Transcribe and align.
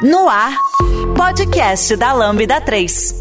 No 0.00 0.28
ar, 0.28 0.56
podcast 1.16 1.96
da 1.96 2.12
Lambda 2.12 2.60
3. 2.60 3.18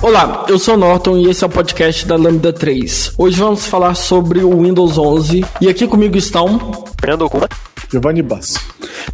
Olá, 0.00 0.46
eu 0.48 0.58
sou 0.58 0.72
o 0.72 0.76
Norton 0.78 1.18
e 1.18 1.28
esse 1.28 1.44
é 1.44 1.46
o 1.46 1.50
podcast 1.50 2.06
da 2.06 2.16
Lambda 2.16 2.50
3. 2.50 3.12
Hoje 3.18 3.38
vamos 3.38 3.66
falar 3.66 3.94
sobre 3.94 4.42
o 4.42 4.62
Windows 4.62 4.96
11 4.96 5.44
e 5.60 5.68
aqui 5.68 5.86
comigo 5.86 6.16
estão 6.16 6.86
Fernando 6.98 7.28
Kuma, 7.28 7.48
Giovanni 7.90 8.22
Bassi. 8.22 8.58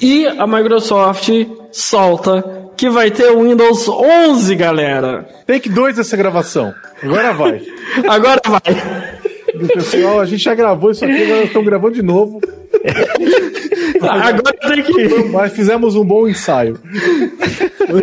E 0.00 0.26
a 0.26 0.46
Microsoft 0.46 1.28
solta 1.70 2.60
que 2.76 2.88
vai 2.88 3.10
ter 3.10 3.30
o 3.30 3.42
Windows 3.42 3.86
11, 3.88 4.54
galera. 4.54 5.28
Take 5.46 5.68
2 5.68 5.96
dessa 5.96 6.16
gravação. 6.16 6.74
Agora 7.02 7.32
vai. 7.34 7.62
Agora 8.08 8.40
vai. 8.46 8.60
Pessoal, 9.74 10.20
a 10.20 10.24
gente 10.24 10.42
já 10.42 10.54
gravou 10.54 10.90
isso 10.90 11.04
aqui, 11.04 11.24
agora 11.24 11.44
estamos 11.44 11.66
gravando 11.66 11.94
de 11.94 12.02
novo. 12.02 12.40
Agora 14.00 14.54
tem 14.54 14.82
que. 14.82 15.24
Mas 15.24 15.52
fizemos 15.52 15.94
um 15.96 16.04
bom 16.04 16.26
ensaio. 16.26 16.78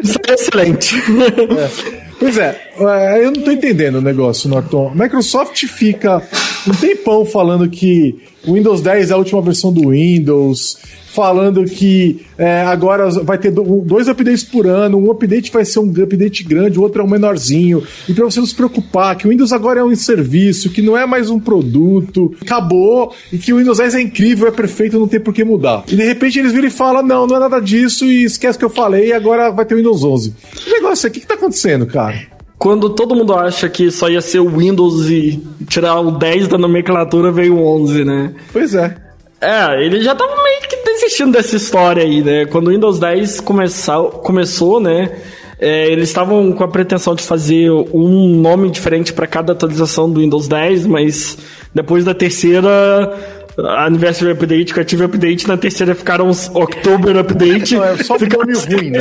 Isso 0.04 0.20
é 0.28 0.34
excelente. 0.34 0.96
É. 0.96 2.08
Pois 2.20 2.38
é, 2.38 2.60
é, 2.80 3.26
eu 3.26 3.32
não 3.32 3.42
tô 3.42 3.52
entendendo 3.52 3.96
o 3.96 4.02
negócio, 4.02 4.50
Norton. 4.50 4.92
Microsoft 4.96 5.66
fica 5.66 6.22
um 6.68 6.72
tempão 6.72 7.26
falando 7.26 7.70
que 7.70 8.20
o 8.46 8.54
Windows 8.54 8.82
10 8.82 9.12
é 9.12 9.14
a 9.14 9.18
última 9.18 9.42
versão 9.42 9.72
do 9.72 9.90
Windows, 9.90 10.78
falando 11.18 11.66
que 11.66 12.24
é, 12.38 12.62
agora 12.62 13.10
vai 13.24 13.40
ter 13.40 13.50
dois 13.50 14.08
updates 14.08 14.44
por 14.44 14.68
ano, 14.68 15.00
um 15.00 15.10
update 15.10 15.52
vai 15.52 15.66
ser 15.66 15.80
um 15.80 15.90
update 15.90 16.44
grande, 16.44 16.78
o 16.78 16.84
outro 16.84 17.02
é 17.02 17.04
um 17.04 17.10
menorzinho, 17.10 17.82
e 18.08 18.14
para 18.14 18.24
você 18.24 18.40
não 18.40 18.46
se 18.46 18.54
preocupar, 18.54 19.16
que 19.16 19.26
o 19.26 19.32
Windows 19.32 19.52
agora 19.52 19.80
é 19.80 19.84
um 19.84 19.96
serviço, 19.96 20.70
que 20.70 20.80
não 20.80 20.96
é 20.96 21.08
mais 21.08 21.32
um 21.32 21.40
produto, 21.40 22.36
acabou, 22.40 23.16
e 23.34 23.40
que 23.40 23.52
o 23.52 23.58
Windows 23.58 23.80
10 23.80 23.96
é 23.96 24.02
incrível, 24.02 24.48
é 24.48 24.52
perfeito, 24.52 25.00
não 25.00 25.08
tem 25.08 25.20
por 25.20 25.34
que 25.34 25.44
mudar. 25.44 25.86
E 25.88 25.96
de 25.96 26.04
repente 26.04 26.38
eles 26.38 26.52
viram 26.52 26.68
e 26.68 26.72
falam: 26.72 27.02
não, 27.02 27.26
não 27.26 27.38
é 27.38 27.40
nada 27.40 27.60
disso, 27.60 28.06
e 28.06 28.24
esquece 28.24 28.58
o 28.58 28.60
que 28.60 28.66
eu 28.66 28.70
falei, 28.70 29.08
e 29.08 29.14
agora 29.14 29.50
vai 29.50 29.66
ter 29.66 29.74
o 29.74 29.78
Windows 29.78 30.04
11. 30.04 30.36
Que 30.54 30.70
negócio 30.70 31.08
é? 31.08 31.10
O 31.10 31.14
que, 31.14 31.22
que 31.22 31.28
tá 31.28 31.34
acontecendo, 31.34 31.88
cara? 31.88 32.16
Quando 32.60 32.92
todo 32.92 33.16
mundo 33.16 33.34
acha 33.34 33.68
que 33.68 33.90
só 33.90 34.08
ia 34.08 34.22
ser 34.22 34.40
o 34.40 34.50
Windows 34.50 35.10
e 35.10 35.44
tirar 35.68 36.00
o 36.00 36.12
10 36.12 36.48
da 36.48 36.60
nomenclatura, 36.60 37.32
veio 37.32 37.56
o 37.56 37.82
11, 37.82 38.06
né? 38.06 38.36
Pois 38.54 38.76
é. 38.76 39.08
É, 39.40 39.86
ele 39.86 40.02
já 40.02 40.16
tava 40.16 40.36
meio 40.44 40.62
que 40.62 40.78
desistindo 41.08 41.32
dessa 41.32 41.56
história 41.56 42.04
aí, 42.04 42.22
né? 42.22 42.46
Quando 42.46 42.68
o 42.68 42.72
Windows 42.72 43.00
10 43.00 43.40
começou, 43.40 44.10
começou 44.10 44.80
né? 44.80 45.12
É, 45.60 45.88
eles 45.88 46.10
estavam 46.10 46.52
com 46.52 46.64
a 46.64 46.68
pretensão 46.68 47.16
de 47.16 47.24
fazer 47.24 47.72
um 47.72 48.36
nome 48.36 48.70
diferente 48.70 49.12
para 49.12 49.26
cada 49.26 49.54
atualização 49.54 50.12
do 50.12 50.20
Windows 50.20 50.48
10, 50.48 50.86
mas 50.86 51.38
depois 51.74 52.06
da 52.06 52.14
terceira 52.14 53.18
Anniversary 53.58 54.32
Update, 54.32 54.72
Creative 54.72 55.06
Update, 55.06 55.48
na 55.48 55.58
terceira 55.58 55.96
ficaram 55.96 56.30
os 56.30 56.48
October 56.54 57.18
Update. 57.18 57.76
Não, 57.76 57.84
é 57.84 57.98
só 58.04 58.20
fica 58.20 58.38
nome 58.38 58.66
ruim, 58.66 58.92
né? 58.92 59.00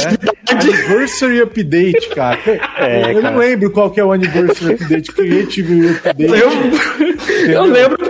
Anniversary 0.51 1.43
Update, 1.43 2.09
cara. 2.15 2.39
É, 2.79 3.13
eu 3.13 3.21
cara. 3.21 3.33
não 3.33 3.39
lembro 3.39 3.71
qual 3.71 3.91
que 3.91 4.01
é 4.01 4.05
o 4.05 4.13
Anniversary 4.13 4.75
Update, 4.75 5.13
Creative 5.13 5.89
Update. 5.91 6.41
Eu, 7.47 7.53
eu 7.53 7.65
lembro 7.65 8.06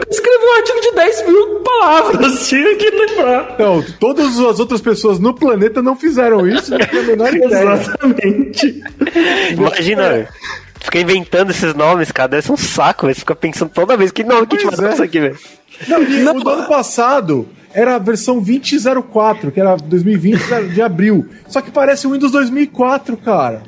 eu 0.47 0.53
escrevi 0.53 0.53
um 0.53 0.57
artigo 0.57 0.81
de 0.81 0.95
10 0.95 1.27
mil 1.27 1.61
palavras, 1.61 2.49
tinha 2.49 2.77
que 2.77 2.91
lembrar. 2.91 3.57
Não, 3.59 3.83
todas 3.99 4.39
as 4.39 4.61
outras 4.61 4.81
pessoas 4.81 5.19
no 5.19 5.35
planeta 5.35 5.83
não 5.83 5.97
fizeram 5.97 6.47
isso, 6.47 6.71
não 6.71 6.79
tem 6.79 7.01
a 7.01 7.03
menor 7.03 7.35
ideia. 7.35 7.73
Exatamente. 7.73 8.83
Imagina, 9.53 10.29
fica 10.81 11.01
inventando 11.01 11.51
esses 11.51 11.75
nomes, 11.75 12.13
cara, 12.13 12.29
deve 12.29 12.47
ser 12.47 12.53
um 12.53 12.57
saco, 12.57 13.07
você 13.07 13.15
fica 13.15 13.35
pensando 13.35 13.71
toda 13.71 13.97
vez 13.97 14.11
que 14.11 14.25
nome 14.25 14.47
que 14.47 14.57
te 14.57 14.67
mandou 14.67 14.87
é. 14.87 14.93
isso 14.93 15.03
aqui, 15.03 15.21
velho. 15.21 15.39
Não, 15.89 16.01
não, 16.01 16.37
o 16.37 16.45
do 16.45 16.51
ano 16.51 16.69
passado 16.69 17.47
era 17.77 17.97
a 17.97 17.99
versão 17.99 18.41
2004, 18.41 19.53
que 19.53 19.61
era 19.61 19.77
2020 19.77 20.73
de 20.73 20.81
abril. 20.81 21.29
Só 21.47 21.61
que 21.61 21.71
parece 21.71 22.07
o 22.07 22.13
Windows 22.13 22.33
2004, 22.33 23.19
cara. 23.19 23.63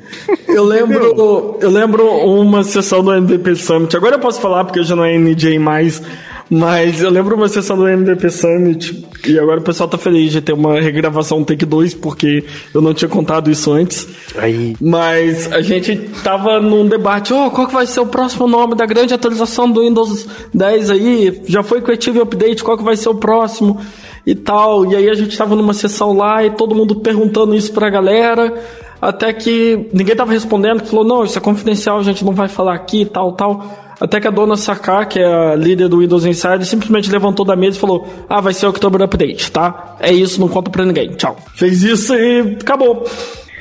Eu 0.47 0.63
lembro, 0.63 1.59
eu 1.61 1.69
lembro 1.69 2.07
uma 2.07 2.63
sessão 2.63 3.03
do 3.03 3.13
MVP 3.13 3.55
Summit. 3.55 3.95
Agora 3.95 4.15
eu 4.15 4.19
posso 4.19 4.41
falar 4.41 4.65
porque 4.65 4.81
já 4.81 4.95
não 4.95 5.05
é 5.05 5.15
NJ 5.15 5.59
mais, 5.59 6.01
mas 6.49 7.01
eu 7.01 7.11
lembro 7.11 7.35
uma 7.35 7.47
sessão 7.47 7.77
do 7.77 7.87
MVP 7.87 8.29
Summit 8.29 9.07
e 9.27 9.37
agora 9.37 9.59
o 9.59 9.63
pessoal 9.63 9.87
tá 9.87 9.97
feliz 9.97 10.31
de 10.31 10.41
ter 10.41 10.53
uma 10.53 10.79
regravação 10.79 11.43
Take 11.43 11.65
2 11.65 11.93
porque 11.93 12.43
eu 12.73 12.81
não 12.81 12.93
tinha 12.93 13.07
contado 13.07 13.51
isso 13.51 13.71
antes. 13.71 14.07
Aí. 14.35 14.75
Mas 14.81 15.51
a 15.51 15.61
gente 15.61 15.95
tava 16.23 16.59
num 16.59 16.87
debate, 16.87 17.33
oh, 17.33 17.51
qual 17.51 17.67
que 17.67 17.73
vai 17.73 17.85
ser 17.85 17.99
o 17.99 18.07
próximo 18.07 18.47
nome 18.47 18.75
da 18.75 18.85
grande 18.85 19.13
atualização 19.13 19.69
do 19.69 19.81
Windows 19.81 20.27
10 20.53 20.89
aí? 20.89 21.41
Já 21.45 21.61
foi 21.61 21.81
Creative 21.81 22.21
Update, 22.21 22.63
qual 22.63 22.77
que 22.77 22.83
vai 22.83 22.95
ser 22.95 23.09
o 23.09 23.15
próximo? 23.15 23.79
E 24.25 24.33
tal. 24.33 24.85
E 24.91 24.95
aí 24.95 25.09
a 25.09 25.13
gente 25.13 25.37
tava 25.37 25.55
numa 25.55 25.73
sessão 25.73 26.13
lá 26.13 26.43
e 26.43 26.51
todo 26.51 26.73
mundo 26.73 26.95
perguntando 26.99 27.55
isso 27.55 27.71
pra 27.71 27.89
galera. 27.89 28.53
Até 29.01 29.31
que 29.31 29.87
ninguém 29.93 30.15
tava 30.15 30.33
respondendo, 30.33 30.85
falou, 30.85 31.05
não, 31.05 31.23
isso 31.23 31.37
é 31.37 31.41
confidencial, 31.41 31.99
a 31.99 32.03
gente 32.03 32.25
não 32.25 32.33
vai 32.33 32.49
falar 32.49 32.75
aqui 32.75 33.01
e 33.01 33.05
tal, 33.05 33.31
tal. 33.33 33.88
Até 33.99 34.19
que 34.19 34.27
a 34.27 34.31
dona 34.31 34.55
Sakar, 34.55 35.07
que 35.07 35.19
é 35.19 35.25
a 35.25 35.55
líder 35.55 35.89
do 35.89 35.99
Windows 35.99 36.25
Insider, 36.25 36.65
simplesmente 36.65 37.11
levantou 37.11 37.45
da 37.45 37.55
mesa 37.55 37.77
e 37.77 37.79
falou: 37.79 38.07
Ah, 38.29 38.39
vai 38.39 38.53
ser 38.53 38.65
o 38.65 38.69
October 38.69 39.01
Update, 39.01 39.51
tá? 39.51 39.97
É 39.99 40.11
isso, 40.11 40.39
não 40.39 40.47
conta 40.47 40.71
pra 40.71 40.85
ninguém. 40.85 41.11
Tchau. 41.11 41.37
Fez 41.55 41.83
isso 41.83 42.13
e 42.15 42.57
acabou. 42.61 43.05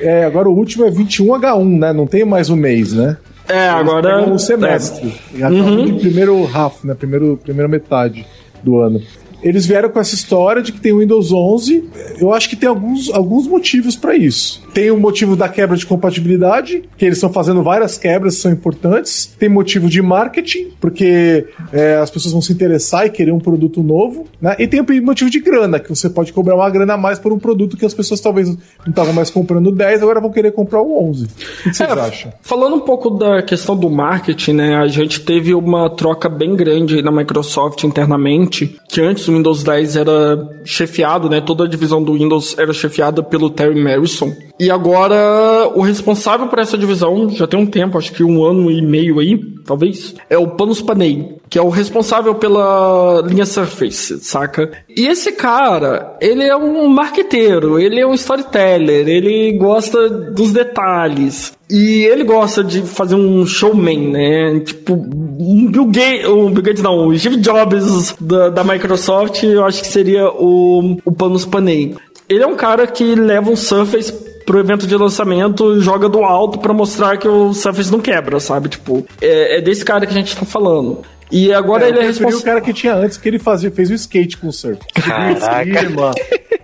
É, 0.00 0.24
agora 0.24 0.48
o 0.48 0.54
último 0.54 0.84
é 0.84 0.90
21H1, 0.90 1.78
né? 1.78 1.92
Não 1.92 2.06
tem 2.06 2.24
mais 2.24 2.50
um 2.50 2.56
mês, 2.56 2.92
né? 2.92 3.16
É, 3.48 3.68
agora. 3.68 4.22
Um 4.22 4.38
semestre. 4.38 5.12
É. 5.34 5.38
Já 5.38 5.48
tá 5.48 5.54
uhum. 5.54 5.98
primeiro 5.98 6.48
half, 6.54 6.84
né? 6.84 6.94
Primeiro, 6.94 7.38
primeira 7.42 7.68
metade 7.68 8.24
do 8.62 8.78
ano 8.78 9.00
eles 9.42 9.66
vieram 9.66 9.88
com 9.88 10.00
essa 10.00 10.14
história 10.14 10.62
de 10.62 10.72
que 10.72 10.80
tem 10.80 10.92
o 10.92 10.98
Windows 10.98 11.32
11. 11.32 11.88
Eu 12.18 12.32
acho 12.32 12.48
que 12.48 12.56
tem 12.56 12.68
alguns, 12.68 13.10
alguns 13.10 13.46
motivos 13.46 13.96
para 13.96 14.16
isso. 14.16 14.62
Tem 14.74 14.90
o 14.90 14.98
motivo 14.98 15.36
da 15.36 15.48
quebra 15.48 15.76
de 15.76 15.86
compatibilidade, 15.86 16.84
que 16.96 17.04
eles 17.04 17.18
estão 17.18 17.32
fazendo 17.32 17.62
várias 17.62 17.96
quebras 17.96 18.36
que 18.36 18.42
são 18.42 18.52
importantes. 18.52 19.26
Tem 19.38 19.48
motivo 19.48 19.88
de 19.88 20.02
marketing, 20.02 20.72
porque 20.80 21.46
é, 21.72 21.96
as 21.96 22.10
pessoas 22.10 22.32
vão 22.32 22.42
se 22.42 22.52
interessar 22.52 23.06
e 23.06 23.10
querer 23.10 23.32
um 23.32 23.38
produto 23.38 23.82
novo. 23.82 24.26
Né? 24.40 24.56
E 24.58 24.66
tem 24.66 24.80
o 24.80 25.02
motivo 25.04 25.30
de 25.30 25.40
grana, 25.40 25.78
que 25.78 25.88
você 25.88 26.10
pode 26.10 26.32
cobrar 26.32 26.56
uma 26.56 26.68
grana 26.70 26.94
a 26.94 26.96
mais 26.96 27.18
por 27.18 27.32
um 27.32 27.38
produto 27.38 27.76
que 27.76 27.86
as 27.86 27.94
pessoas 27.94 28.20
talvez 28.20 28.48
não 28.48 28.58
estavam 28.88 29.12
mais 29.12 29.30
comprando 29.30 29.70
10, 29.70 30.02
agora 30.02 30.20
vão 30.20 30.30
querer 30.30 30.52
comprar 30.52 30.80
o 30.80 31.08
11. 31.08 31.24
O 31.24 31.28
que 31.28 31.74
vocês 31.74 31.88
é, 31.88 31.92
acham? 31.92 32.32
Falando 32.42 32.76
um 32.76 32.80
pouco 32.80 33.10
da 33.10 33.42
questão 33.42 33.76
do 33.76 33.88
marketing, 33.88 34.52
né? 34.54 34.76
A 34.76 34.88
gente 34.88 35.20
teve 35.20 35.54
uma 35.54 35.88
troca 35.90 36.28
bem 36.28 36.56
grande 36.56 37.02
na 37.02 37.10
Microsoft 37.10 37.84
internamente, 37.84 38.76
que 38.88 39.00
antes 39.00 39.27
o 39.30 39.34
Windows 39.34 39.62
10 39.62 39.96
era 39.96 40.48
chefiado, 40.64 41.28
né? 41.28 41.40
Toda 41.40 41.64
a 41.64 41.68
divisão 41.68 42.02
do 42.02 42.14
Windows 42.14 42.56
era 42.58 42.72
chefiada 42.72 43.22
pelo 43.22 43.50
Terry 43.50 43.80
Marison. 43.80 44.34
E 44.58 44.70
agora 44.70 45.70
o 45.74 45.82
responsável 45.82 46.48
por 46.48 46.58
essa 46.58 46.76
divisão, 46.76 47.30
já 47.30 47.46
tem 47.46 47.58
um 47.58 47.66
tempo, 47.66 47.96
acho 47.96 48.12
que 48.12 48.24
um 48.24 48.44
ano 48.44 48.70
e 48.70 48.82
meio 48.82 49.20
aí, 49.20 49.38
talvez, 49.64 50.14
é 50.28 50.36
o 50.36 50.48
Panos 50.48 50.80
Panay, 50.80 51.36
que 51.48 51.58
é 51.58 51.62
o 51.62 51.68
responsável 51.68 52.34
pela 52.34 53.22
linha 53.24 53.46
Surface, 53.46 54.18
saca? 54.20 54.70
E 54.88 55.06
esse 55.06 55.32
cara, 55.32 56.16
ele 56.20 56.42
é 56.42 56.56
um 56.56 56.88
marqueteiro, 56.88 57.78
ele 57.78 58.00
é 58.00 58.06
um 58.06 58.14
storyteller, 58.14 59.08
ele 59.08 59.52
gosta 59.52 60.08
dos 60.08 60.52
detalhes. 60.52 61.56
E 61.70 62.04
ele 62.06 62.24
gosta 62.24 62.64
de 62.64 62.80
fazer 62.80 63.14
um 63.14 63.46
showman, 63.46 64.10
né? 64.10 64.60
Tipo, 64.60 64.94
um 64.94 65.70
Bill 65.70 65.84
Gates, 65.84 66.26
um 66.26 66.50
Bill 66.50 66.62
Gates 66.62 66.82
não, 66.82 67.06
o 67.06 67.18
Steve 67.18 67.36
Jobs 67.36 68.16
da, 68.18 68.48
da 68.48 68.64
Microsoft, 68.64 69.42
eu 69.42 69.64
acho 69.64 69.82
que 69.82 69.86
seria 69.86 70.28
o, 70.30 70.96
o 71.04 71.12
Panos 71.12 71.44
Panay. 71.44 71.94
Ele 72.28 72.42
é 72.42 72.46
um 72.46 72.56
cara 72.56 72.86
que 72.86 73.14
leva 73.14 73.50
um 73.50 73.56
Surface 73.56 74.27
pro 74.48 74.58
evento 74.58 74.86
de 74.86 74.96
lançamento, 74.96 75.78
joga 75.78 76.08
do 76.08 76.24
alto 76.24 76.58
para 76.58 76.72
mostrar 76.72 77.18
que 77.18 77.28
o 77.28 77.52
Surface 77.52 77.92
não 77.92 78.00
quebra, 78.00 78.40
sabe? 78.40 78.70
Tipo, 78.70 79.06
é, 79.20 79.58
é 79.58 79.60
desse 79.60 79.84
cara 79.84 80.06
que 80.06 80.12
a 80.12 80.16
gente 80.16 80.34
tá 80.34 80.46
falando. 80.46 81.02
E 81.30 81.52
agora 81.52 81.84
é, 81.84 81.90
ele 81.90 81.98
é 81.98 82.02
responsável. 82.04 82.38
o 82.38 82.42
cara 82.42 82.60
que 82.62 82.72
tinha 82.72 82.94
antes, 82.94 83.18
que 83.18 83.28
ele 83.28 83.38
fazia, 83.38 83.70
fez 83.70 83.90
o 83.90 83.94
skate 83.94 84.38
com 84.38 84.48
o 84.48 84.52
surf. 84.52 84.80
Caraca. 84.94 86.14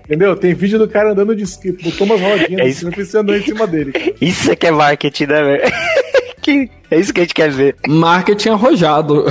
Entendeu? 0.03 0.35
Tem 0.35 0.55
vídeo 0.55 0.79
do 0.79 0.89
cara 0.89 1.13
andando 1.13 1.37
de 1.37 1.43
skate, 1.43 1.85
botou 1.85 2.07
umas 2.07 2.23
rodinhas, 2.23 2.61
é 2.61 2.69
isso... 2.69 2.91
você 2.91 3.19
andando 3.19 3.37
em 3.37 3.43
cima 3.43 3.67
dele. 3.67 3.93
Cara. 3.93 4.15
Isso 4.19 4.51
é 4.51 4.57
que 4.57 4.67
é 4.67 4.71
marketing, 4.71 5.27
né, 5.27 5.43
velho? 5.43 5.73
que 6.41 6.71
é 6.91 6.99
isso 6.99 7.13
que 7.13 7.21
a 7.21 7.25
gente 7.25 7.35
quer 7.35 7.51
ver. 7.51 7.77
Marketing 7.87 8.51
arrojado. 8.51 9.25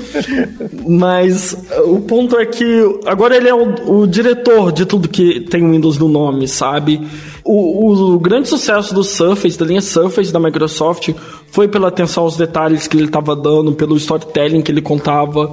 Mas 0.86 1.56
o 1.84 2.00
ponto 2.00 2.38
é 2.38 2.44
que 2.44 2.98
agora 3.06 3.36
ele 3.36 3.48
é 3.48 3.54
o, 3.54 4.00
o, 4.00 4.06
diretor 4.06 4.72
de 4.72 4.84
tudo 4.84 5.08
que 5.08 5.40
tem 5.40 5.70
Windows 5.70 5.98
no 5.98 6.08
nome, 6.08 6.48
sabe? 6.48 7.00
O, 7.52 8.14
o, 8.14 8.20
grande 8.20 8.48
sucesso 8.48 8.94
do 8.94 9.02
Surface, 9.02 9.58
da 9.58 9.66
linha 9.66 9.82
Surface 9.82 10.32
da 10.32 10.38
Microsoft, 10.38 11.12
foi 11.50 11.66
pela 11.66 11.88
atenção 11.88 12.22
aos 12.22 12.36
detalhes 12.36 12.86
que 12.86 12.96
ele 12.96 13.06
estava 13.06 13.34
dando, 13.34 13.72
pelo 13.72 13.96
storytelling 13.96 14.62
que 14.62 14.70
ele 14.70 14.80
contava. 14.80 15.52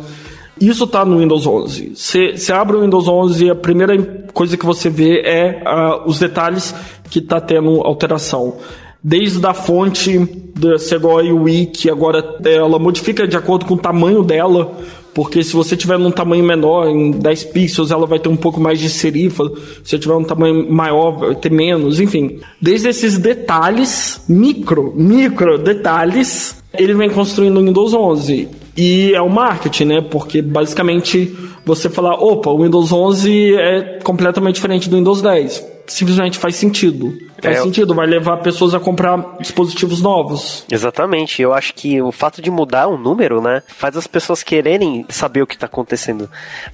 Isso 0.61 0.83
está 0.83 1.03
no 1.03 1.17
Windows 1.17 1.47
11. 1.47 1.93
Você 1.95 2.53
abre 2.53 2.77
o 2.77 2.81
Windows 2.81 3.07
11 3.07 3.45
e 3.45 3.49
a 3.49 3.55
primeira 3.55 3.97
coisa 4.31 4.55
que 4.55 4.63
você 4.63 4.91
vê 4.91 5.21
é 5.21 5.63
uh, 5.65 6.07
os 6.07 6.19
detalhes 6.19 6.71
que 7.09 7.17
está 7.17 7.41
tendo 7.41 7.81
alteração 7.81 8.57
desde 9.03 9.43
a 9.47 9.53
fonte 9.53 10.19
da 10.55 10.77
Segoy 10.77 11.31
Wiki, 11.31 11.89
agora 11.89 12.37
ela 12.45 12.77
modifica 12.77 13.27
de 13.27 13.37
acordo 13.37 13.65
com 13.65 13.75
o 13.75 13.77
tamanho 13.77 14.21
dela, 14.21 14.71
porque 15.17 15.43
se 15.43 15.51
você 15.53 15.75
tiver 15.75 15.97
num 15.97 16.11
tamanho 16.11 16.43
menor, 16.43 16.87
em 16.87 17.09
10 17.09 17.45
pixels, 17.45 17.89
ela 17.89 18.05
vai 18.05 18.19
ter 18.19 18.29
um 18.29 18.35
pouco 18.35 18.61
mais 18.61 18.79
de 18.79 18.87
serifa, 18.87 19.51
se 19.83 19.89
você 19.89 19.97
tiver 19.97 20.13
um 20.13 20.23
tamanho 20.23 20.71
maior, 20.71 21.09
vai 21.09 21.33
ter 21.33 21.51
menos, 21.51 21.99
enfim. 21.99 22.39
Desde 22.61 22.89
esses 22.89 23.17
detalhes, 23.17 24.21
micro, 24.29 24.93
micro 24.95 25.57
detalhes, 25.57 26.63
ele 26.71 26.93
vem 26.93 27.09
construindo 27.09 27.57
o 27.57 27.63
Windows 27.63 27.95
11. 27.95 28.47
E 28.77 29.11
é 29.15 29.19
o 29.19 29.27
marketing, 29.27 29.85
né? 29.85 30.01
Porque 30.01 30.39
basicamente 30.39 31.35
você 31.65 31.89
falar, 31.89 32.13
opa, 32.13 32.51
o 32.51 32.61
Windows 32.61 32.91
11 32.91 33.55
é 33.55 33.99
completamente 34.03 34.53
diferente 34.53 34.87
do 34.87 34.97
Windows 34.97 35.23
10 35.23 35.76
simplesmente 35.87 36.37
faz 36.37 36.55
sentido. 36.55 37.17
Faz 37.41 37.57
é, 37.57 37.61
sentido, 37.61 37.95
vai 37.95 38.05
levar 38.05 38.37
pessoas 38.37 38.73
a 38.73 38.79
comprar 38.79 39.37
dispositivos 39.39 40.01
novos. 40.01 40.65
Exatamente. 40.69 41.41
Eu 41.41 41.53
acho 41.53 41.73
que 41.73 42.01
o 42.01 42.11
fato 42.11 42.41
de 42.41 42.51
mudar 42.51 42.87
um 42.87 42.97
número, 42.97 43.41
né, 43.41 43.63
faz 43.67 43.95
as 43.95 44.07
pessoas 44.07 44.43
quererem 44.43 45.05
saber 45.09 45.41
o 45.41 45.47
que 45.47 45.55
está 45.55 45.65
acontecendo. 45.65 46.29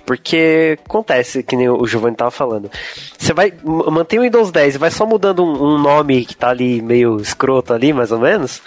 Porque 0.05 0.77
acontece, 0.85 1.43
que 1.43 1.55
nem 1.55 1.69
o 1.69 1.85
Giovanni 1.85 2.13
estava 2.13 2.31
falando. 2.31 2.71
Você 3.17 3.33
vai 3.33 3.53
manter 3.63 4.19
o 4.19 4.23
Windows 4.23 4.51
10 4.51 4.75
e 4.75 4.77
vai 4.77 4.91
só 4.91 5.05
mudando 5.05 5.43
um, 5.43 5.75
um 5.75 5.77
nome 5.77 6.25
que 6.25 6.33
está 6.33 6.49
ali 6.49 6.81
meio 6.81 7.17
escroto 7.17 7.73
ali, 7.73 7.93
mais 7.93 8.11
ou 8.11 8.19
menos 8.19 8.61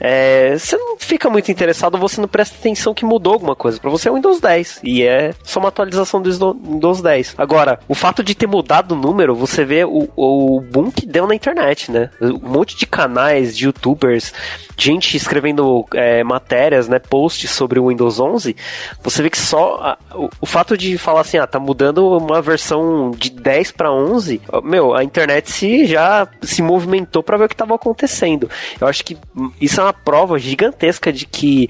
é, 0.00 0.56
você 0.56 0.76
não 0.76 0.98
fica 0.98 1.28
muito 1.28 1.50
interessado, 1.50 1.98
você 1.98 2.20
não 2.20 2.28
presta 2.28 2.56
atenção 2.56 2.94
que 2.94 3.04
mudou 3.04 3.34
alguma 3.34 3.54
coisa. 3.54 3.78
Para 3.78 3.90
você 3.90 4.08
é 4.08 4.10
o 4.10 4.14
Windows 4.14 4.40
10 4.40 4.80
e 4.82 5.02
é 5.02 5.34
só 5.44 5.60
uma 5.60 5.68
atualização 5.68 6.22
do 6.22 6.54
Windows 6.54 7.02
10. 7.02 7.34
Agora, 7.36 7.78
o 7.86 7.94
fato 7.94 8.22
de 8.22 8.34
ter 8.34 8.46
mudado 8.46 8.92
o 8.92 8.96
número, 8.96 9.34
você 9.34 9.64
vê 9.64 9.84
o, 9.84 10.08
o 10.16 10.60
boom 10.60 10.90
que 10.90 11.06
deu 11.06 11.26
na 11.26 11.34
internet, 11.34 11.92
né? 11.92 12.10
Um 12.20 12.48
monte 12.48 12.76
de 12.76 12.86
canais, 12.86 13.56
de 13.56 13.66
youtubers, 13.66 14.32
gente 14.76 15.16
escrevendo 15.16 15.86
é, 15.94 16.24
matérias, 16.24 16.88
né, 16.88 16.98
posts 16.98 17.50
sobre 17.50 17.78
o 17.78 17.88
Windows 17.88 18.18
11. 18.18 18.56
Você 19.02 19.22
vê 19.22 19.28
que 19.28 19.38
só 19.38 19.76
a, 19.76 20.16
o, 20.16 20.30
o, 20.40 20.46
fato 20.46 20.76
de 20.76 20.96
falar 20.96 21.20
assim, 21.20 21.36
ah, 21.36 21.46
tá 21.46 21.58
mudando 21.58 22.16
uma 22.16 22.40
versão 22.40 23.10
de 23.10 23.30
10 23.30 23.72
para 23.72 23.92
11, 23.92 24.40
meu, 24.64 24.94
a 24.94 25.04
internet 25.04 25.50
se 25.50 25.84
já 25.86 26.26
se 26.40 26.62
movimentou 26.62 27.22
para 27.22 27.36
ver 27.36 27.44
o 27.44 27.48
que 27.48 27.54
estava 27.54 27.74
acontecendo. 27.74 28.48
Eu 28.80 28.88
acho 28.88 29.04
que 29.04 29.18
isso 29.60 29.80
é 29.80 29.84
uma 29.84 29.89
uma 29.90 29.92
prova 29.92 30.38
gigantesca 30.38 31.12
de 31.12 31.26
que 31.26 31.68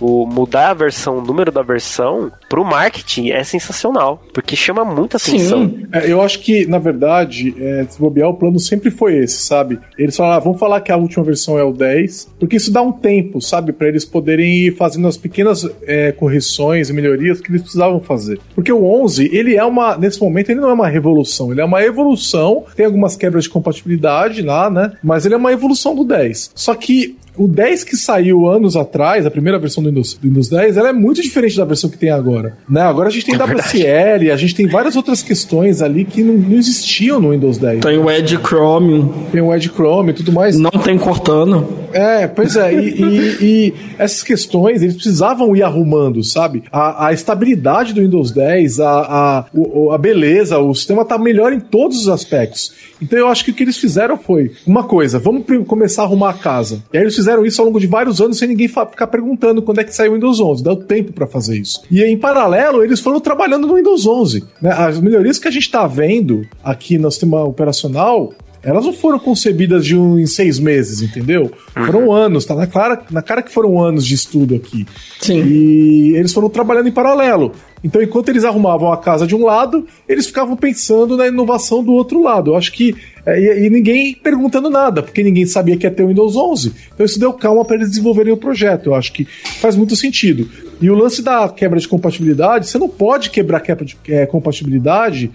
o 0.00 0.26
mudar 0.26 0.70
a 0.70 0.74
versão, 0.74 1.18
o 1.18 1.20
número 1.20 1.52
da 1.52 1.62
versão, 1.62 2.32
pro 2.48 2.64
marketing 2.64 3.30
é 3.30 3.44
sensacional, 3.44 4.22
porque 4.32 4.56
chama 4.56 4.84
muita 4.84 5.18
atenção. 5.18 5.68
Sim, 5.68 5.86
é, 5.92 6.10
eu 6.10 6.22
acho 6.22 6.40
que, 6.40 6.66
na 6.66 6.78
verdade, 6.78 7.54
é, 7.58 7.84
se 7.88 8.00
bobear, 8.00 8.30
o 8.30 8.34
plano 8.34 8.58
sempre 8.58 8.90
foi 8.90 9.16
esse, 9.18 9.42
sabe? 9.42 9.78
Eles 9.98 10.16
falaram, 10.16 10.36
ah, 10.36 10.40
vamos 10.40 10.58
falar 10.58 10.80
que 10.80 10.90
a 10.90 10.96
última 10.96 11.22
versão 11.22 11.58
é 11.58 11.62
o 11.62 11.72
10, 11.72 12.30
porque 12.40 12.56
isso 12.56 12.72
dá 12.72 12.80
um 12.80 12.92
tempo, 12.92 13.40
sabe? 13.40 13.72
para 13.72 13.88
eles 13.88 14.04
poderem 14.04 14.66
ir 14.66 14.76
fazendo 14.76 15.06
as 15.06 15.16
pequenas 15.16 15.68
é, 15.82 16.12
correções 16.12 16.88
e 16.88 16.92
melhorias 16.92 17.40
que 17.40 17.50
eles 17.50 17.62
precisavam 17.62 18.00
fazer. 18.00 18.40
Porque 18.54 18.72
o 18.72 18.84
11, 18.84 19.28
ele 19.32 19.56
é 19.56 19.64
uma, 19.64 19.96
nesse 19.96 20.20
momento, 20.20 20.50
ele 20.50 20.60
não 20.60 20.70
é 20.70 20.72
uma 20.72 20.88
revolução, 20.88 21.52
ele 21.52 21.60
é 21.60 21.64
uma 21.64 21.82
evolução, 21.82 22.64
tem 22.74 22.86
algumas 22.86 23.16
quebras 23.16 23.44
de 23.44 23.50
compatibilidade 23.50 24.42
lá, 24.42 24.70
né? 24.70 24.92
Mas 25.02 25.26
ele 25.26 25.34
é 25.34 25.36
uma 25.36 25.52
evolução 25.52 25.94
do 25.94 26.04
10. 26.04 26.52
Só 26.54 26.74
que 26.74 27.16
o 27.40 27.48
10 27.48 27.84
que 27.84 27.96
saiu 27.96 28.46
anos 28.46 28.76
atrás, 28.76 29.24
a 29.24 29.30
primeira 29.30 29.58
versão 29.58 29.82
do 29.82 29.88
Windows, 29.88 30.12
do 30.12 30.28
Windows 30.28 30.50
10, 30.50 30.76
ela 30.76 30.90
é 30.90 30.92
muito 30.92 31.22
diferente 31.22 31.56
da 31.56 31.64
versão 31.64 31.88
que 31.88 31.96
tem 31.96 32.10
agora. 32.10 32.58
Né? 32.68 32.82
Agora 32.82 33.08
a 33.08 33.10
gente 33.10 33.24
tem 33.24 33.34
é 33.34 33.42
WSL, 33.42 34.30
a 34.30 34.36
gente 34.36 34.54
tem 34.54 34.66
várias 34.66 34.94
outras 34.94 35.22
questões 35.22 35.80
ali 35.80 36.04
que 36.04 36.22
não, 36.22 36.34
não, 36.34 36.58
existiam 36.58 37.18
no 37.18 37.30
Windows 37.30 37.56
10. 37.56 37.80
Tem 37.80 37.96
o 37.96 38.10
Edge 38.10 38.36
Chromium. 38.36 39.08
Tem 39.32 39.40
o 39.40 39.54
Edge 39.54 39.70
Chromium 39.70 40.10
e 40.10 40.14
tudo 40.14 40.32
mais. 40.32 40.58
Não 40.58 40.70
tem 40.70 40.98
Cortana. 40.98 41.64
É, 41.92 42.26
pois 42.26 42.56
é. 42.56 42.72
E, 42.72 43.02
e, 43.02 43.36
e, 43.40 43.74
essas 43.98 44.22
questões, 44.22 44.82
eles 44.82 44.94
precisavam 44.94 45.54
ir 45.54 45.62
arrumando, 45.62 46.22
sabe? 46.22 46.62
A, 46.70 47.06
a 47.06 47.12
estabilidade 47.12 47.92
do 47.92 48.00
Windows 48.00 48.30
10, 48.30 48.80
a, 48.80 48.90
a, 48.90 49.46
a 49.94 49.98
beleza, 49.98 50.58
o 50.58 50.74
sistema 50.74 51.04
tá 51.04 51.18
melhor 51.18 51.52
em 51.52 51.60
todos 51.60 51.98
os 52.00 52.08
aspectos. 52.08 52.72
Então 53.00 53.18
eu 53.18 53.28
acho 53.28 53.44
que 53.44 53.50
o 53.50 53.54
que 53.54 53.62
eles 53.62 53.78
fizeram 53.78 54.18
foi 54.18 54.52
uma 54.66 54.84
coisa, 54.84 55.18
vamos 55.18 55.44
começar 55.66 56.02
a 56.02 56.04
arrumar 56.04 56.30
a 56.30 56.34
casa. 56.34 56.82
E 56.92 56.98
aí 56.98 57.04
eles 57.04 57.16
fizeram 57.16 57.44
isso 57.46 57.60
ao 57.60 57.66
longo 57.66 57.80
de 57.80 57.86
vários 57.86 58.20
anos 58.20 58.38
sem 58.38 58.48
ninguém 58.48 58.68
ficar 58.68 59.06
perguntando 59.06 59.62
quando 59.62 59.80
é 59.80 59.84
que 59.84 59.94
saiu 59.94 60.12
o 60.12 60.14
Windows 60.14 60.40
11. 60.40 60.62
Deu 60.62 60.76
tempo 60.76 61.12
para 61.12 61.26
fazer 61.26 61.56
isso. 61.58 61.82
E 61.90 62.02
em 62.02 62.18
paralelo, 62.18 62.84
eles 62.84 63.00
foram 63.00 63.20
trabalhando 63.20 63.66
no 63.66 63.74
Windows 63.74 64.06
11. 64.06 64.44
Né? 64.60 64.70
As 64.70 65.00
melhorias 65.00 65.38
que 65.38 65.48
a 65.48 65.50
gente 65.50 65.62
está 65.62 65.86
vendo 65.86 66.46
aqui 66.62 66.98
no 66.98 67.10
sistema 67.10 67.42
operacional 67.42 68.32
elas 68.62 68.84
não 68.84 68.92
foram 68.92 69.18
concebidas 69.18 69.84
de 69.84 69.96
um, 69.96 70.18
em 70.18 70.26
seis 70.26 70.58
meses, 70.58 71.00
entendeu? 71.00 71.50
Uhum. 71.76 71.86
Foram 71.86 72.12
anos, 72.12 72.44
tá 72.44 72.54
na, 72.54 72.66
clara, 72.66 73.02
na 73.10 73.22
cara 73.22 73.42
que 73.42 73.50
foram 73.50 73.80
anos 73.80 74.06
de 74.06 74.14
estudo 74.14 74.54
aqui. 74.54 74.86
Sim. 75.18 75.42
E 75.42 76.14
eles 76.16 76.32
foram 76.32 76.50
trabalhando 76.50 76.88
em 76.88 76.92
paralelo. 76.92 77.52
Então, 77.82 78.02
enquanto 78.02 78.28
eles 78.28 78.44
arrumavam 78.44 78.92
a 78.92 78.98
casa 78.98 79.26
de 79.26 79.34
um 79.34 79.44
lado, 79.44 79.86
eles 80.06 80.26
ficavam 80.26 80.54
pensando 80.54 81.16
na 81.16 81.26
inovação 81.26 81.82
do 81.82 81.92
outro 81.92 82.22
lado. 82.22 82.50
Eu 82.50 82.56
acho 82.56 82.72
que. 82.72 82.94
É, 83.24 83.38
e, 83.40 83.66
e, 83.66 83.70
ninguém 83.70 84.14
perguntando 84.14 84.68
nada, 84.68 85.02
porque 85.02 85.22
ninguém 85.22 85.46
sabia 85.46 85.76
que 85.76 85.86
ia 85.86 85.90
ter 85.90 86.02
o 86.02 86.08
Windows 86.08 86.36
11. 86.36 86.72
Então, 86.94 87.06
isso 87.06 87.18
deu 87.18 87.32
calma 87.32 87.64
para 87.64 87.76
eles 87.76 87.88
desenvolverem 87.88 88.32
o 88.32 88.36
projeto. 88.36 88.90
Eu 88.90 88.94
acho 88.94 89.12
que 89.12 89.26
faz 89.60 89.76
muito 89.76 89.96
sentido. 89.96 90.48
E 90.80 90.90
o 90.90 90.94
lance 90.94 91.22
da 91.22 91.48
quebra 91.48 91.78
de 91.78 91.88
compatibilidade, 91.88 92.68
você 92.68 92.78
não 92.78 92.88
pode 92.88 93.30
quebrar 93.30 93.60
quebra 93.60 93.84
de 93.84 93.96
é, 94.08 94.26
compatibilidade 94.26 95.30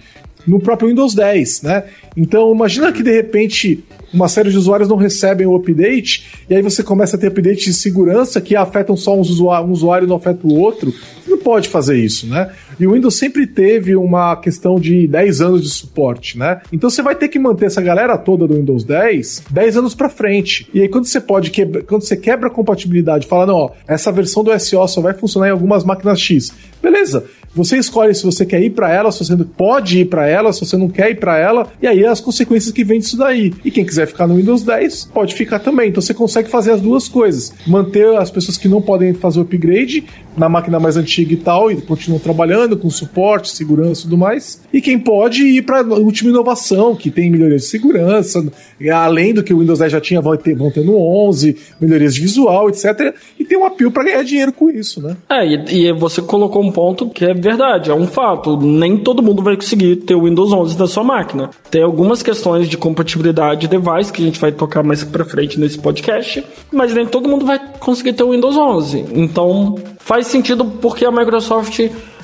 no 0.46 0.60
próprio 0.60 0.88
Windows 0.88 1.14
10, 1.14 1.62
né? 1.62 1.84
Então, 2.16 2.52
imagina 2.54 2.92
que 2.92 3.02
de 3.02 3.12
repente 3.12 3.84
uma 4.12 4.28
série 4.28 4.50
de 4.50 4.56
usuários 4.56 4.88
não 4.88 4.96
recebem 4.96 5.46
o 5.46 5.54
update, 5.54 6.26
e 6.48 6.54
aí 6.54 6.62
você 6.62 6.82
começa 6.82 7.16
a 7.16 7.18
ter 7.18 7.26
updates 7.28 7.64
de 7.64 7.74
segurança 7.74 8.40
que 8.40 8.56
afetam 8.56 8.96
só 8.96 9.14
um 9.14 9.20
usuário, 9.20 9.68
um 9.68 9.72
usuário 9.72 10.06
e 10.06 10.08
não 10.08 10.16
afeta 10.16 10.46
o 10.46 10.54
outro. 10.54 10.90
Você 10.90 11.30
não 11.30 11.38
pode 11.38 11.68
fazer 11.68 11.98
isso, 11.98 12.26
né? 12.26 12.50
E 12.78 12.86
o 12.86 12.92
Windows 12.92 13.16
sempre 13.16 13.46
teve 13.46 13.96
uma 13.96 14.36
questão 14.36 14.78
de 14.78 15.06
10 15.06 15.40
anos 15.40 15.62
de 15.62 15.68
suporte, 15.68 16.38
né? 16.38 16.60
Então 16.72 16.88
você 16.88 17.02
vai 17.02 17.14
ter 17.14 17.28
que 17.28 17.38
manter 17.38 17.66
essa 17.66 17.82
galera 17.82 18.16
toda 18.16 18.46
do 18.46 18.54
Windows 18.54 18.84
10 18.84 19.44
10 19.50 19.76
anos 19.78 19.94
para 19.94 20.08
frente. 20.08 20.68
E 20.72 20.82
aí 20.82 20.88
quando 20.88 21.06
você 21.06 21.20
pode 21.20 21.50
quebra, 21.50 21.82
quando 21.82 22.02
você 22.02 22.16
quebra 22.16 22.48
a 22.48 22.50
compatibilidade, 22.50 23.26
fala, 23.26 23.46
não, 23.46 23.54
ó, 23.54 23.70
essa 23.88 24.12
versão 24.12 24.44
do 24.44 24.58
SO 24.58 24.86
só 24.88 25.00
vai 25.00 25.14
funcionar 25.14 25.48
em 25.48 25.52
algumas 25.52 25.84
máquinas 25.84 26.20
X. 26.20 26.52
Beleza. 26.82 27.24
Você 27.56 27.78
escolhe 27.78 28.14
se 28.14 28.22
você 28.22 28.44
quer 28.44 28.62
ir 28.62 28.70
para 28.70 28.92
ela, 28.92 29.10
se 29.10 29.24
você 29.24 29.34
pode 29.56 30.00
ir 30.00 30.04
para 30.04 30.28
ela, 30.28 30.52
se 30.52 30.60
você 30.60 30.76
não 30.76 30.90
quer 30.90 31.10
ir 31.10 31.14
para 31.14 31.38
ela, 31.38 31.72
e 31.80 31.86
aí 31.86 32.04
as 32.04 32.20
consequências 32.20 32.70
que 32.70 32.84
vem 32.84 33.00
disso 33.00 33.16
daí. 33.16 33.50
E 33.64 33.70
quem 33.70 33.82
quiser 33.82 34.06
ficar 34.06 34.26
no 34.26 34.36
Windows 34.36 34.62
10 34.62 35.06
pode 35.06 35.34
ficar 35.34 35.58
também. 35.58 35.88
Então 35.88 36.02
você 36.02 36.12
consegue 36.12 36.50
fazer 36.50 36.72
as 36.72 36.82
duas 36.82 37.08
coisas: 37.08 37.54
manter 37.66 38.14
as 38.18 38.30
pessoas 38.30 38.58
que 38.58 38.68
não 38.68 38.82
podem 38.82 39.14
fazer 39.14 39.38
o 39.38 39.42
upgrade 39.42 40.04
na 40.36 40.48
máquina 40.48 40.78
mais 40.78 40.96
antiga 40.96 41.32
e 41.32 41.36
tal, 41.36 41.70
e 41.70 41.80
continuam 41.80 42.18
trabalhando 42.18 42.76
com 42.76 42.90
suporte, 42.90 43.50
segurança 43.50 44.00
e 44.00 44.04
tudo 44.04 44.18
mais. 44.18 44.60
E 44.72 44.80
quem 44.80 44.98
pode 44.98 45.42
ir 45.42 45.62
para 45.62 45.80
a 45.80 45.94
última 45.94 46.30
inovação, 46.30 46.94
que 46.94 47.10
tem 47.10 47.30
melhorias 47.30 47.62
de 47.62 47.68
segurança, 47.68 48.44
além 48.92 49.32
do 49.32 49.42
que 49.42 49.54
o 49.54 49.58
Windows 49.58 49.78
10 49.78 49.92
já 49.92 50.00
tinha, 50.00 50.20
vão 50.20 50.36
ter, 50.36 50.54
vão 50.54 50.70
ter 50.70 50.84
no 50.84 50.96
11, 50.96 51.56
melhorias 51.80 52.14
de 52.14 52.20
visual, 52.20 52.68
etc. 52.68 53.14
E 53.38 53.44
tem 53.44 53.58
um 53.58 53.64
apelo 53.64 53.90
para 53.90 54.04
ganhar 54.04 54.22
dinheiro 54.22 54.52
com 54.52 54.70
isso, 54.70 55.00
né? 55.02 55.16
É, 55.28 55.46
e, 55.46 55.86
e 55.86 55.92
você 55.92 56.20
colocou 56.20 56.62
um 56.62 56.70
ponto 56.70 57.08
que 57.08 57.24
é 57.24 57.34
verdade, 57.34 57.90
é 57.90 57.94
um 57.94 58.06
fato. 58.06 58.56
Nem 58.56 58.96
todo 58.98 59.22
mundo 59.22 59.42
vai 59.42 59.56
conseguir 59.56 59.96
ter 59.96 60.14
o 60.14 60.24
Windows 60.24 60.52
11 60.52 60.78
na 60.78 60.86
sua 60.86 61.04
máquina. 61.04 61.50
Tem 61.70 61.82
algumas 61.82 62.22
questões 62.22 62.68
de 62.68 62.76
compatibilidade 62.76 63.62
de 63.62 63.68
device 63.68 64.12
que 64.12 64.22
a 64.22 64.26
gente 64.26 64.40
vai 64.40 64.52
tocar 64.52 64.82
mais 64.82 65.02
pra 65.04 65.24
frente 65.24 65.58
nesse 65.58 65.78
podcast, 65.78 66.44
mas 66.72 66.92
nem 66.92 67.06
todo 67.06 67.28
mundo 67.28 67.46
vai 67.46 67.60
conseguir 67.78 68.12
ter 68.12 68.22
o 68.22 68.32
Windows 68.32 68.56
11. 68.56 69.04
Então, 69.14 69.76
faz 70.06 70.28
sentido 70.28 70.64
porque 70.64 71.04
a 71.04 71.10
Microsoft 71.10 71.80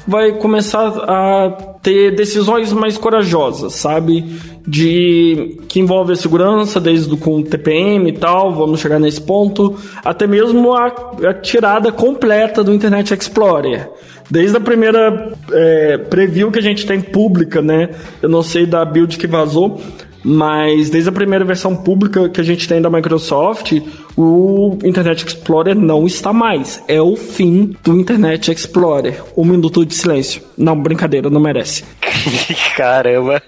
vai 0.07 0.33
começar 0.33 0.87
a 0.87 1.51
ter 1.83 2.15
decisões 2.15 2.73
mais 2.73 2.97
corajosas, 2.97 3.75
sabe? 3.75 4.41
De 4.67 5.59
que 5.67 5.81
envolve 5.81 6.13
a 6.13 6.17
segurança, 6.17 6.81
desde 6.81 7.17
com 7.17 7.43
TPM 7.43 8.09
e 8.09 8.13
tal, 8.13 8.55
vamos 8.55 8.79
chegar 8.79 9.01
nesse 9.01 9.21
ponto, 9.21 9.77
até 10.05 10.29
mesmo 10.29 10.73
a, 10.73 10.87
a 11.29 11.35
tirada 11.35 11.91
completa 11.91 12.63
do 12.63 12.73
Internet 12.73 13.13
Explorer. 13.13 13.91
Desde 14.31 14.57
a 14.57 14.61
primeira 14.61 15.33
é, 15.51 15.99
preview 15.99 16.53
que 16.53 16.61
a 16.61 16.63
gente 16.63 16.87
tem 16.87 17.01
pública, 17.01 17.61
né? 17.61 17.91
Eu 18.23 18.29
não 18.29 18.45
sei 18.45 18.65
da 18.65 18.85
build 18.85 19.19
que 19.19 19.27
vazou, 19.27 19.81
mas 20.25 20.91
desde 20.91 21.09
a 21.09 21.13
primeira 21.13 21.45
versão 21.45 21.75
pública 21.77 22.29
que 22.29 22.41
a 22.41 22.45
gente 22.45 22.69
tem 22.69 22.81
da 22.81 22.89
Microsoft, 22.91 23.73
o 24.17 24.79
Internet 24.85 25.27
Explorer 25.27 25.75
não 25.75 26.07
está 26.07 26.33
mais. 26.33 26.83
É 26.89 27.01
o 27.01 27.17
fim 27.17 27.77
do 27.83 27.99
Internet 27.99 28.51
Explorer. 28.53 29.23
Um 29.37 29.45
minuto 29.45 29.85
de 29.85 29.95
silêncio. 29.95 30.43
Não, 30.57 30.81
brincadeira, 30.81 31.29
não 31.31 31.41
merece. 31.41 31.85
Caramba. 32.77 33.43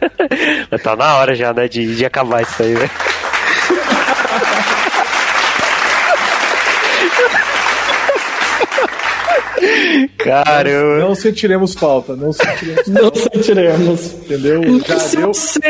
Tá 0.82 0.96
na 0.96 1.16
hora 1.16 1.34
já, 1.34 1.52
né, 1.52 1.68
de, 1.68 1.94
de 1.96 2.04
acabar 2.04 2.42
isso 2.42 2.62
aí, 2.62 2.74
velho. 2.74 2.90
Caramba. 10.18 10.98
Não 11.00 11.14
sentiremos 11.14 11.74
falta, 11.74 12.16
não 12.16 12.32
sentiremos 12.32 12.86
Não 12.88 13.14
sentiremos. 13.14 14.12
Entendeu? 14.14 14.62
Já 14.86 14.98
Se 14.98 15.16
deu. 15.16 15.28
você... 15.28 15.60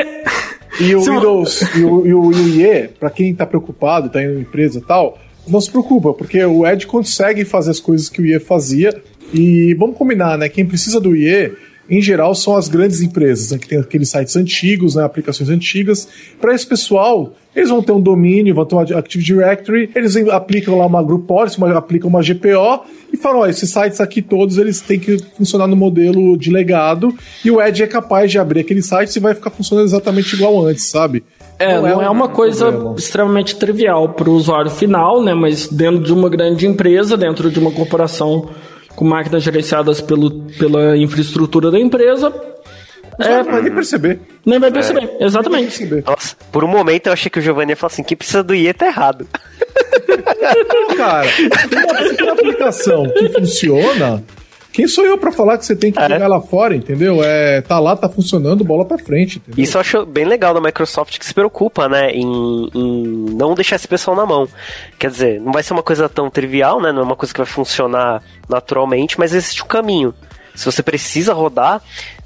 E 0.80 0.94
o 0.94 1.00
Windows 1.00 1.62
e 1.76 1.84
o, 1.84 2.06
e 2.06 2.14
o, 2.14 2.32
e 2.32 2.34
o 2.34 2.48
IE, 2.48 2.88
pra 2.98 3.10
quem 3.10 3.34
tá 3.34 3.46
preocupado, 3.46 4.08
tá 4.08 4.22
indo 4.22 4.38
em 4.38 4.40
empresa 4.40 4.78
e 4.78 4.82
tal, 4.82 5.18
não 5.46 5.60
se 5.60 5.70
preocupa, 5.70 6.12
porque 6.12 6.42
o 6.44 6.66
Edge 6.66 6.86
consegue 6.86 7.44
fazer 7.44 7.70
as 7.70 7.80
coisas 7.80 8.08
que 8.08 8.20
o 8.20 8.26
IE 8.26 8.38
fazia. 8.40 8.94
E 9.32 9.74
vamos 9.74 9.96
combinar, 9.96 10.38
né? 10.38 10.48
Quem 10.48 10.64
precisa 10.64 11.00
do 11.00 11.14
IE, 11.14 11.52
em 11.88 12.00
geral, 12.00 12.34
são 12.34 12.56
as 12.56 12.68
grandes 12.68 13.02
empresas, 13.02 13.50
né, 13.50 13.58
que 13.58 13.68
tem 13.68 13.78
aqueles 13.78 14.08
sites 14.08 14.36
antigos, 14.36 14.94
né, 14.94 15.04
aplicações 15.04 15.50
antigas. 15.50 16.08
Para 16.40 16.54
esse 16.54 16.66
pessoal, 16.66 17.34
eles 17.54 17.70
vão 17.70 17.82
ter 17.82 17.92
um 17.92 18.00
domínio, 18.00 18.54
vão 18.54 18.64
ter 18.64 18.74
uma 18.74 18.82
Active 18.82 19.22
Directory, 19.24 19.90
eles 19.94 20.16
aplicam 20.28 20.76
lá 20.76 20.86
uma 20.86 21.02
group 21.02 21.26
policy, 21.26 21.58
uma, 21.58 21.76
aplicam 21.76 22.08
uma 22.08 22.22
GPO 22.22 22.84
e 23.12 23.16
falam, 23.16 23.40
ó, 23.40 23.46
esses 23.46 23.70
sites 23.70 24.00
aqui 24.00 24.20
todos, 24.20 24.58
eles 24.58 24.80
têm 24.80 24.98
que 24.98 25.18
funcionar 25.36 25.66
no 25.66 25.76
modelo 25.76 26.36
de 26.36 26.50
legado 26.50 27.14
e 27.44 27.50
o 27.50 27.62
Edge 27.62 27.82
é 27.82 27.86
capaz 27.86 28.30
de 28.30 28.38
abrir 28.38 28.60
aquele 28.60 28.82
site 28.82 29.16
e 29.16 29.20
vai 29.20 29.34
ficar 29.34 29.50
funcionando 29.50 29.86
exatamente 29.86 30.34
igual 30.34 30.66
antes, 30.66 30.84
sabe? 30.84 31.22
É, 31.58 31.80
não, 31.80 32.02
é, 32.02 32.10
um 32.10 32.12
uma 32.12 32.28
coisa 32.28 32.72
problema. 32.72 32.96
extremamente 32.96 33.56
trivial 33.56 34.08
para 34.08 34.28
o 34.28 34.34
usuário 34.34 34.70
final, 34.70 35.22
né? 35.22 35.34
Mas 35.34 35.68
dentro 35.68 36.00
de 36.00 36.12
uma 36.12 36.28
grande 36.28 36.66
empresa, 36.66 37.16
dentro 37.16 37.50
de 37.50 37.58
uma 37.58 37.70
corporação 37.70 38.48
com 38.96 39.04
máquinas 39.04 39.42
gerenciadas 39.42 40.00
pelo, 40.00 40.30
pela 40.58 40.96
infraestrutura 40.96 41.70
da 41.70 41.78
empresa, 41.78 42.32
É, 43.18 43.42
não 43.42 43.52
vai 43.52 43.62
nem 43.62 43.72
perceber. 43.74 44.20
nem 44.44 44.58
vai 44.58 44.70
perceber. 44.70 45.16
Exatamente. 45.20 45.78
perceber. 45.78 46.04
Nossa, 46.06 46.36
por 46.50 46.64
um 46.64 46.68
momento 46.68 47.06
eu 47.08 47.12
achei 47.12 47.30
que 47.30 47.38
o 47.38 47.42
Giovanni 47.42 47.72
ia 47.72 47.76
falar 47.76 47.92
assim, 47.92 48.02
que 48.02 48.16
precisa 48.16 48.42
do 48.42 48.54
IE 48.54 48.72
tá 48.72 48.86
errado. 48.86 49.26
Não, 50.88 50.96
cara, 50.96 51.28
tem 51.68 52.24
uma, 52.24 52.32
aplicação 52.32 53.04
que 53.10 53.28
funciona. 53.30 54.22
Quem 54.72 54.88
sou 54.88 55.04
eu 55.06 55.16
pra 55.16 55.30
falar 55.30 55.56
que 55.56 55.64
você 55.64 55.76
tem 55.76 55.92
que 55.92 56.00
É. 56.00 56.08
jogar 56.08 56.26
lá 56.26 56.40
fora, 56.40 56.74
entendeu? 56.74 57.22
É, 57.22 57.60
tá 57.60 57.78
lá, 57.78 57.94
tá 57.96 58.08
funcionando, 58.08 58.64
bola 58.64 58.84
pra 58.84 58.98
frente, 58.98 59.38
entendeu? 59.38 59.62
Isso 59.62 59.76
eu 59.76 59.80
acho 59.80 60.04
bem 60.04 60.24
legal 60.24 60.52
da 60.52 60.60
Microsoft 60.60 61.16
que 61.16 61.24
se 61.24 61.32
preocupa, 61.32 61.88
né, 61.88 62.10
em, 62.10 62.68
em 62.74 63.02
não 63.36 63.54
deixar 63.54 63.76
esse 63.76 63.86
pessoal 63.86 64.16
na 64.16 64.26
mão. 64.26 64.48
Quer 64.98 65.12
dizer, 65.12 65.40
não 65.40 65.52
vai 65.52 65.62
ser 65.62 65.74
uma 65.74 65.82
coisa 65.82 66.08
tão 66.08 66.28
trivial, 66.28 66.82
né, 66.82 66.90
não 66.90 67.02
é 67.02 67.04
uma 67.04 67.14
coisa 67.14 67.32
que 67.32 67.38
vai 67.38 67.46
funcionar 67.46 68.20
naturalmente, 68.48 69.16
mas 69.16 69.32
existe 69.32 69.62
um 69.62 69.66
caminho. 69.68 70.12
Se 70.56 70.64
você 70.64 70.82
precisa 70.82 71.32
rodar, 71.32 71.80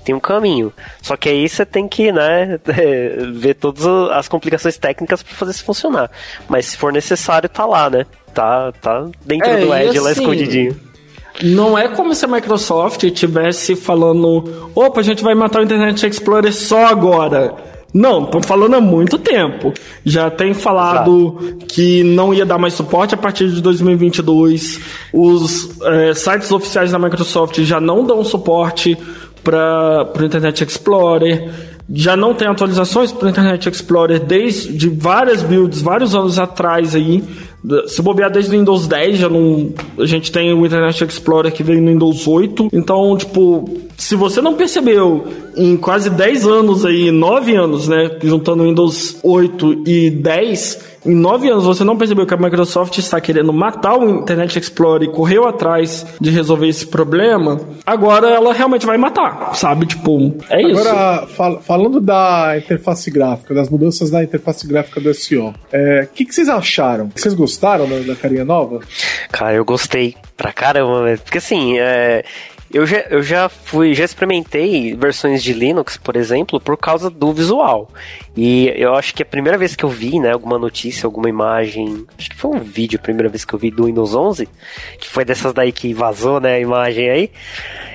tem 0.09 0.15
um 0.15 0.21
caminho. 0.21 0.73
Só 1.03 1.17
que 1.19 1.29
aí 1.29 1.47
você 1.47 1.67
tem 1.67 1.87
que, 1.87 2.11
né, 2.11 2.59
ver 3.35 3.55
todas 3.55 3.85
as 4.11 4.27
complicações 4.27 4.79
técnicas 4.79 5.23
para 5.23 5.35
fazer 5.35 5.51
isso 5.53 5.65
funcionar. 5.65 6.11
Mas 6.49 6.65
se 6.67 6.79
for 6.79 6.91
necessário, 6.91 7.47
tá 7.47 7.67
lá, 7.67 7.91
né? 7.91 8.07
Tá, 8.33 8.73
tá 8.81 9.07
dentro 9.25 9.51
É, 9.51 9.61
do 9.67 9.75
Edge 9.75 10.01
lá 10.01 10.11
assim, 10.11 10.23
escondidinho. 10.23 10.81
Não 11.43 11.77
é 11.77 11.89
como 11.89 12.15
se 12.15 12.25
a 12.25 12.29
Microsoft 12.29 13.03
estivesse 13.03 13.77
falando: 13.77 14.71
opa, 14.75 15.01
a 15.01 15.05
gente 15.05 15.23
vai 15.23 15.35
matar 15.35 15.61
o 15.61 15.65
Internet 15.65 16.07
Explorer 16.07 16.55
só 16.55 16.87
agora. 16.87 17.55
Não, 17.93 18.25
estão 18.25 18.43
falando 18.43 18.75
há 18.75 18.81
muito 18.81 19.19
tempo. 19.19 19.73
Já 20.05 20.31
tem 20.31 20.53
falado 20.53 21.59
que 21.67 22.03
não 22.03 22.35
ia 22.35 22.45
dar 22.45 22.59
mais 22.59 22.75
suporte 22.75 23.15
a 23.15 23.19
partir 23.19 23.51
de 23.51 23.63
2022. 23.63 24.81
Os 25.13 25.81
eh, 25.83 26.13
sites 26.15 26.53
oficiais 26.53 26.93
da 26.93 26.99
Microsoft 26.99 27.61
já 27.63 27.81
não 27.81 28.05
dão 28.05 28.23
suporte 28.23 28.97
para 29.49 30.23
o 30.23 30.25
Internet 30.25 30.63
Explorer. 30.63 31.51
Já 31.91 32.15
não 32.15 32.35
tem 32.35 32.47
atualizações 32.47 33.11
para 33.11 33.27
o 33.27 33.31
Internet 33.31 33.67
Explorer 33.67 34.21
desde 34.21 34.91
várias 34.91 35.43
builds, 35.43 35.81
vários 35.81 36.15
anos 36.15 36.39
atrás 36.39 36.95
aí. 36.95 37.25
Se 37.87 38.03
bobear 38.03 38.31
desde 38.31 38.55
o 38.55 38.59
Windows 38.59 38.87
10, 38.87 39.19
já 39.19 39.29
não, 39.29 39.73
a 39.99 40.05
gente 40.05 40.31
tem 40.31 40.53
o 40.53 40.67
Internet 40.67 41.03
Explorer 41.03 41.51
que 41.51 41.63
veio 41.63 41.81
no 41.81 41.89
Windows 41.89 42.29
8. 42.29 42.69
Então, 42.75 43.17
tipo, 43.17 43.79
se 43.97 44.15
você 44.15 44.43
não 44.43 44.55
percebeu 44.55 45.27
em 45.57 45.79
quase 45.79 46.11
10 46.11 46.47
anos 46.47 46.85
aí, 46.85 47.11
9 47.11 47.57
anos, 47.57 47.89
né, 47.89 48.19
juntando 48.23 48.65
Windows 48.65 49.19
8 49.23 49.83
e 49.87 50.11
10, 50.11 50.98
em 51.09 51.15
9 51.15 51.49
anos 51.51 51.65
você 51.65 51.83
não 51.85 51.97
percebeu 51.97 52.27
que 52.27 52.35
a 52.35 52.37
Microsoft 52.37 52.99
está 52.99 53.21
querendo 53.21 53.53
matar 53.53 53.97
o 53.97 54.09
Internet 54.11 54.59
Explorer 54.59 55.09
e 55.09 55.13
correu 55.13 55.47
atrás 55.49 56.05
de 56.21 56.31
resolver 56.31 56.69
esse 56.69 56.87
problema, 56.87 57.61
agora 57.87 58.29
ela 58.29 58.53
realmente 58.53 58.85
vai 58.87 58.99
matar, 58.99 59.55
sabe? 59.55 59.87
Tipo, 59.87 60.35
é 60.51 60.61
isso. 60.63 60.81
Agora, 60.89 61.27
fal- 61.27 61.61
falando 61.61 62.01
da 62.01 62.55
interface 62.59 63.11
gráfica, 63.11 63.55
das 63.55 63.69
mudanças 63.69 64.11
da 64.11 64.23
interface 64.23 64.67
gráfica 64.67 65.01
do 65.01 65.13
SEO, 65.15 65.55
é, 65.73 66.03
o 66.11 66.15
que, 66.15 66.25
que 66.25 66.35
vocês 66.35 66.49
acharam? 66.49 67.11
Vocês 67.15 67.35
gostaram 67.35 67.89
da, 67.89 67.99
da 68.01 68.15
carinha 68.15 68.45
nova? 68.45 68.81
Cara, 69.31 69.55
eu 69.55 69.65
gostei 69.65 70.15
pra 70.37 70.53
caramba, 70.53 71.03
velho. 71.05 71.19
Porque 71.21 71.39
assim, 71.39 71.79
é, 71.79 72.25
eu, 72.73 72.87
já, 72.87 72.99
eu 73.11 73.23
já 73.23 73.49
fui, 73.49 73.95
já 73.95 74.05
experimentei 74.05 74.95
versões 74.95 75.43
de 75.43 75.53
Linux, 75.53 75.97
por 75.97 76.17
exemplo, 76.17 76.61
por 76.61 76.77
causa 76.77 77.09
do 77.09 77.33
visual. 77.33 77.91
E 78.37 78.73
eu 78.77 78.95
acho 78.95 79.15
que 79.15 79.23
a 79.23 79.27
primeira 79.27 79.57
vez 79.57 79.75
que 79.75 79.85
eu 79.85 79.89
vi, 79.89 80.19
né, 80.19 80.33
alguma 80.33 80.59
notícia, 80.59 81.07
alguma 81.07 81.29
imagem, 81.29 82.07
acho 82.19 82.31
que 82.31 82.37
foi 82.37 82.51
um 82.51 82.61
vídeo 82.61 82.99
a 82.99 83.03
primeira 83.03 83.29
vez 83.29 83.45
que 83.45 83.55
eu 83.55 83.59
vi 83.59 83.71
do 83.71 83.87
Windows 83.87 84.15
11, 84.15 84.49
que 84.99 85.09
foi 85.09 85.25
dessas 85.25 85.53
daí 85.53 85.73
que 85.73 85.95
vazou, 85.95 86.41
né, 86.41 86.57
a 86.57 86.61
imagem 86.61 87.09
aí. 87.11 87.31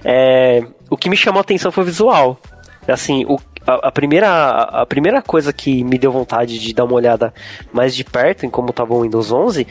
É, 0.03 0.63
o 0.89 0.97
que 0.97 1.09
me 1.09 1.15
chamou 1.15 1.39
a 1.39 1.41
atenção 1.41 1.71
foi 1.71 1.83
o 1.83 1.87
visual. 1.87 2.39
Assim, 2.87 3.25
o, 3.25 3.39
a, 3.65 3.87
a 3.87 3.91
primeira, 3.91 4.51
a 4.51 4.85
primeira 4.85 5.21
coisa 5.21 5.53
que 5.53 5.83
me 5.83 5.97
deu 5.97 6.11
vontade 6.11 6.59
de 6.59 6.73
dar 6.73 6.85
uma 6.85 6.95
olhada 6.95 7.33
mais 7.71 7.95
de 7.95 8.03
perto 8.03 8.45
em 8.45 8.49
como 8.49 8.69
estava 8.69 8.93
o 8.93 9.01
Windows 9.01 9.31
11 9.31 9.67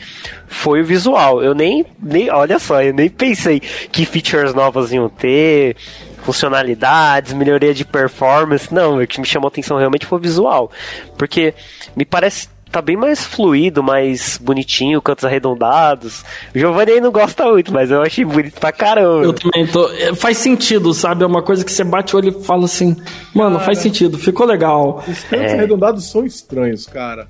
foi 0.47 0.81
o 0.81 0.85
visual. 0.85 1.43
Eu 1.43 1.53
nem, 1.53 1.85
nem, 2.01 2.29
olha 2.29 2.59
só, 2.59 2.81
eu 2.81 2.93
nem 2.93 3.09
pensei 3.09 3.59
que 3.59 4.05
features 4.05 4.53
novas 4.53 4.91
iam 4.91 5.09
ter, 5.09 5.75
funcionalidades, 6.23 7.33
melhoria 7.33 7.73
de 7.73 7.85
performance. 7.85 8.73
Não, 8.73 9.01
o 9.01 9.07
que 9.07 9.19
me 9.19 9.25
chamou 9.25 9.47
atenção 9.47 9.77
realmente 9.77 10.05
foi 10.05 10.17
o 10.17 10.21
visual. 10.21 10.71
Porque 11.17 11.53
me 11.95 12.05
parece 12.05 12.47
tá 12.73 12.81
bem 12.81 12.97
mais 12.97 13.23
fluido, 13.23 13.83
mais 13.83 14.37
bonitinho, 14.41 14.99
cantos 15.01 15.23
arredondados. 15.23 16.23
O 16.55 16.57
Giovanni 16.59 16.93
aí 16.93 16.99
não 17.01 17.11
gosta 17.11 17.45
muito, 17.51 17.71
mas 17.71 17.91
eu 17.91 18.01
achei 18.01 18.25
bonito 18.25 18.59
pra 18.59 18.71
caramba. 18.71 19.23
Eu 19.25 19.33
também 19.33 19.67
tô. 19.67 19.87
é, 19.91 20.13
Faz 20.15 20.37
sentido, 20.39 20.91
sabe? 20.93 21.23
É 21.23 21.27
uma 21.27 21.43
coisa 21.43 21.63
que 21.63 21.71
você 21.71 21.83
bate 21.83 22.15
o 22.15 22.17
olho 22.17 22.29
e 22.39 22.43
fala 22.43 22.65
assim, 22.65 22.97
mano, 23.33 23.59
faz 23.59 23.77
sentido, 23.77 24.17
ficou 24.17 24.45
legal. 24.47 25.03
Os 25.07 25.23
cantos 25.23 25.51
É. 25.51 25.53
arredondados 25.53 26.09
são 26.09 26.25
estranhos, 26.25 26.87
cara. 26.87 27.27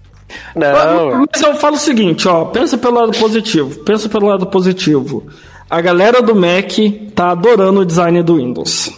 Não, 0.56 1.28
Mas 1.32 1.42
eu 1.42 1.54
falo 1.56 1.76
o 1.76 1.80
seguinte, 1.80 2.28
ó, 2.28 2.46
pensa 2.46 2.78
pelo 2.78 2.96
lado 2.96 3.12
positivo, 3.20 3.84
pensa 3.84 4.08
pelo 4.10 4.28
lado 4.28 4.48
positivo. 4.48 5.28
A 5.70 5.82
galera 5.82 6.22
do 6.22 6.34
Mac 6.34 6.72
tá 7.14 7.32
adorando 7.32 7.82
o 7.82 7.86
design 7.86 8.24
do 8.24 8.38
Windows. 8.38 8.92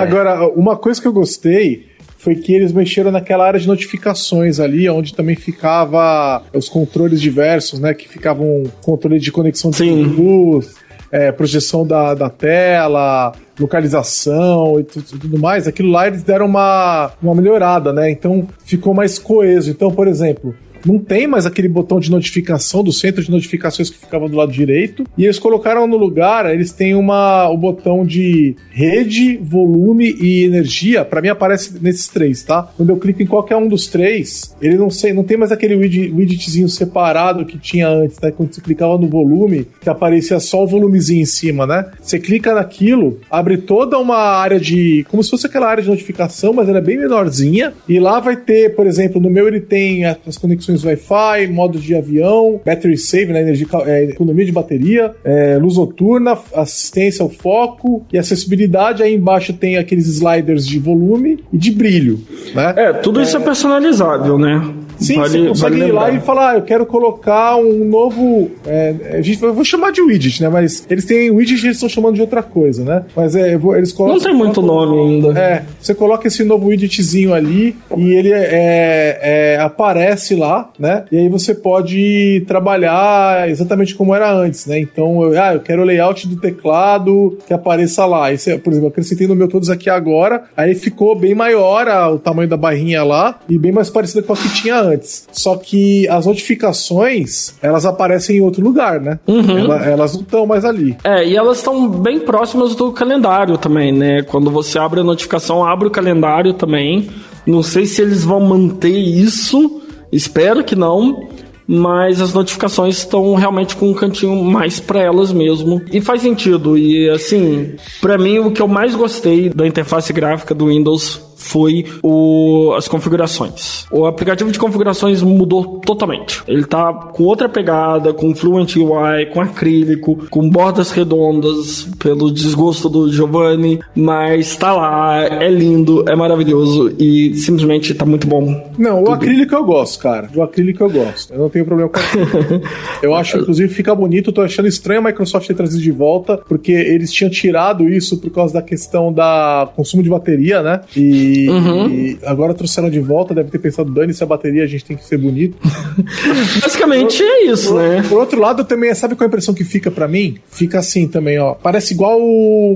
Agora, 0.00 0.46
uma 0.48 0.76
coisa 0.76 1.00
que 1.00 1.06
eu 1.08 1.12
gostei 1.12 1.86
foi 2.24 2.34
que 2.36 2.54
eles 2.54 2.72
mexeram 2.72 3.10
naquela 3.10 3.46
área 3.46 3.60
de 3.60 3.68
notificações 3.68 4.58
ali, 4.58 4.88
onde 4.88 5.14
também 5.14 5.36
ficava 5.36 6.42
os 6.54 6.70
controles 6.70 7.20
diversos, 7.20 7.78
né? 7.78 7.92
Que 7.92 8.08
ficavam 8.08 8.64
controle 8.80 9.20
de 9.20 9.30
conexão 9.30 9.70
de 9.70 9.76
Sim. 9.76 10.08
Bluetooth, 10.08 10.74
é, 11.12 11.30
projeção 11.30 11.86
da, 11.86 12.14
da 12.14 12.30
tela, 12.30 13.32
localização 13.60 14.80
e 14.80 14.84
tudo, 14.84 15.18
tudo 15.20 15.38
mais. 15.38 15.68
Aquilo 15.68 15.90
lá 15.90 16.06
eles 16.06 16.22
deram 16.22 16.46
uma, 16.46 17.12
uma 17.22 17.34
melhorada, 17.34 17.92
né? 17.92 18.10
Então 18.10 18.48
ficou 18.64 18.94
mais 18.94 19.18
coeso. 19.18 19.70
Então, 19.70 19.90
por 19.90 20.08
exemplo, 20.08 20.54
não 20.84 20.98
tem 20.98 21.26
mais 21.26 21.46
aquele 21.46 21.68
botão 21.68 21.98
de 21.98 22.10
notificação 22.10 22.82
do 22.82 22.92
centro 22.92 23.22
de 23.22 23.30
notificações 23.30 23.90
que 23.90 23.98
ficava 23.98 24.28
do 24.28 24.36
lado 24.36 24.52
direito. 24.52 25.04
E 25.16 25.24
eles 25.24 25.38
colocaram 25.38 25.86
no 25.86 25.96
lugar, 25.96 26.52
eles 26.52 26.72
têm 26.72 26.94
uma, 26.94 27.48
o 27.48 27.56
botão 27.56 28.04
de 28.04 28.54
rede, 28.70 29.36
volume 29.36 30.14
e 30.20 30.44
energia. 30.44 31.04
Para 31.04 31.20
mim 31.20 31.28
aparece 31.28 31.78
nesses 31.80 32.08
três, 32.08 32.42
tá? 32.42 32.70
Quando 32.76 32.90
eu 32.90 32.96
clico 32.96 33.22
em 33.22 33.26
qualquer 33.26 33.56
um 33.56 33.68
dos 33.68 33.86
três, 33.86 34.54
ele 34.60 34.76
não 34.76 34.90
sei, 34.90 35.12
não 35.12 35.24
tem 35.24 35.36
mais 35.36 35.52
aquele 35.52 35.74
widget, 35.76 36.12
widgetzinho 36.12 36.68
separado 36.68 37.44
que 37.44 37.58
tinha 37.58 37.88
antes, 37.88 38.20
né? 38.20 38.30
Quando 38.30 38.54
você 38.54 38.60
clicava 38.60 38.98
no 38.98 39.08
volume, 39.08 39.66
que 39.80 39.88
aparecia 39.88 40.38
só 40.40 40.64
o 40.64 40.66
volumezinho 40.66 41.22
em 41.22 41.26
cima, 41.26 41.66
né? 41.66 41.90
Você 42.00 42.18
clica 42.18 42.54
naquilo, 42.54 43.20
abre 43.30 43.58
toda 43.58 43.98
uma 43.98 44.16
área 44.16 44.58
de. 44.58 45.04
como 45.10 45.22
se 45.22 45.30
fosse 45.30 45.46
aquela 45.46 45.68
área 45.68 45.82
de 45.82 45.88
notificação, 45.88 46.52
mas 46.52 46.68
ela 46.68 46.78
é 46.78 46.82
bem 46.82 46.98
menorzinha. 46.98 47.72
E 47.88 47.98
lá 47.98 48.20
vai 48.20 48.36
ter, 48.36 48.74
por 48.74 48.86
exemplo, 48.86 49.20
no 49.20 49.30
meu 49.30 49.48
ele 49.48 49.60
tem 49.60 50.04
as 50.04 50.36
conexões 50.36 50.73
Wi-Fi, 50.82 51.46
modos 51.52 51.82
de 51.82 51.94
avião, 51.94 52.60
battery 52.64 52.96
save, 52.96 53.32
né? 53.32 53.42
Energia, 53.42 53.66
é, 53.86 54.04
economia 54.04 54.46
de 54.46 54.52
bateria, 54.52 55.14
é, 55.22 55.58
luz 55.58 55.76
noturna, 55.76 56.38
assistência 56.54 57.22
ao 57.22 57.28
foco 57.28 58.04
e 58.10 58.18
acessibilidade. 58.18 59.02
Aí 59.02 59.14
embaixo 59.14 59.52
tem 59.52 59.76
aqueles 59.76 60.06
sliders 60.06 60.66
de 60.66 60.78
volume 60.78 61.44
e 61.52 61.58
de 61.58 61.70
brilho, 61.70 62.20
né? 62.54 62.74
É, 62.76 62.92
tudo 62.94 63.20
isso 63.20 63.36
é 63.36 63.40
personalizável, 63.40 64.38
né? 64.38 64.74
Sim, 64.98 65.16
vale, 65.16 65.28
você 65.28 65.48
consegue 65.48 65.78
vale 65.78 65.90
ir 65.90 65.92
lá 65.92 66.10
e 66.10 66.20
falar, 66.20 66.50
ah, 66.50 66.54
eu 66.56 66.62
quero 66.62 66.86
colocar 66.86 67.56
um 67.56 67.84
novo. 67.84 68.50
É, 68.66 68.94
a 69.18 69.20
gente, 69.20 69.42
eu 69.42 69.54
vou 69.54 69.64
chamar 69.64 69.92
de 69.92 70.00
widget, 70.00 70.42
né? 70.42 70.48
Mas 70.48 70.86
eles 70.88 71.04
têm 71.04 71.30
widget 71.30 71.62
e 71.62 71.66
eles 71.66 71.76
estão 71.76 71.88
chamando 71.88 72.14
de 72.14 72.20
outra 72.20 72.42
coisa, 72.42 72.84
né? 72.84 73.04
Mas 73.14 73.34
é, 73.34 73.54
eles 73.54 73.92
colocam. 73.92 74.16
Não 74.16 74.24
tem 74.24 74.34
muito 74.34 74.62
nome 74.62 74.98
ainda. 75.00 75.38
É, 75.38 75.62
você 75.80 75.94
coloca 75.94 76.28
esse 76.28 76.44
novo 76.44 76.68
widgetzinho 76.68 77.34
ali 77.34 77.76
e 77.96 78.14
ele 78.14 78.32
é, 78.32 79.18
é, 79.22 79.58
aparece 79.60 80.34
lá, 80.34 80.70
né? 80.78 81.04
E 81.10 81.18
aí 81.18 81.28
você 81.28 81.54
pode 81.54 82.44
trabalhar 82.46 83.48
exatamente 83.48 83.94
como 83.94 84.14
era 84.14 84.32
antes, 84.32 84.66
né? 84.66 84.78
Então, 84.78 85.22
eu, 85.22 85.40
ah, 85.40 85.54
eu 85.54 85.60
quero 85.60 85.82
o 85.82 85.84
layout 85.84 86.26
do 86.28 86.36
teclado 86.36 87.38
que 87.46 87.52
apareça 87.52 88.04
lá. 88.06 88.30
Você, 88.30 88.58
por 88.58 88.70
exemplo, 88.70 88.88
eu 88.88 88.90
acrescentei 88.90 89.26
no 89.26 89.34
meu 89.34 89.48
todos 89.48 89.70
aqui 89.70 89.90
agora, 89.90 90.44
aí 90.56 90.74
ficou 90.74 91.14
bem 91.14 91.34
maior 91.34 91.88
a, 91.88 92.10
o 92.10 92.18
tamanho 92.18 92.48
da 92.48 92.56
barrinha 92.56 93.02
lá 93.02 93.40
e 93.48 93.58
bem 93.58 93.72
mais 93.72 93.90
parecido 93.90 94.22
com 94.22 94.32
a 94.32 94.36
que 94.36 94.48
tinha 94.52 94.83
antes. 94.84 95.28
Só 95.32 95.56
que 95.56 96.08
as 96.08 96.26
notificações, 96.26 97.54
elas 97.62 97.84
aparecem 97.86 98.36
em 98.36 98.40
outro 98.40 98.62
lugar, 98.62 99.00
né? 99.00 99.18
Uhum. 99.26 99.58
Ela, 99.58 99.84
elas 99.84 100.14
não 100.14 100.22
estão 100.22 100.46
mais 100.46 100.64
ali. 100.64 100.96
É, 101.02 101.26
e 101.26 101.36
elas 101.36 101.58
estão 101.58 101.88
bem 101.88 102.20
próximas 102.20 102.74
do 102.74 102.92
calendário 102.92 103.58
também, 103.58 103.92
né? 103.92 104.22
Quando 104.22 104.50
você 104.50 104.78
abre 104.78 105.00
a 105.00 105.04
notificação, 105.04 105.64
abre 105.64 105.88
o 105.88 105.90
calendário 105.90 106.52
também. 106.52 107.08
Não 107.46 107.62
sei 107.62 107.86
se 107.86 108.00
eles 108.00 108.24
vão 108.24 108.40
manter 108.40 108.96
isso, 108.96 109.82
espero 110.10 110.64
que 110.64 110.74
não 110.74 111.28
mas 111.66 112.20
as 112.20 112.32
notificações 112.34 112.98
estão 112.98 113.34
realmente 113.34 113.74
com 113.76 113.90
um 113.90 113.94
cantinho 113.94 114.36
mais 114.44 114.78
para 114.80 115.00
elas 115.00 115.32
mesmo. 115.32 115.80
E 115.90 116.00
faz 116.00 116.22
sentido. 116.22 116.76
E 116.76 117.08
assim, 117.08 117.74
para 118.00 118.18
mim 118.18 118.38
o 118.38 118.50
que 118.50 118.60
eu 118.60 118.68
mais 118.68 118.94
gostei 118.94 119.48
da 119.48 119.66
interface 119.66 120.12
gráfica 120.12 120.54
do 120.54 120.66
Windows 120.66 121.33
foi 121.36 121.84
o, 122.02 122.74
as 122.76 122.88
configurações. 122.88 123.86
O 123.90 124.06
aplicativo 124.06 124.50
de 124.50 124.58
configurações 124.58 125.22
mudou 125.22 125.80
totalmente. 125.80 126.42
Ele 126.46 126.64
tá 126.64 126.92
com 126.92 127.24
outra 127.24 127.48
pegada, 127.48 128.12
com 128.12 128.34
Fluent 128.34 128.76
UI, 128.76 129.26
com 129.32 129.40
acrílico, 129.40 130.26
com 130.30 130.48
bordas 130.48 130.90
redondas, 130.90 131.88
pelo 131.98 132.30
desgosto 132.30 132.88
do 132.88 133.12
Giovanni, 133.12 133.80
mas 133.94 134.56
tá 134.56 134.72
lá, 134.72 135.22
é 135.22 135.50
lindo, 135.50 136.04
é 136.08 136.14
maravilhoso 136.14 136.94
e 136.98 137.34
simplesmente 137.34 137.94
tá 137.94 138.04
muito 138.04 138.26
bom. 138.26 138.72
Não, 138.78 139.00
o 139.00 139.04
Tudo. 139.04 139.14
acrílico 139.14 139.54
eu 139.54 139.64
gosto, 139.64 140.00
cara. 140.00 140.28
O 140.34 140.42
acrílico 140.42 140.82
eu 140.82 140.90
gosto. 140.90 141.32
Eu 141.32 141.40
não 141.40 141.48
tenho 141.48 141.64
problema 141.64 141.90
com 141.90 141.98
acrílico. 141.98 142.68
eu 143.02 143.14
acho, 143.14 143.38
inclusive, 143.38 143.72
fica 143.72 143.94
bonito. 143.94 144.32
Tô 144.32 144.42
achando 144.42 144.68
estranho 144.68 145.00
a 145.00 145.04
Microsoft 145.04 145.46
ter 145.46 145.54
trazido 145.54 145.82
de 145.82 145.90
volta, 145.90 146.36
porque 146.36 146.72
eles 146.72 147.12
tinham 147.12 147.30
tirado 147.30 147.88
isso 147.88 148.18
por 148.18 148.30
causa 148.30 148.54
da 148.54 148.62
questão 148.62 149.12
da 149.12 149.68
consumo 149.74 150.02
de 150.02 150.08
bateria, 150.08 150.62
né? 150.62 150.80
E 150.96 151.23
uhum. 151.48 151.88
e 151.88 152.18
agora 152.24 152.54
trouxeram 152.54 152.90
de 152.90 153.00
volta, 153.00 153.34
deve 153.34 153.50
ter 153.50 153.58
pensado, 153.58 153.92
dane-se 153.92 154.22
a 154.22 154.26
bateria, 154.26 154.64
a 154.64 154.66
gente 154.66 154.84
tem 154.84 154.96
que 154.96 155.04
ser 155.04 155.18
bonito. 155.18 155.56
Basicamente 156.62 157.18
por, 157.18 157.26
é 157.26 157.44
isso, 157.44 157.68
por, 157.68 157.82
né? 157.82 158.04
Por 158.08 158.18
outro 158.18 158.40
lado, 158.40 158.64
também, 158.64 158.94
sabe 158.94 159.14
qual 159.14 159.24
é 159.24 159.26
a 159.26 159.28
impressão 159.28 159.54
que 159.54 159.64
fica 159.64 159.90
para 159.90 160.08
mim? 160.08 160.38
Fica 160.48 160.78
assim 160.78 161.06
também, 161.08 161.38
ó. 161.38 161.54
Parece 161.54 161.94
igual 161.94 162.18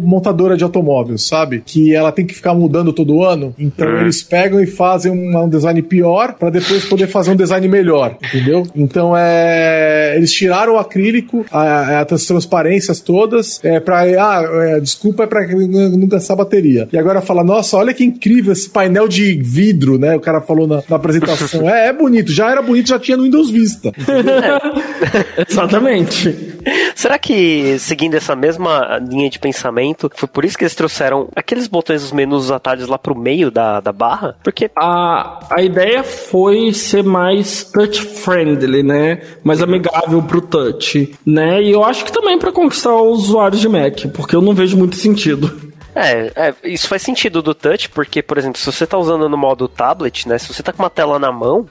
montadora 0.00 0.56
de 0.56 0.64
automóvel, 0.64 1.18
sabe? 1.18 1.62
Que 1.64 1.94
ela 1.94 2.12
tem 2.12 2.26
que 2.26 2.34
ficar 2.34 2.54
mudando 2.54 2.92
todo 2.92 3.22
ano. 3.22 3.54
Então 3.58 3.88
uhum. 3.88 4.00
eles 4.00 4.22
pegam 4.22 4.60
e 4.60 4.66
fazem 4.66 5.12
um, 5.12 5.44
um 5.44 5.48
design 5.48 5.80
pior 5.82 6.34
para 6.34 6.50
depois 6.50 6.84
poder 6.84 7.06
fazer 7.06 7.32
um 7.32 7.36
design 7.36 7.66
melhor, 7.68 8.16
entendeu? 8.22 8.66
Então 8.74 9.14
é. 9.16 10.14
Eles 10.16 10.32
tiraram 10.32 10.74
o 10.74 10.78
acrílico, 10.78 11.44
a, 11.50 12.00
as 12.00 12.24
transparências 12.24 13.00
todas, 13.00 13.60
é 13.62 13.80
pra. 13.80 14.00
Ah, 14.00 14.42
é, 14.42 14.80
desculpa, 14.80 15.24
é 15.24 15.26
pra 15.26 15.46
não 15.46 16.06
gastar 16.06 16.36
bateria. 16.36 16.88
E 16.92 16.98
agora 16.98 17.20
fala, 17.20 17.44
nossa, 17.44 17.76
olha 17.76 17.92
que 17.94 18.04
incrível 18.04 18.37
incrível 18.38 18.52
esse 18.52 18.70
painel 18.70 19.08
de 19.08 19.34
vidro, 19.34 19.98
né? 19.98 20.16
O 20.16 20.20
cara 20.20 20.40
falou 20.40 20.66
na, 20.66 20.82
na 20.88 20.96
apresentação. 20.96 21.68
é, 21.68 21.88
é 21.88 21.92
bonito, 21.92 22.32
já 22.32 22.50
era 22.50 22.62
bonito, 22.62 22.88
já 22.88 22.98
tinha 22.98 23.16
no 23.16 23.24
Windows 23.24 23.50
Vista. 23.50 23.92
Exatamente. 25.48 26.56
Será 26.94 27.18
que, 27.18 27.78
seguindo 27.78 28.14
essa 28.14 28.36
mesma 28.36 28.98
linha 29.08 29.28
de 29.30 29.38
pensamento, 29.38 30.10
foi 30.14 30.28
por 30.28 30.44
isso 30.44 30.56
que 30.56 30.64
eles 30.64 30.74
trouxeram 30.74 31.28
aqueles 31.34 31.66
botões 31.66 32.02
dos 32.02 32.12
menus, 32.12 32.44
os 32.44 32.50
atalhos 32.50 32.88
lá 32.88 32.98
pro 32.98 33.16
meio 33.18 33.50
da, 33.50 33.80
da 33.80 33.92
barra? 33.92 34.36
Porque. 34.42 34.70
A, 34.76 35.40
a 35.50 35.62
ideia 35.62 36.02
foi 36.02 36.72
ser 36.72 37.02
mais 37.02 37.64
touch 37.64 38.00
friendly, 38.00 38.82
né? 38.82 39.22
Mais 39.42 39.62
amigável 39.62 40.22
pro 40.22 40.40
touch, 40.40 41.12
né? 41.26 41.62
E 41.62 41.70
eu 41.70 41.84
acho 41.84 42.04
que 42.04 42.12
também 42.12 42.38
para 42.38 42.52
conquistar 42.52 42.94
os 42.94 43.24
usuários 43.24 43.60
de 43.60 43.68
Mac, 43.68 44.06
porque 44.14 44.36
eu 44.36 44.40
não 44.40 44.54
vejo 44.54 44.76
muito 44.76 44.96
sentido. 44.96 45.67
É, 45.98 46.32
é, 46.36 46.54
isso 46.64 46.86
faz 46.86 47.02
sentido 47.02 47.42
do 47.42 47.54
touch, 47.54 47.88
porque, 47.88 48.22
por 48.22 48.38
exemplo, 48.38 48.58
se 48.58 48.66
você 48.66 48.84
está 48.84 48.96
usando 48.96 49.28
no 49.28 49.36
modo 49.36 49.66
tablet, 49.66 50.28
né? 50.28 50.38
Se 50.38 50.46
você 50.46 50.62
está 50.62 50.72
com 50.72 50.82
uma 50.82 50.90
tela 50.90 51.18
na 51.18 51.32
mão, 51.32 51.68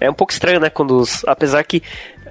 é 0.00 0.08
um 0.08 0.14
pouco 0.14 0.32
estranho, 0.32 0.60
né? 0.60 0.70
Quando 0.70 0.96
os, 0.96 1.24
apesar 1.24 1.64
que 1.64 1.82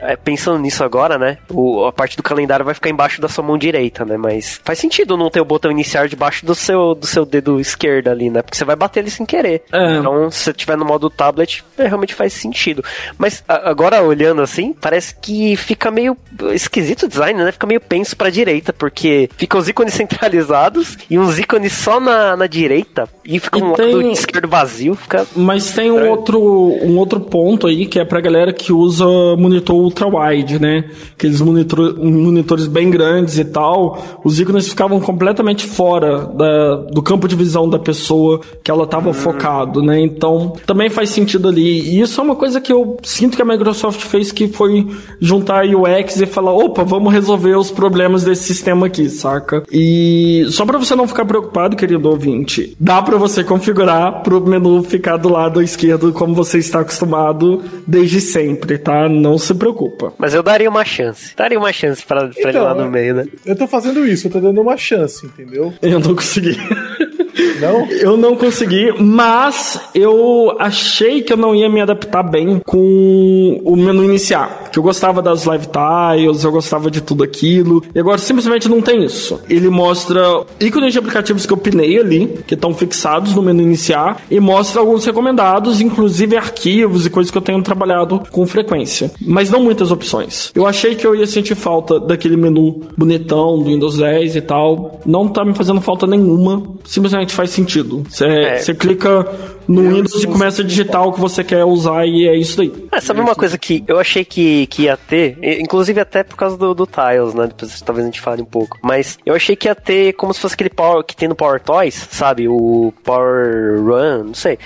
é, 0.08 0.16
pensando 0.16 0.60
nisso 0.60 0.84
agora, 0.84 1.18
né? 1.18 1.38
O, 1.50 1.86
a 1.86 1.92
parte 1.92 2.18
do 2.18 2.24
calendário 2.24 2.66
vai 2.66 2.74
ficar 2.74 2.90
embaixo 2.90 3.22
da 3.22 3.28
sua 3.28 3.44
mão 3.44 3.58
direita, 3.58 4.06
né? 4.06 4.18
Mas 4.18 4.62
faz 4.64 4.80
sentido 4.80 5.18
não 5.18 5.30
ter 5.30 5.42
o 5.42 5.46
botão 5.46 5.72
iniciar 5.72 6.08
debaixo 6.08 6.46
do 6.46 6.56
seu, 6.56 6.96
do 6.96 7.06
seu 7.06 7.26
dedo 7.26 7.60
esquerdo 7.60 8.10
ali, 8.10 8.30
né? 8.30 8.42
Porque 8.42 8.58
você 8.58 8.66
vai 8.66 8.76
bater 8.76 9.02
ele 9.02 9.10
sem 9.10 9.26
querer. 9.26 9.64
É. 9.72 9.98
Então, 9.98 10.30
se 10.32 10.40
você 10.40 10.54
tiver 10.54 10.78
no 10.78 10.86
modo 10.86 11.10
tablet, 11.10 11.64
é, 11.78 11.88
realmente 11.88 12.14
faz 12.14 12.34
sentido. 12.34 12.84
Mas 13.18 13.44
a, 13.48 13.70
agora, 13.70 14.02
olhando 14.02 14.42
assim, 14.42 14.74
parece 14.74 15.16
que 15.16 15.56
fica 15.56 15.92
meio 15.92 16.18
esquisito 16.54 17.04
o 17.04 17.08
design, 17.08 17.44
né? 17.44 17.52
Fica 17.52 17.68
meio 17.68 17.82
penso 17.82 18.16
pra 18.16 18.30
direita, 18.30 18.74
porque 18.74 19.30
fica 19.38 19.58
os 19.58 19.68
ícones 19.68 19.94
centralizados 19.96 20.98
e 21.10 21.18
uns 21.18 21.40
ícones 21.40 21.74
só 21.74 22.00
na, 22.00 22.36
na 22.36 22.48
direita 22.48 23.08
e 23.24 23.40
fica 23.40 23.60
e 23.60 23.64
um 23.64 23.74
tem... 23.74 23.96
lado 23.96 24.12
esquerdo 24.12 24.48
vazio. 24.48 24.96
Fica 24.96 25.26
Mas 25.36 25.72
tem 25.72 25.92
um 25.92 26.10
outro, 26.10 26.40
um 26.40 26.98
outro 26.98 27.20
ponto 27.20 27.68
aí 27.68 27.86
que 27.86 28.00
é 28.00 28.06
pra 28.06 28.22
galera 28.22 28.54
que 28.54 28.72
usa 28.72 29.06
monitor 29.38 29.92
ultra-wide, 29.96 30.60
né? 30.60 30.86
Aqueles 31.14 31.40
monitor, 31.40 31.98
monitores 31.98 32.68
bem 32.68 32.90
grandes 32.90 33.40
e 33.40 33.46
tal, 33.46 34.20
os 34.24 34.40
ícones 34.40 34.68
ficavam 34.68 35.00
completamente 35.00 35.66
fora 35.66 36.26
da, 36.26 36.76
do 36.76 37.02
campo 37.02 37.28
de 37.28 37.36
visão 37.36 37.70
da 37.70 37.80
pessoa 37.80 38.42
que 38.62 38.70
ela 38.70 38.84
estava 38.84 39.08
uhum. 39.08 39.14
focado, 39.14 39.82
né? 39.82 40.00
Então, 40.02 40.54
também 40.66 40.90
faz 40.90 41.10
sentido 41.10 41.48
ali. 41.48 41.80
E 41.82 42.02
isso 42.02 42.20
é 42.20 42.24
uma 42.24 42.36
coisa 42.36 42.60
que 42.60 42.74
eu 42.74 42.98
sinto 43.04 43.36
que 43.36 43.42
a 43.42 43.46
Microsoft 43.46 44.02
fez 44.02 44.32
que 44.32 44.50
foi 44.50 44.86
juntar 45.20 45.66
UX 45.66 46.20
e 46.20 46.26
falar, 46.26 46.54
opa, 46.54 46.84
vamos 46.84 47.14
resolver 47.14 47.56
os 47.56 47.72
problemas 47.72 48.24
desse 48.24 48.44
sistema 48.44 48.88
aqui, 48.88 49.10
saca? 49.10 49.64
E 49.72 50.46
só 50.50 50.66
para 50.66 50.78
você 50.78 50.96
não 50.96 51.08
ficar 51.08 51.26
preocupado, 51.26 51.76
querido 51.76 52.10
ouvinte, 52.10 52.76
dá 52.80 53.02
para 53.02 53.18
você 53.18 53.44
configurar 53.44 54.24
pro 54.24 54.42
menu 54.46 54.84
ficar 54.84 55.18
do 55.18 55.30
lado 55.30 55.62
esquerdo 55.62 56.12
como 56.12 56.34
você 56.34 56.58
está 56.58 56.82
acostumado 56.82 57.62
desde 57.88 58.20
sempre, 58.20 58.78
tá? 58.78 59.08
Não 59.08 59.38
se 59.38 59.54
preocupe 59.54 59.75
preocupa. 59.76 60.14
Mas 60.18 60.34
eu 60.34 60.42
daria 60.42 60.70
uma 60.70 60.86
chance. 60.86 61.36
Daria 61.36 61.60
uma 61.60 61.72
chance 61.74 62.04
pra, 62.06 62.22
pra 62.22 62.30
então, 62.30 62.50
ele 62.50 62.60
lá 62.60 62.74
no 62.74 62.90
meio, 62.90 63.16
né? 63.16 63.26
Eu 63.46 63.56
tô 63.56 63.68
fazendo 63.68 64.08
isso, 64.08 64.28
eu 64.28 64.32
tô 64.32 64.40
dando 64.40 64.62
uma 64.62 64.78
chance, 64.78 65.26
entendeu? 65.26 65.74
Eu 65.82 66.00
não 66.00 66.16
consegui. 66.16 66.58
Não? 67.60 67.88
Eu 67.90 68.18
não 68.18 68.36
consegui, 68.36 68.94
mas 69.00 69.80
eu 69.94 70.56
achei 70.60 71.22
que 71.22 71.34
eu 71.34 71.38
não 71.38 71.56
ia 71.56 71.70
me 71.70 71.82
adaptar 71.82 72.24
bem 72.24 72.62
com 72.66 73.62
o 73.64 73.76
menu 73.76 74.04
iniciar. 74.04 74.70
Que 74.72 74.80
eu 74.80 74.84
gostava 74.84 75.22
das 75.22 75.46
live 75.46 75.68
tiles, 75.68 76.44
eu 76.44 76.52
gostava 76.52 76.90
de 76.90 77.02
tudo 77.02 77.24
aquilo. 77.24 77.84
E 77.94 78.00
agora 78.00 78.18
simplesmente 78.18 78.70
não 78.70 78.82
tem 78.82 79.04
isso. 79.04 79.40
Ele 79.50 79.70
mostra 79.70 80.44
ícones 80.60 80.94
de 80.94 81.00
aplicativos 81.00 81.46
que 81.46 81.54
eu 81.54 81.58
pinei 81.58 82.00
ali, 82.00 82.28
que 82.48 82.54
estão 82.54 82.74
fixados 82.74 83.34
no 83.34 83.42
menu 83.42 83.62
iniciar, 83.62 84.22
e 84.30 84.40
mostra 84.40 84.82
alguns 84.82 85.06
recomendados, 85.06 85.82
inclusive 85.82 86.38
arquivos 86.38 87.06
e 87.06 87.10
coisas 87.10 87.32
que 87.32 87.38
eu 87.38 87.42
tenho 87.42 87.62
trabalhado 87.62 88.22
com 88.32 88.46
frequência. 88.46 89.12
Mas 89.22 89.50
não 89.50 89.62
muitas 89.62 89.92
opções. 89.92 90.52
Eu 90.56 90.66
achei 90.66 90.96
que 90.96 91.06
eu 91.06 91.16
ia 91.16 91.28
sentir 91.28 91.56
falta 91.56 92.00
daquele 92.00 92.38
menu 92.38 92.82
bonitão 92.98 93.58
do 93.60 93.66
Windows 93.66 93.98
10 93.98 94.36
e 94.36 94.42
tal. 94.42 95.00
Não 95.06 95.28
tá 95.28 95.44
me 95.44 95.54
fazendo 95.54 95.82
falta 95.82 96.06
nenhuma. 96.06 96.64
Simplesmente 96.84 97.25
faz 97.34 97.50
sentido. 97.52 98.04
Você 98.10 98.72
é. 98.72 98.74
clica 98.74 99.28
no 99.68 99.82
Windows 99.82 100.24
e 100.24 100.28
começa 100.28 100.62
a 100.62 100.66
digitar 100.66 101.08
o 101.08 101.14
que 101.14 101.20
você 101.20 101.44
quer 101.44 101.64
usar 101.64 102.06
e 102.06 102.28
é 102.28 102.36
isso 102.36 102.62
aí. 102.62 102.72
É, 102.92 103.00
sabe 103.00 103.20
uma 103.20 103.36
coisa 103.36 103.58
que 103.58 103.84
eu 103.88 104.00
achei 104.00 104.24
que, 104.24 104.68
que 104.68 104.84
ia 104.84 104.98
ter, 104.98 105.38
inclusive 105.60 106.00
até 106.00 106.24
por 106.24 106.36
causa 106.36 106.58
do, 106.58 106.74
do 106.74 106.88
Tiles, 106.88 107.34
né? 107.34 107.48
Depois 107.48 107.82
talvez 107.82 108.06
a 108.06 108.10
gente 108.10 108.22
fale 108.22 108.42
um 108.42 108.46
pouco. 108.46 108.78
Mas 108.82 109.18
eu 109.26 109.34
achei 109.36 109.56
que 109.56 109.68
ia 109.68 109.76
ter 109.76 110.14
como 110.14 110.34
se 110.34 110.40
fosse 110.40 110.56
aquele 110.56 110.70
Power 110.70 111.04
que 111.04 111.16
tem 111.16 111.28
no 111.28 111.36
Power 111.36 111.60
Toys, 111.60 112.08
sabe? 112.12 112.48
O 112.48 112.94
Power 113.04 113.82
Run, 113.82 114.24
não 114.26 114.34
sei 114.34 114.58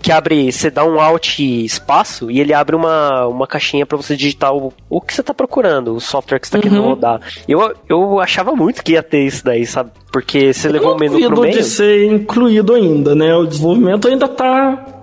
que 0.00 0.12
abre, 0.12 0.50
você 0.50 0.70
dá 0.70 0.84
um 0.84 1.00
alt 1.00 1.38
espaço 1.38 2.30
e 2.30 2.40
ele 2.40 2.54
abre 2.54 2.74
uma, 2.74 3.26
uma 3.26 3.46
caixinha 3.46 3.84
para 3.84 3.96
você 3.96 4.16
digitar 4.16 4.54
o, 4.54 4.72
o 4.88 5.00
que 5.00 5.12
você 5.12 5.22
tá 5.22 5.34
procurando, 5.34 5.94
o 5.94 6.00
software 6.00 6.38
que 6.38 6.46
você 6.46 6.56
tá 6.56 6.62
querendo 6.62 6.80
uhum. 6.80 6.88
rodar. 6.90 7.20
Eu, 7.46 7.74
eu 7.88 8.20
achava 8.20 8.54
muito 8.54 8.82
que 8.82 8.92
ia 8.92 9.02
ter 9.02 9.24
isso 9.24 9.44
daí, 9.44 9.66
sabe? 9.66 9.90
Porque 10.10 10.52
você 10.52 10.68
levou 10.68 10.94
o 10.94 10.98
menu 10.98 11.20
pro 11.26 11.42
meio. 11.42 11.52
de 11.52 11.64
ser 11.64 12.06
incluído 12.06 12.74
ainda, 12.74 13.14
né? 13.14 13.34
O 13.36 13.44
desenvolvimento 13.44 14.08
ainda 14.08 14.26
tá, 14.26 14.47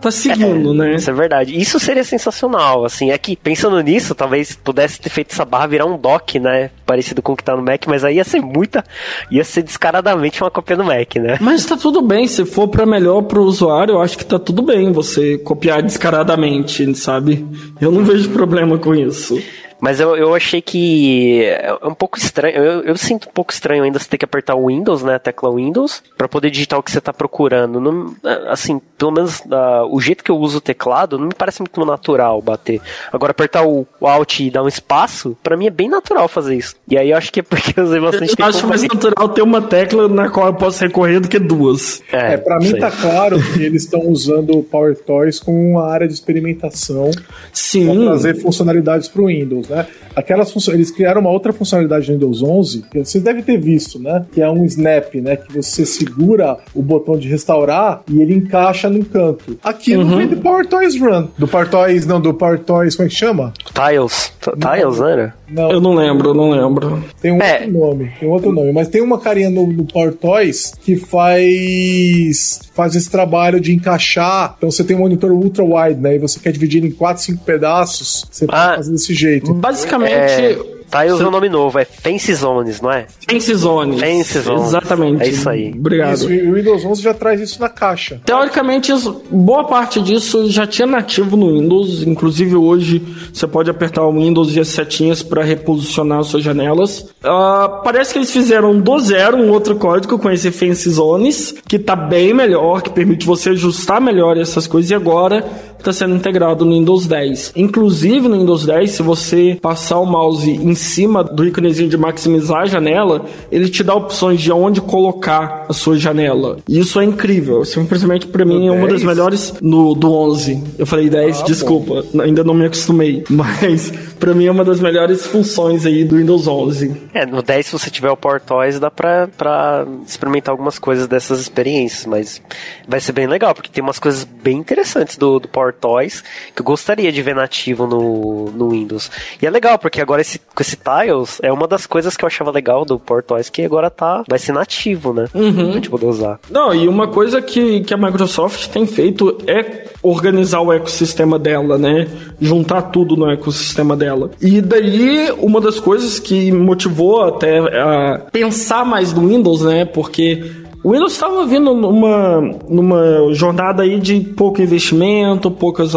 tá 0.01 0.11
seguindo, 0.11 0.73
é, 0.73 0.77
né? 0.77 0.95
Isso 0.95 1.09
é 1.09 1.13
verdade. 1.13 1.59
Isso 1.59 1.79
seria 1.79 2.03
sensacional, 2.03 2.85
assim. 2.85 3.11
É 3.11 3.17
que, 3.17 3.35
pensando 3.35 3.79
nisso, 3.81 4.15
talvez 4.15 4.55
pudesse 4.55 4.99
ter 4.99 5.09
feito 5.09 5.31
essa 5.31 5.45
barra 5.45 5.67
virar 5.67 5.85
um 5.85 5.97
dock, 5.97 6.39
né? 6.39 6.69
Parecido 6.85 7.21
com 7.21 7.33
o 7.33 7.35
que 7.35 7.43
tá 7.43 7.55
no 7.55 7.63
Mac, 7.63 7.85
mas 7.87 8.03
aí 8.03 8.15
ia 8.15 8.23
ser 8.23 8.41
muita... 8.41 8.83
Ia 9.31 9.43
ser 9.43 9.63
descaradamente 9.63 10.41
uma 10.41 10.51
cópia 10.51 10.77
do 10.77 10.83
Mac, 10.83 11.15
né? 11.15 11.37
Mas 11.41 11.65
tá 11.65 11.75
tudo 11.75 12.01
bem. 12.01 12.27
Se 12.27 12.45
for 12.45 12.67
para 12.67 12.85
melhor 12.85 13.23
pro 13.23 13.43
usuário, 13.43 13.93
eu 13.93 14.01
acho 14.01 14.17
que 14.17 14.25
tá 14.25 14.39
tudo 14.39 14.61
bem 14.61 14.91
você 14.91 15.37
copiar 15.37 15.81
descaradamente, 15.81 16.95
sabe? 16.95 17.45
Eu 17.79 17.91
não 17.91 18.03
vejo 18.03 18.29
problema 18.29 18.77
com 18.77 18.93
isso. 18.93 19.41
Mas 19.79 19.99
eu, 19.99 20.15
eu 20.15 20.33
achei 20.33 20.61
que 20.61 21.43
é 21.43 21.73
um 21.83 21.93
pouco 21.93 22.17
estranho. 22.17 22.55
Eu, 22.55 22.81
eu 22.81 22.97
sinto 22.97 23.29
um 23.29 23.31
pouco 23.31 23.51
estranho 23.51 23.83
ainda 23.83 23.99
você 23.99 24.09
ter 24.09 24.17
que 24.17 24.25
apertar 24.25 24.55
o 24.55 24.67
Windows, 24.67 25.03
né? 25.03 25.15
A 25.15 25.19
tecla 25.19 25.53
Windows, 25.53 26.01
para 26.17 26.27
poder 26.27 26.49
digitar 26.49 26.79
o 26.79 26.83
que 26.83 26.91
você 26.91 27.01
tá 27.01 27.13
procurando. 27.13 27.79
Não, 27.79 28.15
assim, 28.47 28.81
pelo 28.97 29.11
menos 29.11 29.39
uh, 29.41 29.87
o 29.91 29.99
jeito 29.99 30.23
que 30.23 30.31
eu 30.31 30.37
uso 30.37 30.57
o 30.57 30.61
teclado 30.61 31.17
não 31.17 31.27
me 31.27 31.33
parece 31.33 31.61
muito 31.61 31.85
natural 31.85 32.41
bater. 32.41 32.81
Agora, 33.11 33.31
apertar 33.31 33.65
o, 33.65 33.85
o 33.99 34.07
Alt 34.07 34.39
e 34.39 34.49
dar 34.49 34.63
um 34.63 34.67
espaço, 34.67 35.37
para 35.43 35.57
mim 35.57 35.67
é 35.67 35.71
bem 35.71 35.89
natural 35.89 36.27
fazer 36.27 36.55
isso. 36.55 36.75
E 36.87 36.97
aí 36.97 37.11
eu 37.11 37.17
acho 37.17 37.31
que 37.31 37.39
é 37.41 37.43
porque 37.43 37.79
eu 37.79 37.83
usei 37.83 37.99
bastante 37.99 38.35
Eu 38.37 38.45
acho 38.45 38.67
mais 38.67 38.83
natural 38.83 39.29
ter 39.29 39.41
uma 39.41 39.61
tecla 39.61 40.07
na 40.07 40.29
qual 40.29 40.47
eu 40.47 40.53
posso 40.53 40.83
recorrer 40.83 41.19
do 41.19 41.27
que 41.27 41.39
duas. 41.39 42.01
É, 42.11 42.33
é 42.33 42.37
para 42.37 42.57
mim 42.57 42.71
sei. 42.71 42.79
tá 42.79 42.91
claro 42.91 43.41
que 43.53 43.63
eles 43.63 43.83
estão 43.83 44.01
usando 44.07 44.57
o 44.57 44.63
Power 44.63 44.95
Toys 44.95 45.39
como 45.39 45.57
uma 45.57 45.87
área 45.87 46.07
de 46.07 46.13
experimentação 46.13 47.11
Sim. 47.51 47.85
para 47.85 48.05
trazer 48.05 48.35
funcionalidades 48.35 49.07
para 49.07 49.21
o 49.21 49.29
Windows, 49.65 49.69
né? 49.69 49.87
Aquelas 50.15 50.51
funções, 50.51 50.75
eles 50.75 50.91
criaram 50.91 51.21
uma 51.21 51.29
outra 51.29 51.51
funcionalidade 51.51 52.07
no 52.07 52.13
Windows 52.13 52.41
11 52.41 52.85
que 52.89 52.99
vocês 52.99 53.23
devem 53.23 53.43
ter 53.43 53.57
visto, 53.57 53.99
né? 53.99 54.25
Que 54.31 54.41
é 54.41 54.49
um 54.49 54.63
snap, 54.65 55.13
né? 55.15 55.35
Que 55.35 55.53
você 55.53 55.85
segura 55.85 56.57
o 56.73 56.81
botão 56.81 57.17
de 57.17 57.27
restaurar 57.27 58.01
e 58.09 58.21
ele 58.21 58.33
encaixa 58.33 58.89
no 58.89 59.03
canto. 59.03 59.57
Aqui 59.63 59.95
uhum. 59.95 60.17
vem 60.17 60.27
do 60.27 60.37
Power 60.37 60.65
Toys 60.65 60.99
Run. 60.99 61.27
Do 61.37 61.47
Power 61.47 61.69
Toys, 61.69 62.05
não, 62.05 62.21
do 62.21 62.33
Power 62.33 62.59
Toys, 62.59 62.95
como 62.95 63.07
é 63.07 63.09
que 63.09 63.15
chama? 63.15 63.53
Tiles. 63.73 64.31
Tiles, 64.39 64.99
né? 64.99 65.33
Não. 65.49 65.71
Eu 65.71 65.79
não 65.79 65.93
lembro, 65.93 66.29
eu 66.29 66.33
não 66.33 66.49
lembro. 66.49 67.03
Tem 67.21 67.31
um 67.31 67.41
é. 67.41 67.61
outro 67.61 67.71
nome, 67.71 68.11
tem 68.19 68.29
outro 68.29 68.51
nome. 68.51 68.71
Mas 68.71 68.87
tem 68.87 69.01
uma 69.01 69.19
carinha 69.19 69.49
no, 69.49 69.67
no 69.67 69.85
Power 69.85 70.13
Toys 70.13 70.73
que 70.81 70.95
faz 70.95 72.61
faz 72.73 72.95
esse 72.95 73.09
trabalho 73.09 73.59
de 73.59 73.73
encaixar. 73.73 74.55
Então 74.57 74.69
você 74.69 74.83
tem 74.83 74.95
um 74.95 74.99
monitor 74.99 75.31
ultra 75.31 75.63
wide, 75.63 75.99
né? 75.99 76.15
E 76.15 76.19
você 76.19 76.39
quer 76.39 76.51
dividir 76.51 76.83
em 76.83 76.91
4, 76.91 77.23
5 77.23 77.43
pedaços, 77.43 78.25
você 78.29 78.45
ah, 78.45 78.47
pode 78.47 78.75
fazer 78.77 78.91
desse 78.91 79.13
jeito. 79.13 79.53
Basicamente, 79.53 80.13
é... 80.13 80.74
Tá, 80.89 81.05
eu 81.05 81.15
uso 81.15 81.27
o 81.27 81.31
nome 81.31 81.49
novo, 81.49 81.77
é 81.79 81.85
Fence 81.85 82.33
Zones, 82.33 82.79
não 82.81 82.91
é? 82.91 83.07
Fence 83.27 83.53
Zones. 83.53 83.99
Fence 83.99 84.39
Zones. 84.39 84.67
Exatamente. 84.67 85.23
É 85.23 85.27
isso 85.29 85.49
aí. 85.49 85.73
Obrigado. 85.75 86.13
Isso, 86.13 86.31
e 86.31 86.49
o 86.49 86.53
Windows 86.53 86.85
11 86.85 87.01
já 87.01 87.13
traz 87.13 87.41
isso 87.41 87.59
na 87.59 87.69
caixa. 87.69 88.21
Teoricamente, 88.25 88.91
boa 89.29 89.65
parte 89.65 90.01
disso 90.01 90.49
já 90.49 90.65
tinha 90.65 90.85
nativo 90.85 91.35
no 91.35 91.59
Windows. 91.59 92.03
Inclusive, 92.03 92.55
hoje, 92.55 93.01
você 93.33 93.47
pode 93.47 93.69
apertar 93.69 94.03
o 94.03 94.13
Windows 94.13 94.55
e 94.55 94.59
as 94.59 94.69
setinhas 94.69 95.21
para 95.21 95.43
reposicionar 95.43 96.23
suas 96.23 96.43
janelas. 96.43 96.99
Uh, 96.99 97.83
parece 97.83 98.13
que 98.13 98.19
eles 98.19 98.31
fizeram 98.31 98.79
do 98.79 98.99
zero 98.99 99.37
um 99.37 99.49
outro 99.49 99.75
código 99.75 100.17
com 100.17 100.29
esse 100.29 100.51
Fence 100.51 100.89
Zones, 100.89 101.55
que 101.67 101.79
tá 101.79 101.95
bem 101.95 102.33
melhor, 102.33 102.81
que 102.81 102.89
permite 102.89 103.25
você 103.25 103.49
ajustar 103.49 103.99
melhor 103.99 104.37
essas 104.37 104.67
coisas. 104.67 104.91
E 104.91 104.95
agora 104.95 105.43
está 105.79 105.93
sendo 105.93 106.15
integrado 106.15 106.65
no 106.65 106.71
Windows 106.71 107.07
10. 107.07 107.53
Inclusive 107.55 108.27
no 108.27 108.37
Windows 108.37 108.65
10, 108.65 108.91
se 108.91 109.01
você 109.03 109.57
passar 109.61 109.99
o 109.99 110.05
mouse 110.05 110.49
em 110.49 110.75
cima 110.75 111.23
do 111.23 111.45
íconezinho 111.45 111.89
de 111.89 111.97
maximizar 111.97 112.61
a 112.61 112.65
janela, 112.65 113.25
ele 113.51 113.69
te 113.69 113.83
dá 113.83 113.93
opções 113.93 114.41
de 114.41 114.51
onde 114.51 114.81
colocar 114.81 115.65
a 115.69 115.73
sua 115.73 115.97
janela. 115.97 116.57
E 116.67 116.79
isso 116.79 116.99
é 116.99 117.03
incrível. 117.03 117.63
Simplesmente 117.65 118.27
para 118.27 118.45
mim 118.45 118.67
é 118.67 118.71
uma 118.71 118.87
das 118.87 119.03
melhores 119.03 119.53
no 119.61 119.93
do 119.93 120.11
11. 120.11 120.63
Eu 120.77 120.85
falei 120.85 121.09
10, 121.09 121.41
ah, 121.41 121.43
desculpa, 121.43 122.03
bom. 122.13 122.21
ainda 122.21 122.43
não 122.43 122.53
me 122.53 122.65
acostumei, 122.65 123.23
mas 123.29 123.91
para 124.19 124.33
mim 124.33 124.45
é 124.45 124.51
uma 124.51 124.63
das 124.63 124.79
melhores 124.79 125.25
funções 125.25 125.85
aí 125.85 126.03
do 126.03 126.17
Windows 126.17 126.47
11. 126.47 126.95
É, 127.13 127.25
no 127.25 127.41
10 127.41 127.65
se 127.65 127.71
você 127.71 127.89
tiver 127.89 128.09
o 128.09 128.17
Portoise 128.17 128.79
dá 128.79 128.91
pra, 128.91 129.27
pra 129.37 129.85
experimentar 130.05 130.51
algumas 130.51 130.79
coisas 130.79 131.07
dessas 131.07 131.39
experiências, 131.39 132.05
mas 132.05 132.41
vai 132.87 132.99
ser 132.99 133.11
bem 133.11 133.27
legal, 133.27 133.53
porque 133.53 133.69
tem 133.69 133.83
umas 133.83 133.99
coisas 133.99 134.23
bem 134.23 134.57
interessantes 134.57 135.17
do, 135.17 135.39
do 135.39 135.47
Power 135.65 135.73
Toys 135.73 136.23
que 136.53 136.61
eu 136.61 136.65
gostaria 136.65 137.11
de 137.11 137.21
ver 137.21 137.35
nativo 137.35 137.87
no, 137.87 138.51
no 138.51 138.69
Windows. 138.69 139.09
E 139.41 139.45
é 139.45 139.49
legal, 139.49 139.79
porque 139.79 140.01
agora 140.01 140.21
esse, 140.21 140.39
com 140.39 140.61
esse 140.61 140.77
Tiles 140.77 141.39
é 141.41 141.51
uma 141.51 141.67
das 141.67 141.85
coisas 141.85 142.15
que 142.15 142.23
eu 142.23 142.27
achava 142.27 142.51
legal 142.51 142.85
do 142.85 142.99
Power 142.99 143.23
Toys, 143.23 143.49
que 143.49 143.63
agora 143.63 143.89
tá, 143.89 144.23
vai 144.27 144.39
ser 144.39 144.51
nativo, 144.51 145.13
né? 145.13 145.27
Uhum. 145.33 145.53
Pra 145.53 145.71
gente 145.73 145.89
poder 145.89 146.05
usar. 146.05 146.39
Não, 146.49 146.73
e 146.73 146.87
uma 146.87 147.07
coisa 147.07 147.41
que, 147.41 147.81
que 147.81 147.93
a 147.93 147.97
Microsoft 147.97 148.67
tem 148.67 148.85
feito 148.85 149.37
é 149.47 149.85
organizar 150.01 150.61
o 150.61 150.71
ecossistema 150.71 151.39
dela, 151.39 151.77
né? 151.77 152.07
Juntar 152.39 152.83
tudo 152.83 153.15
no 153.15 153.29
ecossistema 153.29 153.95
dela. 153.95 154.31
E 154.41 154.61
daí, 154.61 155.31
uma 155.39 155.59
das 155.59 155.79
coisas 155.79 156.19
que 156.19 156.51
motivou 156.51 157.23
até 157.23 157.57
a 157.57 158.21
pensar 158.31 158.85
mais 158.85 159.13
no 159.13 159.27
Windows, 159.27 159.61
né? 159.63 159.85
Porque 159.85 160.64
o 160.85 160.91
Windows 160.91 161.13
estava 161.13 161.47
vindo 161.47 161.73
numa, 161.73 162.41
numa 162.69 163.33
jornada 163.33 163.81
aí 163.81 163.99
de 163.99 164.19
pouco 164.19 164.61
investimento, 164.61 165.49
poucas, 165.49 165.93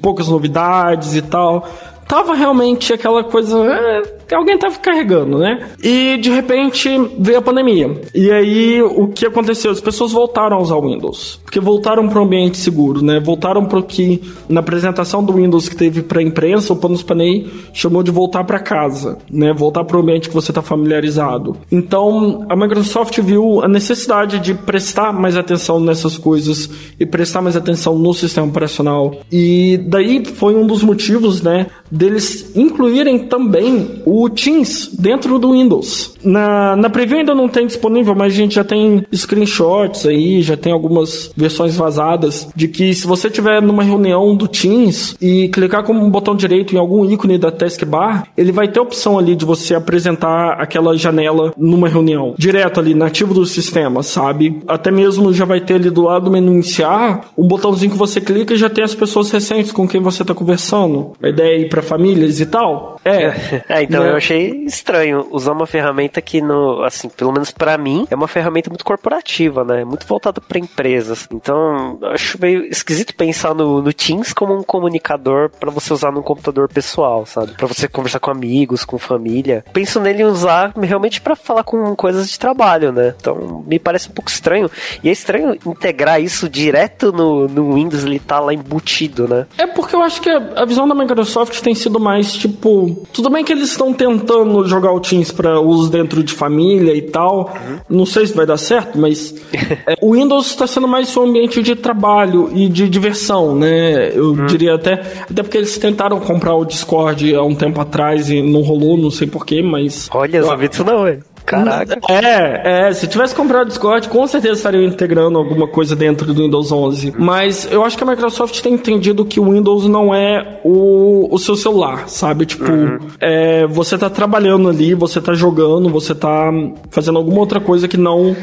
poucas 0.00 0.26
novidades 0.26 1.14
e 1.14 1.20
tal. 1.20 1.68
Tava 2.08 2.34
realmente 2.34 2.92
aquela 2.92 3.24
coisa. 3.24 3.58
É, 3.58 4.34
alguém 4.34 4.58
tava 4.58 4.78
carregando, 4.78 5.38
né? 5.38 5.70
E 5.82 6.16
de 6.18 6.30
repente 6.30 6.88
veio 7.18 7.38
a 7.38 7.42
pandemia. 7.42 8.00
E 8.14 8.30
aí 8.30 8.82
o 8.82 9.08
que 9.08 9.26
aconteceu? 9.26 9.70
As 9.70 9.80
pessoas 9.80 10.12
voltaram 10.12 10.56
a 10.56 10.60
usar 10.60 10.76
o 10.76 10.82
Windows, 10.82 11.40
porque 11.44 11.60
voltaram 11.60 12.08
para 12.08 12.20
um 12.20 12.24
ambiente 12.24 12.58
seguro, 12.58 13.02
né? 13.02 13.20
Voltaram 13.20 13.64
para 13.64 13.78
o 13.78 13.82
que 13.82 14.22
na 14.48 14.60
apresentação 14.60 15.24
do 15.24 15.34
Windows 15.34 15.68
que 15.68 15.76
teve 15.76 16.02
para 16.02 16.20
a 16.20 16.22
imprensa, 16.22 16.72
o 16.72 16.76
Panos 16.76 17.02
Panay 17.02 17.46
chamou 17.72 18.02
de 18.02 18.10
voltar 18.10 18.44
para 18.44 18.58
casa, 18.58 19.18
né? 19.30 19.52
Voltar 19.52 19.84
para 19.84 19.96
o 19.96 20.00
ambiente 20.00 20.28
que 20.28 20.34
você 20.34 20.50
está 20.50 20.62
familiarizado. 20.62 21.56
Então 21.70 22.44
a 22.48 22.56
Microsoft 22.56 23.18
viu 23.20 23.62
a 23.62 23.68
necessidade 23.68 24.38
de 24.38 24.54
prestar 24.54 25.12
mais 25.12 25.36
atenção 25.36 25.80
nessas 25.80 26.18
coisas 26.18 26.68
e 26.98 27.06
prestar 27.06 27.42
mais 27.42 27.56
atenção 27.56 27.98
no 27.98 28.12
sistema 28.12 28.46
operacional. 28.46 29.14
E 29.30 29.78
daí 29.86 30.24
foi 30.24 30.54
um 30.54 30.66
dos 30.66 30.82
motivos, 30.82 31.42
né, 31.42 31.66
deles 31.92 32.50
incluírem 32.56 33.18
também 33.18 34.02
o 34.06 34.28
Teams 34.30 34.90
dentro 34.98 35.38
do 35.38 35.52
Windows. 35.52 36.14
Na, 36.24 36.74
na 36.76 36.88
preview 36.88 37.18
ainda 37.18 37.34
não 37.34 37.48
tem 37.48 37.66
disponível, 37.66 38.14
mas 38.14 38.32
a 38.32 38.36
gente 38.36 38.54
já 38.54 38.64
tem 38.64 39.04
screenshots 39.12 40.06
aí, 40.06 40.40
já 40.40 40.56
tem 40.56 40.72
algumas 40.72 41.30
versões 41.36 41.76
vazadas 41.76 42.48
de 42.56 42.68
que 42.68 42.94
se 42.94 43.06
você 43.06 43.28
tiver 43.28 43.60
numa 43.60 43.82
reunião 43.82 44.34
do 44.34 44.48
Teams 44.48 45.16
e 45.20 45.48
clicar 45.48 45.84
com 45.84 45.92
o 45.92 46.10
botão 46.10 46.34
direito 46.34 46.74
em 46.74 46.78
algum 46.78 47.04
ícone 47.04 47.36
da 47.36 47.50
taskbar, 47.50 48.26
ele 48.36 48.52
vai 48.52 48.68
ter 48.68 48.78
a 48.78 48.82
opção 48.82 49.18
ali 49.18 49.36
de 49.36 49.44
você 49.44 49.74
apresentar 49.74 50.52
aquela 50.52 50.96
janela 50.96 51.52
numa 51.56 51.88
reunião, 51.88 52.34
direto 52.38 52.80
ali, 52.80 52.94
nativo 52.94 53.34
do 53.34 53.44
sistema, 53.44 54.02
sabe? 54.02 54.62
Até 54.66 54.90
mesmo 54.90 55.32
já 55.32 55.44
vai 55.44 55.60
ter 55.60 55.74
ali 55.74 55.90
do 55.90 56.02
lado 56.02 56.26
do 56.26 56.30
menu 56.30 56.52
iniciar 56.52 57.32
um 57.36 57.46
botãozinho 57.46 57.92
que 57.92 57.98
você 57.98 58.20
clica 58.20 58.54
e 58.54 58.56
já 58.56 58.70
tem 58.70 58.84
as 58.84 58.94
pessoas 58.94 59.30
recentes 59.30 59.72
com 59.72 59.86
quem 59.86 60.00
você 60.00 60.22
está 60.22 60.34
conversando. 60.34 61.12
A 61.22 61.28
ideia 61.28 61.56
é 61.56 61.60
ir 61.60 61.68
para 61.68 61.81
famílias 61.82 62.40
e 62.40 62.46
tal. 62.46 63.00
É. 63.04 63.62
é 63.68 63.82
então 63.82 64.02
né? 64.02 64.10
eu 64.10 64.16
achei 64.16 64.64
estranho 64.64 65.26
usar 65.30 65.52
uma 65.52 65.66
ferramenta 65.66 66.20
que, 66.20 66.40
no, 66.40 66.82
assim, 66.82 67.08
pelo 67.08 67.32
menos 67.32 67.50
para 67.50 67.76
mim, 67.76 68.06
é 68.10 68.14
uma 68.14 68.28
ferramenta 68.28 68.70
muito 68.70 68.84
corporativa, 68.84 69.64
né? 69.64 69.84
Muito 69.84 70.06
voltada 70.06 70.40
para 70.40 70.58
empresas. 70.58 71.28
Então, 71.32 71.98
acho 72.02 72.40
meio 72.40 72.64
esquisito 72.64 73.14
pensar 73.14 73.54
no, 73.54 73.82
no 73.82 73.92
Teams 73.92 74.32
como 74.32 74.56
um 74.56 74.62
comunicador 74.62 75.50
para 75.50 75.70
você 75.70 75.92
usar 75.92 76.12
no 76.12 76.22
computador 76.22 76.68
pessoal, 76.68 77.26
sabe? 77.26 77.52
Para 77.52 77.66
você 77.66 77.88
conversar 77.88 78.20
com 78.20 78.30
amigos, 78.30 78.84
com 78.84 78.98
família. 78.98 79.64
Penso 79.72 80.00
nele 80.00 80.24
usar 80.24 80.72
realmente 80.80 81.20
para 81.20 81.36
falar 81.36 81.64
com 81.64 81.94
coisas 81.96 82.30
de 82.30 82.38
trabalho, 82.38 82.92
né? 82.92 83.14
Então, 83.20 83.64
me 83.66 83.78
parece 83.78 84.08
um 84.08 84.12
pouco 84.12 84.30
estranho. 84.30 84.70
E 85.02 85.08
é 85.08 85.12
estranho 85.12 85.56
integrar 85.66 86.20
isso 86.20 86.48
direto 86.48 87.12
no, 87.12 87.48
no 87.48 87.74
Windows, 87.74 88.04
ele 88.04 88.18
tá 88.18 88.38
lá 88.40 88.52
embutido, 88.54 89.26
né? 89.26 89.46
É 89.58 89.66
porque 89.66 89.94
eu 89.94 90.02
acho 90.02 90.20
que 90.20 90.30
a 90.30 90.64
visão 90.64 90.86
da 90.86 90.94
Microsoft 90.94 91.60
tem 91.60 91.71
sido 91.74 91.98
mais 91.98 92.32
tipo 92.32 92.52
tipo, 92.62 93.06
tudo 93.12 93.28
bem 93.28 93.44
que 93.44 93.52
eles 93.52 93.70
estão 93.70 93.92
tentando 93.92 94.66
jogar 94.66 94.92
o 94.92 95.00
Teams 95.00 95.32
para 95.32 95.60
uso 95.60 95.90
dentro 95.90 96.22
de 96.22 96.32
família 96.32 96.94
e 96.94 97.02
tal. 97.02 97.50
Uhum. 97.50 97.78
Não 97.88 98.06
sei 98.06 98.26
se 98.26 98.34
vai 98.34 98.46
dar 98.46 98.56
certo, 98.56 98.98
mas 98.98 99.34
é, 99.86 99.96
o 100.00 100.12
Windows 100.12 100.46
está 100.46 100.66
sendo 100.66 100.86
mais 100.86 101.14
um 101.16 101.22
ambiente 101.22 101.62
de 101.62 101.74
trabalho 101.74 102.50
e 102.54 102.68
de 102.68 102.88
diversão, 102.88 103.56
né? 103.56 104.12
Eu 104.14 104.30
uhum. 104.30 104.46
diria 104.46 104.74
até, 104.74 104.92
até 105.28 105.42
porque 105.42 105.58
eles 105.58 105.76
tentaram 105.78 106.20
comprar 106.20 106.54
o 106.54 106.64
Discord 106.64 107.34
há 107.34 107.42
um 107.42 107.54
tempo 107.54 107.80
atrás 107.80 108.30
e 108.30 108.40
não 108.40 108.62
rolou, 108.62 108.96
não 108.96 109.10
sei 109.10 109.26
porquê, 109.26 109.62
mas. 109.62 110.08
Olha, 110.12 110.38
eu 110.38 110.46
sabia 110.46 110.68
disso 110.68 110.84
não, 110.84 111.04
velho. 111.04 111.31
Caraca. 111.52 112.00
É, 112.08 112.88
é, 112.88 112.92
se 112.92 113.06
tivesse 113.06 113.34
comprado 113.34 113.66
o 113.66 113.68
Discord, 113.68 114.08
com 114.08 114.26
certeza 114.26 114.54
estariam 114.54 114.82
integrando 114.82 115.38
alguma 115.38 115.68
coisa 115.68 115.94
dentro 115.94 116.32
do 116.32 116.42
Windows 116.42 116.72
11. 116.72 117.14
Mas 117.18 117.70
eu 117.70 117.84
acho 117.84 117.96
que 117.96 118.04
a 118.04 118.06
Microsoft 118.06 118.60
tem 118.60 118.74
entendido 118.74 119.24
que 119.24 119.38
o 119.38 119.50
Windows 119.50 119.86
não 119.86 120.14
é 120.14 120.60
o, 120.64 121.28
o 121.30 121.38
seu 121.38 121.54
celular, 121.54 122.08
sabe? 122.08 122.46
Tipo, 122.46 122.70
uhum. 122.70 122.98
é, 123.20 123.66
você 123.66 123.98
tá 123.98 124.08
trabalhando 124.08 124.68
ali, 124.68 124.94
você 124.94 125.20
tá 125.20 125.34
jogando, 125.34 125.90
você 125.90 126.14
tá 126.14 126.50
fazendo 126.90 127.18
alguma 127.18 127.40
outra 127.40 127.60
coisa 127.60 127.86
que 127.86 127.96
não 127.96 128.34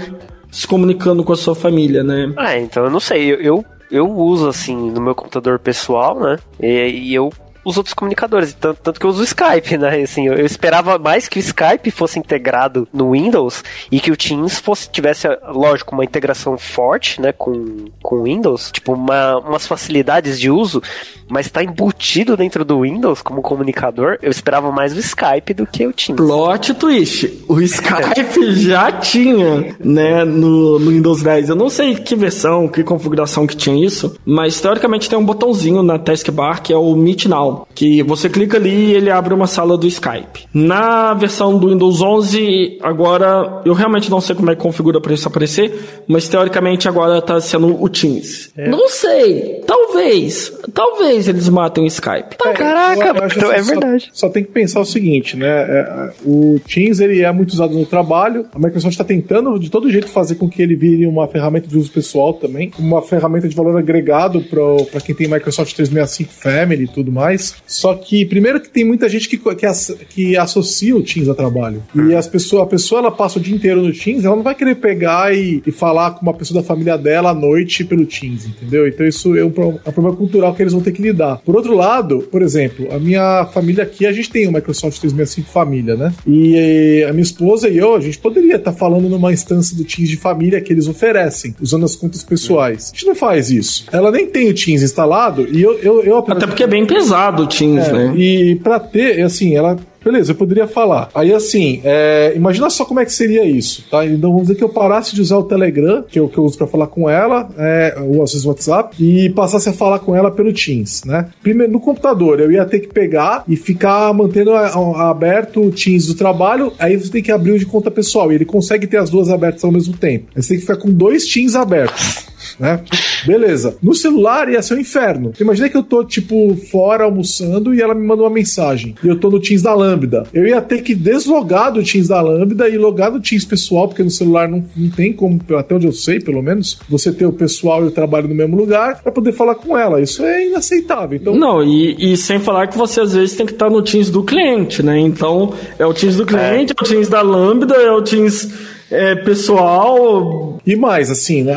se 0.51 0.67
comunicando 0.67 1.23
com 1.23 1.33
a 1.33 1.37
sua 1.37 1.55
família, 1.55 2.03
né? 2.03 2.31
É, 2.37 2.59
então 2.59 2.83
eu 2.83 2.91
não 2.91 2.99
sei, 2.99 3.33
eu, 3.33 3.41
eu, 3.41 3.65
eu 3.91 4.11
uso 4.11 4.47
assim 4.47 4.75
no 4.75 5.01
meu 5.01 5.15
computador 5.15 5.59
pessoal, 5.59 6.19
né? 6.19 6.37
E, 6.59 6.89
e 7.09 7.15
eu 7.15 7.31
os 7.63 7.77
outros 7.77 7.93
comunicadores, 7.93 8.53
tanto, 8.53 8.79
tanto 8.81 8.99
que 8.99 9.05
eu 9.05 9.09
uso 9.09 9.21
o 9.21 9.23
Skype, 9.23 9.77
né? 9.77 10.01
Assim, 10.01 10.27
eu, 10.27 10.33
eu, 10.33 10.45
esperava 10.45 10.97
mais 10.97 11.27
que 11.27 11.37
o 11.37 11.41
Skype 11.41 11.91
fosse 11.91 12.19
integrado 12.19 12.87
no 12.93 13.11
Windows 13.11 13.63
e 13.91 13.99
que 13.99 14.11
o 14.11 14.17
Teams 14.17 14.59
fosse 14.59 14.89
tivesse, 14.89 15.27
lógico, 15.47 15.93
uma 15.93 16.03
integração 16.03 16.57
forte, 16.57 17.21
né, 17.21 17.31
com 17.31 17.89
com 18.01 18.23
Windows, 18.23 18.71
tipo 18.71 18.93
uma, 18.93 19.37
umas 19.37 19.67
facilidades 19.67 20.39
de 20.39 20.49
uso, 20.49 20.81
mas 21.27 21.45
está 21.45 21.63
embutido 21.63 22.35
dentro 22.35 22.65
do 22.65 22.81
Windows 22.81 23.21
como 23.21 23.41
comunicador. 23.41 24.17
Eu 24.21 24.31
esperava 24.31 24.71
mais 24.71 24.95
o 24.95 24.99
Skype 24.99 25.53
do 25.53 25.67
que 25.67 25.85
o 25.85 25.93
Teams. 25.93 26.17
Plot 26.17 26.73
twist. 26.75 27.43
O 27.47 27.61
Skype 27.61 28.53
já 28.55 28.91
tinha, 28.91 29.75
né, 29.79 30.23
no, 30.23 30.79
no 30.79 30.91
Windows 30.91 31.21
10. 31.21 31.49
Eu 31.49 31.55
não 31.55 31.69
sei 31.69 31.95
que 31.95 32.15
versão, 32.15 32.67
que 32.67 32.83
configuração 32.83 33.45
que 33.45 33.55
tinha 33.55 33.85
isso, 33.85 34.15
mas 34.25 34.59
teoricamente 34.59 35.09
tem 35.09 35.19
um 35.19 35.25
botãozinho 35.25 35.83
na 35.83 35.99
taskbar 35.99 36.61
que 36.61 36.73
é 36.73 36.77
o 36.77 36.95
Meet 36.95 37.25
Now 37.25 37.48
que 37.75 38.03
você 38.03 38.29
clica 38.29 38.57
ali 38.57 38.91
e 38.91 38.93
ele 38.93 39.09
abre 39.09 39.33
uma 39.33 39.47
sala 39.47 39.77
do 39.77 39.87
Skype. 39.87 40.47
Na 40.53 41.13
versão 41.13 41.57
do 41.57 41.69
Windows 41.69 42.01
11, 42.01 42.79
agora 42.81 43.61
eu 43.65 43.73
realmente 43.73 44.09
não 44.09 44.21
sei 44.21 44.35
como 44.35 44.51
é 44.51 44.55
que 44.55 44.61
configura 44.61 44.99
para 45.01 45.13
isso 45.13 45.27
aparecer, 45.27 46.03
mas 46.07 46.27
teoricamente 46.27 46.87
agora 46.87 47.19
está 47.19 47.39
sendo 47.39 47.81
o 47.81 47.89
Teams. 47.89 48.51
É. 48.57 48.69
Não 48.69 48.89
sei, 48.89 49.63
talvez, 49.65 50.51
talvez 50.73 51.27
eles 51.27 51.47
matem 51.49 51.83
o 51.83 51.87
Skype. 51.87 52.35
É, 52.43 52.53
Caraca, 52.53 53.27
então 53.35 53.51
é 53.51 53.61
verdade. 53.61 54.09
Só, 54.11 54.27
só, 54.27 54.33
tem 54.33 54.43
que 54.43 54.51
pensar 54.51 54.79
o 54.79 54.85
seguinte, 54.85 55.37
né? 55.37 55.47
É, 55.47 56.11
o 56.25 56.59
Teams 56.67 56.99
ele 56.99 57.21
é 57.21 57.31
muito 57.31 57.51
usado 57.51 57.73
no 57.73 57.85
trabalho. 57.85 58.45
A 58.53 58.59
Microsoft 58.59 58.93
está 58.93 59.03
tentando 59.03 59.57
de 59.59 59.69
todo 59.69 59.89
jeito 59.89 60.07
fazer 60.07 60.35
com 60.35 60.49
que 60.49 60.61
ele 60.61 60.75
vire 60.75 61.05
uma 61.07 61.27
ferramenta 61.27 61.67
de 61.67 61.77
uso 61.77 61.91
pessoal 61.91 62.33
também, 62.33 62.71
uma 62.77 63.01
ferramenta 63.01 63.47
de 63.47 63.55
valor 63.55 63.77
agregado 63.77 64.41
para 64.41 65.01
quem 65.01 65.15
tem 65.15 65.27
Microsoft 65.27 65.73
365 65.75 66.31
Family 66.31 66.83
e 66.83 66.87
tudo 66.87 67.11
mais. 67.11 67.38
Só 67.67 67.93
que, 67.93 68.25
primeiro, 68.25 68.59
que 68.59 68.69
tem 68.69 68.83
muita 68.83 69.07
gente 69.07 69.27
que, 69.27 69.37
que, 69.37 70.05
que 70.09 70.37
associa 70.37 70.95
o 70.95 71.03
Teams 71.03 71.29
a 71.29 71.35
trabalho. 71.35 71.83
E 71.95 72.15
as 72.15 72.27
pessoas, 72.27 72.63
a 72.63 72.65
pessoa 72.65 72.99
ela 72.99 73.11
passa 73.11 73.39
o 73.39 73.41
dia 73.41 73.55
inteiro 73.55 73.81
no 73.81 73.93
Teams, 73.93 74.25
ela 74.25 74.35
não 74.35 74.43
vai 74.43 74.55
querer 74.55 74.75
pegar 74.75 75.35
e, 75.35 75.61
e 75.65 75.71
falar 75.71 76.11
com 76.11 76.21
uma 76.21 76.33
pessoa 76.33 76.61
da 76.61 76.67
família 76.67 76.97
dela 76.97 77.31
à 77.31 77.33
noite 77.33 77.83
pelo 77.83 78.05
Teams, 78.05 78.45
entendeu? 78.45 78.87
Então 78.87 79.05
isso 79.05 79.35
é 79.35 79.43
um, 79.43 79.53
é 79.85 79.89
um 79.89 79.91
problema 79.91 80.15
cultural 80.15 80.53
que 80.53 80.63
eles 80.63 80.73
vão 80.73 80.81
ter 80.81 80.91
que 80.91 81.01
lidar. 81.01 81.37
Por 81.37 81.55
outro 81.55 81.75
lado, 81.75 82.27
por 82.31 82.41
exemplo, 82.41 82.87
a 82.91 82.99
minha 82.99 83.45
família 83.45 83.83
aqui, 83.83 84.05
a 84.05 84.11
gente 84.11 84.29
tem 84.29 84.47
o 84.47 84.51
Microsoft 84.51 84.99
365 84.99 85.49
Família, 85.49 85.95
né? 85.95 86.13
E 86.27 87.03
a 87.07 87.11
minha 87.11 87.23
esposa 87.23 87.69
e 87.69 87.77
eu, 87.77 87.95
a 87.95 87.99
gente 87.99 88.17
poderia 88.17 88.55
estar 88.55 88.71
tá 88.71 88.77
falando 88.77 89.09
numa 89.09 89.31
instância 89.31 89.75
do 89.75 89.83
Teams 89.83 90.09
de 90.09 90.17
família 90.17 90.61
que 90.61 90.71
eles 90.71 90.87
oferecem, 90.87 91.55
usando 91.61 91.85
as 91.85 91.95
contas 91.95 92.23
pessoais. 92.23 92.91
A 92.93 92.95
gente 92.95 93.07
não 93.07 93.15
faz 93.15 93.49
isso. 93.49 93.85
Ela 93.91 94.11
nem 94.11 94.27
tem 94.27 94.49
o 94.49 94.53
Teams 94.53 94.83
instalado 94.83 95.47
e 95.51 95.61
eu. 95.61 95.77
eu, 95.79 96.03
eu 96.03 96.17
Até 96.17 96.47
porque 96.47 96.63
é 96.63 96.67
bem 96.67 96.85
pesado 96.85 97.28
do 97.31 97.47
Teams, 97.47 97.87
é, 97.87 97.91
né? 97.91 98.13
E 98.15 98.55
pra 98.55 98.79
ter, 98.79 99.21
assim, 99.21 99.55
ela 99.55 99.77
Beleza, 100.03 100.31
eu 100.31 100.35
poderia 100.35 100.67
falar. 100.67 101.09
Aí 101.13 101.33
assim, 101.33 101.81
é, 101.83 102.33
imagina 102.35 102.69
só 102.69 102.85
como 102.85 102.99
é 102.99 103.05
que 103.05 103.11
seria 103.11 103.43
isso, 103.43 103.83
tá? 103.91 104.05
Então 104.05 104.31
vamos 104.31 104.43
dizer 104.43 104.55
que 104.55 104.63
eu 104.63 104.69
parasse 104.69 105.13
de 105.13 105.21
usar 105.21 105.37
o 105.37 105.43
Telegram, 105.43 106.03
que 106.03 106.17
é 106.17 106.21
o 106.21 106.29
que 106.29 106.37
eu 106.37 106.45
uso 106.45 106.57
para 106.57 106.67
falar 106.67 106.87
com 106.87 107.09
ela, 107.09 107.49
é, 107.57 107.97
ou 107.99 108.23
às 108.23 108.31
vezes 108.31 108.45
o 108.45 108.49
WhatsApp, 108.49 108.95
e 108.99 109.29
passasse 109.29 109.67
a 109.67 109.73
falar 109.73 109.99
com 109.99 110.15
ela 110.15 110.31
pelo 110.31 110.53
Teams, 110.53 111.03
né? 111.03 111.27
Primeiro, 111.43 111.73
no 111.73 111.79
computador, 111.79 112.39
eu 112.39 112.51
ia 112.51 112.65
ter 112.65 112.79
que 112.79 112.87
pegar 112.87 113.43
e 113.47 113.57
ficar 113.57 114.13
mantendo 114.13 114.53
a, 114.53 114.67
a, 114.67 115.09
aberto 115.09 115.61
o 115.61 115.71
Teams 115.71 116.07
do 116.07 116.15
trabalho, 116.15 116.71
aí 116.79 116.95
você 116.95 117.11
tem 117.11 117.21
que 117.21 117.31
abrir 117.31 117.51
o 117.51 117.59
de 117.59 117.65
conta 117.65 117.91
pessoal, 117.91 118.31
e 118.31 118.35
ele 118.35 118.45
consegue 118.45 118.87
ter 118.87 118.97
as 118.97 119.09
duas 119.09 119.29
abertas 119.29 119.63
ao 119.63 119.71
mesmo 119.71 119.97
tempo. 119.97 120.27
Aí 120.35 120.41
você 120.41 120.49
tem 120.49 120.57
que 120.57 120.65
ficar 120.65 120.77
com 120.77 120.89
dois 120.89 121.25
Teams 121.25 121.55
abertos 121.55 122.28
né? 122.59 122.81
Beleza. 123.25 123.77
No 123.81 123.93
celular 123.93 124.49
ia 124.49 124.61
ser 124.61 124.75
um 124.75 124.79
inferno. 124.79 125.31
Imagina 125.39 125.69
que 125.69 125.77
eu 125.77 125.83
tô, 125.83 126.03
tipo, 126.03 126.55
fora 126.71 127.03
almoçando 127.03 127.73
e 127.73 127.81
ela 127.81 127.93
me 127.93 128.05
manda 128.05 128.23
uma 128.23 128.29
mensagem. 128.29 128.95
E 129.03 129.07
eu 129.07 129.19
tô 129.19 129.29
no 129.29 129.39
Teams 129.39 129.61
da 129.61 129.73
Lambda. 129.73 130.23
Eu 130.33 130.45
ia 130.45 130.61
ter 130.61 130.81
que 130.81 130.95
deslogar 130.95 131.71
do 131.71 131.83
Teams 131.83 132.07
da 132.07 132.21
Lambda 132.21 132.67
e 132.67 132.77
logar 132.77 133.11
no 133.11 133.21
Teams 133.21 133.45
pessoal, 133.45 133.87
porque 133.87 134.03
no 134.03 134.11
celular 134.11 134.47
não, 134.47 134.63
não 134.75 134.89
tem 134.89 135.13
como, 135.13 135.39
até 135.57 135.75
onde 135.75 135.87
eu 135.87 135.91
sei, 135.91 136.19
pelo 136.19 136.41
menos, 136.41 136.79
você 136.89 137.11
ter 137.11 137.25
o 137.25 137.33
pessoal 137.33 137.83
e 137.83 137.87
o 137.87 137.91
trabalho 137.91 138.27
no 138.27 138.35
mesmo 138.35 138.55
lugar 138.55 139.01
para 139.01 139.11
poder 139.11 139.31
falar 139.31 139.55
com 139.55 139.77
ela. 139.77 140.01
Isso 140.01 140.23
é 140.23 140.47
inaceitável. 140.47 141.17
Então... 141.17 141.35
Não, 141.35 141.63
e, 141.63 142.13
e 142.13 142.17
sem 142.17 142.39
falar 142.39 142.67
que 142.67 142.77
você 142.77 143.01
às 143.01 143.13
vezes 143.13 143.35
tem 143.35 143.45
que 143.45 143.53
estar 143.53 143.69
no 143.69 143.81
Teams 143.81 144.09
do 144.09 144.23
cliente, 144.23 144.83
né? 144.83 144.99
Então, 144.99 145.53
é 145.77 145.85
o 145.85 145.93
Teams 145.93 146.15
do 146.15 146.25
cliente, 146.25 146.73
é, 146.73 146.75
é 146.77 146.83
o 146.83 146.87
Teams 146.87 147.09
da 147.09 147.21
Lambda, 147.21 147.75
é 147.75 147.91
o 147.91 148.01
Teams 148.01 148.49
é, 148.91 149.15
pessoal. 149.15 150.59
E 150.65 150.75
mais, 150.75 151.09
assim, 151.09 151.43
né? 151.43 151.55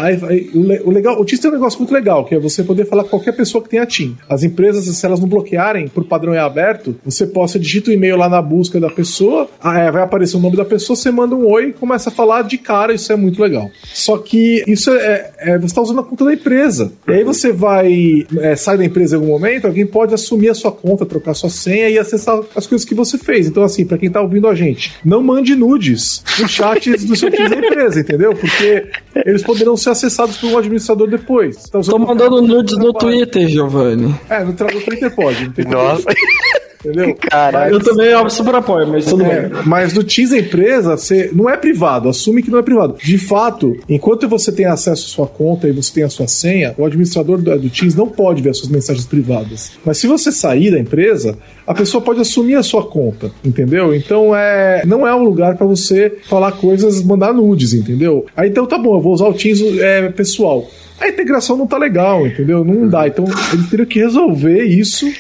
o 0.85 0.91
legal, 0.91 1.21
o 1.21 1.25
Teams 1.25 1.41
tem 1.41 1.51
um 1.51 1.55
negócio 1.55 1.79
muito 1.79 1.93
legal, 1.93 2.25
que 2.25 2.35
é 2.35 2.39
você 2.39 2.63
poder 2.63 2.87
falar 2.87 3.05
com 3.05 3.11
qualquer 3.11 3.33
pessoa 3.33 3.63
que 3.63 3.71
tenha 3.71 3.87
Team. 3.87 4.17
As 4.29 4.43
empresas, 4.43 4.85
se 4.85 5.05
elas 5.05 5.21
não 5.21 5.29
bloquearem, 5.29 5.89
por 5.89 6.05
padrão 6.05 6.33
é 6.33 6.39
aberto, 6.39 6.97
você 7.05 7.27
possa 7.27 7.59
digita 7.59 7.91
o 7.91 7.93
e-mail 7.93 8.17
lá 8.17 8.29
na 8.29 8.41
busca 8.41 8.79
da 8.81 8.89
pessoa, 8.89 9.49
é, 9.65 9.91
vai 9.91 10.03
aparecer 10.03 10.37
o 10.37 10.41
nome 10.41 10.57
da 10.57 10.65
pessoa, 10.65 10.97
você 10.97 11.11
manda 11.11 11.35
um 11.35 11.47
oi 11.47 11.69
e 11.69 11.73
começa 11.73 12.11
a 12.11 12.13
falar 12.13 12.43
de 12.43 12.59
cara, 12.59 12.93
isso 12.95 13.13
é 13.13 13.17
muito 13.17 13.43
legal. 13.43 13.71
Só 13.93 14.17
que 14.19 14.63
isso 14.67 14.91
é, 14.91 15.31
é 15.39 15.59
você 15.59 15.67
está 15.67 15.83
usando 15.83 16.01
a 16.01 16.05
conta 16.05 16.25
da 16.25 16.33
empresa. 16.33 16.93
E 17.09 17.13
aí 17.13 17.25
você 17.25 17.53
vai, 17.53 18.27
é, 18.39 18.57
sai 18.57 18.79
da 18.79 18.85
empresa 18.85 19.17
em 19.17 19.19
algum 19.19 19.33
momento, 19.33 19.67
alguém 19.67 19.87
pode 19.87 20.15
assumir 20.15 20.49
a 20.49 20.55
sua 20.55 20.73
conta, 20.73 21.05
trocar 21.05 21.35
sua 21.35 21.51
senha 21.51 21.89
e 21.89 21.99
acessar 21.99 22.41
as 22.55 22.67
coisas 22.67 22.87
que 22.87 22.95
você 22.95 23.19
fez. 23.19 23.47
Então, 23.47 23.63
assim, 23.63 23.85
para 23.85 23.99
quem 23.99 24.11
tá 24.11 24.21
ouvindo 24.21 24.49
a 24.49 24.55
gente, 24.55 24.95
não 25.05 25.23
mande 25.23 25.55
nudes 25.55 26.23
no 26.39 26.49
chat 26.49 26.91
do 26.91 27.17
time 27.31 27.49
da 27.49 27.57
empresa, 27.57 28.01
entendeu? 28.01 28.35
Porque 28.35 28.89
eles 29.25 29.43
poderão 29.43 29.77
ser 29.77 29.91
acessados 29.91 30.37
por 30.37 30.51
um 30.51 30.59
administrador 30.59 31.09
depois. 31.09 31.65
Então, 31.69 31.81
Tô 31.81 31.99
mandando 31.99 32.43
nudes 32.43 32.77
no 32.77 32.93
Twitter, 32.93 33.49
Giovanni. 33.49 34.15
É, 34.29 34.41
no, 34.41 34.53
no 34.53 34.55
Twitter 34.55 35.15
pode. 35.15 35.53
Nossa. 35.69 36.05
Entendeu? 36.85 37.17
Eu 37.71 37.81
também 37.81 38.13
super 38.29 38.55
apoio, 38.57 38.89
mas 38.89 39.07
tudo 39.07 39.23
é, 39.25 39.49
bem. 39.49 39.63
Mas 39.65 39.95
no 39.95 40.03
Teams 40.03 40.33
empresa, 40.33 40.97
você 40.97 41.31
não 41.33 41.49
é 41.49 41.57
privado, 41.57 42.09
assume 42.09 42.43
que 42.43 42.51
não 42.51 42.59
é 42.59 42.63
privado. 42.63 42.97
De 43.03 43.17
fato, 43.19 43.77
enquanto 43.89 44.29
você 44.29 44.51
tem 44.51 44.67
acesso 44.67 45.07
à 45.07 45.09
sua 45.09 45.27
conta 45.27 45.69
e 45.69 45.73
você 45.73 45.93
tem 45.93 46.03
a 46.03 46.09
sua 46.09 46.27
senha, 46.27 46.75
o 46.77 46.85
administrador 46.85 47.41
do, 47.41 47.59
do 47.59 47.71
Teams 47.71 47.95
não 47.95 48.09
pode 48.09 48.43
ver 48.43 48.51
as 48.51 48.59
suas 48.59 48.71
mensagens 48.71 49.07
privadas. 49.07 49.73
Mas 49.85 49.99
se 49.99 50.07
você 50.07 50.33
sair 50.33 50.71
da 50.71 50.79
empresa, 50.79 51.39
a 51.67 51.75
pessoa 51.75 52.03
pode 52.03 52.21
assumir 52.21 52.57
a 52.57 52.63
sua 52.63 52.85
conta, 52.85 53.31
entendeu? 53.45 53.95
Então 53.95 54.35
é, 54.35 54.83
não 54.85 55.07
é 55.07 55.15
um 55.15 55.23
lugar 55.23 55.57
para 55.57 55.67
você 55.67 56.19
falar 56.29 56.53
coisas, 56.53 57.03
mandar 57.03 57.33
nudes, 57.33 57.73
entendeu? 57.73 58.27
Aí 58.37 58.49
então 58.49 58.67
tá 58.67 58.79
bom, 58.79 58.97
eu 58.97 59.01
vou 59.01 59.13
usar 59.13 59.29
o 59.29 59.35
Teams 59.35 59.61
é, 59.79 60.09
pessoal. 60.11 60.69
A 61.01 61.09
integração 61.09 61.57
não 61.57 61.67
tá 61.67 61.79
legal, 61.79 62.27
entendeu? 62.27 62.65
Não 62.65 62.89
dá. 62.89 63.09
Então 63.09 63.25
eles 63.53 63.69
teriam 63.69 63.87
que 63.87 63.99
resolver 63.99 64.63
isso 64.65 65.11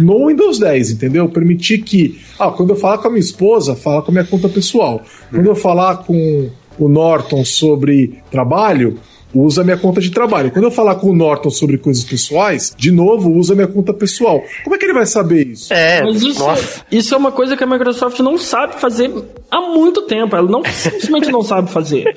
no 0.00 0.28
Windows 0.28 0.58
10, 0.58 0.92
entendeu? 0.92 1.28
Permitir 1.28 1.78
que, 1.78 2.20
ah, 2.38 2.50
quando 2.50 2.70
eu 2.70 2.76
falar 2.76 2.98
com 2.98 3.08
a 3.08 3.10
minha 3.10 3.20
esposa, 3.20 3.74
fala 3.74 4.02
com 4.02 4.10
a 4.10 4.12
minha 4.12 4.24
conta 4.24 4.48
pessoal. 4.48 5.02
Quando 5.30 5.46
eu 5.46 5.54
falar 5.54 5.98
com 5.98 6.50
o 6.78 6.88
Norton 6.88 7.44
sobre 7.44 8.18
trabalho, 8.30 8.98
usa 9.34 9.62
minha 9.62 9.76
conta 9.76 10.00
de 10.00 10.10
trabalho. 10.10 10.50
Quando 10.50 10.64
eu 10.64 10.70
falar 10.70 10.96
com 10.96 11.10
o 11.10 11.14
Norton 11.14 11.50
sobre 11.50 11.78
coisas 11.78 12.04
pessoais, 12.04 12.74
de 12.76 12.90
novo, 12.90 13.30
usa 13.32 13.54
minha 13.54 13.66
conta 13.66 13.92
pessoal. 13.92 14.42
Como 14.64 14.74
é 14.74 14.78
que 14.78 14.84
ele 14.84 14.92
vai 14.92 15.06
saber 15.06 15.46
isso? 15.46 15.72
É, 15.72 16.02
Mas 16.02 16.22
isso, 16.22 16.44
isso 16.90 17.14
é 17.14 17.18
uma 17.18 17.32
coisa 17.32 17.56
que 17.56 17.64
a 17.64 17.66
Microsoft 17.66 18.18
não 18.20 18.36
sabe 18.38 18.80
fazer 18.80 19.12
há 19.50 19.60
muito 19.60 20.02
tempo. 20.02 20.34
Ela 20.34 20.50
não 20.50 20.62
simplesmente 20.64 21.30
não 21.30 21.42
sabe 21.42 21.70
fazer. 21.70 22.16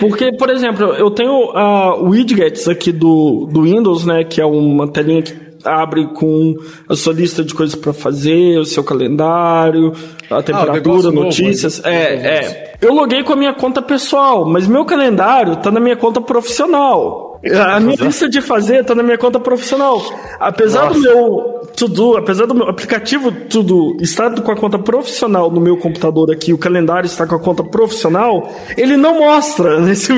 Porque, 0.00 0.32
por 0.32 0.50
exemplo, 0.50 0.86
eu 0.94 1.10
tenho 1.10 1.50
uh, 1.50 2.08
widgets 2.08 2.66
aqui 2.66 2.90
do, 2.90 3.46
do 3.52 3.62
Windows, 3.62 4.04
né? 4.04 4.24
Que 4.24 4.40
é 4.40 4.46
uma 4.46 4.88
telinha 4.88 5.22
que 5.22 5.49
abre 5.64 6.06
com 6.08 6.56
a 6.88 6.96
sua 6.96 7.12
lista 7.12 7.44
de 7.44 7.54
coisas 7.54 7.74
para 7.74 7.92
fazer, 7.92 8.58
o 8.58 8.64
seu 8.64 8.84
calendário, 8.84 9.92
a 10.30 10.38
ah, 10.38 10.42
temperatura, 10.42 11.08
ah, 11.08 11.12
notícias. 11.12 11.78
Novo, 11.78 11.88
é, 11.88 12.14
é. 12.14 12.74
Eu 12.80 12.94
loguei 12.94 13.22
com 13.22 13.32
a 13.32 13.36
minha 13.36 13.52
conta 13.52 13.82
pessoal, 13.82 14.46
mas 14.46 14.66
meu 14.66 14.84
calendário 14.84 15.56
tá 15.56 15.70
na 15.70 15.80
minha 15.80 15.96
conta 15.96 16.20
profissional. 16.20 17.30
A 17.42 17.80
minha 17.80 17.96
lista 17.96 18.28
de 18.28 18.42
fazer 18.42 18.84
tá 18.84 18.94
na 18.94 19.02
minha 19.02 19.16
conta 19.16 19.40
profissional. 19.40 20.02
Apesar 20.38 20.86
Nossa. 20.86 20.94
do 20.94 21.00
meu 21.00 21.60
Tudo, 21.74 22.16
apesar 22.18 22.44
do 22.44 22.54
meu 22.54 22.68
aplicativo 22.68 23.32
Tudo 23.32 23.96
estar 24.00 24.30
com 24.42 24.52
a 24.52 24.56
conta 24.56 24.78
profissional 24.78 25.50
no 25.50 25.60
meu 25.60 25.78
computador 25.78 26.30
aqui, 26.30 26.52
o 26.52 26.58
calendário 26.58 27.06
está 27.06 27.26
com 27.26 27.34
a 27.34 27.40
conta 27.40 27.64
profissional, 27.64 28.50
ele 28.76 28.96
não 28.96 29.20
mostra 29.20 29.80
nesse, 29.84 30.12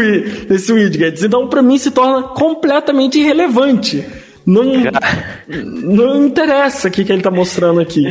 nesse 0.48 0.72
widget. 0.72 1.24
Então, 1.24 1.46
para 1.46 1.62
mim, 1.62 1.78
se 1.78 1.92
torna 1.92 2.24
completamente 2.28 3.20
irrelevante. 3.20 4.04
Não, 4.46 4.62
não 5.48 6.26
interessa 6.26 6.88
o 6.88 6.90
que, 6.90 7.04
que 7.04 7.12
ele 7.12 7.20
está 7.20 7.30
mostrando 7.30 7.80
aqui. 7.80 8.04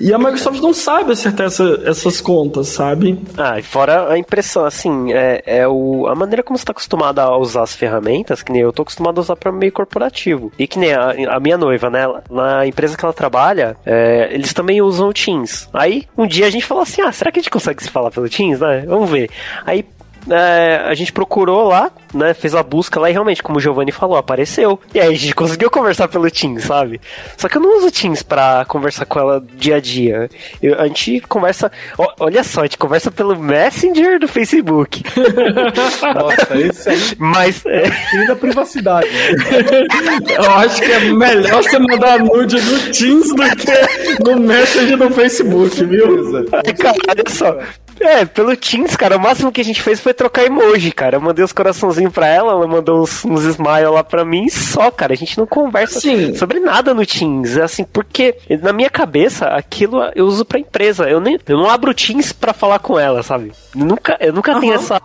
E 0.00 0.14
a 0.14 0.18
Microsoft 0.18 0.60
não 0.60 0.72
sabe 0.72 1.12
acertar 1.12 1.46
essa, 1.46 1.82
essas 1.84 2.20
contas, 2.20 2.68
sabe? 2.68 3.18
Ah, 3.36 3.58
e 3.58 3.62
fora 3.62 4.12
a 4.12 4.16
impressão, 4.16 4.64
assim, 4.64 5.12
é, 5.12 5.42
é 5.44 5.68
o, 5.68 6.06
a 6.06 6.14
maneira 6.14 6.42
como 6.42 6.56
você 6.56 6.62
está 6.62 6.70
acostumado 6.70 7.18
a 7.18 7.36
usar 7.36 7.62
as 7.62 7.74
ferramentas, 7.74 8.42
que 8.42 8.52
nem 8.52 8.62
eu 8.62 8.72
tô 8.72 8.82
acostumado 8.82 9.18
a 9.18 9.22
usar 9.22 9.34
para 9.34 9.50
meio 9.50 9.72
corporativo. 9.72 10.52
E 10.56 10.68
que 10.68 10.78
nem 10.78 10.92
a, 10.92 11.14
a, 11.30 11.40
minha 11.40 11.58
noiva, 11.58 11.90
né? 11.90 12.06
Na 12.30 12.64
empresa 12.64 12.96
que 12.96 13.04
ela 13.04 13.12
trabalha, 13.12 13.76
é, 13.84 14.28
eles 14.30 14.52
também 14.52 14.80
usam 14.80 15.08
o 15.08 15.12
Teams. 15.12 15.68
Aí, 15.74 16.06
um 16.16 16.28
dia 16.28 16.46
a 16.46 16.50
gente 16.50 16.64
falou 16.64 16.84
assim: 16.84 17.02
ah, 17.02 17.10
será 17.10 17.32
que 17.32 17.40
a 17.40 17.42
gente 17.42 17.50
consegue 17.50 17.82
se 17.82 17.90
falar 17.90 18.12
pelo 18.12 18.28
Teams, 18.28 18.60
né? 18.60 18.84
Vamos 18.86 19.10
ver. 19.10 19.28
Aí 19.66 19.84
é, 20.30 20.82
a 20.84 20.94
gente 20.94 21.12
procurou 21.12 21.68
lá, 21.68 21.90
né? 22.12 22.34
Fez 22.34 22.54
a 22.54 22.62
busca 22.62 22.98
lá 22.98 23.08
e 23.08 23.12
realmente, 23.12 23.42
como 23.42 23.58
o 23.58 23.60
Giovanni 23.60 23.92
falou, 23.92 24.16
apareceu. 24.16 24.80
E 24.94 25.00
aí 25.00 25.14
a 25.14 25.18
gente 25.18 25.34
conseguiu 25.36 25.70
conversar 25.70 26.08
pelo 26.08 26.30
Teams, 26.30 26.64
sabe? 26.64 27.00
Só 27.36 27.48
que 27.48 27.56
eu 27.56 27.62
não 27.62 27.78
uso 27.78 27.90
Teams 27.90 28.22
pra 28.22 28.64
conversar 28.66 29.06
com 29.06 29.18
ela 29.18 29.44
dia 29.54 29.76
a 29.76 29.80
dia. 29.80 30.28
Eu, 30.62 30.80
a 30.80 30.86
gente 30.86 31.20
conversa. 31.22 31.70
Ó, 31.96 32.12
olha 32.20 32.42
só, 32.42 32.60
a 32.60 32.64
gente 32.64 32.78
conversa 32.78 33.10
pelo 33.10 33.36
Messenger 33.36 34.18
do 34.18 34.28
Facebook. 34.28 35.02
Nossa, 36.14 36.58
esse 36.58 36.88
aí. 36.88 36.98
Mas. 37.18 37.64
É... 37.68 37.90
Fim 37.90 38.26
da 38.26 38.34
privacidade. 38.34 39.08
Né? 39.08 40.36
eu 40.36 40.50
acho 40.52 40.80
que 40.80 40.90
é 40.90 41.00
melhor 41.00 41.62
você 41.62 41.78
mandar 41.78 42.18
nude 42.18 42.56
no 42.60 42.78
Teams 42.92 43.28
do 43.28 43.42
que 43.56 44.24
no 44.24 44.40
Messenger 44.40 44.96
do 44.96 45.10
Facebook, 45.10 45.84
viu? 45.84 46.46
É, 46.64 46.72
cara, 46.72 46.96
olha 47.08 47.24
só. 47.28 47.58
É, 48.00 48.24
pelo 48.24 48.56
Teams, 48.56 48.96
cara, 48.96 49.16
o 49.16 49.20
máximo 49.20 49.52
que 49.52 49.60
a 49.60 49.64
gente 49.64 49.82
fez 49.82 50.00
foi 50.00 50.14
trocar 50.14 50.44
emoji, 50.44 50.92
cara. 50.92 51.16
Eu 51.16 51.20
mandei 51.20 51.44
os 51.44 51.52
coraçãozinhos 51.52 52.12
pra 52.12 52.26
ela, 52.26 52.52
ela 52.52 52.66
mandou 52.66 53.02
uns, 53.02 53.24
uns 53.24 53.44
smile 53.44 53.88
lá 53.88 54.04
pra 54.04 54.24
mim 54.24 54.48
só, 54.48 54.90
cara. 54.90 55.12
A 55.12 55.16
gente 55.16 55.36
não 55.38 55.46
conversa 55.46 56.00
Sim. 56.00 56.34
sobre 56.34 56.60
nada 56.60 56.94
no 56.94 57.04
Teams. 57.04 57.56
É 57.56 57.62
assim, 57.62 57.84
porque 57.84 58.36
na 58.62 58.72
minha 58.72 58.90
cabeça, 58.90 59.46
aquilo 59.46 60.02
eu 60.14 60.26
uso 60.26 60.44
pra 60.44 60.58
empresa. 60.58 61.08
Eu, 61.08 61.20
nem, 61.20 61.38
eu 61.46 61.56
não 61.56 61.68
abro 61.68 61.90
o 61.90 61.94
Teams 61.94 62.32
pra 62.32 62.52
falar 62.52 62.78
com 62.78 62.98
ela, 62.98 63.22
sabe? 63.22 63.52
Eu 63.76 63.84
nunca, 63.84 64.16
eu 64.20 64.32
nunca 64.32 64.54
uhum. 64.54 64.60
tenho 64.60 64.74
essa, 64.74 65.00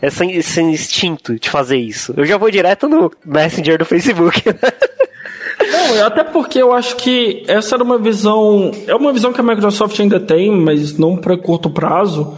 essa, 0.00 0.24
esse 0.24 0.62
instinto 0.62 1.38
de 1.38 1.50
fazer 1.50 1.78
isso. 1.78 2.14
Eu 2.16 2.24
já 2.24 2.36
vou 2.36 2.50
direto 2.50 2.88
no 2.88 3.10
Messenger 3.24 3.78
do 3.78 3.84
Facebook. 3.84 4.42
Não, 5.60 6.04
até 6.04 6.22
porque 6.22 6.60
eu 6.60 6.72
acho 6.72 6.96
que 6.96 7.44
essa 7.46 7.76
era 7.76 7.84
uma 7.84 7.98
visão. 7.98 8.70
É 8.86 8.94
uma 8.94 9.12
visão 9.12 9.32
que 9.32 9.40
a 9.40 9.44
Microsoft 9.44 9.98
ainda 9.98 10.20
tem, 10.20 10.50
mas 10.50 10.98
não 10.98 11.16
para 11.16 11.36
curto 11.36 11.70
prazo. 11.70 12.34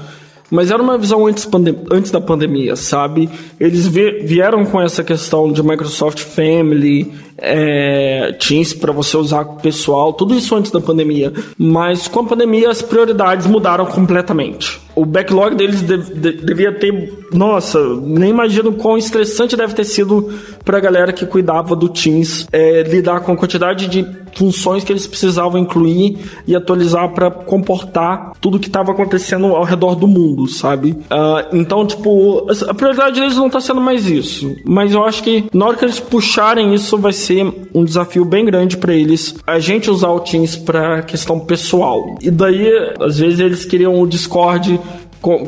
Mas 0.50 0.70
era 0.70 0.82
uma 0.82 0.96
visão 0.96 1.26
antes, 1.26 1.46
antes 1.90 2.10
da 2.10 2.20
pandemia, 2.20 2.74
sabe? 2.74 3.28
Eles 3.60 3.86
vieram 3.86 4.64
com 4.64 4.80
essa 4.80 5.04
questão 5.04 5.52
de 5.52 5.62
Microsoft 5.62 6.20
Family, 6.20 7.12
é, 7.38 8.32
Teams 8.38 8.74
para 8.74 8.92
você 8.92 9.16
usar 9.16 9.44
pessoal, 9.44 10.12
tudo 10.12 10.34
isso 10.34 10.54
antes 10.54 10.70
da 10.70 10.80
pandemia. 10.80 11.32
Mas 11.56 12.08
com 12.08 12.20
a 12.20 12.24
pandemia 12.24 12.70
as 12.70 12.82
prioridades 12.82 13.46
mudaram 13.46 13.86
completamente. 13.86 14.80
O 14.94 15.06
backlog 15.06 15.54
deles 15.54 15.80
de, 15.82 15.96
de, 15.96 16.32
devia 16.32 16.72
ter. 16.72 17.26
Nossa, 17.32 17.78
nem 18.00 18.30
imagino 18.30 18.72
quão 18.72 18.98
estressante 18.98 19.56
deve 19.56 19.72
ter 19.74 19.84
sido 19.84 20.32
para 20.64 20.78
a 20.78 20.80
galera 20.80 21.12
que 21.12 21.24
cuidava 21.24 21.76
do 21.76 21.88
Teams 21.88 22.48
é, 22.52 22.82
lidar 22.82 23.20
com 23.20 23.32
a 23.32 23.36
quantidade 23.36 23.86
de 23.86 24.04
funções 24.34 24.84
que 24.84 24.92
eles 24.92 25.06
precisavam 25.06 25.60
incluir 25.60 26.18
e 26.46 26.54
atualizar 26.54 27.10
para 27.10 27.30
comportar 27.30 28.32
tudo 28.40 28.58
que 28.58 28.68
estava 28.68 28.92
acontecendo 28.92 29.46
ao 29.46 29.64
redor 29.64 29.94
do 29.94 30.06
mundo, 30.06 30.46
sabe? 30.46 30.90
Uh, 30.90 31.56
então, 31.56 31.86
tipo, 31.86 32.46
a 32.68 32.74
prioridade 32.74 33.20
deles 33.20 33.36
não 33.36 33.46
está 33.46 33.60
sendo 33.60 33.80
mais 33.80 34.08
isso. 34.08 34.54
Mas 34.64 34.92
eu 34.92 35.04
acho 35.04 35.22
que 35.22 35.46
na 35.52 35.66
hora 35.66 35.76
que 35.76 35.84
eles 35.84 35.98
puxarem 35.98 36.72
isso, 36.74 36.96
vai 36.98 37.12
ser 37.12 37.27
ser 37.28 37.68
um 37.74 37.84
desafio 37.84 38.24
bem 38.24 38.44
grande 38.44 38.76
para 38.76 38.94
eles 38.94 39.34
a 39.46 39.58
gente 39.58 39.90
usar 39.90 40.08
o 40.08 40.20
Teams 40.20 40.56
para 40.56 41.02
questão 41.02 41.38
pessoal. 41.38 42.16
E 42.20 42.30
daí, 42.30 42.66
às 43.00 43.18
vezes, 43.18 43.38
eles 43.40 43.64
queriam 43.64 44.00
o 44.00 44.06
Discord 44.06 44.80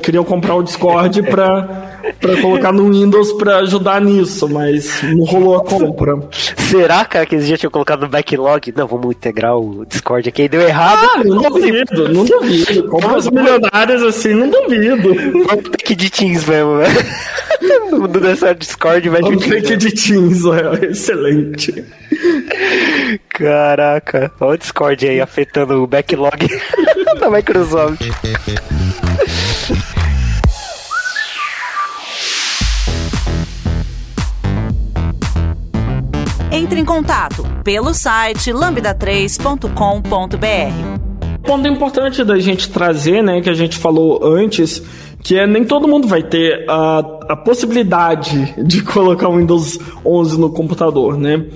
queriam 0.02 0.24
comprar 0.24 0.54
o 0.54 0.62
Discord 0.62 1.22
para 1.22 1.90
para 2.20 2.40
colocar 2.40 2.72
no 2.72 2.90
Windows 2.90 3.33
para 3.35 3.59
ajudar 3.59 4.00
nisso, 4.00 4.48
mas 4.48 5.02
não 5.02 5.24
rolou 5.24 5.56
a 5.56 5.64
compra. 5.64 6.18
Será, 6.56 7.04
cara, 7.04 7.26
que 7.26 7.35
eles 7.35 7.46
já 7.46 7.56
tinham 7.56 7.70
colocado 7.70 8.02
no 8.02 8.09
backlog? 8.09 8.72
Não, 8.76 8.87
vamos 8.87 9.14
integrar 9.14 9.56
o 9.56 9.85
Discord 9.87 10.28
aqui, 10.28 10.48
deu 10.48 10.62
errado. 10.62 11.09
Ah, 11.14 11.24
não 11.24 11.42
duvido, 11.42 12.09
não 12.09 12.24
duvido. 12.24 12.88
Compras 12.88 13.28
milionárias 13.30 14.02
assim, 14.02 14.35
não 14.35 14.50
duvido. 14.50 15.14
Vamos 15.46 15.68
ter 15.70 15.83
que 15.85 15.94
de 15.94 16.11
Teams 16.11 16.44
mesmo, 16.46 16.76
né? 16.76 16.87
No 17.90 18.09
dessa 18.09 18.54
Discord 18.54 19.06
vai 19.09 19.20
de 19.20 19.37
Teams. 19.37 19.68
que 19.68 19.76
de 19.76 19.90
Teams, 19.92 20.44
é 20.46 20.87
excelente. 20.87 21.85
Caraca, 23.28 24.33
olha 24.40 24.54
o 24.54 24.59
Discord 24.59 25.06
aí 25.06 25.20
afetando 25.20 25.83
o 25.83 25.87
backlog 25.87 26.48
da 27.18 27.30
Microsoft. 27.30 28.00
Entre 36.52 36.80
em 36.80 36.85
contato 36.85 37.46
pelo 37.62 37.94
site 37.94 38.52
lambda3.com.br. 38.52 41.42
Ponto 41.42 41.68
importante 41.68 42.24
da 42.24 42.38
gente 42.38 42.68
trazer, 42.68 43.22
né, 43.22 43.40
que 43.40 43.48
a 43.48 43.54
gente 43.54 43.78
falou 43.78 44.22
antes, 44.24 44.83
que 45.22 45.38
é 45.38 45.46
nem 45.46 45.64
todo 45.64 45.88
mundo 45.88 46.09
vai 46.09 46.22
ter 46.22 46.64
a, 46.68 46.98
a 47.30 47.37
possibilidade 47.37 48.54
de 48.62 48.83
colocar 48.83 49.28
o 49.28 49.37
Windows 49.37 49.78
11 50.04 50.38
no 50.38 50.50
computador, 50.50 51.16
né? 51.16 51.46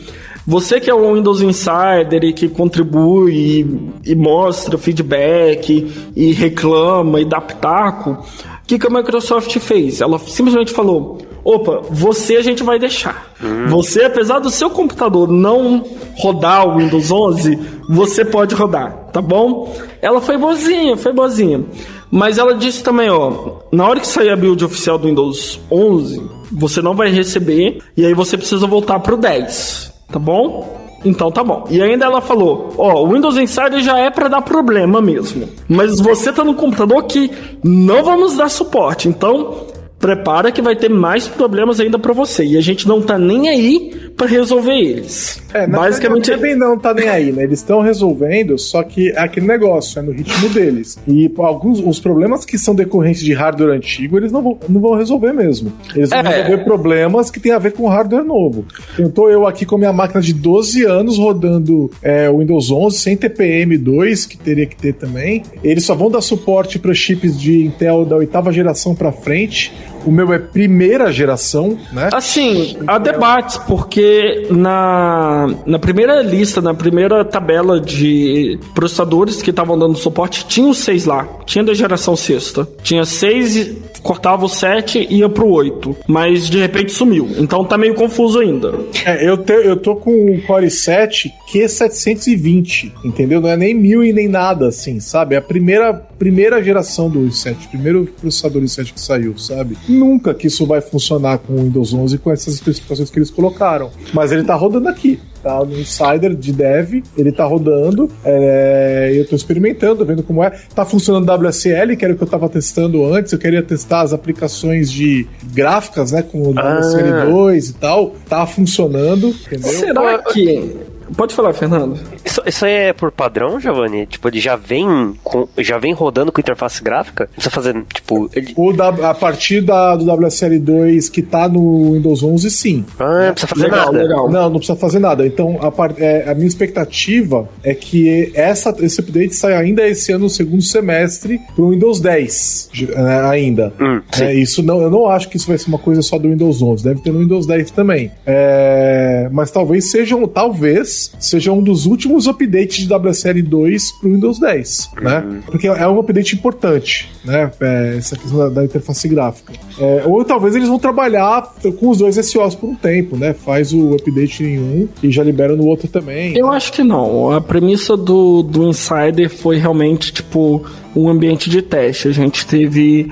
Você 0.46 0.78
que 0.78 0.90
é 0.90 0.94
um 0.94 1.14
Windows 1.14 1.40
Insider 1.40 2.22
e 2.22 2.32
que 2.32 2.48
contribui 2.48 3.32
e, 3.32 4.10
e 4.12 4.14
mostra 4.14 4.76
feedback 4.76 5.90
e 6.14 6.32
reclama 6.32 7.20
e 7.20 7.24
dá 7.24 7.40
pitaco, 7.40 8.10
o 8.10 8.66
que, 8.66 8.78
que 8.78 8.86
a 8.86 8.90
Microsoft 8.90 9.58
fez? 9.58 10.00
Ela 10.00 10.18
simplesmente 10.18 10.72
falou: 10.72 11.18
opa, 11.42 11.82
você 11.90 12.36
a 12.36 12.42
gente 12.42 12.62
vai 12.62 12.78
deixar. 12.78 13.30
Uhum. 13.42 13.68
Você, 13.68 14.04
apesar 14.04 14.38
do 14.38 14.50
seu 14.50 14.70
computador 14.70 15.28
não 15.28 15.84
rodar 16.16 16.68
o 16.68 16.78
Windows 16.78 17.10
11, 17.10 17.58
você 17.88 18.24
pode 18.24 18.54
rodar, 18.54 19.10
tá 19.12 19.20
bom? 19.20 19.74
Ela 20.00 20.20
foi 20.20 20.36
boazinha, 20.36 20.96
foi 20.96 21.12
boazinha. 21.12 21.64
Mas 22.10 22.38
ela 22.38 22.54
disse 22.54 22.82
também, 22.82 23.10
ó, 23.10 23.56
na 23.72 23.88
hora 23.88 23.98
que 23.98 24.06
sair 24.06 24.30
a 24.30 24.36
build 24.36 24.64
oficial 24.64 24.98
do 24.98 25.08
Windows 25.08 25.58
11, 25.70 26.22
você 26.52 26.80
não 26.80 26.94
vai 26.94 27.10
receber 27.10 27.82
e 27.96 28.06
aí 28.06 28.14
você 28.14 28.36
precisa 28.36 28.66
voltar 28.66 29.00
pro 29.00 29.16
10. 29.16 29.93
Tá 30.08 30.18
bom? 30.18 30.84
Então 31.04 31.30
tá 31.30 31.44
bom. 31.44 31.66
E 31.70 31.82
ainda 31.82 32.06
ela 32.06 32.20
falou: 32.20 32.72
Ó, 32.78 33.02
o 33.02 33.12
Windows 33.12 33.36
Insider 33.36 33.80
já 33.80 33.98
é 33.98 34.10
para 34.10 34.28
dar 34.28 34.42
problema 34.42 35.02
mesmo. 35.02 35.48
Mas 35.68 36.00
você 36.00 36.32
tá 36.32 36.42
no 36.42 36.54
computador 36.54 37.04
que 37.04 37.30
não 37.62 38.02
vamos 38.02 38.36
dar 38.36 38.48
suporte. 38.48 39.08
Então 39.08 39.66
prepara 40.04 40.52
que 40.52 40.60
vai 40.60 40.76
ter 40.76 40.90
mais 40.90 41.26
problemas 41.26 41.80
ainda 41.80 41.98
para 41.98 42.12
você. 42.12 42.44
E 42.44 42.58
a 42.58 42.60
gente 42.60 42.86
não 42.86 43.00
tá 43.00 43.18
nem 43.18 43.48
aí 43.48 44.10
para 44.14 44.26
resolver 44.26 44.74
eles. 44.74 45.42
É, 45.54 45.66
Basicamente 45.66 46.30
não, 46.30 46.36
também 46.36 46.54
não 46.54 46.78
tá 46.78 46.92
nem 46.92 47.08
aí, 47.08 47.32
né? 47.32 47.44
Eles 47.44 47.60
estão 47.60 47.80
resolvendo, 47.80 48.58
só 48.58 48.82
que 48.82 49.10
é 49.12 49.20
aquele 49.20 49.46
negócio, 49.46 49.98
é 49.98 50.02
no 50.02 50.12
ritmo 50.12 50.50
deles. 50.50 50.98
E 51.08 51.32
alguns 51.38 51.80
os 51.80 51.98
problemas 51.98 52.44
que 52.44 52.58
são 52.58 52.74
decorrentes 52.74 53.22
de 53.22 53.32
hardware 53.32 53.74
antigo, 53.74 54.18
eles 54.18 54.30
não 54.30 54.42
vão, 54.42 54.58
não 54.68 54.78
vão 54.78 54.94
resolver 54.94 55.32
mesmo. 55.32 55.72
Eles 55.96 56.10
vão 56.10 56.18
é. 56.18 56.42
resolver 56.42 56.64
problemas 56.64 57.30
que 57.30 57.40
tem 57.40 57.52
a 57.52 57.58
ver 57.58 57.72
com 57.72 57.88
hardware 57.88 58.24
novo. 58.24 58.66
Então 58.92 59.08
tô 59.08 59.30
eu 59.30 59.46
aqui 59.46 59.64
com 59.64 59.76
a 59.76 59.78
minha 59.78 59.92
máquina 59.92 60.20
de 60.20 60.34
12 60.34 60.84
anos 60.84 61.16
rodando 61.16 61.90
é, 62.02 62.28
o 62.28 62.40
Windows 62.40 62.70
11 62.70 62.98
sem 62.98 63.16
TPM2, 63.16 64.28
que 64.28 64.36
teria 64.36 64.66
que 64.66 64.76
ter 64.76 64.92
também. 64.92 65.42
Eles 65.62 65.84
só 65.86 65.94
vão 65.94 66.10
dar 66.10 66.20
suporte 66.20 66.78
para 66.78 66.92
chips 66.92 67.40
de 67.40 67.64
Intel 67.64 68.04
da 68.04 68.16
oitava 68.16 68.52
geração 68.52 68.94
para 68.94 69.10
frente. 69.10 69.72
O 70.04 70.10
meu 70.10 70.32
é 70.32 70.38
primeira 70.38 71.12
geração, 71.12 71.78
né? 71.92 72.10
Assim, 72.12 72.76
há 72.86 72.98
debates, 72.98 73.56
porque 73.58 74.46
na, 74.50 75.54
na 75.66 75.78
primeira 75.78 76.22
lista, 76.22 76.60
na 76.60 76.74
primeira 76.74 77.24
tabela 77.24 77.80
de 77.80 78.58
processadores 78.74 79.42
que 79.42 79.50
estavam 79.50 79.78
dando 79.78 79.96
suporte, 79.96 80.46
tinha 80.46 80.68
os 80.68 80.78
seis 80.78 81.04
lá. 81.04 81.26
Tinha 81.44 81.64
da 81.64 81.74
geração 81.74 82.16
sexta. 82.16 82.68
Tinha 82.82 83.04
seis, 83.04 83.76
cortava 84.02 84.44
o 84.44 84.48
sete 84.48 85.06
e 85.10 85.18
ia 85.18 85.28
pro 85.28 85.48
oito. 85.48 85.96
Mas 86.06 86.48
de 86.48 86.58
repente 86.58 86.92
sumiu. 86.92 87.28
Então 87.38 87.64
tá 87.64 87.78
meio 87.78 87.94
confuso 87.94 88.38
ainda. 88.38 88.74
É, 89.04 89.28
eu, 89.28 89.36
te, 89.36 89.52
eu 89.52 89.76
tô 89.76 89.96
com 89.96 90.34
o 90.34 90.42
Core 90.42 90.70
7 90.70 91.32
Q720, 91.52 92.92
entendeu? 93.04 93.40
Não 93.40 93.48
é 93.48 93.56
nem 93.56 93.74
mil 93.74 94.04
e 94.04 94.12
nem 94.12 94.28
nada, 94.28 94.68
assim, 94.68 95.00
sabe? 95.00 95.34
É 95.34 95.38
a 95.38 95.42
primeira, 95.42 95.94
primeira 95.94 96.62
geração 96.62 97.08
do 97.08 97.20
i7, 97.20 97.68
primeiro 97.70 98.06
processador 98.20 98.62
i7 98.62 98.92
que 98.92 99.00
saiu, 99.00 99.36
sabe? 99.38 99.76
Nunca 99.94 100.34
que 100.34 100.46
isso 100.48 100.66
vai 100.66 100.80
funcionar 100.80 101.38
com 101.38 101.54
o 101.54 101.56
Windows 101.56 101.94
11 101.94 102.18
com 102.18 102.30
essas 102.30 102.54
especificações 102.54 103.10
que 103.10 103.18
eles 103.18 103.30
colocaram. 103.30 103.90
Mas 104.12 104.32
ele 104.32 104.44
tá 104.44 104.54
rodando 104.54 104.88
aqui 104.88 105.20
tá 105.44 105.62
no 105.62 105.78
Insider 105.78 106.34
de 106.34 106.52
Dev, 106.52 107.04
ele 107.18 107.30
tá 107.30 107.44
rodando, 107.44 108.10
é, 108.24 109.12
eu 109.14 109.28
tô 109.28 109.36
experimentando, 109.36 110.04
vendo 110.04 110.22
como 110.22 110.42
é. 110.42 110.50
Tá 110.74 110.86
funcionando 110.86 111.30
WSL, 111.30 111.96
que 111.98 112.04
era 112.04 112.14
o 112.14 112.16
que 112.16 112.22
eu 112.22 112.26
tava 112.26 112.48
testando 112.48 113.04
antes, 113.04 113.30
eu 113.34 113.38
queria 113.38 113.62
testar 113.62 114.00
as 114.00 114.14
aplicações 114.14 114.90
de 114.90 115.26
gráficas, 115.52 116.12
né, 116.12 116.22
com 116.22 116.40
o 116.40 116.58
ah. 116.58 116.78
WSL 116.78 117.30
2 117.30 117.68
e 117.68 117.74
tal, 117.74 118.14
tá 118.26 118.46
funcionando, 118.46 119.28
entendeu? 119.28 119.70
Será 119.70 120.18
que 120.18 120.74
Pode 121.16 121.34
falar, 121.34 121.52
Fernando. 121.52 121.98
Isso, 122.24 122.42
isso 122.46 122.64
aí 122.64 122.72
é 122.72 122.92
por 122.92 123.12
padrão, 123.12 123.60
Giovanni? 123.60 124.06
Tipo, 124.06 124.28
ele 124.28 124.40
já 124.40 124.56
vem 124.56 125.14
com, 125.22 125.48
já 125.58 125.78
vem 125.78 125.92
rodando 125.92 126.32
com 126.32 126.40
interface 126.40 126.82
gráfica? 126.82 127.24
Não 127.24 127.34
precisa 127.34 127.50
fazer, 127.50 127.84
tipo... 127.94 128.30
Ele... 128.34 128.52
O 128.56 128.72
da, 128.72 128.88
a 128.88 129.14
partir 129.14 129.60
da, 129.60 129.94
do 129.96 130.04
WSL2 130.04 131.10
que 131.10 131.22
tá 131.22 131.48
no 131.48 131.92
Windows 131.92 132.22
11, 132.22 132.50
sim. 132.50 132.84
Ah, 132.98 133.26
não 133.26 133.32
precisa 133.32 133.46
fazer 133.46 133.64
legal, 133.64 133.92
nada. 133.92 133.98
Legal. 133.98 134.30
Não, 134.30 134.50
não 134.50 134.58
precisa 134.58 134.76
fazer 134.76 134.98
nada. 134.98 135.26
Então, 135.26 135.58
a, 135.60 136.02
é, 136.02 136.30
a 136.30 136.34
minha 136.34 136.48
expectativa 136.48 137.48
é 137.62 137.74
que 137.74 138.32
essa, 138.34 138.74
esse 138.80 139.00
update 139.00 139.34
saia 139.34 139.58
ainda 139.58 139.86
esse 139.86 140.10
ano, 140.12 140.24
no 140.24 140.30
segundo 140.30 140.62
semestre, 140.62 141.38
pro 141.54 141.68
Windows 141.68 142.00
10, 142.00 142.70
né, 142.96 143.20
ainda. 143.28 143.72
Hum, 143.78 144.00
é, 144.18 144.34
isso 144.34 144.62
não, 144.62 144.80
eu 144.80 144.90
não 144.90 145.06
acho 145.06 145.28
que 145.28 145.36
isso 145.36 145.46
vai 145.46 145.58
ser 145.58 145.68
uma 145.68 145.78
coisa 145.78 146.00
só 146.00 146.18
do 146.18 146.28
Windows 146.28 146.62
11. 146.62 146.82
Deve 146.82 147.02
ter 147.02 147.12
no 147.12 147.20
Windows 147.20 147.46
10 147.46 147.70
também. 147.72 148.10
É, 148.24 149.28
mas 149.30 149.50
talvez 149.50 149.90
sejam, 149.90 150.26
talvez 150.26 151.03
seja 151.18 151.52
um 151.52 151.62
dos 151.62 151.86
últimos 151.86 152.26
updates 152.26 152.86
de 152.86 152.94
WSL 152.94 153.42
2 153.42 153.92
para 153.92 154.08
o 154.08 154.12
Windows 154.12 154.38
10, 154.38 154.90
né? 155.00 155.18
uhum. 155.18 155.30
né? 155.32 155.42
Porque 155.46 155.66
é 155.66 155.88
um 155.88 155.98
update 155.98 156.34
importante, 156.34 157.10
né? 157.24 157.50
É, 157.60 157.96
essa 157.98 158.16
questão 158.16 158.38
da, 158.38 158.48
da 158.48 158.64
interface 158.64 159.08
gráfica. 159.08 159.52
É, 159.78 160.04
ou 160.06 160.24
talvez 160.24 160.54
eles 160.54 160.68
vão 160.68 160.78
trabalhar 160.78 161.54
com 161.78 161.88
os 161.88 161.98
dois 161.98 162.16
SOs 162.16 162.54
por 162.54 162.68
um 162.68 162.74
tempo, 162.74 163.16
né? 163.16 163.32
Faz 163.32 163.72
o 163.72 163.94
update 163.94 164.44
em 164.44 164.58
um 164.58 164.88
e 165.02 165.10
já 165.10 165.22
libera 165.22 165.56
no 165.56 165.66
outro 165.66 165.88
também. 165.88 166.36
Eu 166.36 166.50
acho 166.50 166.72
que 166.72 166.82
não. 166.82 167.30
A 167.32 167.40
premissa 167.40 167.96
do, 167.96 168.42
do 168.42 168.68
Insider 168.68 169.28
foi 169.28 169.56
realmente, 169.56 170.12
tipo, 170.12 170.64
um 170.94 171.08
ambiente 171.08 171.50
de 171.50 171.62
teste. 171.62 172.08
A 172.08 172.12
gente 172.12 172.46
teve 172.46 173.10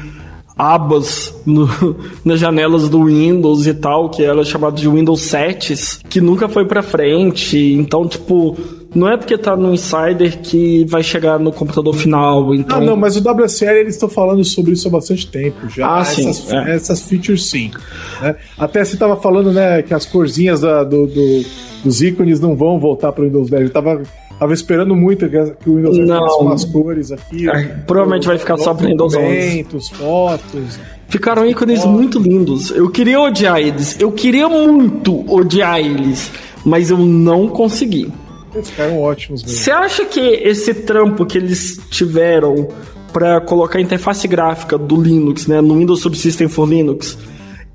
abas 0.62 1.34
no, 1.44 1.68
nas 2.24 2.38
janelas 2.38 2.88
do 2.88 3.06
Windows 3.06 3.66
e 3.66 3.74
tal, 3.74 4.08
que 4.08 4.22
era 4.22 4.44
chamado 4.44 4.76
de 4.76 4.88
Windows 4.88 5.22
7, 5.22 5.74
que 6.08 6.20
nunca 6.20 6.48
foi 6.48 6.64
para 6.64 6.82
frente. 6.82 7.58
Então, 7.74 8.06
tipo, 8.06 8.56
não 8.94 9.08
é 9.08 9.16
porque 9.16 9.36
tá 9.36 9.56
no 9.56 9.74
Insider 9.74 10.38
que 10.40 10.84
vai 10.84 11.02
chegar 11.02 11.40
no 11.40 11.50
computador 11.50 11.92
final. 11.94 12.54
Então... 12.54 12.78
Ah, 12.78 12.80
não, 12.80 12.96
mas 12.96 13.16
o 13.16 13.20
WSL 13.20 13.80
eles 13.80 13.94
estão 13.94 14.08
falando 14.08 14.44
sobre 14.44 14.72
isso 14.72 14.86
há 14.86 14.90
bastante 14.90 15.26
tempo 15.26 15.68
já. 15.68 15.96
Ah, 15.96 16.02
essas, 16.02 16.36
sim. 16.36 16.56
É. 16.56 16.74
Essas 16.76 17.00
features 17.08 17.46
sim. 17.46 17.72
Né? 18.20 18.36
Até 18.56 18.84
você 18.84 18.96
tava 18.96 19.16
falando, 19.16 19.50
né, 19.50 19.82
que 19.82 19.92
as 19.92 20.06
corzinhas 20.06 20.60
da, 20.60 20.84
do, 20.84 21.08
do, 21.08 21.44
dos 21.82 22.00
ícones 22.02 22.38
não 22.38 22.54
vão 22.54 22.78
voltar 22.78 23.10
para 23.10 23.24
o 23.24 23.26
Windows 23.26 23.50
10. 23.50 23.64
Eu 23.64 23.70
tava 23.70 24.00
Tava 24.42 24.54
esperando 24.54 24.96
muito 24.96 25.28
que, 25.28 25.36
o 25.70 25.76
Windows 25.76 25.96
não. 25.98 26.40
umas 26.40 26.64
cores 26.64 27.12
aqui. 27.12 27.48
É, 27.48 27.62
provavelmente 27.86 28.26
vai 28.26 28.36
ficar 28.36 28.56
só 28.56 28.74
para 28.74 28.88
Windows 28.88 29.14
11. 29.14 29.66
fotos. 29.94 30.80
Ficaram 31.06 31.46
ícones 31.46 31.80
fotos. 31.80 31.96
muito 31.96 32.18
lindos. 32.18 32.72
Eu 32.72 32.90
queria 32.90 33.20
odiar 33.20 33.60
eles. 33.60 34.00
Eu 34.00 34.10
queria 34.10 34.48
muito 34.48 35.24
odiar 35.32 35.78
eles, 35.78 36.28
mas 36.64 36.90
eu 36.90 36.98
não 36.98 37.46
consegui. 37.46 38.12
Eles 38.52 38.68
ficaram 38.68 39.00
ótimos 39.00 39.44
mesmo. 39.44 39.58
Você 39.58 39.70
acha 39.70 40.04
que 40.06 40.18
esse 40.18 40.74
trampo 40.74 41.24
que 41.24 41.38
eles 41.38 41.80
tiveram 41.88 42.66
para 43.12 43.40
colocar 43.42 43.78
a 43.78 43.82
interface 43.82 44.26
gráfica 44.26 44.76
do 44.76 45.00
Linux, 45.00 45.46
né, 45.46 45.60
no 45.60 45.78
Windows 45.78 46.00
Subsystem 46.00 46.48
for 46.48 46.68
Linux, 46.68 47.16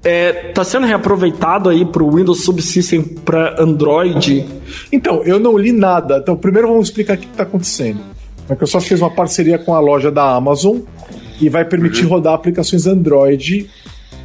é, 0.07 0.31
tá 0.53 0.63
sendo 0.63 0.87
reaproveitado 0.87 1.69
aí 1.69 1.83
pro 1.83 2.09
Windows 2.09 2.45
Subsystem 2.45 3.03
para 3.03 3.61
Android? 3.61 4.45
Então, 4.89 5.21
eu 5.25 5.37
não 5.37 5.57
li 5.57 5.73
nada. 5.73 6.19
Então, 6.19 6.37
primeiro 6.37 6.69
vamos 6.69 6.87
explicar 6.87 7.17
o 7.17 7.17
que 7.17 7.25
está 7.25 7.43
acontecendo. 7.43 7.99
A 8.47 8.53
Microsoft 8.53 8.87
fez 8.87 9.01
uma 9.01 9.09
parceria 9.09 9.57
com 9.59 9.75
a 9.75 9.81
loja 9.81 10.09
da 10.09 10.33
Amazon 10.33 10.77
e 11.41 11.49
vai 11.49 11.65
permitir 11.65 12.05
uhum. 12.05 12.11
rodar 12.11 12.33
aplicações 12.33 12.87
Android 12.87 13.69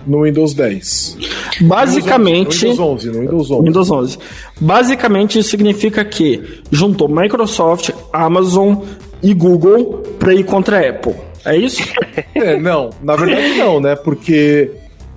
no 0.07 0.23
Windows 0.23 0.55
10. 0.55 1.19
Basicamente. 1.63 2.61
Windows 2.61 2.79
11, 2.79 3.09
no 3.09 3.21
Windows 3.21 3.51
11. 3.51 3.67
Windows 3.67 3.91
11. 3.91 4.19
Basicamente, 4.61 5.39
isso 5.41 5.51
significa 5.51 6.05
que 6.05 6.61
juntou 6.71 7.09
Microsoft, 7.09 7.91
Amazon 8.13 8.77
e 9.21 9.35
Google 9.35 10.05
para 10.21 10.33
ir 10.33 10.45
contra 10.45 10.79
a 10.79 10.91
Apple. 10.91 11.15
É 11.45 11.57
isso? 11.57 11.83
é, 12.37 12.57
não. 12.57 12.91
Na 13.03 13.17
verdade, 13.17 13.59
não, 13.59 13.81
né? 13.81 13.97
Porque 13.97 14.71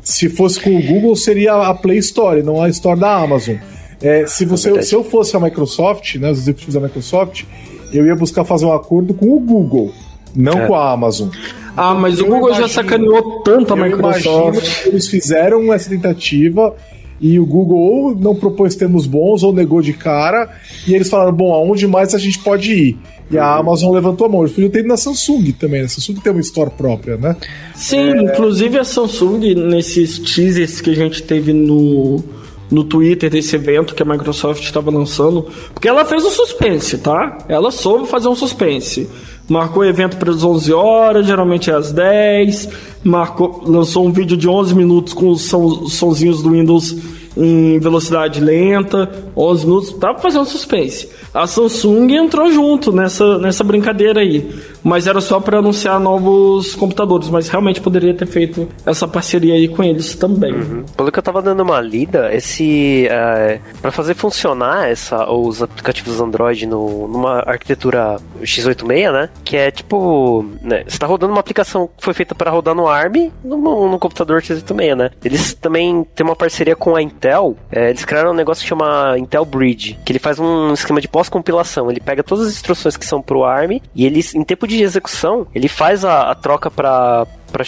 se 0.05 0.29
fosse 0.29 0.59
com 0.59 0.77
o 0.77 0.81
Google, 0.81 1.15
seria 1.15 1.55
a 1.55 1.73
Play 1.73 1.97
Store, 1.97 2.43
não 2.43 2.61
a 2.61 2.69
Store 2.69 2.97
da 2.97 3.17
Amazon. 3.17 3.55
É, 3.99 4.27
se, 4.27 4.45
você, 4.45 4.77
é 4.77 4.81
se 4.83 4.93
eu 4.93 5.03
fosse 5.03 5.35
a 5.35 5.39
Microsoft, 5.39 6.15
né, 6.15 6.29
os 6.29 6.39
executivos 6.39 6.75
da 6.75 6.79
Microsoft, 6.79 7.43
eu 7.91 8.05
ia 8.05 8.15
buscar 8.15 8.45
fazer 8.45 8.65
um 8.65 8.73
acordo 8.73 9.15
com 9.15 9.35
o 9.35 9.39
Google, 9.39 9.91
não 10.35 10.53
é. 10.61 10.67
com 10.67 10.75
a 10.75 10.91
Amazon. 10.91 11.29
Ah, 11.75 11.95
mas 11.95 12.19
eu 12.19 12.25
o 12.25 12.29
Google 12.29 12.49
imagino, 12.49 12.67
já 12.67 12.73
sacaneou 12.73 13.41
tanto 13.41 13.73
a 13.73 13.75
Microsoft. 13.75 14.85
Eles 14.85 15.07
fizeram 15.07 15.73
essa 15.73 15.89
tentativa 15.89 16.75
e 17.19 17.39
o 17.39 17.45
Google 17.45 17.77
ou 17.77 18.15
não 18.15 18.35
propôs 18.35 18.75
termos 18.75 19.07
bons 19.07 19.43
ou 19.43 19.53
negou 19.53 19.81
de 19.81 19.93
cara, 19.93 20.49
e 20.87 20.93
eles 20.93 21.09
falaram: 21.09 21.33
bom, 21.33 21.53
aonde 21.53 21.87
mais 21.87 22.13
a 22.13 22.17
gente 22.17 22.39
pode 22.39 22.71
ir? 22.71 22.97
E 23.29 23.37
a 23.37 23.55
Amazon 23.55 23.91
levantou 23.91 24.27
a 24.27 24.29
mão. 24.29 24.41
Eles 24.41 24.53
podiam 24.53 24.69
ter 24.69 24.79
ido 24.79 24.87
na 24.87 24.97
Samsung 24.97 25.51
também. 25.53 25.81
A 25.81 25.87
Samsung 25.87 26.15
tem 26.15 26.31
uma 26.31 26.41
store 26.41 26.69
própria, 26.69 27.17
né? 27.17 27.35
Sim, 27.73 28.11
é... 28.11 28.21
inclusive 28.21 28.77
a 28.77 28.83
Samsung, 28.83 29.55
nesses 29.55 30.19
teasers 30.19 30.79
que 30.79 30.91
a 30.91 30.95
gente 30.95 31.23
teve 31.23 31.51
no, 31.51 32.23
no 32.69 32.83
Twitter 32.83 33.29
desse 33.29 33.55
evento 33.55 33.95
que 33.95 34.03
a 34.03 34.05
Microsoft 34.05 34.63
estava 34.63 34.91
lançando, 34.91 35.47
porque 35.73 35.87
ela 35.87 36.05
fez 36.05 36.23
um 36.23 36.29
suspense, 36.29 36.99
tá? 36.99 37.39
Ela 37.49 37.71
soube 37.71 38.07
fazer 38.07 38.27
um 38.27 38.35
suspense. 38.35 39.09
Marcou 39.47 39.83
o 39.83 39.85
evento 39.85 40.17
para 40.17 40.31
as 40.31 40.43
11 40.43 40.73
horas, 40.73 41.27
geralmente 41.27 41.69
é 41.69 41.73
às 41.73 41.91
10. 41.91 42.69
Marcou, 43.03 43.61
lançou 43.65 44.05
um 44.05 44.11
vídeo 44.11 44.35
de 44.35 44.47
11 44.47 44.73
minutos 44.73 45.13
com 45.13 45.29
os 45.29 45.43
som, 45.43 45.87
sonzinhos 45.87 46.41
do 46.41 46.51
Windows 46.51 46.95
em 47.37 47.77
velocidade 47.79 48.39
lenta, 48.39 49.11
11 49.35 49.65
minutos, 49.65 49.93
tava 49.93 50.19
fazendo 50.19 50.45
suspense. 50.45 51.09
A 51.33 51.45
Samsung 51.45 52.13
entrou 52.13 52.51
junto 52.51 52.91
nessa, 52.91 53.37
nessa 53.37 53.63
brincadeira 53.63 54.21
aí, 54.21 54.49
mas 54.85 55.07
era 55.07 55.19
só 55.19 55.39
para 55.39 55.57
anunciar 55.57 55.99
novos 55.99 56.75
computadores, 56.75 57.29
mas 57.29 57.49
realmente 57.49 57.81
poderia 57.81 58.13
ter 58.13 58.27
feito 58.27 58.69
essa 58.85 59.07
parceria 59.07 59.55
aí 59.55 59.67
com 59.67 59.83
eles 59.83 60.13
também. 60.15 60.53
Uhum. 60.53 60.85
Pelo 60.95 61.11
que 61.11 61.17
eu 61.17 61.23
tava 61.23 61.41
dando 61.41 61.63
uma 61.63 61.81
lida, 61.81 62.33
esse 62.33 63.07
é, 63.09 63.59
para 63.81 63.91
fazer 63.91 64.13
funcionar 64.13 64.87
essa 64.89 65.29
os 65.31 65.63
aplicativos 65.63 66.21
Android 66.21 66.67
no, 66.67 67.07
numa 67.07 67.39
arquitetura 67.39 68.17
x86, 68.41 69.11
né? 69.11 69.29
Que 69.43 69.57
é 69.57 69.71
tipo, 69.71 70.45
né, 70.61 70.83
você 70.87 70.99
tá 70.99 71.07
rodando 71.07 71.33
uma 71.33 71.39
aplicação 71.39 71.87
que 71.87 72.03
foi 72.03 72.13
feita 72.13 72.35
para 72.35 72.51
rodar 72.51 72.75
no 72.75 72.87
ARM 72.87 73.31
no, 73.43 73.57
no 73.89 73.97
computador 73.97 74.41
x86, 74.41 74.95
né? 74.95 75.09
Eles 75.23 75.53
também 75.55 76.05
têm 76.15 76.25
uma 76.25 76.35
parceria 76.35 76.75
com 76.75 76.95
a 76.95 77.01
Intel 77.01 77.57
é, 77.71 77.89
eles 77.89 78.05
criaram 78.05 78.31
um 78.31 78.35
negócio 78.35 78.61
que 78.61 78.69
chama 78.69 79.17
Intel 79.17 79.45
Bridge, 79.45 79.97
que 80.05 80.11
ele 80.11 80.19
faz 80.19 80.39
um 80.39 80.73
esquema 80.73 81.01
de 81.01 81.07
pós-compilação. 81.07 81.89
Ele 81.89 81.99
pega 81.99 82.23
todas 82.23 82.47
as 82.47 82.53
instruções 82.53 82.95
que 82.95 83.05
são 83.05 83.21
pro 83.21 83.43
ARM 83.43 83.79
e 83.93 84.05
ele, 84.05 84.23
em 84.35 84.43
tempo 84.43 84.67
de 84.67 84.74
execução, 84.83 85.47
ele 85.53 85.67
faz 85.67 86.03
a, 86.03 86.31
a 86.31 86.35
troca 86.35 86.69
para 86.69 87.27
para 87.51 87.63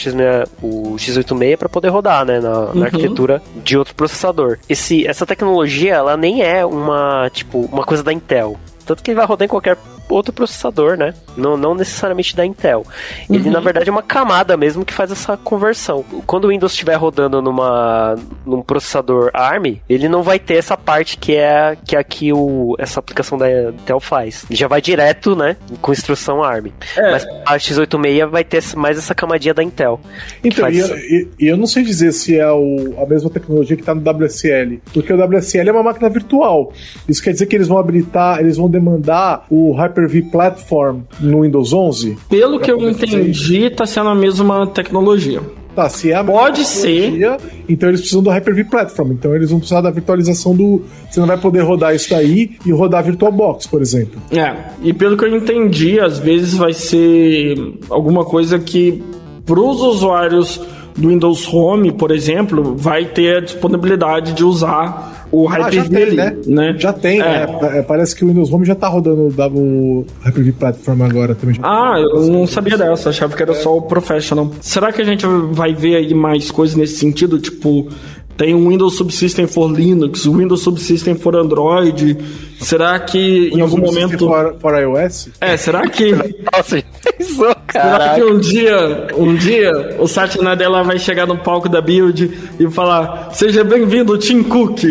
o 0.61 0.95
x86 0.97 1.55
para 1.55 1.69
poder 1.69 1.87
rodar, 1.87 2.25
né, 2.25 2.41
na, 2.41 2.59
uhum. 2.59 2.73
na, 2.75 2.85
arquitetura 2.87 3.41
de 3.63 3.77
outro 3.77 3.95
processador. 3.95 4.59
Esse, 4.67 5.07
essa 5.07 5.25
tecnologia, 5.25 5.93
ela 5.93 6.17
nem 6.17 6.41
é 6.41 6.65
uma, 6.65 7.29
tipo, 7.31 7.61
uma 7.71 7.85
coisa 7.85 8.03
da 8.03 8.11
Intel. 8.11 8.57
Tanto 8.85 9.01
que 9.01 9.11
ele 9.11 9.15
vai 9.15 9.25
rodar 9.25 9.45
em 9.45 9.49
qualquer 9.49 9.77
outro 10.09 10.33
processador, 10.33 10.97
né? 10.97 11.13
Não, 11.37 11.55
não 11.57 11.75
necessariamente 11.75 12.35
da 12.35 12.45
Intel. 12.45 12.85
Ele, 13.29 13.47
uhum. 13.47 13.51
na 13.51 13.59
verdade, 13.59 13.89
é 13.89 13.91
uma 13.91 14.01
camada 14.01 14.57
mesmo 14.57 14.83
que 14.83 14.93
faz 14.93 15.11
essa 15.11 15.37
conversão. 15.37 16.03
Quando 16.25 16.45
o 16.45 16.47
Windows 16.49 16.71
estiver 16.71 16.95
rodando 16.95 17.41
numa, 17.41 18.15
num 18.45 18.61
processador 18.61 19.29
ARM, 19.33 19.77
ele 19.89 20.09
não 20.09 20.23
vai 20.23 20.39
ter 20.39 20.55
essa 20.55 20.75
parte 20.75 21.17
que 21.17 21.35
é 21.35 21.77
que 21.85 21.95
aqui 21.95 22.33
o, 22.33 22.75
essa 22.79 22.99
aplicação 22.99 23.37
da 23.37 23.69
Intel 23.69 23.99
faz. 23.99 24.45
Ele 24.49 24.57
já 24.57 24.67
vai 24.67 24.81
direto, 24.81 25.35
né? 25.35 25.57
Com 25.81 25.91
instrução 25.91 26.43
ARM. 26.43 26.71
É. 26.95 27.11
Mas 27.11 27.25
a 27.45 27.57
x86 27.57 28.27
vai 28.27 28.43
ter 28.43 28.63
mais 28.75 28.97
essa 28.97 29.13
camadinha 29.13 29.53
da 29.53 29.63
Intel. 29.63 29.99
Então, 30.43 30.69
e, 30.69 30.79
e, 30.79 31.27
e, 31.39 31.47
eu 31.47 31.57
não 31.57 31.67
sei 31.67 31.83
dizer 31.83 32.11
se 32.11 32.37
é 32.37 32.51
o, 32.51 32.95
a 33.01 33.05
mesma 33.05 33.29
tecnologia 33.29 33.75
que 33.75 33.81
está 33.81 33.93
no 33.93 34.01
WSL. 34.01 34.81
Porque 34.93 35.13
o 35.13 35.23
WSL 35.23 35.69
é 35.69 35.71
uma 35.71 35.83
máquina 35.83 36.09
virtual. 36.09 36.71
Isso 37.07 37.21
quer 37.21 37.31
dizer 37.31 37.45
que 37.45 37.55
eles 37.55 37.67
vão 37.67 37.77
habilitar, 37.77 38.39
eles 38.39 38.57
vão 38.57 38.69
demandar 38.69 39.45
o 39.49 39.73
Hyper 39.73 40.07
Hyper-V 40.07 40.21
Platform 40.31 41.01
no 41.27 41.41
Windows 41.41 41.73
11? 41.73 42.17
Pelo 42.29 42.59
que 42.59 42.71
eu 42.71 42.89
entendi, 42.89 43.65
está 43.65 43.85
sendo 43.85 44.09
a 44.09 44.15
mesma 44.15 44.67
tecnologia. 44.67 45.41
Tá, 45.77 45.87
se 45.89 46.11
é 46.11 46.15
a 46.15 46.23
Pode 46.23 46.65
ser. 46.65 47.37
Então 47.69 47.87
eles 47.87 48.01
precisam 48.01 48.23
do 48.23 48.31
Hyper-V 48.31 48.63
Platform. 48.63 49.11
Então 49.11 49.35
eles 49.35 49.51
vão 49.51 49.59
precisar 49.59 49.79
da 49.79 49.91
virtualização 49.91 50.55
do. 50.55 50.81
Você 51.07 51.19
não 51.19 51.27
vai 51.27 51.37
poder 51.37 51.61
rodar 51.61 51.93
isso 51.93 52.09
daí 52.09 52.57
e 52.65 52.71
rodar 52.71 53.03
VirtualBox, 53.03 53.67
por 53.67 53.79
exemplo. 53.79 54.19
É. 54.31 54.55
E 54.81 54.91
pelo 54.91 55.15
que 55.15 55.23
eu 55.23 55.35
entendi, 55.35 55.99
às 55.99 56.17
vezes 56.17 56.55
vai 56.55 56.73
ser 56.73 57.55
alguma 57.91 58.25
coisa 58.25 58.57
que 58.57 59.03
para 59.45 59.59
os 59.59 59.79
usuários 59.79 60.59
do 60.97 61.09
Windows 61.09 61.47
Home, 61.53 61.91
por 61.91 62.09
exemplo, 62.09 62.75
vai 62.75 63.05
ter 63.05 63.37
a 63.37 63.39
disponibilidade 63.39 64.33
de 64.33 64.43
usar 64.43 65.16
o 65.31 65.47
Ah, 65.49 65.69
já 65.69 65.83
tem, 65.83 66.03
ali, 66.03 66.15
né? 66.15 66.35
né? 66.45 66.75
Já 66.77 66.93
tem, 66.93 67.19
É. 67.21 67.23
né? 67.23 67.47
Pa- 67.47 67.83
Parece 67.87 68.15
que 68.15 68.23
o 68.23 68.27
Windows 68.27 68.51
Home 68.51 68.65
já 68.65 68.75
tá 68.75 68.87
rodando 68.87 69.27
o 69.27 69.31
W 69.31 70.05
Hyper-V 70.23 70.51
Platform 70.53 71.01
agora 71.01 71.35
também. 71.35 71.55
já 71.55 71.61
Ah, 71.63 71.93
tá 71.93 71.99
eu 71.99 72.27
não 72.27 72.47
sabia 72.47 72.77
dessa, 72.77 73.09
achava 73.09 73.35
que 73.35 73.41
era 73.43 73.53
só 73.53 73.75
o 73.77 73.81
Professional. 73.81 74.51
Será 74.61 74.91
que 74.91 75.01
a 75.01 75.05
gente 75.05 75.25
vai 75.51 75.73
ver 75.73 75.95
aí 75.95 76.13
mais 76.13 76.49
coisas 76.51 76.75
nesse 76.75 76.97
sentido? 76.97 77.39
Tipo, 77.39 77.89
tem 78.37 78.53
o 78.53 78.69
Windows 78.69 78.95
Subsystem 78.95 79.47
for 79.47 79.67
Linux, 79.71 80.25
o 80.25 80.33
Windows 80.33 80.61
Subsystem 80.61 81.15
for 81.15 81.35
Android. 81.35 82.17
Será 82.59 82.99
que 82.99 83.49
em 83.53 83.61
algum 83.61 83.77
momento. 83.79 84.17
For, 84.19 84.55
for 84.59 84.75
iOS? 84.79 85.29
É, 85.41 85.57
será 85.57 85.87
que. 85.89 86.11
Nossa, 86.53 86.83
pensou, 87.17 87.55
Será 87.71 88.15
que 88.15 88.23
um 88.23 88.39
dia, 88.39 89.07
um 89.15 89.35
dia, 89.35 89.95
o 89.99 90.07
Satya 90.07 90.41
Nadella 90.41 90.83
vai 90.83 90.97
chegar 90.99 91.25
no 91.27 91.37
palco 91.37 91.67
da 91.69 91.81
Build 91.81 92.31
e 92.59 92.67
falar: 92.69 93.29
Seja 93.33 93.63
bem-vindo, 93.63 94.17
Tim 94.17 94.41
Cook. 94.43 94.83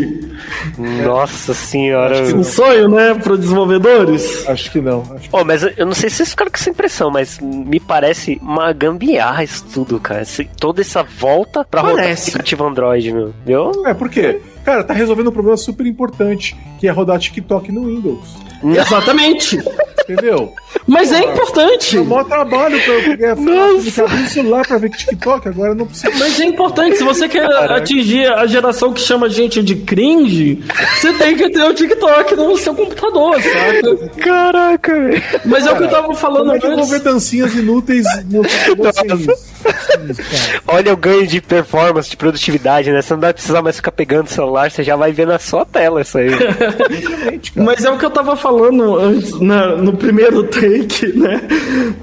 Nossa 1.05 1.55
senhora. 1.55 2.21
Um 2.35 2.43
sonho, 2.45 2.89
né, 2.89 3.15
para 3.15 3.37
desenvolvedores? 3.37 4.49
Acho 4.49 4.71
que 4.71 4.81
não. 4.81 5.01
Acho 5.15 5.29
que... 5.29 5.37
Oh, 5.37 5.45
mas 5.45 5.63
eu- 5.63 5.87
não 5.87 5.95
sei 5.95 6.11
se 6.11 6.17
vocês 6.17 6.31
ficaram 6.31 6.51
com 6.51 6.57
essa 6.57 6.71
impressão, 6.71 7.11
mas 7.11 7.39
me 7.41 7.79
parece 7.81 8.39
uma 8.43 8.73
gambiarra 8.73 9.45
isso 9.45 9.65
tudo, 9.73 9.99
cara. 10.01 10.23
Esse- 10.23 10.49
toda 10.59 10.81
essa 10.81 11.03
volta 11.03 11.65
pra 11.65 11.81
rodar 11.83 12.11
aplicativo 12.13 12.65
Android, 12.67 13.13
meu. 13.13 13.33
Eu? 13.47 13.87
É, 13.87 13.95
por 13.95 14.09
quê? 14.09 14.41
Cara, 14.65 14.83
tá 14.83 14.93
resolvendo 14.93 15.29
um 15.29 15.33
problema 15.33 15.57
super 15.57 15.87
importante, 15.87 16.57
que 16.81 16.89
é 16.89 16.91
rodar 16.91 17.19
TikTok 17.19 17.71
no 17.71 17.87
Windows. 17.87 18.35
Exatamente. 18.65 19.59
Entendeu? 20.09 20.53
Mas 20.87 21.12
é 21.12 21.20
importante. 21.24 21.97
É 21.97 22.01
um 22.01 22.05
maior 22.05 22.24
trabalho 22.24 22.81
pra 22.83 22.95
eu 22.95 23.03
pegar 23.05 23.33
abrir 23.33 23.51
o 23.51 24.29
celular 24.29 24.66
pra 24.66 24.79
ver 24.79 24.91
TikTok, 24.91 25.49
agora 25.49 25.70
eu 25.70 25.74
não 25.74 25.87
preciso. 25.87 26.12
Mas 26.18 26.41
é 26.41 26.45
importante, 26.45 26.97
se 26.99 27.05
você 27.05 27.29
quer 27.29 27.45
atingir 27.72 28.27
a 28.33 28.47
geração 28.47 28.93
que 28.93 29.01
chama 29.01 29.29
gente 29.29 29.62
de 29.62 29.74
cringe, 29.77 30.62
você 31.01 31.12
tem 31.14 31.37
que 31.37 31.51
ter 31.51 31.62
o 31.62 31.74
TikTok 31.74 32.35
no 32.37 32.57
seu 32.57 32.74
computador, 32.74 33.37
saca? 33.43 34.09
Caraca, 34.18 34.93
velho. 35.01 35.22
Mas 35.45 35.66
é 35.66 35.72
o 35.72 35.77
que 35.77 35.83
eu 35.85 35.89
tava 35.91 36.14
falando 36.14 36.45
Como 36.47 36.53
é 36.57 36.59
que 36.59 36.66
eu 36.66 36.70
vou 36.70 36.79
antes. 36.81 36.91
ver 36.91 37.01
dancinhas 37.01 37.55
inúteis 37.55 38.05
no? 38.31 38.43
Olha 40.68 40.93
o 40.93 40.97
ganho 40.97 41.27
de 41.27 41.41
performance, 41.41 42.09
de 42.11 42.16
produtividade, 42.16 42.91
né? 42.93 43.03
Você 43.03 43.14
não 43.14 43.20
vai 43.20 43.33
precisar 43.33 43.62
mais 43.62 43.77
ficar 43.77 43.93
pegando 43.93 44.27
o 44.27 44.31
celular, 44.31 44.70
você 44.70 44.83
já 44.83 44.97
vai 44.97 45.12
ver 45.12 45.27
na 45.27 45.39
sua 45.39 45.64
tela 45.64 46.01
isso 46.03 46.18
aí. 46.18 46.29
Mas 47.55 47.85
é 47.85 47.91
o 47.91 47.99
que 47.99 48.05
eu 48.05 48.11
tava 48.11 48.37
falando 48.37 48.97
antes, 48.97 49.39
na- 49.41 49.77
no 49.77 49.97
primeiro 49.97 50.45
take, 50.67 51.19
né? 51.19 51.43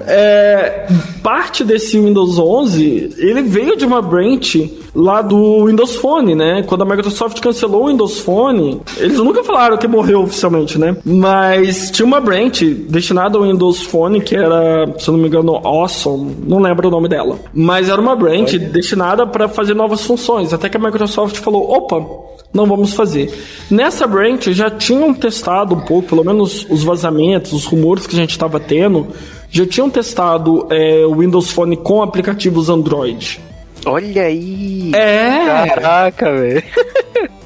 É, 0.06 0.86
parte 1.22 1.64
desse 1.64 1.98
Windows 1.98 2.38
11, 2.38 3.14
ele 3.18 3.42
veio 3.42 3.76
de 3.76 3.84
uma 3.84 4.00
branch 4.00 4.70
lá 4.94 5.20
do 5.20 5.66
Windows 5.66 5.96
Phone, 5.96 6.34
né? 6.34 6.62
Quando 6.66 6.82
a 6.82 6.84
Microsoft 6.84 7.40
cancelou 7.40 7.84
o 7.84 7.88
Windows 7.88 8.20
Phone, 8.20 8.80
eles 8.98 9.18
nunca 9.18 9.42
falaram 9.42 9.76
que 9.76 9.88
morreu 9.88 10.22
oficialmente, 10.22 10.78
né? 10.78 10.96
Mas 11.04 11.90
tinha 11.90 12.06
uma 12.06 12.20
branch 12.20 12.64
destinada 12.88 13.36
ao 13.36 13.44
Windows 13.44 13.82
Phone 13.82 14.20
que 14.20 14.36
era, 14.36 14.86
se 14.98 15.08
eu 15.08 15.12
não 15.12 15.20
me 15.20 15.28
engano, 15.28 15.56
Awesome, 15.56 16.36
não 16.46 16.60
lembro 16.60 16.88
o 16.88 16.90
nome 16.90 17.08
dela. 17.08 17.38
Mas 17.52 17.88
era 17.88 18.00
uma 18.00 18.14
branch 18.14 18.58
destinada 18.58 19.26
para 19.26 19.48
fazer 19.48 19.74
novas 19.74 20.04
funções, 20.04 20.52
até 20.52 20.68
que 20.68 20.76
a 20.76 20.80
Microsoft 20.80 21.36
falou: 21.36 21.70
opa, 21.70 22.24
não 22.54 22.66
vamos 22.66 22.94
fazer. 22.94 23.34
Nessa 23.68 24.06
branch 24.06 24.52
já 24.52 24.70
tinham 24.70 25.12
testado 25.12 25.74
um 25.74 25.80
pouco, 25.80 26.10
pelo 26.10 26.24
menos 26.24 26.64
os 26.70 26.84
vazamentos, 26.84 27.52
os 27.52 27.64
rumores 27.64 28.06
que 28.06 28.14
a 28.14 28.18
gente 28.18 28.30
estava 28.30 28.53
tendo, 28.60 29.08
já 29.50 29.66
tinham 29.66 29.88
testado 29.88 30.66
é, 30.70 31.04
o 31.06 31.16
Windows 31.16 31.50
Phone 31.50 31.76
com 31.76 32.02
aplicativos 32.02 32.68
Android. 32.68 33.40
Olha 33.86 34.22
aí. 34.22 34.92
É! 34.94 35.68
Caraca, 35.68 36.32
velho. 36.32 36.62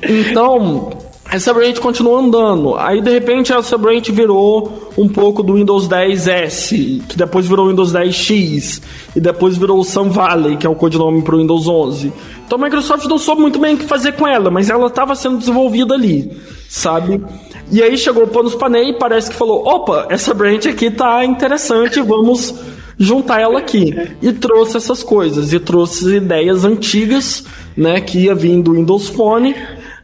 Então, 0.03 0.91
essa 1.31 1.53
branch 1.53 1.79
continuou 1.81 2.17
andando. 2.17 2.75
Aí, 2.77 3.03
de 3.03 3.11
repente, 3.11 3.53
essa 3.53 3.77
branch 3.77 4.11
virou 4.11 4.91
um 4.97 5.09
pouco 5.09 5.43
do 5.43 5.55
Windows 5.55 5.87
10S, 5.87 7.03
que 7.07 7.17
depois 7.17 7.47
virou 7.47 7.67
o 7.67 7.69
Windows 7.69 7.93
10X, 7.93 8.83
e 9.15 9.21
depois 9.21 9.57
virou 9.57 9.79
o 9.79 9.85
Sun 9.85 10.09
Valley, 10.09 10.57
que 10.57 10.67
é 10.67 10.71
o 10.71 10.75
codinome 10.75 11.23
para 11.23 11.35
o 11.35 11.39
Windows 11.39 11.67
11. 11.67 12.13
Então, 12.47 12.59
a 12.59 12.63
Microsoft 12.65 13.05
não 13.07 13.19
soube 13.19 13.43
muito 13.43 13.59
bem 13.59 13.75
o 13.75 13.79
que 13.79 13.85
fazer 13.85 14.13
com 14.13 14.27
ela, 14.27 14.51
mas 14.51 14.71
ela 14.71 14.87
estava 14.87 15.15
sendo 15.15 15.39
desenvolvida 15.39 15.95
ali, 15.95 16.33
sabe? 16.69 17.23
E 17.71 17.83
aí 17.83 17.97
chegou 17.99 18.25
o 18.25 18.29
Panos 18.29 18.55
Panay 18.55 18.91
e 18.91 18.99
parece 18.99 19.31
que 19.31 19.37
falou: 19.37 19.67
opa, 19.67 20.07
essa 20.11 20.33
branch 20.33 20.69
aqui 20.69 20.91
tá 20.91 21.25
interessante, 21.25 22.01
vamos 22.01 22.55
juntar 22.99 23.41
ela 23.41 23.59
aqui. 23.59 23.95
E 24.21 24.33
trouxe 24.33 24.77
essas 24.77 25.03
coisas, 25.03 25.53
e 25.53 25.61
trouxe 25.61 26.17
ideias 26.17 26.65
antigas, 26.65 27.45
né, 27.77 28.01
que 28.01 28.19
ia 28.21 28.35
vir 28.35 28.61
do 28.63 28.73
Windows 28.73 29.09
Phone 29.09 29.55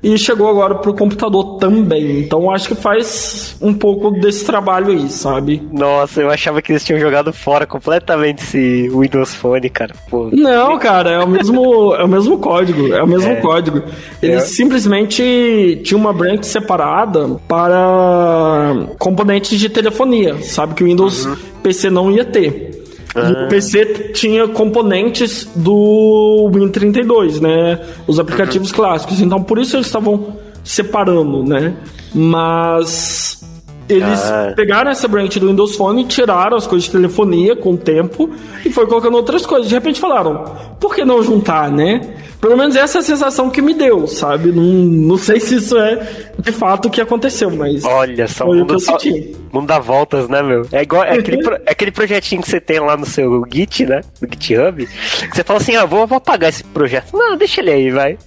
e 0.04 0.18
chegou 0.18 0.48
agora 0.48 0.74
pro 0.74 0.92
computador 0.92 1.56
também. 1.56 2.20
Então 2.20 2.50
acho 2.50 2.68
que 2.68 2.74
faz 2.74 3.56
um 3.60 3.72
pouco 3.72 4.10
desse 4.10 4.44
trabalho 4.44 4.88
aí, 4.88 5.08
sabe? 5.08 5.66
Nossa, 5.72 6.20
eu 6.20 6.30
achava 6.30 6.60
que 6.60 6.72
eles 6.72 6.84
tinham 6.84 7.00
jogado 7.00 7.32
fora 7.32 7.66
completamente 7.66 8.42
esse 8.42 8.90
Windows 8.90 9.34
Phone, 9.34 9.70
cara. 9.70 9.94
Pô. 10.10 10.28
Não, 10.30 10.78
cara, 10.78 11.10
é 11.10 11.24
o 11.24 11.26
mesmo, 11.26 11.94
é 11.94 12.04
o 12.04 12.08
mesmo 12.08 12.38
código, 12.38 12.92
é 12.92 13.02
o 13.02 13.06
mesmo 13.06 13.36
código. 13.40 13.82
Eles 14.22 14.44
simplesmente 14.44 15.80
tinham 15.82 16.00
uma 16.00 16.12
branch 16.12 16.44
separada 16.44 17.40
para 17.48 18.74
componentes 18.98 19.58
de 19.58 19.70
telefonia, 19.70 20.36
sabe 20.42 20.74
que 20.74 20.84
o 20.84 20.86
Windows 20.86 21.26
PC 21.62 21.88
não 21.88 22.10
ia 22.10 22.26
ter. 22.26 22.83
E 23.16 23.44
o 23.44 23.48
PC 23.48 24.10
tinha 24.12 24.48
componentes 24.48 25.48
do 25.54 26.50
Win32, 26.52 27.40
né? 27.40 27.80
Os 28.06 28.18
aplicativos 28.18 28.72
clássicos. 28.72 29.20
Então 29.20 29.42
por 29.42 29.58
isso 29.58 29.76
eles 29.76 29.86
estavam 29.86 30.36
separando, 30.64 31.44
né? 31.44 31.74
Mas 32.14 33.44
eles 33.88 34.20
Ah. 34.24 34.52
pegaram 34.56 34.90
essa 34.90 35.06
branch 35.06 35.38
do 35.38 35.46
Windows 35.48 35.76
Phone, 35.76 36.04
tiraram 36.06 36.56
as 36.56 36.66
coisas 36.66 36.86
de 36.86 36.90
telefonia 36.90 37.54
com 37.54 37.72
o 37.72 37.76
tempo 37.76 38.30
e 38.64 38.70
foi 38.70 38.86
colocando 38.86 39.14
outras 39.16 39.44
coisas. 39.44 39.68
De 39.68 39.74
repente 39.74 40.00
falaram, 40.00 40.44
por 40.80 40.94
que 40.94 41.04
não 41.04 41.22
juntar, 41.22 41.70
né? 41.70 42.00
Pelo 42.44 42.58
menos 42.58 42.76
essa 42.76 42.98
é 42.98 43.00
a 43.00 43.02
sensação 43.02 43.48
que 43.48 43.62
me 43.62 43.72
deu, 43.72 44.06
sabe? 44.06 44.52
Não, 44.52 44.62
não 44.62 45.16
sei 45.16 45.40
se 45.40 45.54
isso 45.54 45.78
é 45.78 46.06
de 46.38 46.52
fato 46.52 46.88
o 46.88 46.90
que 46.90 47.00
aconteceu, 47.00 47.50
mas 47.50 47.82
Olha 47.86 48.28
só, 48.28 48.44
foi 48.44 48.60
o 48.60 48.66
que 48.66 48.72
eu 48.74 48.76
mundo, 48.76 48.80
senti. 48.80 49.36
mundo 49.50 49.66
dá 49.66 49.78
voltas, 49.78 50.28
né, 50.28 50.42
meu? 50.42 50.66
É 50.70 50.82
igual 50.82 51.04
é 51.04 51.12
aquele, 51.18 51.42
pro- 51.42 51.54
é 51.64 51.70
aquele 51.70 51.90
projetinho 51.90 52.42
que 52.42 52.50
você 52.50 52.60
tem 52.60 52.78
lá 52.80 52.98
no 52.98 53.06
seu 53.06 53.42
Git, 53.50 53.86
né? 53.86 54.02
No 54.20 54.28
GitHub. 54.30 54.86
Que 54.86 55.34
você 55.34 55.42
fala 55.42 55.58
assim, 55.58 55.74
ah, 55.74 55.86
vou, 55.86 56.06
vou 56.06 56.18
apagar 56.18 56.50
esse 56.50 56.62
projeto. 56.62 57.16
Não, 57.16 57.34
deixa 57.34 57.62
ele 57.62 57.70
aí, 57.70 57.90
vai. 57.90 58.18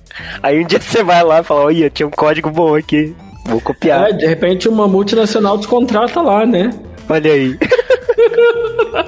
Aí 0.42 0.64
um 0.64 0.66
dia 0.66 0.82
você 0.82 1.04
vai 1.04 1.24
lá 1.24 1.42
e 1.42 1.44
fala, 1.44 1.66
olha, 1.66 1.88
tinha 1.92 2.08
um 2.08 2.12
código 2.12 2.50
bom 2.50 2.74
aqui. 2.74 3.16
Vou 3.46 3.62
copiar. 3.62 4.10
É, 4.10 4.14
de 4.14 4.26
repente 4.26 4.68
uma 4.68 4.88
multinacional 4.88 5.60
te 5.60 5.68
contrata 5.68 6.24
lá, 6.24 6.44
né? 6.44 6.72
Olha 7.08 7.32
aí. 7.32 7.56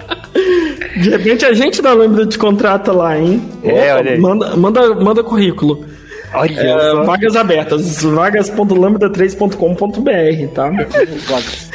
De 1.02 1.10
repente 1.10 1.46
a 1.46 1.54
gente 1.54 1.82
da 1.82 1.94
Lambda 1.94 2.26
te 2.26 2.38
contrata 2.38 2.92
lá, 2.92 3.18
hein? 3.18 3.42
É, 3.64 3.94
olha 3.94 4.12
aí. 4.12 4.20
Manda, 4.20 4.56
manda, 4.56 4.96
manda 4.96 5.24
currículo. 5.24 5.86
Olha 6.34 6.60
É, 6.62 6.92
só. 6.92 7.04
vagas 7.04 7.36
abertas, 7.36 8.04
vagas.lambda3.com.br, 8.04 10.54
tá? 10.54 10.70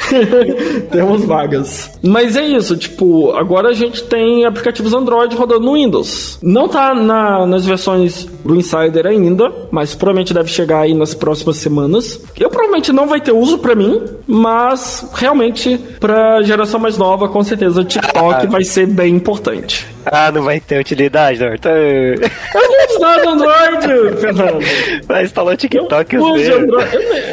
Temos 0.91 1.25
vagas. 1.25 1.91
Mas 2.01 2.35
é 2.35 2.45
isso, 2.45 2.75
tipo, 2.77 3.31
agora 3.31 3.69
a 3.69 3.73
gente 3.73 4.03
tem 4.03 4.45
aplicativos 4.45 4.93
Android 4.93 5.35
rodando 5.35 5.61
no 5.65 5.73
Windows. 5.73 6.39
Não 6.41 6.67
tá 6.67 6.93
na- 6.93 7.45
nas 7.45 7.65
versões 7.65 8.25
do 8.43 8.55
Insider 8.55 9.05
ainda, 9.07 9.51
mas 9.71 9.95
provavelmente 9.95 10.33
deve 10.33 10.49
chegar 10.49 10.81
aí 10.81 10.93
nas 10.93 11.13
próximas 11.13 11.57
semanas. 11.57 12.19
Eu 12.39 12.49
provavelmente 12.49 12.91
não 12.93 13.07
vai 13.07 13.19
ter 13.19 13.31
uso 13.31 13.57
pra 13.57 13.75
mim, 13.75 14.01
mas 14.27 15.09
realmente 15.15 15.77
pra 15.99 16.41
geração 16.43 16.79
mais 16.79 16.97
nova, 16.97 17.27
com 17.27 17.43
certeza 17.43 17.81
o 17.81 17.85
TikTok 17.85 18.47
vai 18.47 18.63
ser 18.63 18.85
bem 18.87 19.15
importante. 19.15 19.87
Ah, 20.05 20.31
não 20.31 20.43
vai 20.43 20.59
ter 20.59 20.79
utilidade, 20.79 21.39
Norton. 21.39 21.69
Eu 21.69 22.15
não 22.53 22.85
uso 22.87 22.99
do 22.99 23.29
Android, 23.29 24.17
Fernando. 24.21 24.59
Vai 25.07 25.23
instalar 25.23 25.53
o 25.53 25.57
TikTok. 25.57 26.15
Eu 26.15 26.21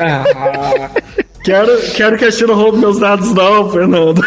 Ah, 0.01 0.91
quero, 1.45 1.79
quero 1.95 2.19
que 2.19 2.25
a 2.25 2.31
China 2.31 2.55
roube 2.55 2.79
meus 2.79 2.99
dados, 2.99 3.33
não, 3.35 3.71
Fernando. 3.71 4.23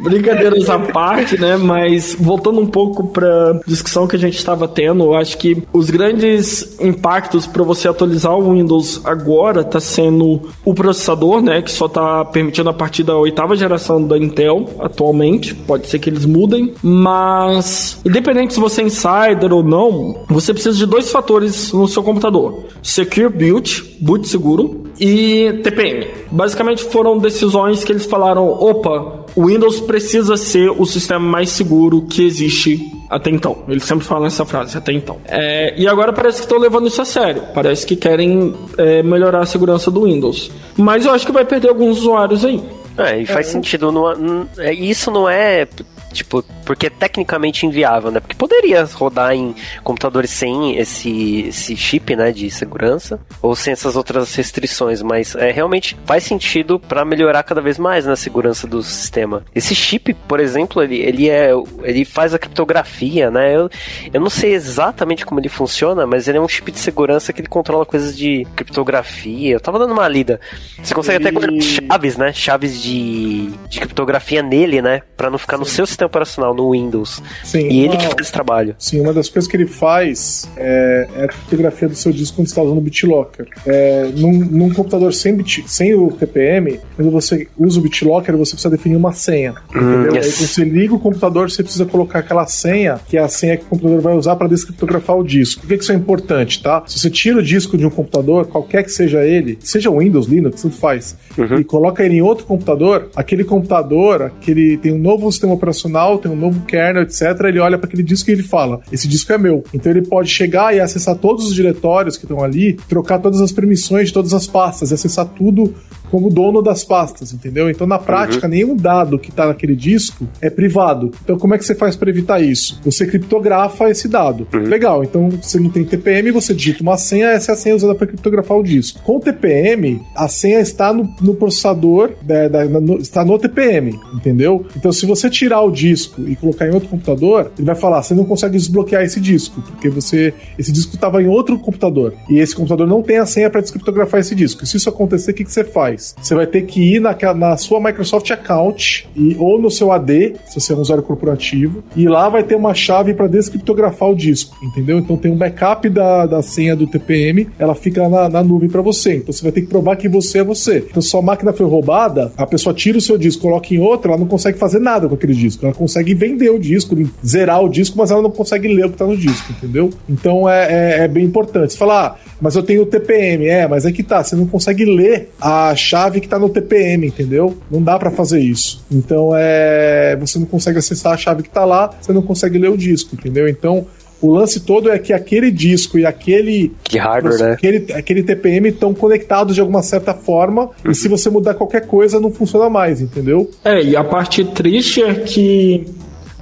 Brincadeiras 0.00 0.68
à 0.68 0.78
parte, 0.78 1.40
né? 1.40 1.56
Mas 1.56 2.16
voltando 2.18 2.60
um 2.60 2.66
pouco 2.66 3.08
para 3.08 3.60
discussão 3.66 4.06
que 4.06 4.16
a 4.16 4.18
gente 4.18 4.36
estava 4.36 4.66
tendo, 4.66 5.04
eu 5.04 5.14
acho 5.14 5.36
que 5.38 5.62
os 5.72 5.90
grandes 5.90 6.78
impactos 6.80 7.46
para 7.46 7.62
você 7.62 7.88
atualizar 7.88 8.34
o 8.36 8.52
Windows 8.52 9.00
agora 9.04 9.62
tá 9.62 9.80
sendo 9.80 10.40
o 10.64 10.74
processador, 10.74 11.40
né? 11.40 11.62
Que 11.62 11.70
só 11.70 11.88
tá 11.88 12.24
permitindo 12.24 12.70
a 12.70 12.74
partir 12.74 13.02
da 13.02 13.16
oitava 13.16 13.56
geração 13.56 14.02
da 14.02 14.16
Intel 14.16 14.68
atualmente. 14.78 15.54
Pode 15.54 15.88
ser 15.88 15.98
que 15.98 16.10
eles 16.10 16.24
mudem, 16.24 16.74
mas 16.82 18.00
independente 18.04 18.54
se 18.54 18.60
você 18.60 18.82
é 18.82 18.84
insider 18.84 19.52
ou 19.52 19.62
não, 19.62 20.24
você 20.28 20.52
precisa 20.52 20.76
de 20.76 20.86
dois 20.86 21.10
fatores 21.10 21.72
no 21.72 21.86
seu 21.86 22.02
computador: 22.02 22.64
Secure 22.82 23.28
Boot, 23.28 23.98
boot 24.00 24.26
seguro, 24.28 24.90
e 25.00 25.60
TPM. 25.62 26.06
Basicamente 26.30 26.84
foram 26.84 27.18
decisões 27.18 27.82
que 27.82 27.90
eles 27.90 28.04
falaram: 28.04 28.46
opa, 28.46 29.24
o 29.34 29.46
Windows 29.46 29.59
precisa 29.80 30.36
ser 30.36 30.70
o 30.70 30.84
sistema 30.86 31.20
mais 31.20 31.50
seguro 31.50 32.02
que 32.02 32.24
existe 32.24 32.92
Até 33.08 33.30
então. 33.30 33.64
Eles 33.68 33.84
sempre 33.84 34.06
falam 34.06 34.26
essa 34.26 34.44
frase, 34.44 34.78
até 34.78 34.92
então. 34.92 35.18
É, 35.26 35.74
e 35.76 35.88
agora 35.88 36.12
parece 36.12 36.38
que 36.38 36.44
estão 36.44 36.58
levando 36.58 36.86
isso 36.86 37.02
a 37.02 37.04
sério. 37.04 37.42
Parece 37.52 37.84
que 37.84 37.96
querem 37.96 38.54
é, 38.78 39.02
melhorar 39.02 39.40
a 39.40 39.46
segurança 39.46 39.90
do 39.90 40.04
Windows. 40.04 40.50
Mas 40.76 41.04
eu 41.04 41.12
acho 41.12 41.26
que 41.26 41.32
vai 41.32 41.44
perder 41.44 41.68
alguns 41.68 41.98
usuários 41.98 42.44
aí. 42.44 42.62
É, 42.96 43.20
e 43.20 43.26
faz 43.26 43.48
é, 43.48 43.50
sentido. 43.50 43.90
Não, 43.90 44.46
é, 44.58 44.72
isso 44.72 45.10
não 45.10 45.28
é 45.28 45.66
Tipo, 46.12 46.44
porque 46.70 46.86
é 46.86 46.90
tecnicamente 46.90 47.66
inviável, 47.66 48.12
né? 48.12 48.20
Porque 48.20 48.36
poderia 48.36 48.84
rodar 48.84 49.34
em 49.34 49.56
computadores 49.82 50.30
sem 50.30 50.78
esse, 50.78 51.48
esse 51.48 51.76
chip, 51.76 52.14
né, 52.14 52.30
de 52.30 52.48
segurança, 52.48 53.18
ou 53.42 53.56
sem 53.56 53.72
essas 53.72 53.96
outras 53.96 54.32
restrições, 54.36 55.02
mas 55.02 55.34
é, 55.34 55.50
realmente 55.50 55.96
faz 56.04 56.22
sentido 56.22 56.78
para 56.78 57.04
melhorar 57.04 57.42
cada 57.42 57.60
vez 57.60 57.76
mais 57.76 58.04
na 58.04 58.12
né, 58.12 58.16
segurança 58.16 58.68
do 58.68 58.84
sistema. 58.84 59.44
Esse 59.52 59.74
chip, 59.74 60.14
por 60.14 60.38
exemplo, 60.38 60.80
ele, 60.80 60.98
ele, 60.98 61.28
é, 61.28 61.50
ele 61.82 62.04
faz 62.04 62.34
a 62.34 62.38
criptografia, 62.38 63.32
né? 63.32 63.56
Eu, 63.56 63.68
eu 64.14 64.20
não 64.20 64.30
sei 64.30 64.54
exatamente 64.54 65.26
como 65.26 65.40
ele 65.40 65.48
funciona, 65.48 66.06
mas 66.06 66.28
ele 66.28 66.38
é 66.38 66.40
um 66.40 66.46
chip 66.46 66.70
de 66.70 66.78
segurança 66.78 67.32
que 67.32 67.40
ele 67.40 67.48
controla 67.48 67.84
coisas 67.84 68.16
de 68.16 68.46
criptografia. 68.54 69.54
Eu 69.54 69.60
tava 69.60 69.76
dando 69.76 69.92
uma 69.92 70.06
lida. 70.06 70.40
Você 70.80 70.94
consegue 70.94 71.26
ele... 71.26 71.36
até 71.36 71.60
chaves, 71.60 72.16
né? 72.16 72.32
Chaves 72.32 72.80
de, 72.80 73.48
de 73.68 73.80
criptografia 73.80 74.40
nele, 74.40 74.80
né? 74.80 75.02
Pra 75.16 75.28
não 75.28 75.36
ficar 75.36 75.56
Sim. 75.56 75.62
no 75.62 75.66
seu 75.66 75.84
sistema 75.84 76.06
operacional 76.06 76.59
no 76.60 76.72
Windows. 76.72 77.22
Sim, 77.42 77.68
e 77.68 77.84
ele 77.84 77.96
que 77.96 78.04
faz 78.04 78.16
esse 78.20 78.32
trabalho. 78.32 78.74
Sim, 78.78 79.00
uma 79.00 79.12
das 79.12 79.28
coisas 79.28 79.50
que 79.50 79.56
ele 79.56 79.66
faz 79.66 80.48
é, 80.56 81.08
é 81.16 81.24
a 81.24 81.28
criptografia 81.28 81.88
do 81.88 81.94
seu 81.94 82.12
disco 82.12 82.36
quando 82.36 82.46
você 82.46 82.52
está 82.52 82.62
usando 82.62 82.78
o 82.78 82.80
BitLocker. 82.80 83.48
É, 83.66 84.10
num, 84.14 84.32
num, 84.32 84.72
computador 84.72 85.12
sem, 85.14 85.34
bit, 85.34 85.64
sem 85.66 85.94
o 85.94 86.10
TPM, 86.10 86.78
quando 86.96 87.10
você 87.10 87.48
usa 87.58 87.78
o 87.78 87.82
BitLocker, 87.82 88.36
você 88.36 88.52
precisa 88.52 88.70
definir 88.70 88.96
uma 88.96 89.12
senha. 89.12 89.54
Hum, 89.74 90.02
entendeu? 90.02 90.16
Yes. 90.16 90.40
Aí 90.40 90.46
você 90.46 90.64
liga 90.64 90.94
o 90.94 90.98
computador, 90.98 91.50
você 91.50 91.62
precisa 91.62 91.86
colocar 91.86 92.20
aquela 92.20 92.46
senha, 92.46 93.00
que 93.08 93.16
é 93.16 93.20
a 93.20 93.28
senha 93.28 93.56
que 93.56 93.64
o 93.64 93.66
computador 93.66 94.00
vai 94.00 94.14
usar 94.14 94.36
para 94.36 94.48
descriptografar 94.48 95.16
o 95.16 95.24
disco. 95.24 95.62
Por 95.62 95.68
que, 95.68 95.78
que 95.78 95.82
isso 95.82 95.92
é 95.92 95.94
importante, 95.94 96.62
tá? 96.62 96.82
Se 96.86 96.98
você 96.98 97.10
tira 97.10 97.38
o 97.38 97.42
disco 97.42 97.76
de 97.76 97.86
um 97.86 97.90
computador, 97.90 98.46
qualquer 98.46 98.84
que 98.84 98.90
seja 98.90 99.24
ele, 99.24 99.58
seja 99.60 99.90
Windows, 99.90 100.26
Linux, 100.26 100.62
tudo 100.62 100.74
faz, 100.74 101.16
uhum. 101.36 101.58
e 101.58 101.64
coloca 101.64 102.04
ele 102.04 102.16
em 102.16 102.22
outro 102.22 102.44
computador, 102.44 103.08
aquele 103.14 103.44
computador, 103.44 104.22
aquele 104.22 104.76
tem 104.76 104.92
um 104.92 104.98
novo 104.98 105.30
sistema 105.30 105.54
operacional 105.54 106.10
tem 106.18 106.30
um 106.30 106.36
novo 106.36 106.49
kernel, 106.60 107.02
etc. 107.02 107.22
Ele 107.44 107.58
olha 107.58 107.78
para 107.78 107.86
aquele 107.88 108.02
disco 108.02 108.30
e 108.30 108.32
ele 108.32 108.42
fala: 108.42 108.80
esse 108.92 109.08
disco 109.08 109.32
é 109.32 109.38
meu. 109.38 109.64
Então 109.72 109.90
ele 109.90 110.02
pode 110.02 110.28
chegar 110.28 110.74
e 110.74 110.80
acessar 110.80 111.16
todos 111.16 111.46
os 111.46 111.54
diretórios 111.54 112.16
que 112.16 112.24
estão 112.24 112.42
ali, 112.42 112.74
trocar 112.88 113.18
todas 113.18 113.40
as 113.40 113.52
permissões 113.52 114.08
de 114.08 114.14
todas 114.14 114.34
as 114.34 114.46
pastas 114.46 114.92
acessar 114.92 115.26
tudo 115.26 115.74
como 116.10 116.30
dono 116.30 116.62
das 116.62 116.84
pastas, 116.84 117.32
entendeu? 117.32 117.70
Então, 117.70 117.86
na 117.86 117.98
prática, 117.98 118.46
uhum. 118.46 118.50
nenhum 118.52 118.76
dado 118.76 119.18
que 119.18 119.30
está 119.30 119.46
naquele 119.46 119.76
disco 119.76 120.26
é 120.40 120.50
privado. 120.50 121.12
Então, 121.22 121.38
como 121.38 121.54
é 121.54 121.58
que 121.58 121.64
você 121.64 121.74
faz 121.74 121.96
para 121.96 122.10
evitar 122.10 122.40
isso? 122.40 122.80
Você 122.84 123.06
criptografa 123.06 123.88
esse 123.90 124.08
dado. 124.08 124.46
Uhum. 124.52 124.62
Legal, 124.62 125.04
então 125.04 125.28
você 125.30 125.58
não 125.58 125.70
tem 125.70 125.84
TPM, 125.84 126.30
você 126.30 126.52
digita 126.54 126.82
uma 126.82 126.96
senha, 126.96 127.28
essa 127.28 127.52
é 127.52 127.54
a 127.54 127.56
senha 127.56 127.76
usada 127.76 127.94
para 127.94 128.06
criptografar 128.06 128.58
o 128.58 128.62
disco. 128.62 129.00
Com 129.02 129.16
o 129.16 129.20
TPM, 129.20 130.00
a 130.14 130.28
senha 130.28 130.60
está 130.60 130.92
no, 130.92 131.08
no 131.20 131.34
processador, 131.34 132.12
da, 132.22 132.48
da, 132.48 132.64
no, 132.64 132.98
está 132.98 133.24
no 133.24 133.38
TPM, 133.38 133.98
entendeu? 134.14 134.66
Então, 134.76 134.92
se 134.92 135.06
você 135.06 135.30
tirar 135.30 135.62
o 135.62 135.70
disco 135.70 136.22
e 136.26 136.36
colocar 136.36 136.66
em 136.66 136.70
outro 136.74 136.88
computador, 136.88 137.52
ele 137.56 137.66
vai 137.66 137.74
falar: 137.74 138.02
você 138.02 138.14
não 138.14 138.24
consegue 138.24 138.56
desbloquear 138.56 139.02
esse 139.02 139.20
disco, 139.20 139.62
porque 139.62 139.88
você 139.88 140.34
esse 140.58 140.72
disco 140.72 140.94
estava 140.94 141.22
em 141.22 141.28
outro 141.28 141.58
computador 141.58 142.14
e 142.28 142.38
esse 142.38 142.54
computador 142.54 142.86
não 142.86 143.02
tem 143.02 143.18
a 143.18 143.26
senha 143.26 143.50
para 143.50 143.60
descriptografar 143.60 144.20
esse 144.20 144.34
disco. 144.34 144.64
Se 144.66 144.76
isso 144.76 144.88
acontecer, 144.88 145.30
o 145.30 145.34
que, 145.34 145.44
que 145.44 145.52
você 145.52 145.64
faz? 145.64 145.99
Você 146.20 146.34
vai 146.34 146.46
ter 146.46 146.62
que 146.62 146.96
ir 146.96 147.00
na, 147.00 147.56
sua 147.56 147.80
Microsoft 147.80 148.30
Account 148.30 149.08
e, 149.14 149.36
ou 149.38 149.60
no 149.60 149.70
seu 149.70 149.92
AD, 149.92 150.34
se 150.46 150.60
você 150.60 150.72
é 150.72 150.76
um 150.76 150.80
usuário 150.80 151.04
corporativo, 151.04 151.82
e 151.96 152.08
lá 152.08 152.28
vai 152.28 152.42
ter 152.42 152.54
uma 152.54 152.74
chave 152.74 153.14
para 153.14 153.26
descriptografar 153.26 154.10
o 154.10 154.14
disco, 154.14 154.56
entendeu? 154.62 154.98
Então 154.98 155.16
tem 155.16 155.30
um 155.30 155.36
backup 155.36 155.88
da, 155.88 156.26
da 156.26 156.42
senha 156.42 156.74
do 156.74 156.86
TPM, 156.86 157.48
ela 157.58 157.74
fica 157.74 158.08
na, 158.08 158.28
na 158.28 158.42
nuvem 158.42 158.68
para 158.68 158.82
você. 158.82 159.16
Então 159.16 159.32
você 159.32 159.42
vai 159.42 159.52
ter 159.52 159.62
que 159.62 159.66
provar 159.68 159.96
que 159.96 160.08
você 160.08 160.38
é 160.38 160.44
você. 160.44 160.84
Então 160.88 161.02
se 161.02 161.08
sua 161.08 161.22
máquina 161.22 161.52
foi 161.52 161.66
roubada, 161.66 162.32
a 162.36 162.46
pessoa 162.46 162.74
tira 162.74 162.98
o 162.98 163.00
seu 163.00 163.18
disco, 163.18 163.42
coloca 163.42 163.74
em 163.74 163.78
outro, 163.78 164.10
ela 164.10 164.20
não 164.20 164.26
consegue 164.26 164.58
fazer 164.58 164.78
nada 164.78 165.08
com 165.08 165.14
aquele 165.14 165.34
disco. 165.34 165.64
Ela 165.64 165.74
consegue 165.74 166.14
vender 166.14 166.50
o 166.50 166.58
disco, 166.58 166.96
zerar 167.24 167.62
o 167.62 167.68
disco, 167.68 167.98
mas 167.98 168.10
ela 168.10 168.22
não 168.22 168.30
consegue 168.30 168.68
ler 168.68 168.86
o 168.86 168.90
que 168.90 168.96
tá 168.96 169.06
no 169.06 169.16
disco, 169.16 169.52
entendeu? 169.52 169.90
Então 170.08 170.48
é, 170.48 171.00
é, 171.00 171.04
é 171.04 171.08
bem 171.08 171.24
importante. 171.24 171.72
Você 171.72 171.78
fala, 171.78 172.06
ah, 172.06 172.30
mas 172.40 172.56
eu 172.56 172.62
tenho 172.62 172.82
o 172.82 172.86
TPM. 172.86 173.46
É, 173.46 173.68
mas 173.68 173.84
é 173.84 173.92
que 173.92 174.02
tá, 174.02 174.22
você 174.22 174.34
não 174.34 174.46
consegue 174.46 174.84
ler 174.84 175.30
a 175.40 175.74
chave 175.90 176.20
que 176.20 176.28
tá 176.28 176.38
no 176.38 176.48
TPM, 176.48 177.06
entendeu? 177.06 177.56
Não 177.70 177.82
dá 177.82 177.98
para 177.98 178.10
fazer 178.10 178.40
isso. 178.40 178.84
Então 178.90 179.30
é. 179.34 180.16
Você 180.20 180.38
não 180.38 180.46
consegue 180.46 180.78
acessar 180.78 181.14
a 181.14 181.16
chave 181.16 181.42
que 181.42 181.50
tá 181.50 181.64
lá, 181.64 181.90
você 182.00 182.12
não 182.12 182.22
consegue 182.22 182.58
ler 182.58 182.70
o 182.70 182.76
disco, 182.76 183.14
entendeu? 183.14 183.48
Então. 183.48 183.86
O 184.22 184.30
lance 184.34 184.60
todo 184.60 184.90
é 184.90 184.98
que 184.98 185.14
aquele 185.14 185.50
disco 185.50 185.98
e 185.98 186.04
aquele. 186.04 186.74
Que 186.84 186.98
hardware, 186.98 187.38
né? 187.38 187.52
Aquele, 187.52 187.90
aquele 187.94 188.22
TPM 188.22 188.68
estão 188.68 188.92
conectados 188.92 189.54
de 189.54 189.62
alguma 189.62 189.82
certa 189.82 190.12
forma. 190.12 190.68
Uhum. 190.84 190.90
E 190.90 190.94
se 190.94 191.08
você 191.08 191.30
mudar 191.30 191.54
qualquer 191.54 191.86
coisa, 191.86 192.20
não 192.20 192.30
funciona 192.30 192.68
mais, 192.68 193.00
entendeu? 193.00 193.50
É, 193.64 193.82
e 193.82 193.96
a 193.96 194.04
parte 194.04 194.44
triste 194.44 195.02
é 195.02 195.14
que. 195.14 195.86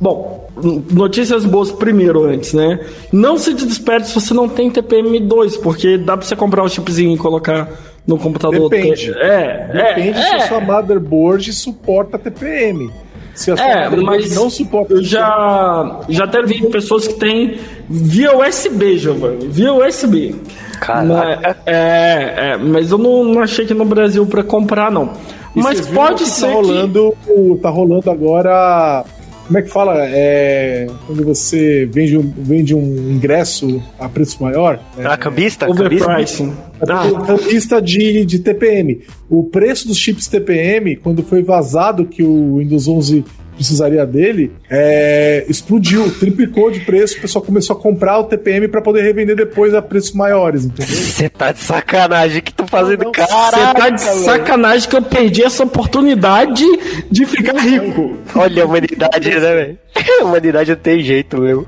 Bom, 0.00 0.48
notícias 0.90 1.44
boas 1.44 1.70
primeiro 1.70 2.24
antes, 2.24 2.52
né? 2.52 2.80
Não 3.12 3.38
se 3.38 3.54
desespere 3.54 4.04
se 4.04 4.14
você 4.14 4.34
não 4.34 4.48
tem 4.48 4.70
TPM2, 4.70 5.60
porque 5.60 5.96
dá 5.96 6.16
pra 6.16 6.26
você 6.26 6.34
comprar 6.34 6.64
um 6.64 6.68
chipzinho 6.68 7.14
e 7.14 7.16
colocar 7.16 7.70
no 8.08 8.18
computador. 8.18 8.70
Depende. 8.70 9.12
É, 9.18 9.68
Depende 9.70 10.18
é, 10.18 10.22
se 10.22 10.28
é. 10.28 10.34
a 10.36 10.48
sua 10.48 10.60
motherboard 10.60 11.52
suporta 11.52 12.18
TPM. 12.18 12.90
Se 13.34 13.52
a 13.52 13.56
sua 13.56 13.66
é, 13.66 13.90
mas 13.90 14.34
não 14.34 14.48
suporta. 14.48 14.94
Eu 14.94 15.04
já, 15.04 16.00
já 16.08 16.24
até 16.24 16.42
vi 16.42 16.66
pessoas 16.70 17.06
que 17.06 17.14
têm 17.14 17.58
via 17.88 18.36
USB, 18.36 18.98
Giovanni. 18.98 19.46
Via 19.46 19.74
USB. 19.74 20.34
Caraca. 20.80 21.56
é, 21.66 22.34
é, 22.36 22.56
mas 22.56 22.90
eu 22.90 22.98
não, 22.98 23.22
não 23.24 23.42
achei 23.42 23.66
que 23.66 23.74
no 23.74 23.84
Brasil 23.84 24.26
para 24.26 24.42
comprar, 24.42 24.90
não. 24.90 25.12
E 25.54 25.60
mas 25.60 25.86
pode 25.86 26.24
tá 26.24 26.30
ser. 26.30 26.46
Tá 26.46 26.52
rolando, 26.52 27.16
que... 27.24 27.58
tá 27.60 27.70
rolando 27.70 28.10
agora 28.10 29.04
como 29.48 29.58
é 29.58 29.62
que 29.62 29.70
fala? 29.70 29.94
É, 30.06 30.86
quando 31.06 31.24
você 31.24 31.88
vende 31.90 32.18
um, 32.18 32.32
vende 32.36 32.74
um 32.74 33.10
ingresso 33.10 33.82
a 33.98 34.06
preço 34.06 34.42
maior. 34.42 34.78
É, 34.98 35.06
ah, 35.06 35.16
cambista? 35.16 35.68
Overpricing. 35.68 36.52
Ah. 36.82 37.26
Cambista 37.26 37.80
de, 37.80 38.26
de 38.26 38.40
TPM. 38.40 39.00
O 39.28 39.44
preço 39.44 39.88
dos 39.88 39.96
chips 39.96 40.28
TPM, 40.28 40.96
quando 40.96 41.22
foi 41.22 41.42
vazado 41.42 42.04
que 42.04 42.22
o 42.22 42.58
Windows 42.58 42.86
11 42.86 43.24
precisaria 43.58 44.06
dele, 44.06 44.52
é, 44.70 45.44
explodiu, 45.48 46.08
triplicou 46.16 46.70
de 46.70 46.80
preço, 46.80 47.18
o 47.18 47.20
pessoal 47.20 47.44
começou 47.44 47.76
a 47.76 47.80
comprar 47.80 48.20
o 48.20 48.24
TPM 48.24 48.68
para 48.68 48.80
poder 48.80 49.02
revender 49.02 49.34
depois 49.34 49.74
a 49.74 49.82
preços 49.82 50.12
maiores, 50.12 50.64
entendeu? 50.64 50.94
Você 50.94 51.28
tá 51.28 51.50
de 51.50 51.58
sacanagem 51.58 52.40
que 52.40 52.54
tô 52.54 52.66
fazendo, 52.68 53.10
cara. 53.10 53.26
Você 53.28 53.74
tá 53.74 53.90
de 53.90 54.00
sacanagem 54.00 54.88
que 54.88 54.96
eu 54.96 55.02
perdi 55.02 55.42
essa 55.42 55.64
oportunidade 55.64 56.64
de 57.10 57.26
ficar 57.26 57.58
rico. 57.58 58.16
Olha 58.36 58.62
a 58.62 58.66
humanidade, 58.66 59.28
né, 59.28 59.40
velho? 59.40 59.78
A 60.20 60.24
humanidade 60.24 60.70
não 60.70 60.78
tem 60.78 61.02
jeito 61.02 61.38
mesmo. 61.38 61.66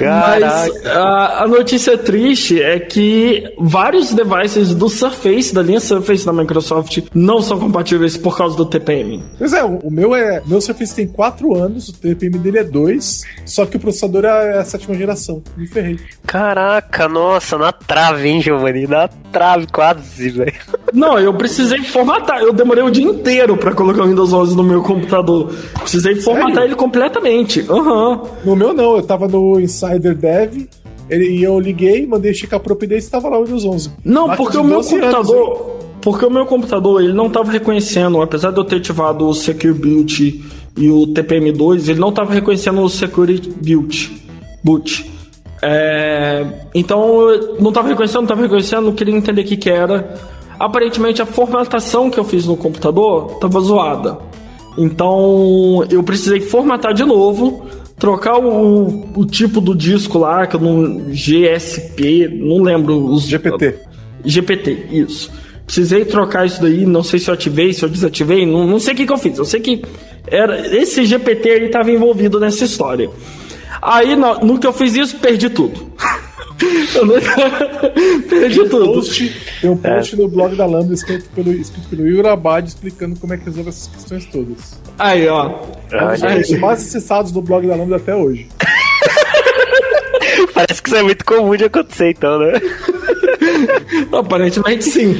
Mas 0.00 0.86
a, 0.86 1.44
a, 1.44 1.48
notícia 1.48 1.96
triste 1.96 2.60
é 2.60 2.78
que 2.78 3.44
vários 3.58 4.12
devices 4.12 4.74
do 4.74 4.88
Surface, 4.88 5.54
da 5.54 5.62
linha 5.62 5.80
Surface 5.80 6.24
da 6.24 6.32
Microsoft, 6.32 6.98
não 7.14 7.40
são 7.40 7.58
compatíveis 7.58 8.16
por 8.16 8.36
causa 8.36 8.56
do 8.56 8.66
TPM. 8.66 9.22
Pois 9.38 9.52
é, 9.52 9.62
o 9.62 9.90
meu 9.90 10.14
é. 10.14 10.42
Meu 10.46 10.60
Surface 10.60 10.94
tem 10.94 11.06
4 11.06 11.54
anos, 11.54 11.88
o 11.88 11.92
TPM 11.92 12.38
dele 12.38 12.58
é 12.58 12.64
2, 12.64 13.22
só 13.44 13.64
que 13.66 13.76
o 13.76 13.80
processador 13.80 14.24
é 14.24 14.58
a 14.58 14.64
sétima 14.64 14.94
geração. 14.94 15.42
Me 15.56 15.66
ferrei. 15.66 15.98
Caraca, 16.26 17.08
nossa, 17.08 17.56
na 17.58 17.72
trave, 17.72 18.28
hein, 18.28 18.40
Giovanni? 18.40 18.86
Na 18.86 19.08
trave, 19.08 19.66
quase, 19.66 20.30
velho. 20.30 20.52
Não, 20.92 21.18
eu 21.18 21.32
precisei 21.34 21.82
formatar. 21.84 22.40
Eu 22.40 22.52
demorei 22.52 22.84
o 22.84 22.90
dia 22.90 23.04
inteiro 23.04 23.56
para 23.56 23.72
colocar 23.74 24.02
o 24.02 24.06
Windows 24.06 24.32
11 24.32 24.56
no 24.56 24.62
meu 24.62 24.82
computador. 24.82 25.52
Precisei 25.80 26.16
formatar 26.16 26.54
Sério? 26.54 26.68
ele 26.68 26.74
completamente. 26.74 27.64
Aham. 27.68 28.10
Uhum. 28.12 28.28
No 28.44 28.56
meu 28.56 28.72
não, 28.72 28.96
eu 28.96 29.02
tava 29.02 29.28
no 29.28 29.60
Insider 29.60 30.16
Dev 30.16 30.68
e 31.10 31.42
eu 31.42 31.58
liguei, 31.60 32.06
mandei 32.06 32.32
checar 32.34 32.58
a 32.58 32.62
propriedade 32.62 33.02
e 33.02 33.04
estava 33.04 33.28
lá 33.28 33.38
o 33.38 33.44
Windows 33.44 33.64
11. 33.64 33.90
Não, 34.04 34.30
porque 34.36 34.56
o 34.56 34.64
meu 34.64 34.82
computador, 34.82 35.56
anos, 35.56 35.84
porque 36.00 36.26
o 36.26 36.30
meu 36.30 36.46
computador 36.46 37.02
ele 37.02 37.12
não 37.12 37.26
estava 37.26 37.50
reconhecendo, 37.52 38.20
apesar 38.20 38.50
de 38.50 38.58
eu 38.58 38.64
ter 38.64 38.76
ativado 38.76 39.26
o 39.26 39.34
Secure 39.34 39.72
Boot 39.72 40.44
e 40.76 40.90
o 40.90 41.06
TPM2, 41.08 41.88
ele 41.88 42.00
não 42.00 42.08
estava 42.08 42.32
reconhecendo 42.32 42.80
o 42.80 42.88
Security 42.88 43.50
Boot. 43.50 44.22
boot. 44.64 45.10
É, 45.64 46.44
então, 46.74 47.28
não 47.60 47.68
estava 47.68 47.88
reconhecendo, 47.88 48.16
não 48.16 48.24
estava 48.24 48.42
reconhecendo, 48.42 48.82
não 48.82 48.92
queria 48.92 49.14
entender 49.14 49.42
o 49.42 49.44
que, 49.44 49.56
que 49.56 49.70
era. 49.70 50.14
Aparentemente, 50.58 51.22
a 51.22 51.26
formatação 51.26 52.10
que 52.10 52.18
eu 52.18 52.24
fiz 52.24 52.46
no 52.46 52.56
computador 52.56 53.32
estava 53.34 53.60
zoada. 53.60 54.18
Então, 54.76 55.84
eu 55.90 56.02
precisei 56.02 56.40
formatar 56.40 56.94
de 56.94 57.04
novo 57.04 57.64
trocar 58.02 58.36
o, 58.36 59.12
o 59.14 59.24
tipo 59.24 59.60
do 59.60 59.76
disco 59.76 60.18
lá, 60.18 60.44
que 60.44 60.56
eu 60.56 60.60
não. 60.60 61.12
GSP, 61.12 62.26
não 62.26 62.60
lembro 62.60 62.98
os. 62.98 63.28
GPT. 63.28 63.78
GPT, 64.24 64.88
isso. 64.90 65.30
Precisei 65.64 66.04
trocar 66.04 66.44
isso 66.44 66.60
daí, 66.60 66.84
não 66.84 67.04
sei 67.04 67.20
se 67.20 67.30
eu 67.30 67.34
ativei, 67.34 67.72
se 67.72 67.84
eu 67.84 67.88
desativei, 67.88 68.44
não, 68.44 68.66
não 68.66 68.80
sei 68.80 68.92
o 68.92 68.96
que, 68.96 69.06
que 69.06 69.12
eu 69.12 69.18
fiz. 69.18 69.38
Eu 69.38 69.44
sei 69.44 69.60
que 69.60 69.84
Era, 70.26 70.76
esse 70.76 71.04
GPT 71.04 71.48
aí 71.48 71.66
estava 71.66 71.92
envolvido 71.92 72.40
nessa 72.40 72.64
história. 72.64 73.08
Aí, 73.80 74.16
no, 74.16 74.40
no, 74.40 74.58
que 74.58 74.66
eu 74.66 74.72
fiz 74.72 74.96
isso, 74.96 75.18
perdi 75.18 75.48
tudo. 75.48 75.92
eu 76.94 77.06
não... 77.06 77.14
perdi 78.28 78.56
tem 78.56 78.64
um 78.64 78.68
tudo. 78.68 78.92
Post, 78.94 79.42
tem 79.60 79.70
um 79.70 79.76
post 79.76 80.14
é. 80.14 80.18
no 80.18 80.28
blog 80.28 80.56
da 80.56 80.66
Lambda 80.66 80.94
escrito 80.94 81.28
pelo, 81.30 81.52
escrito 81.52 81.88
pelo 81.88 82.06
Yuri 82.06 82.28
Abad 82.28 82.68
explicando 82.68 83.18
como 83.18 83.34
é 83.34 83.36
que 83.36 83.44
resolve 83.44 83.70
essas 83.70 83.88
questões 83.88 84.26
todas. 84.26 84.80
Aí, 84.98 85.26
ó. 85.28 85.50
É 85.90 86.04
um 86.04 86.40
dos 86.40 86.50
mais 86.58 86.80
acessados 86.80 87.32
do 87.32 87.42
blog 87.42 87.66
da 87.66 87.74
Lambda 87.74 87.96
até 87.96 88.14
hoje. 88.14 88.46
Parece 90.54 90.82
que 90.82 90.88
isso 90.88 90.96
é 90.96 91.02
muito 91.02 91.24
comum 91.24 91.56
de 91.56 91.64
acontecer, 91.64 92.10
então, 92.10 92.38
né? 92.38 92.52
Aparentemente 94.12 94.84
sim. 94.84 95.16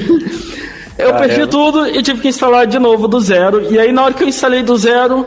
Eu 0.98 1.14
perdi 1.14 1.46
tudo 1.46 1.88
e 1.88 2.02
tive 2.02 2.20
que 2.20 2.28
instalar 2.28 2.66
de 2.66 2.78
novo 2.78 3.08
do 3.08 3.18
zero. 3.20 3.72
E 3.72 3.78
aí, 3.78 3.92
na 3.92 4.04
hora 4.04 4.14
que 4.14 4.22
eu 4.22 4.28
instalei 4.28 4.62
do 4.62 4.76
zero, 4.76 5.20
o 5.20 5.26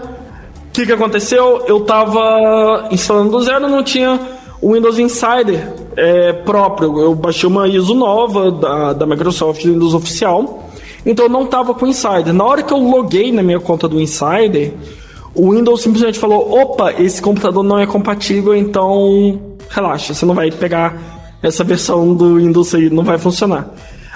que, 0.71 0.85
que 0.85 0.91
aconteceu? 0.91 1.65
Eu 1.67 1.81
tava 1.81 2.87
instalando 2.91 3.31
do 3.31 3.41
zero, 3.41 3.67
não 3.67 3.83
tinha 3.83 4.19
o 4.61 4.73
Windows 4.73 4.99
Insider 4.99 5.84
é, 5.95 6.33
próprio. 6.33 6.99
Eu 6.99 7.15
baixei 7.15 7.47
uma 7.47 7.67
ISO 7.67 7.93
nova 7.93 8.51
da, 8.51 8.93
da 8.93 9.05
Microsoft 9.05 9.63
Windows 9.63 9.93
oficial. 9.93 10.69
Então 11.05 11.25
eu 11.25 11.29
não 11.29 11.45
tava 11.45 11.73
com 11.73 11.85
o 11.85 11.87
Insider. 11.87 12.33
Na 12.33 12.43
hora 12.43 12.63
que 12.63 12.73
eu 12.73 12.79
loguei 12.79 13.31
na 13.31 13.43
minha 13.43 13.59
conta 13.59 13.87
do 13.87 14.01
Insider, 14.01 14.73
o 15.33 15.51
Windows 15.51 15.81
simplesmente 15.81 16.17
falou: 16.17 16.59
opa, 16.59 16.93
esse 16.93 17.21
computador 17.21 17.63
não 17.63 17.77
é 17.77 17.85
compatível, 17.85 18.55
então 18.55 19.39
relaxa, 19.69 20.13
você 20.13 20.25
não 20.25 20.33
vai 20.33 20.51
pegar 20.51 21.27
essa 21.43 21.63
versão 21.63 22.15
do 22.15 22.37
Windows 22.37 22.73
aí, 22.73 22.89
não 22.89 23.03
vai 23.03 23.17
funcionar. 23.17 23.69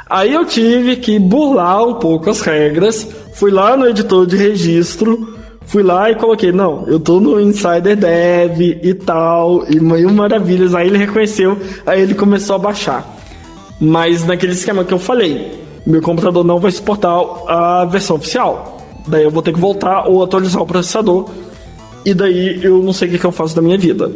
Aí 0.09 0.33
eu 0.33 0.43
tive 0.45 0.95
que 0.95 1.19
burlar 1.19 1.85
um 1.85 1.95
pouco 1.95 2.29
as 2.29 2.41
regras, 2.41 3.07
fui 3.33 3.51
lá 3.51 3.77
no 3.77 3.87
editor 3.87 4.25
de 4.25 4.35
registro, 4.35 5.37
fui 5.69 5.83
lá 5.83 6.09
e 6.09 6.15
coloquei, 6.15 6.51
não, 6.51 6.83
eu 6.87 6.99
tô 6.99 7.19
no 7.19 7.39
Insider 7.39 7.95
Dev 7.95 8.59
e 8.59 8.93
tal, 8.95 9.63
e 9.69 9.79
mil 9.79 10.09
maravilhas. 10.09 10.73
Aí 10.73 10.87
ele 10.87 10.97
reconheceu, 10.97 11.57
aí 11.85 12.01
ele 12.01 12.15
começou 12.15 12.55
a 12.55 12.59
baixar. 12.59 13.17
Mas 13.79 14.25
naquele 14.25 14.53
esquema 14.53 14.83
que 14.83 14.91
eu 14.91 14.97
falei, 14.97 15.61
meu 15.85 16.01
computador 16.01 16.43
não 16.43 16.59
vai 16.59 16.71
suportar 16.71 17.13
a 17.47 17.85
versão 17.85 18.15
oficial. 18.15 18.79
Daí 19.07 19.23
eu 19.23 19.31
vou 19.31 19.43
ter 19.43 19.53
que 19.53 19.59
voltar 19.59 20.07
ou 20.07 20.23
atualizar 20.23 20.61
o 20.61 20.65
processador. 20.65 21.29
E 22.03 22.15
daí 22.15 22.63
eu 22.63 22.81
não 22.81 22.91
sei 22.91 23.07
o 23.07 23.11
que, 23.11 23.19
que 23.19 23.25
eu 23.25 23.31
faço 23.31 23.55
da 23.55 23.61
minha 23.61 23.77
vida. 23.77 24.11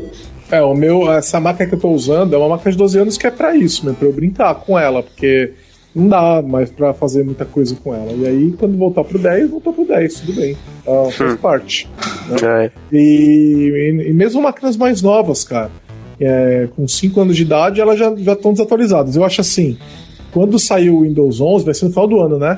É, 0.49 0.61
o 0.61 0.73
meu, 0.73 1.11
essa 1.11 1.39
máquina 1.39 1.69
que 1.69 1.75
eu 1.75 1.79
tô 1.79 1.89
usando 1.89 2.33
é 2.33 2.37
uma 2.37 2.49
máquina 2.49 2.71
de 2.71 2.77
12 2.79 2.99
anos 2.99 3.17
que 3.17 3.27
é 3.27 3.31
para 3.31 3.55
isso, 3.55 3.85
mesmo, 3.85 3.97
pra 3.97 4.07
eu 4.07 4.13
brincar 4.13 4.55
com 4.55 4.77
ela, 4.77 5.03
porque 5.03 5.53
não 5.95 6.07
dá 6.07 6.41
mais 6.41 6.69
para 6.69 6.93
fazer 6.93 7.23
muita 7.23 7.45
coisa 7.45 7.75
com 7.75 7.93
ela. 7.93 8.11
E 8.11 8.25
aí, 8.25 8.51
quando 8.57 8.77
voltar 8.77 9.03
pro 9.03 9.19
10, 9.19 9.49
voltou 9.49 9.73
pro 9.73 9.85
10, 9.85 10.13
tudo 10.21 10.33
bem. 10.33 10.57
Uh, 10.85 11.11
faz 11.11 11.33
hum. 11.33 11.37
parte. 11.37 11.89
Né? 12.29 12.65
É. 12.65 12.71
E, 12.91 14.05
e, 14.07 14.13
mesmo 14.13 14.41
máquinas 14.41 14.75
mais 14.75 15.01
novas, 15.01 15.43
cara, 15.43 15.69
é, 16.19 16.67
com 16.75 16.87
5 16.87 17.21
anos 17.21 17.35
de 17.35 17.43
idade, 17.43 17.79
elas 17.79 17.99
já 17.99 18.11
estão 18.33 18.53
desatualizadas. 18.53 19.15
Eu 19.15 19.23
acho 19.23 19.41
assim, 19.41 19.77
quando 20.31 20.57
sair 20.57 20.89
o 20.89 21.01
Windows 21.01 21.39
11, 21.39 21.65
vai 21.65 21.73
ser 21.73 21.85
no 21.85 21.91
final 21.91 22.07
do 22.07 22.21
ano, 22.21 22.39
né? 22.39 22.57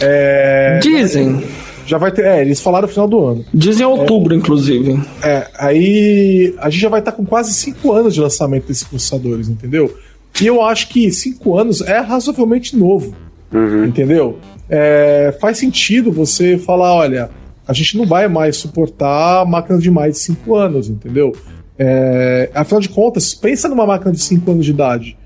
É, 0.00 0.78
Dizem. 0.82 1.42
Já 1.86 1.98
vai 1.98 2.10
ter. 2.10 2.24
É, 2.24 2.40
eles 2.40 2.60
falaram 2.60 2.88
no 2.88 2.92
final 2.92 3.08
do 3.08 3.24
ano. 3.24 3.44
Dizem 3.54 3.86
outubro, 3.86 4.34
é, 4.34 4.36
inclusive. 4.36 5.00
É, 5.22 5.46
aí 5.56 6.54
a 6.58 6.68
gente 6.68 6.82
já 6.82 6.88
vai 6.88 6.98
estar 6.98 7.12
com 7.12 7.24
quase 7.24 7.54
5 7.54 7.92
anos 7.92 8.12
de 8.12 8.20
lançamento 8.20 8.66
desses 8.66 8.84
processadores, 8.84 9.48
entendeu? 9.48 9.96
E 10.40 10.46
eu 10.46 10.62
acho 10.62 10.88
que 10.88 11.10
5 11.10 11.58
anos 11.58 11.80
é 11.80 11.98
razoavelmente 11.98 12.76
novo. 12.76 13.14
Uhum. 13.52 13.84
Entendeu? 13.84 14.38
É, 14.68 15.36
faz 15.40 15.58
sentido 15.58 16.10
você 16.12 16.58
falar, 16.58 16.94
olha, 16.94 17.30
a 17.66 17.72
gente 17.72 17.96
não 17.96 18.06
vai 18.06 18.28
mais 18.28 18.56
suportar 18.56 19.46
máquinas 19.46 19.82
de 19.82 19.90
mais 19.90 20.14
de 20.14 20.20
5 20.20 20.54
anos, 20.54 20.88
entendeu? 20.88 21.32
É, 21.78 22.50
afinal 22.54 22.80
de 22.80 22.88
contas, 22.88 23.34
pensa 23.34 23.68
numa 23.68 23.86
máquina 23.86 24.12
de 24.12 24.20
5 24.20 24.50
anos 24.50 24.64
de 24.64 24.70
idade. 24.70 25.16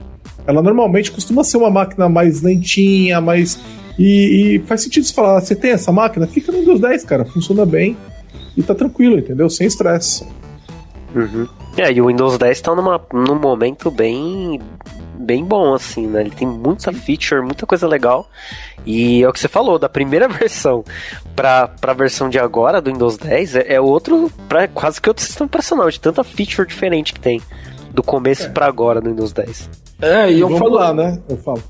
Ela 0.46 0.62
normalmente 0.62 1.10
costuma 1.10 1.44
ser 1.44 1.58
uma 1.58 1.70
máquina 1.70 2.08
mais 2.08 2.42
lentinha, 2.42 3.20
mais 3.20 3.58
e, 3.98 4.56
e, 4.56 4.58
faz 4.60 4.82
sentido 4.82 5.04
você 5.04 5.12
falar, 5.12 5.40
você 5.40 5.54
tem 5.54 5.72
essa 5.72 5.92
máquina? 5.92 6.26
Fica 6.26 6.50
no 6.50 6.60
Windows 6.60 6.80
10, 6.80 7.04
cara, 7.04 7.24
funciona 7.24 7.66
bem 7.66 7.96
e 8.56 8.62
tá 8.62 8.74
tranquilo, 8.74 9.18
entendeu? 9.18 9.50
Sem 9.50 9.66
estresse. 9.66 10.26
Uhum. 11.14 11.46
É, 11.76 11.92
e 11.92 12.00
o 12.00 12.06
Windows 12.06 12.38
10 12.38 12.60
tá 12.62 12.74
numa, 12.74 13.00
num 13.12 13.38
momento 13.38 13.90
bem 13.90 14.58
bem 15.20 15.44
bom, 15.44 15.74
assim, 15.74 16.06
né? 16.06 16.22
Ele 16.22 16.30
tem 16.30 16.48
muita 16.48 16.92
feature, 16.92 17.42
muita 17.42 17.66
coisa 17.66 17.86
legal. 17.86 18.28
E 18.86 19.22
é 19.22 19.28
o 19.28 19.32
que 19.32 19.40
você 19.40 19.48
falou, 19.48 19.78
da 19.78 19.88
primeira 19.88 20.26
versão 20.28 20.84
pra, 21.36 21.68
pra 21.68 21.92
versão 21.92 22.28
de 22.28 22.38
agora 22.38 22.80
do 22.80 22.90
Windows 22.90 23.16
10, 23.18 23.56
é, 23.56 23.74
é 23.74 23.80
outro, 23.80 24.30
pra, 24.48 24.66
quase 24.68 25.00
que 25.00 25.08
outro 25.08 25.24
sistema 25.24 25.46
operacional, 25.46 25.90
de 25.90 26.00
tanta 26.00 26.24
feature 26.24 26.66
diferente 26.66 27.12
que 27.12 27.20
tem. 27.20 27.40
Do 27.92 28.02
começo 28.02 28.46
é. 28.46 28.48
pra 28.48 28.66
agora 28.66 29.00
no 29.00 29.10
Windows 29.10 29.32
10. 29.32 29.68
É, 30.00 30.32
e 30.32 30.40
eu 30.40 30.56
falo 30.56 30.74
lá, 30.74 30.94
né? 30.94 31.18
Eu 31.28 31.36
falo. 31.36 31.62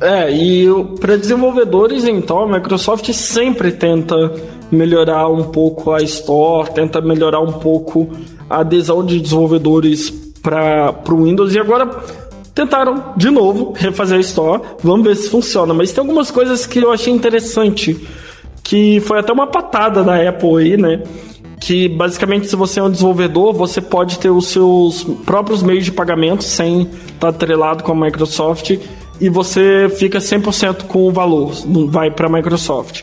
É, 0.00 0.30
e 0.30 0.66
para 1.00 1.16
desenvolvedores, 1.16 2.04
então, 2.04 2.40
a 2.40 2.46
Microsoft 2.46 3.10
sempre 3.12 3.72
tenta 3.72 4.14
melhorar 4.70 5.28
um 5.28 5.44
pouco 5.44 5.92
a 5.92 6.02
Store, 6.02 6.70
tenta 6.70 7.00
melhorar 7.00 7.40
um 7.40 7.52
pouco 7.52 8.08
a 8.48 8.60
adesão 8.60 9.04
de 9.04 9.20
desenvolvedores 9.20 10.10
para 10.42 10.94
o 11.10 11.24
Windows, 11.24 11.54
e 11.54 11.58
agora 11.58 11.90
tentaram 12.58 13.12
de 13.16 13.30
novo 13.30 13.72
refazer 13.76 14.18
a 14.18 14.20
Store, 14.20 14.60
vamos 14.82 15.06
ver 15.06 15.14
se 15.14 15.30
funciona. 15.30 15.72
Mas 15.72 15.92
tem 15.92 16.02
algumas 16.02 16.28
coisas 16.28 16.66
que 16.66 16.80
eu 16.80 16.90
achei 16.90 17.12
interessante, 17.12 17.96
que 18.64 18.98
foi 19.00 19.20
até 19.20 19.32
uma 19.32 19.46
patada 19.46 20.02
da 20.02 20.28
Apple 20.28 20.56
aí, 20.56 20.76
né? 20.76 21.02
que 21.60 21.88
basicamente 21.88 22.46
se 22.46 22.54
você 22.54 22.78
é 22.78 22.82
um 22.82 22.90
desenvolvedor, 22.90 23.52
você 23.52 23.80
pode 23.80 24.18
ter 24.18 24.30
os 24.30 24.46
seus 24.46 25.04
próprios 25.24 25.62
meios 25.62 25.84
de 25.84 25.90
pagamento 25.90 26.44
sem 26.44 26.88
estar 27.08 27.28
atrelado 27.28 27.82
com 27.82 27.92
a 27.92 27.94
Microsoft 27.94 28.78
e 29.20 29.28
você 29.28 29.88
fica 29.96 30.18
100% 30.18 30.84
com 30.84 31.08
o 31.08 31.10
valor, 31.10 31.52
não 31.66 31.88
vai 31.88 32.10
para 32.12 32.28
a 32.28 32.30
Microsoft. 32.30 33.02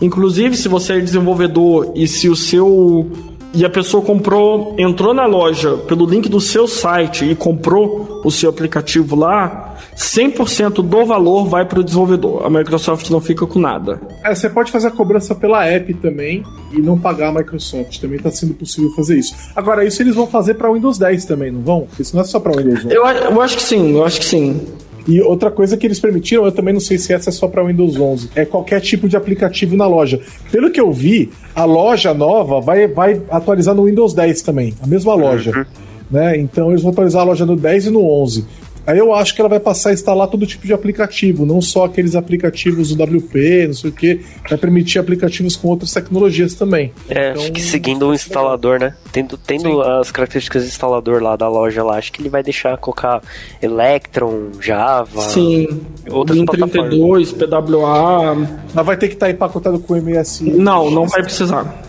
Inclusive, 0.00 0.56
se 0.56 0.68
você 0.68 0.94
é 0.94 1.00
desenvolvedor 1.00 1.92
e 1.94 2.08
se 2.08 2.28
o 2.28 2.34
seu 2.34 3.08
e 3.54 3.64
a 3.64 3.70
pessoa 3.70 4.02
comprou, 4.02 4.74
entrou 4.78 5.12
na 5.12 5.26
loja 5.26 5.76
pelo 5.88 6.06
link 6.06 6.28
do 6.28 6.40
seu 6.40 6.66
site 6.66 7.24
e 7.24 7.34
comprou 7.34 8.22
o 8.24 8.30
seu 8.30 8.48
aplicativo 8.48 9.14
lá, 9.16 9.76
100% 9.96 10.82
do 10.82 11.04
valor 11.04 11.46
vai 11.46 11.64
para 11.64 11.80
o 11.80 11.84
desenvolvedor. 11.84 12.46
A 12.46 12.50
Microsoft 12.50 13.10
não 13.10 13.20
fica 13.20 13.46
com 13.46 13.58
nada. 13.58 14.00
É, 14.24 14.34
você 14.34 14.48
pode 14.48 14.72
fazer 14.72 14.88
a 14.88 14.90
cobrança 14.90 15.34
pela 15.34 15.64
app 15.66 15.92
também 15.94 16.42
e 16.72 16.80
não 16.80 16.98
pagar 16.98 17.28
a 17.28 17.32
Microsoft. 17.32 18.00
Também 18.00 18.16
está 18.16 18.30
sendo 18.30 18.54
possível 18.54 18.90
fazer 18.92 19.18
isso. 19.18 19.34
Agora, 19.54 19.84
isso 19.84 20.02
eles 20.02 20.14
vão 20.14 20.26
fazer 20.26 20.54
para 20.54 20.72
Windows 20.72 20.96
10 20.98 21.24
também, 21.26 21.50
não 21.50 21.60
vão? 21.60 21.86
Isso 21.98 22.16
não 22.16 22.22
é 22.22 22.26
só 22.26 22.40
para 22.40 22.52
Windows 22.52 22.86
11. 22.86 22.94
Eu, 22.94 23.04
eu 23.04 23.40
acho 23.42 23.56
que 23.56 23.62
sim, 23.62 23.96
eu 23.96 24.04
acho 24.04 24.20
que 24.20 24.26
sim. 24.26 24.60
E 25.06 25.20
outra 25.20 25.50
coisa 25.50 25.76
que 25.76 25.86
eles 25.86 25.98
permitiram, 25.98 26.44
eu 26.44 26.52
também 26.52 26.72
não 26.72 26.80
sei 26.80 26.98
se 26.98 27.12
essa 27.12 27.30
é 27.30 27.32
só 27.32 27.48
para 27.48 27.64
Windows 27.64 27.98
11, 27.98 28.30
é 28.34 28.44
qualquer 28.44 28.80
tipo 28.80 29.08
de 29.08 29.16
aplicativo 29.16 29.76
na 29.76 29.86
loja. 29.86 30.20
Pelo 30.50 30.70
que 30.70 30.80
eu 30.80 30.92
vi, 30.92 31.30
a 31.54 31.64
loja 31.64 32.14
nova 32.14 32.60
vai, 32.60 32.86
vai 32.86 33.20
atualizar 33.30 33.74
no 33.74 33.84
Windows 33.84 34.14
10 34.14 34.42
também, 34.42 34.74
a 34.82 34.86
mesma 34.86 35.14
loja. 35.14 35.56
Uhum. 35.56 35.64
Né? 36.10 36.36
Então 36.38 36.70
eles 36.70 36.82
vão 36.82 36.92
atualizar 36.92 37.22
a 37.22 37.24
loja 37.24 37.46
no 37.46 37.56
10 37.56 37.86
e 37.86 37.90
no 37.90 38.04
11. 38.04 38.44
Aí 38.86 38.98
eu 38.98 39.14
acho 39.14 39.34
que 39.34 39.40
ela 39.40 39.48
vai 39.48 39.60
passar 39.60 39.90
a 39.90 39.92
instalar 39.92 40.26
todo 40.28 40.46
tipo 40.46 40.66
de 40.66 40.72
aplicativo, 40.72 41.46
não 41.46 41.60
só 41.60 41.84
aqueles 41.84 42.16
aplicativos 42.16 42.94
do 42.94 43.02
WP, 43.02 43.66
não 43.68 43.74
sei 43.74 43.90
o 43.90 43.92
que, 43.92 44.20
vai 44.48 44.58
permitir 44.58 44.98
aplicativos 44.98 45.56
com 45.56 45.68
outras 45.68 45.92
tecnologias 45.92 46.54
também. 46.54 46.92
É, 47.08 47.30
então, 47.30 47.42
acho 47.42 47.52
que 47.52 47.60
seguindo 47.60 48.08
o 48.08 48.14
instalador, 48.14 48.80
né? 48.80 48.94
Tendo, 49.12 49.36
tendo 49.36 49.80
as 49.82 50.10
características 50.10 50.64
do 50.64 50.68
instalador 50.68 51.22
lá 51.22 51.36
da 51.36 51.48
loja 51.48 51.82
lá, 51.84 51.96
acho 51.96 52.12
que 52.12 52.20
ele 52.20 52.28
vai 52.28 52.42
deixar 52.42 52.76
colocar 52.78 53.22
Electron, 53.60 54.48
Java, 54.60 55.22
Sim, 55.22 55.80
outras 56.10 56.38
Win 56.38 56.46
32, 56.46 57.32
PWA. 57.32 58.34
Mas 58.74 58.86
vai 58.86 58.96
ter 58.96 59.08
que 59.08 59.14
estar 59.14 59.30
empacotado 59.30 59.78
com 59.78 59.96
MS. 59.96 60.44
Não, 60.44 60.90
não 60.90 61.06
vai 61.06 61.22
precisar. 61.22 61.82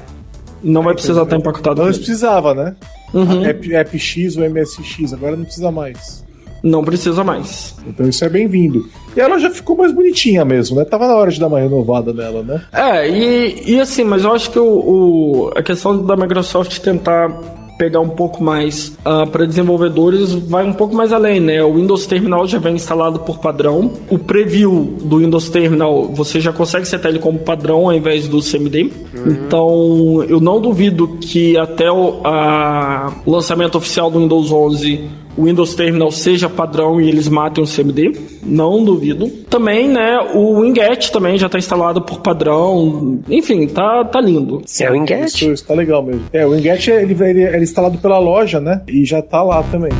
Não 0.62 0.82
vai 0.82 0.94
precisar 0.94 1.24
estar 1.24 1.36
empacotado. 1.36 1.82
Antes 1.82 1.98
precisava, 1.98 2.54
né? 2.54 2.76
Uhum. 3.14 3.46
App, 3.46 3.76
AppX 3.76 4.38
ou 4.38 4.50
MSX, 4.50 5.14
agora 5.14 5.36
não 5.36 5.44
precisa 5.44 5.72
mais. 5.72 6.23
Não 6.64 6.84
precisa 6.84 7.24
mais. 7.24 7.76
Então 7.86 8.07
isso 8.07 8.24
é 8.24 8.30
bem-vindo. 8.30 8.88
E 9.16 9.20
ela 9.20 9.38
já 9.38 9.49
ficou 9.49 9.76
mais 9.76 9.91
bonitinha 9.91 10.45
mesmo, 10.45 10.78
né? 10.78 10.86
Tava 10.86 11.07
na 11.07 11.16
hora 11.16 11.30
de 11.30 11.39
dar 11.39 11.47
uma 11.47 11.59
renovada 11.59 12.14
nela, 12.14 12.41
né? 12.41 12.61
É, 12.72 13.09
e, 13.09 13.74
e 13.74 13.80
assim, 13.82 14.05
mas 14.05 14.24
eu 14.24 14.32
acho 14.32 14.49
que 14.49 14.59
o, 14.59 14.66
o 14.66 15.51
a 15.55 15.61
questão 15.61 16.05
da 16.05 16.16
Microsoft 16.16 16.80
tentar 16.80 17.30
pegar 17.78 17.99
um 17.99 18.09
pouco 18.09 18.43
mais 18.43 18.89
uh, 19.05 19.24
ah, 19.24 19.28
para 19.28 19.45
desenvolvedores 19.45 20.32
vai 20.32 20.66
um 20.66 20.74
pouco 20.74 20.95
mais 20.95 21.11
além, 21.11 21.39
né? 21.39 21.64
O 21.64 21.74
Windows 21.76 22.05
Terminal 22.05 22.47
já 22.47 22.59
vem 22.59 22.76
instalado 22.76 23.20
por 23.20 23.39
padrão. 23.39 23.91
O 24.09 24.18
preview 24.18 24.95
do 25.03 25.18
Windows 25.18 25.49
Terminal 25.49 26.07
você 26.07 26.39
já 26.39 26.53
consegue 26.53 26.88
setar 26.88 27.11
ele 27.11 27.20
como 27.20 27.39
padrão 27.39 27.86
ao 27.86 27.93
invés 27.93 28.28
do 28.28 28.39
CMD. 28.39 28.84
Uhum. 28.84 28.91
Então 29.28 30.24
eu 30.30 30.39
não 30.39 30.61
duvido 30.61 31.18
que 31.20 31.57
até 31.57 31.91
o 31.91 32.22
a, 32.24 33.14
lançamento 33.26 33.78
oficial 33.78 34.09
do 34.09 34.20
Windows 34.20 34.51
11 34.51 35.23
o 35.38 35.46
Windows 35.46 35.76
Terminal 35.76 36.12
seja 36.12 36.50
padrão 36.50 37.00
e 37.02 37.08
eles 37.08 37.28
matem 37.28 37.64
o 37.64 37.68
CMD, 37.68 38.12
não 38.44 38.84
duvido. 38.84 39.28
Também, 39.50 39.88
né, 39.88 40.20
o 40.34 40.62
Winget 40.62 41.12
também 41.12 41.38
já 41.38 41.48
está 41.48 41.58
instalado 41.58 42.02
por 42.02 42.20
padrão, 42.20 43.20
enfim, 43.30 43.68
tá, 43.68 44.04
tá 44.06 44.22
lindo. 44.22 44.62
É 44.80 44.90
o 44.90 44.94
Winget? 44.94 45.26
Isso, 45.26 45.52
isso 45.52 45.66
tá 45.66 45.74
legal 45.74 46.04
mesmo. 46.04 46.24
É, 46.32 46.46
o 46.46 46.52
Winget 46.52 46.92
ele, 46.92 47.14
ele, 47.14 47.44
ele 47.44 47.58
é 47.58 47.62
instalado 47.62 47.98
pela 47.98 48.20
loja, 48.20 48.60
né? 48.60 48.82
E 48.88 49.06
já 49.06 49.22
tá 49.22 49.42
lá 49.42 49.64
também. 49.64 49.92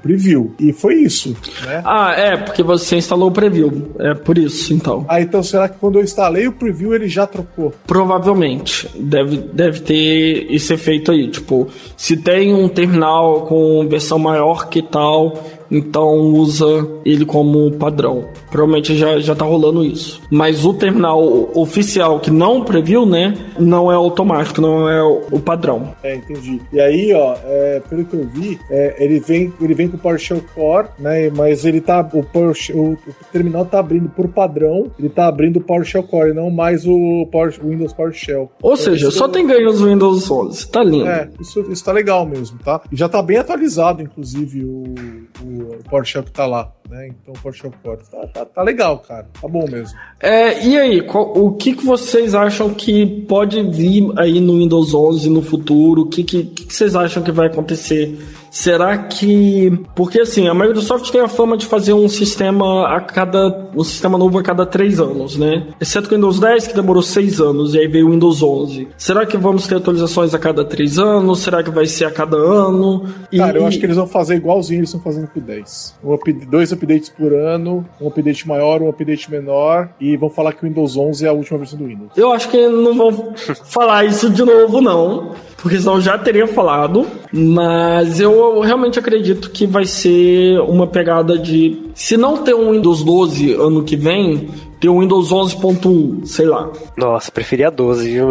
Preview. 0.02 0.54
E 0.58 0.72
foi 0.72 0.94
isso, 0.94 1.36
né? 1.66 1.82
Ah, 1.84 2.14
é, 2.16 2.36
porque 2.36 2.62
você 2.62 2.96
instalou 2.96 3.28
o 3.28 3.32
preview. 3.32 3.90
É 3.98 4.14
por 4.14 4.38
isso, 4.38 4.72
então. 4.72 5.04
Ah, 5.08 5.20
então 5.20 5.42
será 5.42 5.68
que 5.68 5.78
quando 5.78 5.98
eu 5.98 6.04
instalei 6.04 6.46
o 6.46 6.52
Preview 6.52 6.94
ele 6.94 7.08
já 7.08 7.26
trocou? 7.26 7.72
Provavelmente. 7.86 8.88
Deve, 8.98 9.36
deve 9.36 9.80
ter 9.80 10.46
esse 10.50 10.72
efeito 10.72 11.10
aí. 11.10 11.28
Tipo, 11.28 11.68
se 11.96 12.16
tem 12.16 12.54
um 12.54 12.68
terminal 12.68 13.42
com 13.42 13.86
versão 13.88 14.18
maior 14.18 14.68
que 14.68 14.82
tal, 14.82 15.44
então 15.70 16.08
usa 16.32 16.86
ele 17.04 17.24
como 17.24 17.70
padrão. 17.72 18.28
Provavelmente 18.50 18.96
já, 18.96 19.18
já 19.18 19.34
tá 19.34 19.44
rolando 19.44 19.84
isso. 19.84 20.20
Mas 20.30 20.64
o 20.64 20.72
terminal 20.72 21.50
oficial 21.54 22.20
que 22.20 22.30
não 22.30 22.62
previu, 22.62 23.04
né? 23.04 23.34
Não 23.58 23.90
é 23.90 23.94
automático, 23.94 24.60
não 24.60 24.88
é 24.88 25.02
o, 25.02 25.40
padrão. 25.40 25.94
É, 26.02 26.14
entendi. 26.16 26.60
E 26.72 26.80
aí, 26.80 27.12
ó, 27.12 27.36
é, 27.44 27.82
pelo 27.88 28.04
que 28.04 28.14
eu 28.14 28.26
vi, 28.26 28.58
é, 28.70 28.96
ele, 28.98 29.20
vem, 29.20 29.52
ele 29.60 29.74
vem 29.74 29.88
com 29.88 29.96
o 29.96 30.00
PowerShell 30.00 30.42
Core, 30.54 30.88
né? 30.98 31.30
Mas 31.30 31.64
ele 31.64 31.80
tá. 31.80 32.08
O, 32.12 32.22
PowerShell, 32.22 32.76
o, 32.76 32.92
o 32.92 33.32
terminal 33.32 33.64
tá 33.64 33.80
abrindo 33.80 34.08
por 34.08 34.28
padrão, 34.28 34.90
ele 34.98 35.08
tá 35.08 35.26
abrindo 35.26 35.58
o 35.58 35.60
PowerShell 35.60 36.02
Core, 36.02 36.32
não 36.32 36.50
mais 36.50 36.86
o, 36.86 37.26
Power, 37.30 37.52
o 37.62 37.68
Windows 37.68 37.92
PowerShell. 37.92 38.50
Ou 38.62 38.76
seja, 38.76 39.10
só 39.10 39.28
tem 39.28 39.46
ganhos 39.46 39.80
no 39.80 39.88
Windows 39.88 40.30
11. 40.30 40.68
Tá 40.68 40.82
lindo. 40.82 41.06
É, 41.06 41.28
isso, 41.40 41.60
isso 41.70 41.84
tá 41.84 41.92
legal 41.92 42.24
mesmo, 42.26 42.58
tá? 42.64 42.80
E 42.90 42.96
já 42.96 43.08
tá 43.08 43.22
bem 43.22 43.38
atualizado, 43.38 44.02
inclusive, 44.02 44.64
o, 44.64 44.94
o, 45.42 45.53
o 45.62 46.22
que 46.22 46.32
tá 46.32 46.46
lá. 46.46 46.72
Né? 46.88 47.08
Então 47.08 47.34
o 47.34 47.38
PowerShell 47.38 47.72
Core 47.82 47.98
tá, 48.10 48.26
tá, 48.26 48.44
tá 48.44 48.62
legal, 48.62 48.98
cara. 48.98 49.26
Tá 49.40 49.48
bom 49.48 49.64
mesmo. 49.70 49.98
É, 50.20 50.64
e 50.64 50.78
aí, 50.78 51.02
qual, 51.02 51.32
o 51.36 51.52
que, 51.52 51.74
que 51.74 51.84
vocês 51.84 52.34
acham 52.34 52.72
que 52.72 53.24
pode 53.26 53.62
vir 53.62 54.12
aí 54.16 54.40
no 54.40 54.58
Windows 54.58 54.94
11 54.94 55.30
no 55.30 55.42
futuro? 55.42 56.02
O 56.02 56.08
que, 56.08 56.22
que, 56.24 56.44
que 56.44 56.72
vocês 56.72 56.94
acham 56.94 57.22
que 57.22 57.32
vai 57.32 57.46
acontecer? 57.46 58.18
Será 58.54 58.96
que. 58.96 59.80
Porque 59.96 60.20
assim, 60.20 60.46
a 60.46 60.54
Microsoft 60.54 61.10
tem 61.10 61.20
a 61.20 61.26
fama 61.26 61.56
de 61.56 61.66
fazer 61.66 61.92
um 61.92 62.08
sistema 62.08 62.86
a 62.86 63.00
cada. 63.00 63.68
um 63.74 63.82
sistema 63.82 64.16
novo 64.16 64.38
a 64.38 64.44
cada 64.44 64.64
três 64.64 65.00
anos, 65.00 65.36
né? 65.36 65.66
Exceto 65.80 66.08
com 66.08 66.14
o 66.14 66.18
Windows 66.18 66.38
10, 66.38 66.68
que 66.68 66.74
demorou 66.74 67.02
seis 67.02 67.40
anos, 67.40 67.74
e 67.74 67.80
aí 67.80 67.88
veio 67.88 68.06
o 68.06 68.12
Windows 68.12 68.44
11. 68.44 68.86
Será 68.96 69.26
que 69.26 69.36
vamos 69.36 69.66
ter 69.66 69.78
atualizações 69.78 70.32
a 70.34 70.38
cada 70.38 70.64
três 70.64 71.00
anos? 71.00 71.40
Será 71.40 71.64
que 71.64 71.70
vai 71.70 71.86
ser 71.86 72.04
a 72.04 72.12
cada 72.12 72.36
ano? 72.36 73.12
E... 73.32 73.38
Cara, 73.38 73.58
eu 73.58 73.66
acho 73.66 73.80
que 73.80 73.86
eles 73.86 73.96
vão 73.96 74.06
fazer 74.06 74.36
igualzinho 74.36 74.78
eles 74.78 74.90
estão 74.90 75.00
fazendo 75.00 75.26
com 75.26 75.40
o 75.40 75.42
10. 75.42 75.96
Um 76.04 76.14
up... 76.14 76.32
dois 76.32 76.70
updates 76.70 77.08
por 77.08 77.32
ano, 77.32 77.84
um 78.00 78.06
update 78.06 78.46
maior, 78.46 78.80
um 78.80 78.88
update 78.88 79.28
menor, 79.32 79.88
e 80.00 80.16
vão 80.16 80.30
falar 80.30 80.52
que 80.52 80.64
o 80.64 80.68
Windows 80.68 80.96
11 80.96 81.26
é 81.26 81.28
a 81.28 81.32
última 81.32 81.58
versão 81.58 81.76
do 81.76 81.86
Windows. 81.86 82.12
Eu 82.16 82.30
acho 82.32 82.48
que 82.48 82.68
não 82.68 82.94
vão 82.94 83.34
falar 83.64 84.04
isso 84.04 84.30
de 84.30 84.44
novo, 84.44 84.80
não. 84.80 85.32
Porque 85.64 85.78
senão 85.78 85.94
eu 85.94 86.02
já 86.02 86.18
teria 86.18 86.46
falado. 86.46 87.06
Mas 87.32 88.20
eu 88.20 88.60
realmente 88.60 88.98
acredito 88.98 89.48
que 89.48 89.66
vai 89.66 89.86
ser 89.86 90.60
uma 90.60 90.86
pegada 90.86 91.38
de. 91.38 91.90
Se 91.94 92.18
não 92.18 92.36
ter 92.36 92.54
um 92.54 92.72
Windows 92.72 93.02
12 93.02 93.54
ano 93.54 93.82
que 93.82 93.96
vem, 93.96 94.50
ter 94.78 94.90
um 94.90 95.00
Windows 95.00 95.30
11.1, 95.30 96.26
sei 96.26 96.44
lá. 96.44 96.70
Nossa, 96.98 97.32
preferia 97.32 97.70
12, 97.70 98.10
viu? 98.10 98.28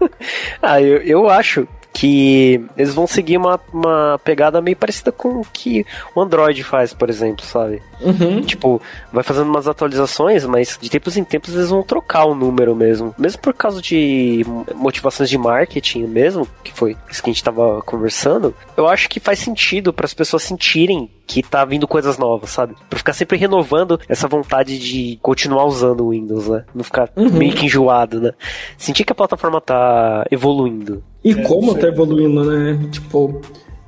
ah, 0.62 0.80
eu, 0.80 0.96
eu 1.02 1.28
acho 1.28 1.68
que 1.92 2.64
eles 2.76 2.94
vão 2.94 3.06
seguir 3.06 3.36
uma, 3.36 3.60
uma 3.72 4.20
pegada 4.24 4.60
meio 4.60 4.76
parecida 4.76 5.12
com 5.12 5.40
o 5.40 5.46
que 5.52 5.84
o 6.14 6.20
Android 6.20 6.62
faz, 6.64 6.94
por 6.94 7.10
exemplo, 7.10 7.44
sabe? 7.44 7.82
Uhum. 8.00 8.40
Tipo, 8.42 8.80
vai 9.12 9.22
fazendo 9.22 9.48
umas 9.48 9.68
atualizações, 9.68 10.44
mas 10.44 10.78
de 10.80 10.90
tempos 10.90 11.16
em 11.16 11.24
tempos 11.24 11.54
eles 11.54 11.70
vão 11.70 11.82
trocar 11.82 12.24
o 12.24 12.34
número 12.34 12.74
mesmo. 12.74 13.14
Mesmo 13.18 13.40
por 13.40 13.54
causa 13.54 13.80
de 13.80 14.44
motivações 14.74 15.28
de 15.28 15.38
marketing 15.38 16.06
mesmo, 16.06 16.48
que 16.64 16.72
foi 16.72 16.96
isso 17.10 17.22
que 17.22 17.30
a 17.30 17.32
gente 17.32 17.44
tava 17.44 17.82
conversando, 17.82 18.54
eu 18.76 18.88
acho 18.88 19.08
que 19.08 19.20
faz 19.20 19.38
sentido 19.38 19.92
para 19.92 20.06
as 20.06 20.14
pessoas 20.14 20.42
sentirem 20.42 21.10
que 21.26 21.42
tá 21.42 21.64
vindo 21.64 21.86
coisas 21.86 22.18
novas, 22.18 22.50
sabe? 22.50 22.74
Pra 22.88 22.98
ficar 22.98 23.12
sempre 23.12 23.38
renovando 23.38 23.98
essa 24.08 24.28
vontade 24.28 24.78
de 24.78 25.18
continuar 25.22 25.64
usando 25.64 26.04
o 26.04 26.10
Windows, 26.10 26.48
né? 26.48 26.64
Não 26.74 26.84
ficar 26.84 27.10
uhum. 27.16 27.30
meio 27.30 27.52
que 27.52 27.66
enjoado, 27.66 28.20
né? 28.20 28.32
Sentir 28.76 29.04
que 29.04 29.12
a 29.12 29.16
plataforma 29.16 29.60
tá 29.60 30.26
evoluindo. 30.30 31.02
E 31.24 31.32
é, 31.32 31.42
como 31.42 31.74
tá 31.74 31.88
evoluindo, 31.88 32.44
né? 32.44 32.88
Tipo, 32.90 33.40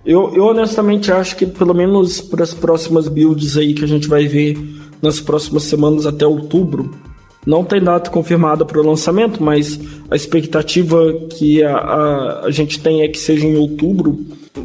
eu, 0.05 0.35
eu 0.35 0.45
honestamente 0.45 1.11
acho 1.11 1.37
que 1.37 1.47
pelo 1.47 1.75
menos 1.75 2.21
para 2.21 2.43
as 2.43 2.55
próximas 2.55 3.09
builds 3.09 3.57
aí 3.57 3.75
que 3.75 3.85
a 3.85 3.89
gente 3.89 4.07
vai 4.07 4.27
ver 4.27 4.57
nas 5.01 5.21
próximas 5.21 5.65
semanas 5.65 6.07
até 6.07 6.27
outubro, 6.27 6.91
não 7.47 7.63
tem 7.63 7.83
data 7.83 8.11
confirmada 8.11 8.65
para 8.65 8.81
o 8.81 8.87
lançamento, 8.87 9.43
mas 9.43 9.79
a 10.11 10.17
expectativa 10.17 11.13
que 11.31 11.63
a, 11.63 11.77
a, 11.77 12.41
a, 12.47 12.51
gente 12.51 12.81
tem 12.81 13.03
é 13.03 13.09
que 13.09 13.19
seja 13.19 13.47
em 13.47 13.57
outubro. 13.57 14.19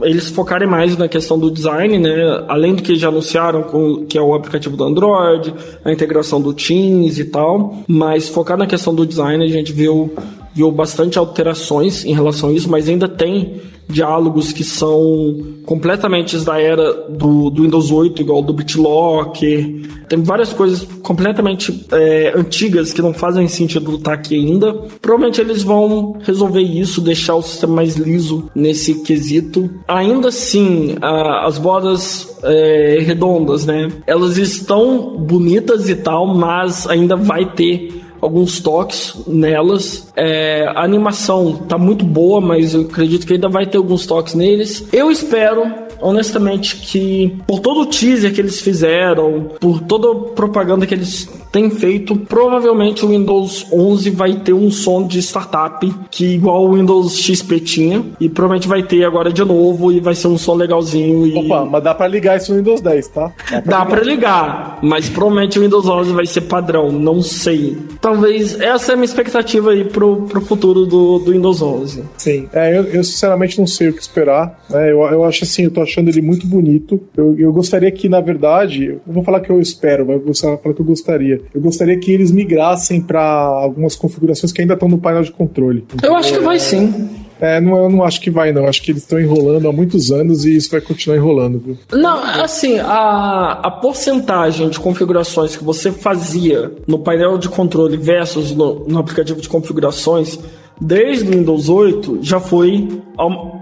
Eles 0.04 0.30
focarem 0.30 0.68
mais 0.68 0.96
na 0.96 1.08
questão 1.08 1.38
do 1.38 1.50
design, 1.50 1.98
né? 1.98 2.46
Além 2.48 2.76
do 2.76 2.84
que 2.84 2.96
já 2.96 3.08
anunciaram, 3.08 3.64
com, 3.64 4.06
que 4.06 4.18
é 4.18 4.22
o 4.22 4.36
aplicativo 4.36 4.78
do 4.78 4.84
Android, 4.84 5.54
a 5.84 5.92
integração 5.92 6.40
do 6.40 6.54
Teams 6.54 7.18
e 7.18 7.26
tal. 7.26 7.76
Mas 7.88 8.30
focar 8.30 8.56
na 8.56 8.68
questão 8.68 8.94
do 8.94 9.06
design, 9.06 9.44
a 9.44 9.48
gente 9.48 9.74
viu, 9.74 10.14
viu 10.54 10.72
bastante 10.72 11.18
alterações 11.18 12.06
em 12.06 12.14
relação 12.14 12.50
a 12.50 12.54
isso, 12.54 12.70
mas 12.70 12.88
ainda 12.90 13.08
tem 13.08 13.62
diálogos 13.90 14.54
que 14.54 14.64
são 14.64 15.36
completamente 15.66 16.38
da 16.40 16.62
era 16.62 16.94
do, 17.10 17.50
do 17.50 17.64
Windows 17.64 17.92
8, 17.92 18.22
igual 18.22 18.42
do 18.44 18.54
BitLocker. 18.54 20.06
Tem 20.08 20.22
várias 20.22 20.54
coisas 20.54 20.88
completamente 21.02 21.86
é, 21.92 22.34
antigas 22.36 22.94
que 22.94 23.02
não 23.02 23.14
fazem 23.14 23.48
sentido 23.48 23.96
estar 23.96 24.14
aqui 24.14 24.36
ainda. 24.36 24.74
Provavelmente 25.02 25.42
eles 25.42 25.64
vão 25.64 26.18
resolver 26.22 26.62
isso, 26.62 27.02
deixar 27.02 27.36
o 27.36 27.42
sistema 27.42 27.78
mais 27.78 27.96
liso 27.96 28.50
nesse 28.54 29.02
quesito. 29.02 29.70
Ainda 29.88 30.30
assim, 30.30 30.96
a, 31.02 31.48
as 31.48 31.58
bordas 31.58 32.38
é, 32.44 33.00
redondas, 33.02 33.66
né? 33.66 33.90
Elas 34.06 34.38
estão 34.38 35.18
bonitas 35.18 35.90
e 35.90 35.96
tal, 35.96 36.28
mas 36.28 36.88
ainda 36.88 37.16
vai 37.16 37.46
ter 37.54 38.00
alguns 38.22 38.60
toques 38.60 39.16
nelas. 39.28 40.12
É, 40.16 40.66
a 40.76 40.84
animação 40.84 41.54
tá 41.68 41.78
muito 41.78 42.06
boa, 42.06 42.42
mas 42.42 42.74
eu 42.74 42.82
acredito 42.82 43.26
que 43.26 43.34
ainda 43.34 43.50
vai 43.50 43.66
ter 43.66 43.78
alguns 43.78 44.06
toques 44.06 44.34
neles. 44.34 44.88
Eu 44.92 45.12
espero 45.12 45.90
honestamente, 46.02 46.78
que 46.78 47.38
por 47.46 47.60
todo 47.60 47.82
o 47.82 47.86
teaser 47.86 48.34
que 48.34 48.40
eles 48.40 48.62
fizeram, 48.62 49.50
por 49.60 49.82
toda 49.82 50.12
a 50.12 50.32
propaganda 50.34 50.86
que 50.86 50.94
eles 50.94 51.30
têm 51.52 51.70
feito, 51.70 52.16
provavelmente 52.16 53.06
o 53.06 53.10
Windows 53.10 53.68
11 53.72 54.10
vai 54.12 54.34
ter 54.36 54.54
um 54.54 54.70
som 54.72 55.06
de 55.06 55.20
startup 55.20 55.88
que 56.12 56.36
igual 56.36 56.66
o 56.66 56.74
Windows 56.74 57.18
XP 57.18 57.60
tinha 57.60 58.06
e 58.20 58.30
provavelmente 58.30 58.68
vai 58.68 58.84
ter 58.84 59.04
agora 59.04 59.32
de 59.32 59.44
novo 59.44 59.92
e 59.92 60.00
vai 60.00 60.16
ser 60.16 60.28
um 60.28 60.38
som 60.38 60.56
legalzinho. 60.56 61.26
E... 61.26 61.36
Opa, 61.38 61.66
mas 61.66 61.84
dá 61.84 61.94
para 61.94 62.08
ligar 62.08 62.38
isso 62.38 62.52
no 62.52 62.60
Windows 62.60 62.82
10, 62.82 63.08
tá? 63.10 63.32
Dá 63.66 63.86
para 63.86 64.02
ligar. 64.02 64.10
ligar, 64.10 64.80
mas 64.82 65.10
provavelmente 65.10 65.60
o 65.60 65.62
Windows 65.62 65.88
11 65.88 66.12
vai 66.14 66.26
ser 66.26 66.42
padrão, 66.42 66.92
não 66.92 67.22
sei. 67.22 67.78
Talvez 68.02 68.60
essa 68.60 68.92
é 68.92 68.94
a 68.94 68.96
minha 68.96 69.06
expectativa 69.06 69.72
aí 69.72 69.86
pro, 69.86 70.24
pro 70.24 70.42
futuro 70.42 70.86
do, 70.86 71.20
do 71.20 71.32
Windows 71.32 71.62
11. 71.62 72.04
Sim, 72.18 72.48
é, 72.54 72.78
eu, 72.78 72.84
eu 72.84 73.04
sinceramente 73.04 73.58
não 73.60 73.68
sei 73.68 73.90
o 73.90 73.94
que 73.94 74.02
esperar. 74.02 74.60
Né? 74.70 74.92
Eu, 74.92 75.02
eu 75.02 75.24
acho 75.24 75.44
assim, 75.44 75.64
eu 75.64 75.72
tô 75.72 75.82
achando 75.82 76.10
ele 76.10 76.22
muito 76.22 76.46
bonito. 76.46 77.00
Eu, 77.16 77.36
eu 77.38 77.52
gostaria 77.52 77.92
que, 77.92 78.08
na 78.08 78.22
verdade, 78.22 78.86
eu 78.86 79.02
vou 79.14 79.24
falar 79.24 79.40
que 79.40 79.50
eu 79.50 79.60
espero, 79.60 80.06
mas 80.06 80.16
eu 80.18 80.26
vou 80.26 80.34
falar 80.34 80.74
que 80.74 80.82
eu 80.82 80.86
gostaria. 80.86 81.39
Eu 81.54 81.62
gostaria 81.62 81.98
que 81.98 82.12
eles 82.12 82.32
migrassem 82.32 83.02
para 83.02 83.22
algumas 83.22 83.96
configurações 83.96 84.52
que 84.52 84.62
ainda 84.62 84.74
estão 84.74 84.88
no 84.88 84.98
painel 84.98 85.24
de 85.24 85.32
controle. 85.32 85.86
Eu 86.02 86.16
acho 86.16 86.34
que 86.34 86.40
vai 86.40 86.60
sim. 86.60 87.10
É, 87.42 87.62
não, 87.62 87.78
eu 87.78 87.90
não 87.90 88.04
acho 88.04 88.20
que 88.20 88.30
vai, 88.30 88.52
não. 88.52 88.68
Acho 88.68 88.82
que 88.82 88.92
eles 88.92 89.04
estão 89.04 89.20
enrolando 89.20 89.68
há 89.68 89.72
muitos 89.72 90.12
anos 90.12 90.44
e 90.44 90.56
isso 90.56 90.70
vai 90.70 90.82
continuar 90.82 91.18
enrolando, 91.18 91.58
viu? 91.58 91.78
Não, 91.94 92.22
assim, 92.44 92.80
a, 92.80 93.60
a 93.64 93.72
porcentagem 93.72 94.70
de 94.70 94.80
configurações 94.80 95.56
que 95.56 95.64
você 95.64 95.92
fazia 95.92 96.72
no 96.86 97.00
painel 97.00 97.38
de 97.38 97.48
controle 97.48 97.96
versus 97.96 98.52
no, 98.52 98.86
no 98.88 99.00
aplicativo 99.00 99.40
de 99.40 99.48
configurações 99.48 100.38
desde 100.80 101.30
o 101.30 101.32
Windows 101.32 101.70
8 101.70 102.20
já 102.22 102.40
foi 102.40 103.02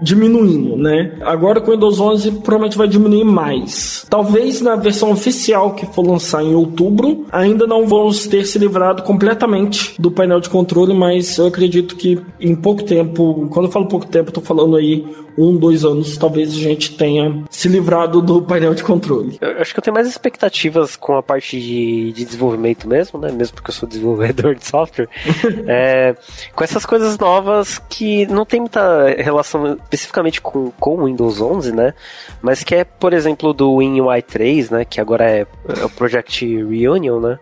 diminuindo, 0.02 0.76
né? 0.76 1.16
Agora 1.22 1.60
com 1.60 1.70
o 1.70 1.74
Windows 1.74 1.98
11 1.98 2.30
provavelmente 2.32 2.78
vai 2.78 2.86
diminuir 2.86 3.24
mais. 3.24 4.06
Talvez 4.08 4.60
na 4.60 4.76
versão 4.76 5.10
oficial 5.10 5.74
que 5.74 5.86
for 5.86 6.06
lançar 6.06 6.42
em 6.42 6.54
outubro, 6.54 7.26
ainda 7.32 7.66
não 7.66 7.86
vamos 7.86 8.26
ter 8.26 8.44
se 8.44 8.58
livrado 8.58 9.02
completamente 9.02 10.00
do 10.00 10.10
painel 10.10 10.40
de 10.40 10.48
controle, 10.48 10.94
mas 10.94 11.36
eu 11.38 11.46
acredito 11.46 11.96
que 11.96 12.20
em 12.40 12.54
pouco 12.54 12.84
tempo, 12.84 13.48
quando 13.50 13.66
eu 13.66 13.72
falo 13.72 13.86
pouco 13.86 14.06
tempo, 14.06 14.28
eu 14.28 14.34
tô 14.34 14.40
falando 14.40 14.76
aí 14.76 15.04
um, 15.38 15.56
dois 15.56 15.84
anos, 15.84 16.16
talvez 16.16 16.50
a 16.50 16.58
gente 16.58 16.96
tenha 16.96 17.44
se 17.48 17.68
livrado 17.68 18.20
do 18.20 18.42
painel 18.42 18.74
de 18.74 18.82
controle. 18.82 19.38
Eu 19.40 19.60
acho 19.60 19.72
que 19.72 19.78
eu 19.78 19.82
tenho 19.84 19.94
mais 19.94 20.08
expectativas 20.08 20.96
com 20.96 21.16
a 21.16 21.22
parte 21.22 21.60
de, 21.60 22.12
de 22.12 22.24
desenvolvimento 22.24 22.88
mesmo, 22.88 23.20
né? 23.20 23.30
Mesmo 23.30 23.54
porque 23.54 23.70
eu 23.70 23.74
sou 23.74 23.88
desenvolvedor 23.88 24.56
de 24.56 24.66
software. 24.66 25.08
é, 25.68 26.16
com 26.54 26.64
essas 26.64 26.84
coisas 26.84 27.16
novas 27.16 27.78
que 27.88 28.26
não 28.26 28.44
tem 28.44 28.60
muita 28.60 29.08
relação 29.16 29.78
especificamente 29.84 30.40
com, 30.40 30.72
com 30.72 30.96
o 30.96 31.04
Windows 31.04 31.40
11, 31.40 31.72
né? 31.72 31.94
Mas 32.42 32.64
que 32.64 32.74
é, 32.74 32.82
por 32.84 33.12
exemplo, 33.12 33.52
do 33.52 33.74
WinUI 33.74 34.22
3, 34.22 34.70
né? 34.70 34.84
Que 34.84 35.00
agora 35.00 35.24
é, 35.30 35.46
é 35.80 35.84
o 35.84 35.90
Project 35.90 36.44
Reunion, 36.64 37.20
né? 37.20 37.38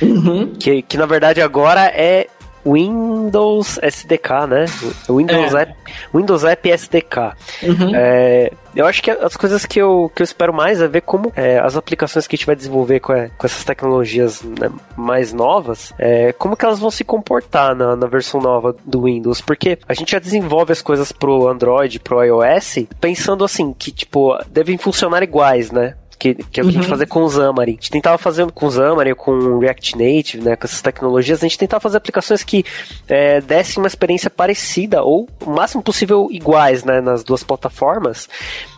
Uhum. 0.00 0.52
Que, 0.54 0.82
que 0.82 0.96
na 0.96 1.06
verdade 1.06 1.40
agora 1.40 1.86
é 1.86 2.28
Windows 2.64 3.78
SDK, 3.82 4.46
né? 4.48 4.64
Windows, 5.08 5.54
é. 5.54 5.62
App, 5.62 5.74
Windows 6.14 6.44
App 6.44 6.70
SDK. 6.70 7.16
Uhum. 7.62 7.94
É, 7.94 8.52
eu 8.74 8.86
acho 8.86 9.02
que 9.02 9.10
as 9.10 9.36
coisas 9.36 9.66
que 9.66 9.80
eu, 9.80 10.10
que 10.14 10.22
eu 10.22 10.24
espero 10.24 10.52
mais 10.52 10.80
é 10.80 10.86
ver 10.86 11.02
como 11.02 11.32
é, 11.34 11.58
as 11.58 11.76
aplicações 11.76 12.26
que 12.26 12.36
a 12.36 12.38
gente 12.38 12.46
vai 12.46 12.54
desenvolver 12.54 13.00
com, 13.00 13.12
com 13.12 13.46
essas 13.46 13.64
tecnologias 13.64 14.42
né, 14.42 14.70
mais 14.96 15.32
novas, 15.32 15.92
é, 15.98 16.32
como 16.32 16.56
que 16.56 16.64
elas 16.64 16.78
vão 16.78 16.90
se 16.90 17.02
comportar 17.02 17.74
na, 17.74 17.96
na 17.96 18.06
versão 18.06 18.40
nova 18.40 18.74
do 18.84 19.02
Windows, 19.02 19.40
porque 19.40 19.78
a 19.88 19.94
gente 19.94 20.12
já 20.12 20.18
desenvolve 20.18 20.72
as 20.72 20.82
coisas 20.82 21.10
pro 21.12 21.48
Android, 21.48 21.98
pro 21.98 22.22
iOS, 22.22 22.86
pensando 23.00 23.44
assim, 23.44 23.72
que 23.72 23.90
tipo, 23.90 24.38
devem 24.48 24.78
funcionar 24.78 25.22
iguais, 25.22 25.70
né? 25.70 25.94
Que, 26.20 26.34
que 26.34 26.40
é 26.42 26.44
o 26.44 26.44
que 26.50 26.60
uhum. 26.60 26.68
a 26.68 26.72
gente 26.72 26.82
uhum. 26.82 26.90
fazia 26.90 27.06
com 27.06 27.24
o 27.24 27.30
Xamarin. 27.30 27.72
A 27.72 27.74
gente 27.74 27.90
tentava 27.90 28.18
fazer 28.18 28.48
com 28.52 28.66
o 28.66 28.70
Xamarin, 28.70 29.14
com 29.14 29.32
o 29.32 29.58
React 29.58 29.96
Native, 29.96 30.44
né, 30.44 30.54
com 30.54 30.66
essas 30.66 30.82
tecnologias, 30.82 31.40
a 31.40 31.48
gente 31.48 31.58
tentava 31.58 31.80
fazer 31.80 31.96
aplicações 31.96 32.44
que 32.44 32.64
é, 33.08 33.40
dessem 33.40 33.82
uma 33.82 33.88
experiência 33.88 34.28
parecida 34.28 35.02
ou 35.02 35.26
o 35.40 35.50
máximo 35.50 35.82
possível 35.82 36.28
iguais, 36.30 36.84
né, 36.84 37.00
nas 37.00 37.24
duas 37.24 37.42
plataformas 37.42 38.28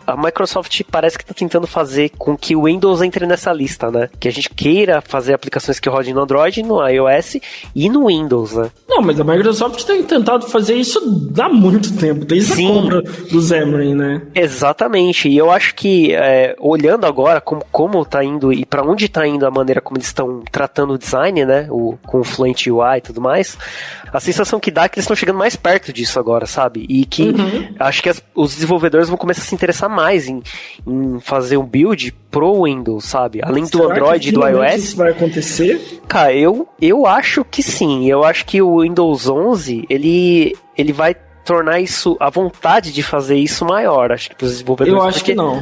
a 0.05 0.15
Microsoft 0.17 0.81
parece 0.89 1.17
que 1.17 1.23
está 1.23 1.33
tentando 1.33 1.67
fazer 1.67 2.11
com 2.17 2.37
que 2.37 2.55
o 2.55 2.63
Windows 2.63 3.01
entre 3.01 3.25
nessa 3.25 3.51
lista, 3.51 3.89
né? 3.89 4.09
Que 4.19 4.27
a 4.27 4.31
gente 4.31 4.49
queira 4.49 5.01
fazer 5.01 5.33
aplicações 5.33 5.79
que 5.79 5.89
rodem 5.89 6.13
no 6.13 6.21
Android, 6.21 6.61
no 6.63 6.85
iOS 6.87 7.37
e 7.75 7.89
no 7.89 8.07
Windows, 8.07 8.53
né? 8.53 8.69
Não, 8.87 9.01
mas 9.01 9.19
a 9.19 9.23
Microsoft 9.23 9.83
tem 9.83 10.03
tentado 10.03 10.47
fazer 10.47 10.75
isso 10.75 10.99
há 11.39 11.49
muito 11.49 11.95
tempo, 11.97 12.25
desde 12.25 12.53
Sim. 12.53 12.69
a 12.69 12.73
compra 12.73 13.01
do 13.01 13.41
Xamarin, 13.41 13.95
né? 13.95 14.21
Exatamente. 14.35 15.29
E 15.29 15.37
eu 15.37 15.49
acho 15.49 15.73
que, 15.75 16.13
é, 16.13 16.55
olhando 16.59 17.05
agora 17.05 17.41
como, 17.41 17.63
como 17.71 18.05
tá 18.05 18.23
indo 18.23 18.51
e 18.51 18.65
para 18.65 18.83
onde 18.83 19.05
está 19.05 19.25
indo 19.25 19.45
a 19.45 19.51
maneira 19.51 19.81
como 19.81 19.97
eles 19.97 20.07
estão 20.07 20.41
tratando 20.51 20.93
o 20.93 20.97
design, 20.97 21.45
né? 21.45 21.67
O, 21.69 21.97
com 22.05 22.19
o 22.19 22.23
Fluent 22.23 22.67
UI 22.67 22.97
e 22.97 23.01
tudo 23.01 23.21
mais, 23.21 23.57
a 24.11 24.19
sensação 24.19 24.59
que 24.59 24.69
dá 24.69 24.83
é 24.83 24.89
que 24.89 24.99
eles 24.99 25.05
estão 25.05 25.15
chegando 25.15 25.37
mais 25.37 25.55
perto 25.55 25.91
disso 25.91 26.19
agora, 26.19 26.45
sabe? 26.45 26.85
E 26.87 27.05
que 27.05 27.29
uhum. 27.29 27.73
acho 27.79 28.03
que 28.03 28.09
as, 28.09 28.23
os 28.35 28.53
desenvolvedores 28.53 29.07
vão 29.07 29.17
começar 29.17 29.41
a 29.41 29.45
se 29.45 29.55
interessar 29.55 29.89
mais 29.93 30.27
em, 30.27 30.41
em 30.85 31.19
fazer 31.19 31.57
um 31.57 31.65
build 31.65 32.11
pro 32.29 32.63
Windows, 32.63 33.05
sabe? 33.05 33.39
Além 33.43 33.65
Será 33.65 33.85
do 33.85 33.91
Android 33.91 34.29
e 34.29 34.31
do 34.31 34.47
iOS. 34.47 34.75
Isso 34.75 34.97
vai 34.97 35.11
acontecer? 35.11 36.01
Cara, 36.07 36.33
eu, 36.33 36.67
eu 36.81 37.05
acho 37.05 37.45
que 37.45 37.63
sim. 37.63 38.09
Eu 38.09 38.23
acho 38.23 38.45
que 38.45 38.61
o 38.61 38.81
Windows 38.81 39.29
11 39.29 39.85
ele, 39.89 40.57
ele 40.77 40.91
vai 40.91 41.15
tornar 41.45 41.79
isso, 41.79 42.17
a 42.19 42.29
vontade 42.29 42.91
de 42.91 43.03
fazer 43.03 43.35
isso 43.35 43.65
maior, 43.65 44.11
acho 44.11 44.29
que 44.29 44.35
para 44.35 44.45
os 44.45 44.51
desenvolvedores. 44.51 45.01
Eu 45.01 45.07
acho 45.07 45.19
porque... 45.19 45.31
que 45.31 45.37
não. 45.37 45.61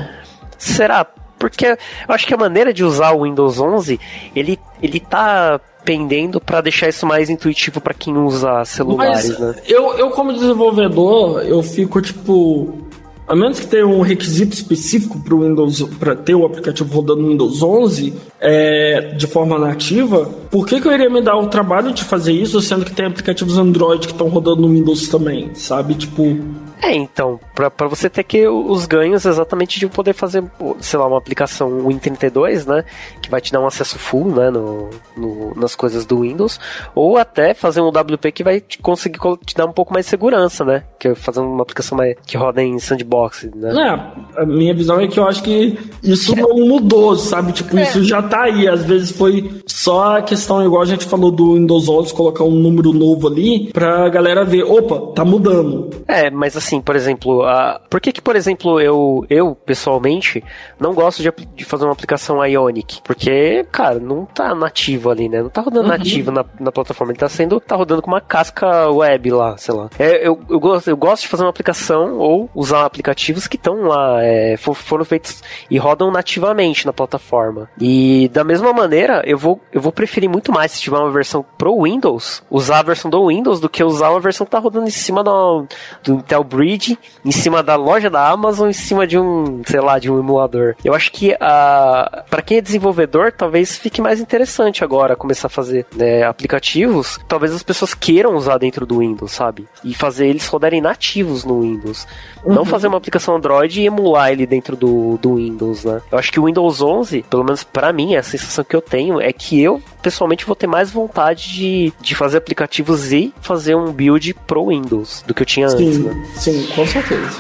Será? 0.58 1.06
Porque 1.38 1.66
eu 1.66 1.78
acho 2.08 2.28
que 2.28 2.34
a 2.34 2.38
maneira 2.38 2.72
de 2.72 2.84
usar 2.84 3.12
o 3.14 3.24
Windows 3.24 3.60
11, 3.60 4.00
ele, 4.36 4.60
ele 4.82 5.00
tá 5.00 5.60
pendendo 5.84 6.40
para 6.40 6.62
deixar 6.62 6.90
isso 6.90 7.06
mais 7.06 7.30
intuitivo 7.30 7.82
para 7.82 7.94
quem 7.94 8.16
usa 8.16 8.64
celulares, 8.66 9.30
Mas 9.30 9.40
né? 9.40 9.56
Eu, 9.66 9.98
eu 9.98 10.12
como 10.12 10.32
desenvolvedor, 10.32 11.42
eu 11.42 11.64
fico 11.64 12.00
tipo 12.00 12.91
a 13.28 13.36
menos 13.36 13.60
que 13.60 13.68
tenha 13.68 13.88
um 13.88 14.02
requisito 14.02 14.54
específico 14.54 15.20
para 15.20 15.34
o 15.34 15.42
Windows, 15.42 15.82
para 16.00 16.16
ter 16.16 16.36
o 16.36 16.46
aplicativo 16.46 16.94
rodando 16.94 17.22
no 17.22 17.30
Windows 17.30 17.62
11 17.62 18.14
é, 18.40 19.14
de 19.16 19.28
forma 19.28 19.58
nativa, 19.58 20.26
por 20.50 20.66
que, 20.66 20.82
que 20.82 20.88
eu 20.88 20.92
iria 20.92 21.10
me 21.10 21.22
dar 21.22 21.38
o 21.38 21.48
trabalho 21.48 21.94
de 21.94 22.04
fazer 22.04 22.34
isso, 22.34 22.60
sendo 22.62 22.84
que 22.84 22.92
tem 22.92 23.06
aplicativos 23.06 23.58
Android 23.58 24.06
que 24.06 24.14
estão 24.14 24.28
rodando 24.28 24.62
no 24.62 24.70
Windows 24.70 25.08
também, 25.08 25.54
sabe? 25.54 25.94
Tipo, 25.94 26.38
é, 26.82 26.96
então, 26.96 27.40
para 27.54 27.88
você 27.88 28.10
ter 28.10 28.24
que 28.24 28.48
os 28.48 28.86
ganhos 28.86 29.26
exatamente 29.26 29.80
de 29.80 29.88
poder 29.88 30.14
fazer, 30.14 30.44
sei 30.80 30.98
lá, 30.98 31.06
uma 31.06 31.18
aplicação 31.18 31.86
Win32, 31.86 32.66
né, 32.68 32.84
que 33.22 33.30
vai 33.30 33.40
te 33.40 33.52
dar 33.52 33.60
um 33.60 33.68
acesso 33.68 34.00
full, 34.00 34.26
né, 34.26 34.50
no, 34.50 34.90
no, 35.16 35.54
nas 35.56 35.76
coisas 35.76 36.06
do 36.06 36.22
Windows, 36.22 36.60
ou 36.96 37.18
até 37.18 37.54
fazer 37.54 37.82
um 37.82 37.90
WP 37.90 38.32
que 38.32 38.44
vai 38.44 38.60
te 38.60 38.80
conseguir 38.80 39.20
te 39.46 39.56
dar 39.56 39.68
um 39.68 39.72
pouco 39.72 39.94
mais 39.94 40.06
de 40.06 40.10
segurança, 40.10 40.66
né, 40.66 40.84
que 41.00 41.10
é 41.10 41.16
fazer 41.16 41.42
uma 41.42 41.62
aplicação 41.62 41.98
mais, 41.98 42.16
que 42.26 42.36
roda 42.36 42.64
em 42.64 42.80
sandbox, 42.80 43.50
né. 43.56 43.72
É, 43.72 44.42
a 44.42 44.46
minha 44.46 44.74
visão 44.74 45.00
é 45.00 45.08
que 45.08 45.20
eu 45.20 45.28
acho 45.28 45.44
que 45.44 45.78
isso 46.02 46.36
não 46.36 46.56
mudou, 46.66 47.16
sabe, 47.16 47.52
tipo, 47.52 47.78
é. 47.78 47.84
isso 47.84 48.04
já 48.04 48.24
tá 48.24 48.44
aí, 48.44 48.68
às 48.68 48.84
vezes 48.84 49.12
foi 49.12 49.62
só 49.68 50.18
a 50.18 50.22
questão, 50.24 50.66
igual 50.66 50.82
a 50.82 50.86
gente 50.86 51.06
falou 51.06 51.32
do 51.32 51.54
Windows 51.54 51.88
11, 51.88 52.14
colocar 52.14 52.44
um 52.44 52.56
número 52.56 52.92
novo 52.92 53.28
ali, 53.28 53.72
pra 53.72 54.10
galera 54.10 54.44
ver, 54.44 54.64
opa, 54.64 55.14
tá 55.14 55.24
mudando. 55.24 55.90
É, 56.08 56.30
mas 56.30 56.58
assim, 56.58 56.71
assim, 56.72 56.82
por 56.82 56.96
exemplo, 56.96 57.44
a... 57.44 57.82
por 57.90 58.00
que 58.00 58.12
que, 58.12 58.22
por 58.22 58.36
exemplo, 58.36 58.80
eu, 58.80 59.26
eu 59.30 59.54
pessoalmente 59.54 60.44
não 60.80 60.94
gosto 60.94 61.22
de, 61.22 61.32
de 61.56 61.66
fazer 61.66 61.84
uma 61.84 61.92
aplicação 61.92 62.44
Ionic? 62.46 63.02
Porque, 63.04 63.66
cara, 63.72 64.00
não 64.00 64.26
tá 64.26 64.56
nativo 64.56 65.10
ali, 65.10 65.28
né? 65.28 65.42
Não 65.42 65.50
tá 65.50 65.62
rodando 65.62 65.90
uhum. 65.90 65.98
nativo 65.98 66.32
na, 66.32 66.46
na 66.60 66.72
plataforma, 66.72 67.12
ele 67.12 67.20
tá 67.20 67.28
sendo, 67.28 67.60
tá 67.60 67.76
rodando 67.76 68.02
com 68.02 68.10
uma 68.10 68.22
casca 68.22 68.90
web 68.90 69.32
lá, 69.32 69.58
sei 69.58 69.76
lá. 69.76 69.90
É, 70.00 70.26
eu, 70.26 70.40
eu, 70.50 70.60
gosto, 70.60 70.88
eu 70.88 70.98
gosto 70.98 71.24
de 71.24 71.28
fazer 71.28 71.44
uma 71.44 71.50
aplicação 71.50 72.18
ou 72.18 72.50
usar 72.56 72.86
aplicativos 72.86 73.48
que 73.48 73.58
estão 73.58 73.84
lá, 73.84 74.24
é, 74.24 74.56
foram 74.58 75.04
feitos 75.04 75.44
e 75.70 75.78
rodam 75.78 76.10
nativamente 76.10 76.86
na 76.86 76.94
plataforma. 76.94 77.70
E 77.80 78.30
da 78.30 78.44
mesma 78.44 78.72
maneira, 78.72 79.22
eu 79.26 79.38
vou, 79.38 79.60
eu 79.74 79.82
vou 79.82 79.92
preferir 79.92 80.30
muito 80.30 80.52
mais 80.52 80.72
se 80.72 80.82
tiver 80.82 80.98
uma 80.98 81.12
versão 81.12 81.44
pro 81.58 81.84
Windows, 81.84 82.44
usar 82.50 82.80
a 82.80 82.84
versão 82.84 83.12
do 83.12 83.28
Windows 83.28 83.60
do 83.60 83.70
que 83.70 83.84
usar 83.84 84.12
uma 84.12 84.20
versão 84.20 84.46
que 84.46 84.52
tá 84.52 84.60
rodando 84.60 84.88
em 84.88 84.92
cima 84.92 85.24
do, 85.24 85.66
do 86.04 86.14
Intel 86.14 86.44
Bridge 86.44 86.61
em 86.64 87.32
cima 87.32 87.64
da 87.64 87.76
loja 87.76 88.10
da 88.10 88.28
Amazon, 88.30 88.70
em 88.70 88.74
cima 88.74 89.06
de 89.08 89.18
um, 89.18 89.62
sei 89.66 89.80
lá, 89.80 90.00
de 90.00 90.10
um 90.12 90.20
emulador. 90.20 90.76
Eu 90.84 90.94
acho 90.94 91.12
que 91.12 91.36
a 91.40 92.24
para 92.30 92.42
quem 92.42 92.58
é 92.58 92.62
desenvolvedor, 92.62 93.32
talvez 93.32 93.78
fique 93.78 94.02
mais 94.02 94.20
interessante 94.20 94.84
agora 94.84 95.16
começar 95.16 95.48
a 95.48 95.50
fazer 95.50 95.86
né, 95.96 96.24
aplicativos. 96.24 97.20
Talvez 97.28 97.54
as 97.54 97.64
pessoas 97.64 97.94
queiram 97.94 98.36
usar 98.36 98.58
dentro 98.58 98.86
do 98.86 99.00
Windows, 99.00 99.32
sabe? 99.32 99.68
E 99.84 99.94
fazer 99.94 100.28
eles 100.28 100.48
rodarem 100.48 100.82
nativos 100.82 101.44
no 101.44 101.62
Windows. 101.62 102.08
Uhum. 102.44 102.54
Não 102.54 102.66
fazer 102.66 102.88
uma 102.88 102.98
aplicação 102.98 103.36
Android 103.36 103.82
e 103.82 103.86
emular 103.86 104.32
ele 104.32 104.46
dentro 104.46 104.76
do, 104.76 105.18
do 105.18 105.36
Windows, 105.36 105.84
né? 105.86 106.02
Eu 106.12 106.18
acho 106.18 106.32
que 106.32 106.40
o 106.40 106.46
Windows 106.46 106.82
11, 106.82 107.24
pelo 107.30 107.44
menos 107.44 107.64
para 107.64 107.92
mim, 107.94 108.16
a 108.16 108.24
sensação 108.24 108.64
que 108.64 108.76
eu 108.76 108.82
tenho 108.82 109.20
é 109.20 109.32
que 109.32 109.62
eu 109.62 109.82
pessoalmente 110.02 110.46
vou 110.46 110.56
ter 110.56 110.68
mais 110.68 110.92
vontade 110.92 111.54
de, 111.54 111.94
de 112.02 112.16
fazer 112.16 112.38
aplicativos 112.38 113.12
e 113.12 113.34
fazer 113.42 113.76
um 113.76 113.92
build 113.92 114.34
pro 114.48 114.68
Windows 114.68 115.24
do 115.26 115.34
que 115.34 115.42
eu 115.42 115.46
tinha 115.46 115.70
sim, 115.70 115.88
antes, 115.88 116.00
né? 116.00 116.28
Sim, 116.36 116.68
com 116.76 116.86
certeza. 116.86 117.40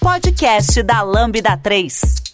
Podcast 0.00 0.82
da 0.82 1.02
Lambda 1.02 1.56
3. 1.56 2.24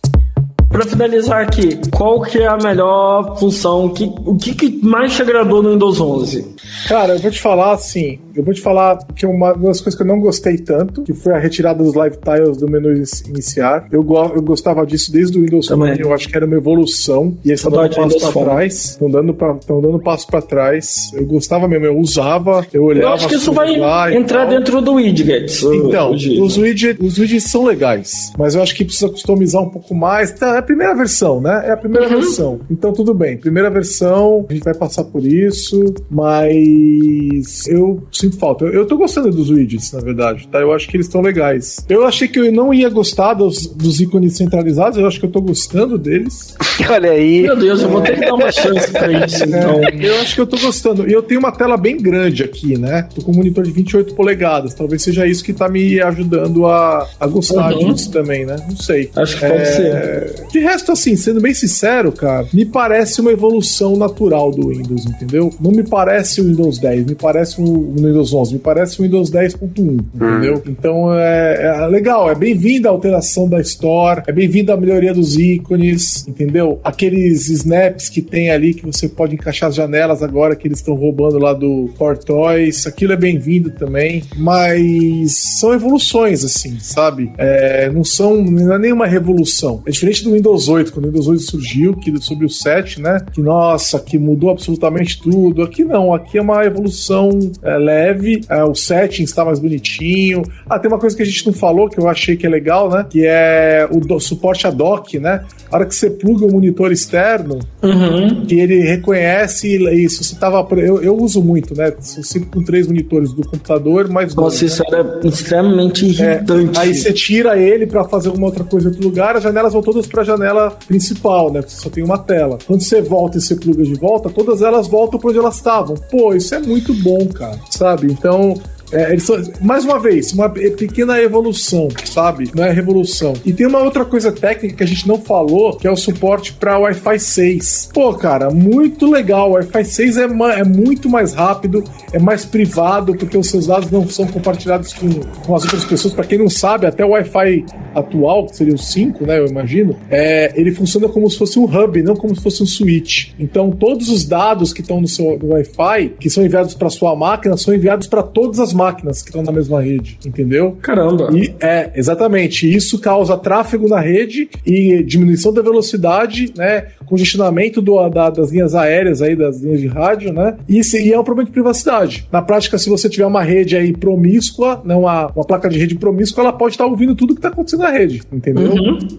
Para 0.68 0.86
finalizar 0.86 1.42
aqui, 1.42 1.80
qual 1.90 2.20
que 2.22 2.38
é 2.38 2.46
a 2.46 2.56
melhor 2.56 3.36
função? 3.38 3.88
Que, 3.88 4.04
o 4.04 4.36
que, 4.36 4.54
que 4.54 4.86
mais 4.86 5.16
te 5.16 5.22
agradou 5.22 5.62
no 5.62 5.72
Windows 5.72 6.00
11? 6.00 6.54
Cara, 6.88 7.14
eu 7.14 7.18
vou 7.18 7.30
te 7.30 7.40
falar 7.40 7.72
assim, 7.72 8.20
eu 8.34 8.42
vou 8.42 8.54
te 8.54 8.60
falar 8.60 8.98
que 9.14 9.26
uma 9.26 9.52
das 9.52 9.80
coisas 9.80 9.94
que 9.94 10.02
eu 10.02 10.06
não 10.06 10.20
gostei 10.20 10.58
tanto, 10.58 11.02
que 11.02 11.12
foi 11.12 11.32
a 11.32 11.38
retirada 11.38 11.82
dos 11.82 11.94
live 11.94 12.16
tiles 12.16 12.56
do 12.56 12.68
menu 12.68 12.90
iniciar. 13.28 13.86
Eu, 13.90 14.02
go 14.02 14.32
eu 14.34 14.42
gostava 14.42 14.84
disso 14.86 15.12
desde 15.12 15.38
o 15.38 15.42
Windows 15.42 15.68
Phone, 15.68 16.00
eu 16.00 16.12
acho 16.12 16.28
que 16.28 16.36
era 16.36 16.46
uma 16.46 16.56
evolução, 16.56 17.36
e 17.44 17.48
eles 17.48 17.60
estão 17.60 17.72
dando 17.72 17.94
passo 17.94 18.32
para 18.32 18.44
trás, 18.44 18.84
estão 18.84 19.10
dando, 19.10 19.34
pra, 19.34 19.58
dando 19.66 19.98
passo 19.98 20.26
para 20.26 20.42
trás. 20.42 21.10
Eu 21.14 21.24
gostava 21.26 21.68
mesmo, 21.68 21.86
eu 21.86 21.98
usava, 21.98 22.66
eu 22.72 22.84
olhava. 22.84 23.06
Eu 23.06 23.12
acho 23.14 23.28
que 23.28 23.34
isso 23.34 23.52
vai 23.52 24.14
entrar 24.14 24.46
dentro 24.46 24.80
do 24.80 24.94
widget. 24.94 25.64
Então, 25.66 26.12
os, 26.12 26.56
widget, 26.56 27.02
os 27.02 27.18
widgets 27.18 27.50
são 27.50 27.64
legais, 27.64 28.32
mas 28.38 28.54
eu 28.54 28.62
acho 28.62 28.74
que 28.74 28.84
precisa 28.84 29.08
customizar 29.08 29.62
um 29.62 29.68
pouco 29.68 29.94
mais. 29.94 30.32
Tá, 30.32 30.56
é 30.56 30.58
a 30.58 30.62
primeira 30.62 30.94
versão, 30.94 31.40
né? 31.40 31.64
É 31.66 31.72
a 31.72 31.76
primeira 31.76 32.08
uhum. 32.08 32.20
versão. 32.20 32.60
Então, 32.70 32.92
tudo 32.92 33.14
bem. 33.14 33.36
Primeira 33.36 33.70
versão, 33.70 34.46
a 34.48 34.52
gente 34.52 34.64
vai 34.64 34.74
passar 34.74 35.04
por 35.04 35.24
isso, 35.24 35.94
mas 36.10 37.66
eu 37.68 38.02
sinto 38.20 38.36
falta. 38.38 38.64
Eu, 38.64 38.72
eu 38.72 38.86
tô 38.86 38.96
gostando 38.96 39.30
dos 39.30 39.50
widgets, 39.50 39.92
na 39.92 40.00
verdade, 40.00 40.46
tá? 40.48 40.58
Eu 40.60 40.72
acho 40.72 40.88
que 40.88 40.96
eles 40.96 41.06
estão 41.06 41.20
legais. 41.20 41.84
Eu 41.88 42.04
achei 42.06 42.28
que 42.28 42.38
eu 42.38 42.52
não 42.52 42.72
ia 42.72 42.88
gostar 42.88 43.34
dos, 43.34 43.66
dos 43.66 44.00
ícones 44.00 44.36
centralizados, 44.36 44.98
eu 44.98 45.06
acho 45.06 45.18
que 45.20 45.26
eu 45.26 45.30
tô 45.30 45.40
gostando 45.40 45.96
deles. 45.98 46.54
Olha 46.88 47.10
aí. 47.12 47.42
Meu 47.42 47.56
Deus, 47.56 47.82
eu 47.82 47.88
vou 47.88 48.00
ter 48.00 48.14
que 48.18 48.20
dar 48.26 48.34
uma 48.34 48.50
chance 48.52 48.90
pra 48.90 49.26
isso, 49.26 49.44
então. 49.44 49.82
É, 49.84 49.90
eu 50.08 50.20
acho 50.20 50.34
que 50.34 50.40
eu 50.40 50.46
tô 50.46 50.58
gostando. 50.58 51.08
E 51.08 51.12
eu 51.12 51.22
tenho 51.22 51.40
uma 51.40 51.52
tela 51.52 51.76
bem 51.76 51.96
grande 51.96 52.42
aqui, 52.42 52.78
né? 52.78 53.08
Tô 53.14 53.22
com 53.22 53.32
um 53.32 53.34
monitor 53.36 53.64
de 53.64 53.70
28 53.72 54.14
polegadas. 54.14 54.74
Talvez 54.74 55.02
seja 55.02 55.26
isso 55.26 55.42
que 55.44 55.52
tá 55.52 55.68
me 55.68 56.00
ajudando 56.00 56.66
a, 56.66 57.06
a 57.18 57.26
gostar 57.26 57.72
Uhum. 57.74 57.92
disso 57.92 58.10
também, 58.10 58.44
né? 58.46 58.56
Não 58.68 58.76
sei. 58.76 59.10
Acho 59.14 59.38
que 59.38 59.46
pode 59.46 59.66
ser. 59.66 60.46
De 60.50 60.58
resto, 60.60 60.92
assim, 60.92 61.14
sendo 61.16 61.40
bem 61.40 61.52
sincero, 61.54 62.10
cara, 62.12 62.46
me 62.52 62.64
parece 62.64 63.20
uma 63.20 63.30
evolução 63.32 63.96
natural 63.96 64.50
do 64.50 64.68
Windows, 64.68 65.04
entendeu? 65.06 65.52
Não 65.60 65.70
me 65.70 65.82
parece 65.82 66.40
o 66.40 66.44
Windows 66.44 66.78
10, 66.78 67.06
me 67.06 67.14
parece 67.14 67.60
o 67.60 67.94
Windows 68.10 68.32
11, 68.32 68.54
me 68.54 68.58
parece 68.60 69.00
o 69.00 69.02
Windows 69.02 69.30
10.1, 69.30 70.04
entendeu? 70.14 70.62
Então 70.66 71.12
é, 71.12 71.82
é 71.82 71.86
legal, 71.86 72.30
é 72.30 72.34
bem-vinda 72.34 72.88
a 72.88 72.92
alteração 72.92 73.48
da 73.48 73.60
Store, 73.60 74.22
é 74.26 74.32
bem-vinda 74.32 74.74
a 74.74 74.76
melhoria 74.76 75.12
dos 75.12 75.36
ícones, 75.36 76.26
entendeu? 76.28 76.80
Aqueles 76.84 77.48
snaps 77.48 78.08
que 78.08 78.22
tem 78.22 78.50
ali 78.50 78.74
que 78.74 78.86
você 78.86 79.08
pode 79.08 79.34
encaixar 79.34 79.68
as 79.68 79.74
janelas 79.74 80.22
agora 80.22 80.54
que 80.54 80.68
eles 80.68 80.78
estão 80.78 80.94
roubando 80.94 81.38
lá 81.38 81.52
do 81.52 81.90
Core 81.98 82.24
Toys, 82.24 82.86
aquilo 82.86 83.12
é 83.12 83.16
bem-vindo 83.16 83.70
também, 83.70 84.22
mas 84.36 85.36
são 85.58 85.72
evoluções, 85.72 86.44
assim, 86.44 86.78
sabe? 86.80 87.32
É, 87.38 87.90
não 87.90 88.04
são, 88.04 88.42
não 88.42 88.74
é 88.74 88.78
nenhuma 88.78 89.06
revolução. 89.06 89.82
É 89.86 89.90
diferente 89.90 90.24
do 90.24 90.32
Windows 90.32 90.68
8, 90.68 90.92
quando 90.92 91.06
o 91.06 91.08
Windows 91.08 91.28
8 91.28 91.42
surgiu, 91.42 91.96
que 91.96 92.10
sobre 92.20 92.46
o 92.46 92.50
7, 92.50 93.00
né? 93.00 93.20
Que 93.32 93.40
nossa, 93.40 93.98
que 93.98 94.18
mudou 94.18 94.50
absolutamente 94.50 95.20
tudo. 95.20 95.62
Aqui 95.62 95.84
não, 95.84 96.12
aqui 96.12 96.38
é 96.38 96.42
uma 96.42 96.64
evolução 96.64 97.30
é, 97.62 97.76
leve, 97.76 97.99
é, 98.48 98.64
o 98.64 98.74
setting 98.74 99.22
está 99.24 99.44
mais 99.44 99.58
bonitinho. 99.58 100.42
Ah, 100.68 100.78
tem 100.78 100.90
uma 100.90 100.98
coisa 100.98 101.16
que 101.16 101.22
a 101.22 101.26
gente 101.26 101.46
não 101.46 101.52
falou 101.52 101.88
que 101.88 101.98
eu 101.98 102.08
achei 102.08 102.36
que 102.36 102.46
é 102.46 102.48
legal, 102.48 102.90
né? 102.90 103.04
Que 103.08 103.24
é 103.26 103.86
o 103.90 104.00
do, 104.00 104.18
suporte 104.20 104.66
a 104.66 104.70
dock, 104.70 105.18
né? 105.18 105.44
A 105.70 105.76
hora 105.76 105.86
que 105.86 105.94
você 105.94 106.10
pluga 106.10 106.46
o 106.46 106.52
monitor 106.52 106.90
externo, 106.92 107.58
Uhum. 107.82 108.44
que 108.46 108.58
ele 108.58 108.80
reconhece 108.80 109.76
e 109.76 110.08
se 110.08 110.24
você 110.24 110.36
tava. 110.36 110.66
Eu, 110.78 111.02
eu 111.02 111.16
uso 111.16 111.42
muito, 111.42 111.76
né? 111.76 111.88
Eu 111.88 112.22
sempre 112.24 112.48
com 112.48 112.62
três 112.62 112.86
monitores 112.86 113.32
do 113.32 113.42
computador, 113.42 114.08
dois. 114.08 114.34
Nossa, 114.34 114.64
isso 114.64 114.82
era 114.90 115.20
extremamente 115.24 116.04
É, 116.22 116.34
irritante. 116.36 116.78
aí 116.78 116.94
você 116.94 117.12
tira 117.12 117.58
ele 117.58 117.86
pra 117.86 118.04
fazer 118.04 118.28
alguma 118.28 118.46
outra 118.46 118.64
coisa 118.64 118.88
em 118.88 118.90
outro 118.92 119.06
lugar, 119.06 119.36
as 119.36 119.42
janelas 119.42 119.72
vão 119.72 119.82
todas 119.82 120.06
pra 120.06 120.22
janela 120.24 120.70
principal, 120.86 121.52
né? 121.52 121.60
Porque 121.60 121.74
só 121.76 121.88
tem 121.90 122.02
uma 122.04 122.18
tela. 122.18 122.58
Quando 122.66 122.82
você 122.82 123.00
volta 123.00 123.38
e 123.38 123.40
você 123.40 123.54
pluga 123.56 123.82
de 123.82 123.94
volta, 123.94 124.28
todas 124.28 124.62
elas 124.62 124.86
voltam 124.88 125.18
pra 125.18 125.30
onde 125.30 125.38
elas 125.38 125.56
estavam. 125.56 125.94
Pô, 126.10 126.34
isso 126.34 126.54
é 126.54 126.58
muito 126.60 126.92
bom, 126.94 127.26
cara. 127.28 127.58
Sabe? 127.70 127.89
Então. 128.10 128.54
É, 128.92 129.10
eles 129.12 129.22
são- 129.24 129.40
mais 129.60 129.84
uma 129.84 129.98
vez, 129.98 130.32
uma 130.32 130.48
pe- 130.48 130.70
pequena 130.72 131.20
evolução, 131.20 131.88
sabe? 132.04 132.50
Não 132.54 132.64
é 132.64 132.70
revolução. 132.72 133.34
E 133.44 133.52
tem 133.52 133.66
uma 133.66 133.80
outra 133.80 134.04
coisa 134.04 134.32
técnica 134.32 134.76
que 134.76 134.82
a 134.82 134.86
gente 134.86 135.06
não 135.06 135.18
falou, 135.20 135.76
que 135.76 135.86
é 135.86 135.90
o 135.90 135.96
suporte 135.96 136.52
para 136.54 136.78
Wi-Fi 136.78 137.18
6. 137.18 137.88
Pô, 137.92 138.12
cara, 138.14 138.50
muito 138.50 139.10
legal. 139.10 139.50
O 139.50 139.52
Wi-Fi 139.54 139.84
6 139.84 140.16
é, 140.16 140.24
é 140.24 140.64
muito 140.64 141.08
mais 141.08 141.32
rápido, 141.34 141.84
é 142.12 142.18
mais 142.18 142.44
privado, 142.44 143.14
porque 143.14 143.36
os 143.38 143.48
seus 143.48 143.66
dados 143.66 143.90
não 143.90 144.08
são 144.08 144.26
compartilhados 144.26 144.92
com, 144.92 145.08
com 145.46 145.54
as 145.54 145.62
outras 145.64 145.84
pessoas. 145.84 146.14
Para 146.14 146.24
quem 146.24 146.38
não 146.38 146.48
sabe, 146.50 146.86
até 146.86 147.04
o 147.04 147.10
Wi-Fi 147.10 147.64
atual, 147.94 148.46
que 148.46 148.56
seria 148.56 148.74
o 148.74 148.78
5, 148.78 149.24
né? 149.26 149.38
Eu 149.38 149.46
imagino, 149.46 149.96
é, 150.10 150.52
ele 150.58 150.72
funciona 150.72 151.08
como 151.08 151.28
se 151.30 151.38
fosse 151.38 151.58
um 151.58 151.64
hub, 151.64 152.02
não 152.02 152.14
como 152.16 152.34
se 152.34 152.42
fosse 152.42 152.62
um 152.62 152.66
switch. 152.66 153.28
Então, 153.38 153.70
todos 153.70 154.08
os 154.08 154.24
dados 154.24 154.72
que 154.72 154.80
estão 154.80 155.00
no 155.00 155.08
seu 155.08 155.38
Wi-Fi, 155.42 156.14
que 156.20 156.30
são 156.30 156.44
enviados 156.44 156.74
para 156.74 156.88
sua 156.90 157.14
máquina, 157.16 157.56
são 157.56 157.74
enviados 157.74 158.06
para 158.06 158.22
todas 158.22 158.58
as 158.60 158.72
máquinas 158.80 159.20
que 159.22 159.28
estão 159.28 159.42
na 159.42 159.52
mesma 159.52 159.82
rede, 159.82 160.18
entendeu? 160.24 160.78
Caramba. 160.80 161.30
E 161.34 161.54
é, 161.60 161.90
exatamente. 161.94 162.72
Isso 162.72 162.98
causa 162.98 163.36
tráfego 163.36 163.86
na 163.88 164.00
rede 164.00 164.48
e 164.64 165.02
diminuição 165.02 165.52
da 165.52 165.60
velocidade, 165.60 166.52
né? 166.56 166.86
Congestionamento 167.10 167.82
do- 167.82 168.08
da- 168.08 168.30
das 168.30 168.50
linhas 168.52 168.74
aéreas 168.74 169.20
aí, 169.20 169.34
das 169.36 169.60
linhas 169.60 169.80
de 169.80 169.86
rádio, 169.88 170.32
né? 170.32 170.56
E, 170.68 170.82
se- 170.84 171.02
e 171.02 171.12
é 171.12 171.18
um 171.18 171.24
problema 171.24 171.46
de 171.46 171.52
privacidade. 171.52 172.26
Na 172.32 172.40
prática, 172.40 172.78
se 172.78 172.88
você 172.88 173.08
tiver 173.08 173.26
uma 173.26 173.42
rede 173.42 173.76
aí 173.76 173.92
promíscua, 173.92 174.80
né, 174.84 174.94
uma, 174.94 175.26
uma 175.34 175.44
placa 175.44 175.68
de 175.68 175.78
rede 175.78 175.96
promíscua, 175.96 176.42
ela 176.44 176.52
pode 176.52 176.74
estar 176.74 176.86
ouvindo 176.86 177.14
tudo 177.14 177.34
que 177.34 177.38
está 177.40 177.48
acontecendo 177.48 177.80
na 177.80 177.90
rede, 177.90 178.22
entendeu? 178.32 178.70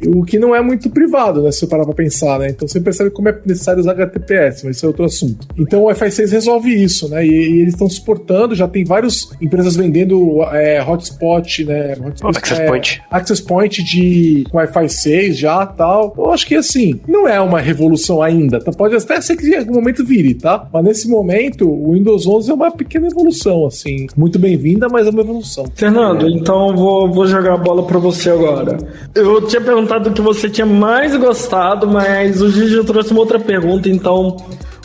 O 0.07 0.23
que 0.23 0.39
não 0.39 0.55
é 0.55 0.61
muito 0.61 0.89
privado, 0.89 1.41
né? 1.43 1.51
Se 1.51 1.59
você 1.59 1.67
parar 1.67 1.85
pra 1.85 1.93
pensar, 1.93 2.39
né? 2.39 2.47
Então 2.49 2.67
você 2.67 2.79
percebe 2.79 3.09
como 3.11 3.27
é 3.29 3.37
necessário 3.45 3.81
usar 3.81 3.91
HTTPS, 3.91 4.65
mas 4.65 4.77
isso 4.77 4.85
é 4.85 4.87
outro 4.87 5.03
assunto. 5.05 5.47
Então 5.57 5.81
o 5.81 5.83
Wi-Fi 5.85 6.09
6 6.11 6.31
resolve 6.31 6.69
isso, 6.73 7.09
né? 7.09 7.25
E, 7.25 7.29
e 7.29 7.61
eles 7.61 7.73
estão 7.73 7.89
suportando, 7.89 8.55
já 8.55 8.67
tem 8.67 8.83
várias 8.85 9.29
empresas 9.41 9.75
vendendo 9.75 10.41
é, 10.53 10.81
hotspot, 10.81 11.65
né? 11.65 11.95
Hotspot, 12.03 12.37
Access 12.37 12.61
é, 12.61 12.67
point. 12.67 13.01
Access 13.11 13.41
point 13.43 13.83
de 13.83 14.45
Wi-Fi 14.53 14.89
6 14.89 15.37
já 15.37 15.65
tal. 15.65 16.13
Eu 16.17 16.31
acho 16.31 16.45
que 16.47 16.55
assim, 16.55 16.99
não 17.07 17.27
é 17.27 17.39
uma 17.41 17.59
revolução 17.59 17.80
ainda. 18.21 18.59
Tá? 18.59 18.71
Pode 18.71 18.95
até 18.95 19.19
ser 19.21 19.35
que 19.35 19.47
em 19.47 19.57
algum 19.57 19.75
momento 19.75 20.05
vire, 20.05 20.33
tá? 20.33 20.67
Mas 20.71 20.83
nesse 20.83 21.09
momento, 21.09 21.69
o 21.69 21.93
Windows 21.93 22.27
11 22.27 22.51
é 22.51 22.53
uma 22.53 22.71
pequena 22.71 23.07
evolução, 23.07 23.65
assim. 23.65 24.07
Muito 24.15 24.37
bem-vinda, 24.37 24.87
mas 24.89 25.07
é 25.07 25.09
uma 25.09 25.21
evolução. 25.21 25.65
Fernando, 25.75 26.27
então 26.27 26.75
vou, 26.75 27.11
vou 27.11 27.27
jogar 27.27 27.53
a 27.53 27.57
bola 27.57 27.83
pra 27.83 27.99
você 27.99 28.29
agora. 28.29 28.77
Eu 29.15 29.41
tinha 29.47 29.61
perguntado 29.61 30.09
o 30.09 30.13
que 30.13 30.21
você 30.21 30.49
tinha 30.49 30.65
mais 30.65 31.15
gostado, 31.15 31.87
mas 31.87 32.41
o 32.41 32.49
Gigi 32.49 32.83
trouxe 32.83 33.11
uma 33.11 33.21
outra 33.21 33.39
pergunta, 33.39 33.89
então 33.89 34.37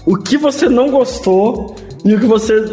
o 0.04 0.16
que 0.16 0.36
você 0.36 0.68
não 0.68 0.90
gostou 0.90 1.74
e 2.04 2.14
o 2.14 2.20
que 2.20 2.26
você 2.26 2.64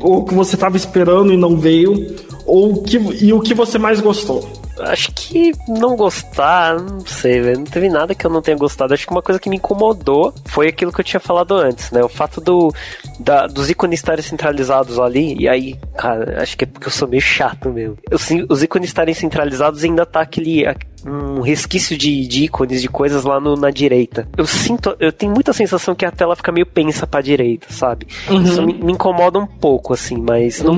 ou 0.00 0.24
que 0.24 0.34
você 0.34 0.54
estava 0.54 0.76
esperando 0.76 1.32
e 1.32 1.36
não 1.36 1.56
veio, 1.56 2.14
ou 2.46 2.82
que, 2.82 2.96
e 3.20 3.32
o 3.32 3.40
que 3.40 3.54
você 3.54 3.78
mais 3.78 4.00
gostou? 4.00 4.48
Acho 4.80 5.12
que 5.12 5.52
não 5.68 5.96
gostar, 5.96 6.78
não 6.80 7.00
sei, 7.06 7.40
velho. 7.40 7.58
Não 7.58 7.64
teve 7.66 7.88
nada 7.88 8.14
que 8.14 8.24
eu 8.24 8.30
não 8.30 8.40
tenha 8.42 8.56
gostado. 8.56 8.94
Acho 8.94 9.06
que 9.06 9.12
uma 9.12 9.22
coisa 9.22 9.40
que 9.40 9.48
me 9.50 9.56
incomodou 9.56 10.32
foi 10.46 10.68
aquilo 10.68 10.92
que 10.92 11.00
eu 11.00 11.04
tinha 11.04 11.20
falado 11.20 11.54
antes, 11.56 11.90
né? 11.90 12.02
O 12.02 12.08
fato 12.08 12.40
do, 12.40 12.72
da- 13.18 13.46
dos 13.46 13.68
ícones 13.70 13.98
estarem 14.00 14.22
centralizados 14.22 14.98
ali. 14.98 15.36
E 15.38 15.48
aí, 15.48 15.74
cara, 15.96 16.42
acho 16.42 16.56
que 16.56 16.64
é 16.64 16.66
porque 16.66 16.86
eu 16.88 16.92
sou 16.92 17.08
meio 17.08 17.22
chato 17.22 17.70
mesmo. 17.70 17.96
Eu, 18.10 18.18
sim, 18.18 18.44
os 18.48 18.62
ícones 18.62 18.88
estarem 18.90 19.14
centralizados 19.14 19.82
ainda 19.84 20.04
tá 20.06 20.20
aquele. 20.20 20.64
Um 21.06 21.40
resquício 21.40 21.96
de, 21.96 22.26
de 22.26 22.44
ícones, 22.44 22.82
de 22.82 22.88
coisas 22.88 23.24
lá 23.24 23.38
no- 23.40 23.56
na 23.56 23.70
direita. 23.70 24.28
Eu 24.36 24.46
sinto, 24.46 24.96
eu 24.98 25.12
tenho 25.12 25.32
muita 25.32 25.52
sensação 25.52 25.94
que 25.94 26.04
a 26.04 26.10
tela 26.10 26.34
fica 26.36 26.50
meio 26.52 26.66
pensa 26.66 27.06
pra 27.06 27.20
direita, 27.20 27.66
sabe? 27.70 28.06
Isso 28.44 28.62
me, 28.62 28.74
me 28.74 28.92
incomoda 28.92 29.38
um 29.38 29.46
pouco, 29.46 29.94
assim, 29.94 30.16
mas 30.18 30.60
não, 30.62 30.74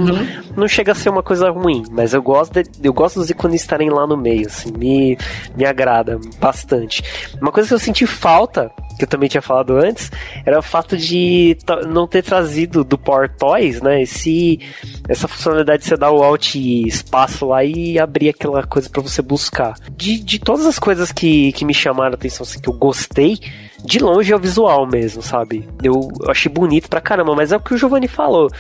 não 0.56 0.68
chega 0.68 0.92
a 0.92 0.94
ser 0.94 1.08
uma 1.08 1.22
coisa 1.22 1.50
ruim. 1.50 1.82
Mas 1.90 2.12
eu 2.12 2.22
gosto, 2.22 2.62
de- 2.62 2.68
eu 2.86 2.92
gosto 2.92 3.18
dos 3.20 3.30
ícones 3.30 3.60
estarem 3.62 3.88
lá 3.90 4.06
no 4.06 4.16
meio, 4.16 4.46
assim, 4.46 4.70
me, 4.76 5.16
me 5.56 5.64
agrada 5.64 6.18
bastante. 6.38 7.02
Uma 7.40 7.50
coisa 7.52 7.68
que 7.68 7.74
eu 7.74 7.78
senti 7.78 8.06
falta, 8.06 8.70
que 8.98 9.04
eu 9.04 9.08
também 9.08 9.28
tinha 9.28 9.40
falado 9.42 9.76
antes, 9.76 10.10
era 10.44 10.58
o 10.58 10.62
fato 10.62 10.96
de 10.96 11.56
não 11.88 12.06
ter 12.06 12.22
trazido 12.22 12.84
do 12.84 12.98
Power 12.98 13.30
Toys, 13.36 13.80
né? 13.80 14.02
Esse, 14.02 14.60
essa 15.08 15.26
funcionalidade 15.26 15.82
de 15.82 15.88
você 15.88 15.96
dar 15.96 16.10
o 16.10 16.22
Alt 16.22 16.54
espaço 16.56 17.46
lá 17.46 17.64
e 17.64 17.98
abrir 17.98 18.28
aquela 18.28 18.62
coisa 18.64 18.88
pra 18.90 19.00
você 19.00 19.22
buscar. 19.22 19.74
De, 19.96 20.09
de 20.18 20.38
todas 20.38 20.66
as 20.66 20.78
coisas 20.78 21.12
que, 21.12 21.52
que 21.52 21.64
me 21.64 21.74
chamaram 21.74 22.12
a 22.12 22.14
atenção, 22.14 22.44
assim, 22.44 22.60
que 22.60 22.68
eu 22.68 22.74
gostei, 22.74 23.38
de 23.84 23.98
longe 23.98 24.32
é 24.32 24.36
o 24.36 24.38
visual 24.38 24.86
mesmo, 24.86 25.22
sabe? 25.22 25.68
Eu 25.82 26.08
achei 26.28 26.50
bonito 26.50 26.88
pra 26.88 27.00
caramba, 27.00 27.34
mas 27.34 27.52
é 27.52 27.56
o 27.56 27.60
que 27.60 27.74
o 27.74 27.78
Giovanni 27.78 28.08
falou. 28.08 28.50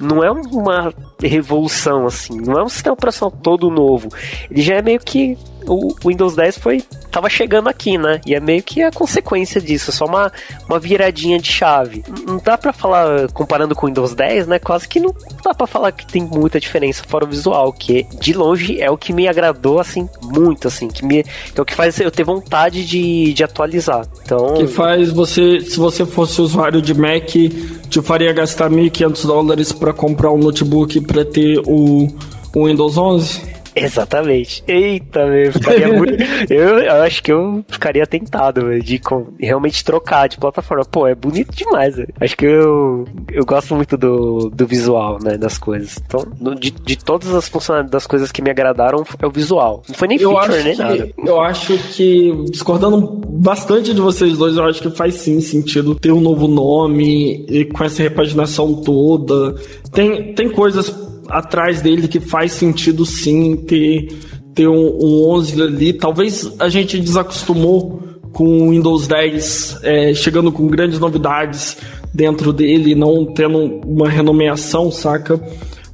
Não 0.00 0.22
é 0.22 0.30
uma 0.30 0.92
revolução, 1.20 2.06
assim, 2.06 2.40
não 2.40 2.58
é 2.58 2.64
um 2.64 2.68
sistema 2.68 2.94
operacional 2.94 3.30
todo 3.42 3.70
novo. 3.70 4.08
Ele 4.50 4.62
já 4.62 4.76
é 4.76 4.82
meio 4.82 5.00
que. 5.00 5.36
O 5.66 5.94
Windows 6.04 6.34
10 6.34 6.58
foi. 6.58 6.82
tava 7.10 7.28
chegando 7.28 7.68
aqui, 7.68 7.98
né? 7.98 8.20
E 8.26 8.34
é 8.34 8.40
meio 8.40 8.62
que 8.62 8.82
a 8.82 8.90
consequência 8.90 9.60
disso, 9.60 9.92
só 9.92 10.06
uma, 10.06 10.32
uma 10.68 10.78
viradinha 10.78 11.38
de 11.38 11.50
chave. 11.50 12.04
Não 12.26 12.38
dá 12.38 12.56
pra 12.56 12.72
falar, 12.72 13.30
comparando 13.32 13.74
com 13.74 13.86
o 13.86 13.88
Windows 13.88 14.14
10, 14.14 14.46
né? 14.46 14.58
Quase 14.58 14.88
que 14.88 15.00
não 15.00 15.14
dá 15.44 15.54
pra 15.54 15.66
falar 15.66 15.92
que 15.92 16.06
tem 16.06 16.22
muita 16.22 16.58
diferença 16.58 17.04
fora 17.06 17.24
o 17.24 17.28
visual, 17.28 17.72
que 17.72 18.06
de 18.18 18.32
longe 18.32 18.80
é 18.80 18.90
o 18.90 18.96
que 18.96 19.12
me 19.12 19.28
agradou, 19.28 19.78
assim, 19.78 20.08
muito, 20.22 20.68
assim, 20.68 20.88
que 20.88 21.04
me. 21.04 21.24
É 21.54 21.60
o 21.60 21.64
que 21.64 21.74
faz 21.74 21.98
eu 22.00 22.10
ter 22.10 22.24
vontade 22.24 22.84
de, 22.84 23.32
de 23.32 23.44
atualizar. 23.44 24.06
Então. 24.24 24.54
Que 24.54 24.66
faz 24.66 25.10
você, 25.10 25.60
se 25.60 25.78
você 25.78 26.04
fosse 26.06 26.40
usuário 26.40 26.80
de 26.80 26.94
Mac, 26.94 27.28
te 27.28 28.02
faria 28.02 28.32
gastar 28.32 28.70
1.500 28.70 29.26
dólares 29.26 29.72
para 29.72 29.92
comprar 29.92 30.32
um 30.32 30.38
notebook 30.38 31.00
para 31.02 31.24
ter 31.24 31.60
o, 31.66 32.08
o 32.54 32.66
Windows 32.66 32.96
11? 32.96 33.51
Exatamente. 33.74 34.62
Eita, 34.66 35.26
meu, 35.26 35.52
ficaria 35.52 35.88
muito. 35.92 36.22
Eu, 36.50 36.78
eu, 36.78 37.02
acho 37.02 37.22
que 37.22 37.32
eu 37.32 37.64
ficaria 37.68 38.06
tentado, 38.06 38.66
véio, 38.66 38.82
de 38.82 38.98
com, 38.98 39.28
realmente 39.38 39.84
trocar 39.84 40.28
de 40.28 40.38
plataforma. 40.38 40.84
Pô, 40.84 41.06
é 41.06 41.14
bonito 41.14 41.54
demais, 41.54 41.96
véio. 41.96 42.08
Acho 42.20 42.36
que 42.36 42.46
eu, 42.46 43.04
eu 43.30 43.44
gosto 43.44 43.74
muito 43.74 43.96
do, 43.96 44.50
do 44.50 44.66
visual, 44.66 45.18
né, 45.22 45.36
das 45.36 45.58
coisas. 45.58 45.98
Então, 46.06 46.26
de, 46.54 46.70
de 46.70 46.96
todas 46.96 47.34
as 47.34 47.48
funcionalidades 47.48 47.92
das 47.92 48.06
coisas 48.06 48.30
que 48.30 48.42
me 48.42 48.50
agradaram, 48.50 49.04
é 49.18 49.26
o 49.26 49.30
visual. 49.30 49.82
Não 49.88 49.94
foi 49.94 50.08
nem 50.08 50.20
eu 50.20 50.30
feature, 50.30 50.62
nem 50.62 50.76
que, 50.76 50.82
nada. 50.82 51.10
Eu 51.18 51.40
acho 51.40 51.76
que, 51.94 52.32
discordando 52.50 53.20
bastante 53.28 53.94
de 53.94 54.00
vocês 54.00 54.36
dois, 54.36 54.56
eu 54.56 54.64
acho 54.64 54.82
que 54.82 54.90
faz 54.90 55.14
sim 55.14 55.40
sentido 55.40 55.94
ter 55.94 56.12
um 56.12 56.20
novo 56.20 56.46
nome 56.48 57.46
e 57.48 57.64
com 57.64 57.84
essa 57.84 58.02
repaginação 58.02 58.82
toda. 58.82 59.54
Tem, 59.92 60.34
tem 60.34 60.50
coisas 60.50 61.11
atrás 61.32 61.80
dele 61.80 62.06
que 62.06 62.20
faz 62.20 62.52
sentido 62.52 63.06
sim 63.06 63.56
ter, 63.56 64.08
ter 64.54 64.68
um, 64.68 64.98
um 65.00 65.30
11 65.30 65.62
ali. 65.62 65.92
Talvez 65.94 66.52
a 66.58 66.68
gente 66.68 67.00
desacostumou 67.00 68.02
com 68.32 68.68
o 68.68 68.70
Windows 68.70 69.06
10 69.06 69.80
é, 69.82 70.14
chegando 70.14 70.52
com 70.52 70.66
grandes 70.66 70.98
novidades 70.98 71.76
dentro 72.12 72.52
dele, 72.52 72.94
não 72.94 73.24
tendo 73.24 73.80
uma 73.86 74.08
renomeação, 74.08 74.90
saca? 74.90 75.40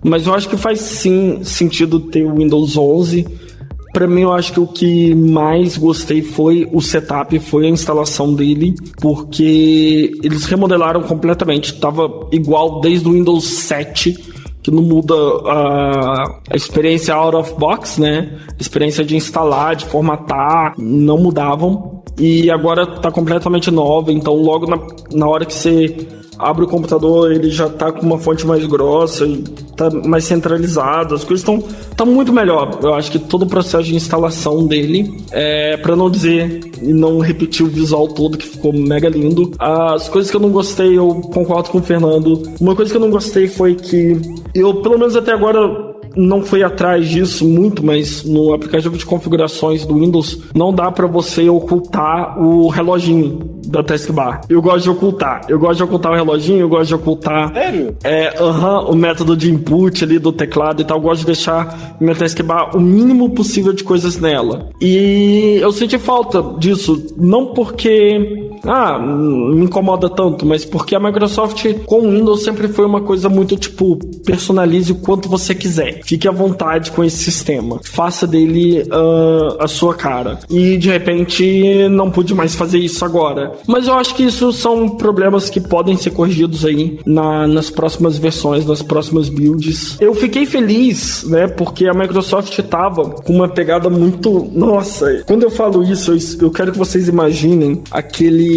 Mas 0.02 0.26
eu 0.26 0.34
acho 0.34 0.48
que 0.48 0.56
faz 0.56 0.80
sim 0.80 1.40
sentido 1.44 2.00
ter 2.00 2.24
o 2.24 2.34
Windows 2.34 2.76
11. 2.76 3.26
Para 3.92 4.06
mim, 4.06 4.22
eu 4.22 4.32
acho 4.32 4.52
que 4.52 4.60
o 4.60 4.66
que 4.66 5.14
mais 5.14 5.76
gostei 5.76 6.22
foi 6.22 6.68
o 6.72 6.80
setup, 6.80 7.38
foi 7.38 7.66
a 7.66 7.70
instalação 7.70 8.34
dele, 8.34 8.74
porque 9.00 10.12
eles 10.22 10.44
remodelaram 10.44 11.02
completamente. 11.02 11.74
Tava 11.80 12.28
igual 12.30 12.80
desde 12.80 13.08
o 13.08 13.12
Windows 13.12 13.44
7 13.44 14.37
que 14.62 14.70
não 14.70 14.82
muda 14.82 15.14
a, 15.46 16.40
a 16.50 16.56
experiência 16.56 17.14
out 17.14 17.36
of 17.36 17.54
box, 17.54 18.00
né? 18.00 18.38
A 18.48 18.60
experiência 18.60 19.04
de 19.04 19.16
instalar, 19.16 19.76
de 19.76 19.86
formatar, 19.86 20.74
não 20.78 21.18
mudavam. 21.18 22.02
E 22.18 22.50
agora 22.50 22.86
tá 22.86 23.12
completamente 23.12 23.70
nova, 23.70 24.12
então 24.12 24.34
logo 24.34 24.66
na, 24.66 24.78
na 25.12 25.28
hora 25.28 25.44
que 25.44 25.54
você 25.54 26.06
abre 26.38 26.64
o 26.64 26.68
computador, 26.68 27.32
ele 27.32 27.50
já 27.50 27.68
tá 27.68 27.90
com 27.90 28.04
uma 28.04 28.18
fonte 28.18 28.46
mais 28.46 28.64
grossa 28.64 29.26
e 29.26 29.42
tá 29.76 29.90
mais 29.90 30.24
centralizado. 30.24 31.14
As 31.14 31.24
coisas 31.24 31.40
estão 31.40 31.62
tá 31.96 32.04
muito 32.04 32.32
melhor. 32.32 32.78
Eu 32.82 32.94
acho 32.94 33.10
que 33.10 33.18
todo 33.18 33.42
o 33.42 33.46
processo 33.46 33.84
de 33.84 33.96
instalação 33.96 34.66
dele, 34.66 35.24
é, 35.30 35.76
para 35.76 35.96
não 35.96 36.10
dizer 36.10 36.60
e 36.82 36.92
não 36.92 37.18
repetir 37.18 37.64
o 37.64 37.68
visual 37.68 38.08
todo 38.08 38.38
que 38.38 38.46
ficou 38.46 38.72
mega 38.72 39.08
lindo. 39.08 39.52
As 39.58 40.08
coisas 40.08 40.30
que 40.30 40.36
eu 40.36 40.40
não 40.40 40.50
gostei, 40.50 40.96
eu 40.96 41.08
concordo 41.32 41.70
com 41.70 41.78
o 41.78 41.82
Fernando. 41.82 42.42
Uma 42.60 42.74
coisa 42.74 42.90
que 42.90 42.96
eu 42.96 43.00
não 43.00 43.10
gostei 43.10 43.48
foi 43.48 43.74
que 43.74 44.20
eu, 44.54 44.82
pelo 44.82 44.98
menos 44.98 45.16
até 45.16 45.32
agora, 45.32 45.87
não 46.18 46.42
fui 46.42 46.64
atrás 46.64 47.08
disso 47.08 47.46
muito, 47.46 47.84
mas 47.84 48.24
no 48.24 48.52
aplicativo 48.52 48.98
de 48.98 49.06
configurações 49.06 49.86
do 49.86 49.94
Windows 49.94 50.42
não 50.52 50.74
dá 50.74 50.90
para 50.90 51.06
você 51.06 51.48
ocultar 51.48 52.42
o 52.42 52.66
reloginho 52.68 53.58
da 53.68 53.82
taskbar. 53.82 54.40
Eu 54.48 54.60
gosto 54.60 54.84
de 54.84 54.90
ocultar. 54.90 55.42
Eu 55.48 55.58
gosto 55.58 55.76
de 55.76 55.82
ocultar 55.84 56.12
o 56.12 56.14
reloginho, 56.16 56.60
eu 56.60 56.68
gosto 56.68 56.88
de 56.88 56.94
ocultar. 56.94 57.52
Sério? 57.52 57.96
É, 58.02 58.42
aham, 58.42 58.80
uh 58.80 58.86
-huh, 58.86 58.92
o 58.92 58.96
método 58.96 59.36
de 59.36 59.50
input 59.50 60.02
ali 60.02 60.18
do 60.18 60.32
teclado 60.32 60.82
e 60.82 60.84
tal. 60.84 60.96
Eu 60.96 61.02
gosto 61.02 61.20
de 61.20 61.26
deixar 61.26 61.96
minha 62.00 62.14
taskbar 62.14 62.76
o 62.76 62.80
mínimo 62.80 63.30
possível 63.30 63.72
de 63.72 63.84
coisas 63.84 64.18
nela. 64.18 64.70
E 64.80 65.58
eu 65.60 65.70
senti 65.70 65.98
falta 65.98 66.42
disso, 66.58 67.14
não 67.16 67.46
porque 67.46 68.47
ah, 68.64 68.98
me 68.98 69.64
incomoda 69.64 70.08
tanto, 70.08 70.44
mas 70.46 70.64
porque 70.64 70.94
a 70.94 71.00
Microsoft 71.00 71.66
com 71.86 72.00
o 72.00 72.10
Windows 72.10 72.42
sempre 72.42 72.68
foi 72.68 72.84
uma 72.84 73.00
coisa 73.00 73.28
muito 73.28 73.56
tipo, 73.56 73.98
personalize 74.24 74.92
o 74.92 74.96
quanto 74.96 75.28
você 75.28 75.54
quiser. 75.54 76.00
Fique 76.04 76.28
à 76.28 76.32
vontade 76.32 76.90
com 76.90 77.02
esse 77.04 77.18
sistema. 77.18 77.80
Faça 77.82 78.26
dele 78.26 78.82
uh, 78.82 79.56
a 79.60 79.68
sua 79.68 79.94
cara. 79.94 80.38
E 80.50 80.76
de 80.76 80.88
repente 80.88 81.88
não 81.88 82.10
pude 82.10 82.34
mais 82.34 82.54
fazer 82.54 82.78
isso 82.78 83.04
agora. 83.04 83.52
Mas 83.66 83.86
eu 83.86 83.94
acho 83.94 84.14
que 84.14 84.24
isso 84.24 84.52
são 84.52 84.88
problemas 84.88 85.50
que 85.50 85.60
podem 85.60 85.96
ser 85.96 86.10
corrigidos 86.10 86.64
aí 86.64 86.98
na, 87.06 87.46
nas 87.46 87.70
próximas 87.70 88.18
versões, 88.18 88.66
nas 88.66 88.82
próximas 88.82 89.28
builds. 89.28 89.96
Eu 90.00 90.14
fiquei 90.14 90.46
feliz, 90.46 91.24
né, 91.24 91.46
porque 91.46 91.86
a 91.86 91.94
Microsoft 91.94 92.58
tava 92.62 93.10
com 93.10 93.32
uma 93.32 93.48
pegada 93.48 93.88
muito. 93.90 94.50
Nossa, 94.52 95.22
quando 95.26 95.42
eu 95.42 95.50
falo 95.50 95.82
isso, 95.82 96.12
eu, 96.12 96.18
eu 96.46 96.50
quero 96.50 96.72
que 96.72 96.78
vocês 96.78 97.08
imaginem 97.08 97.82
aquele 97.90 98.47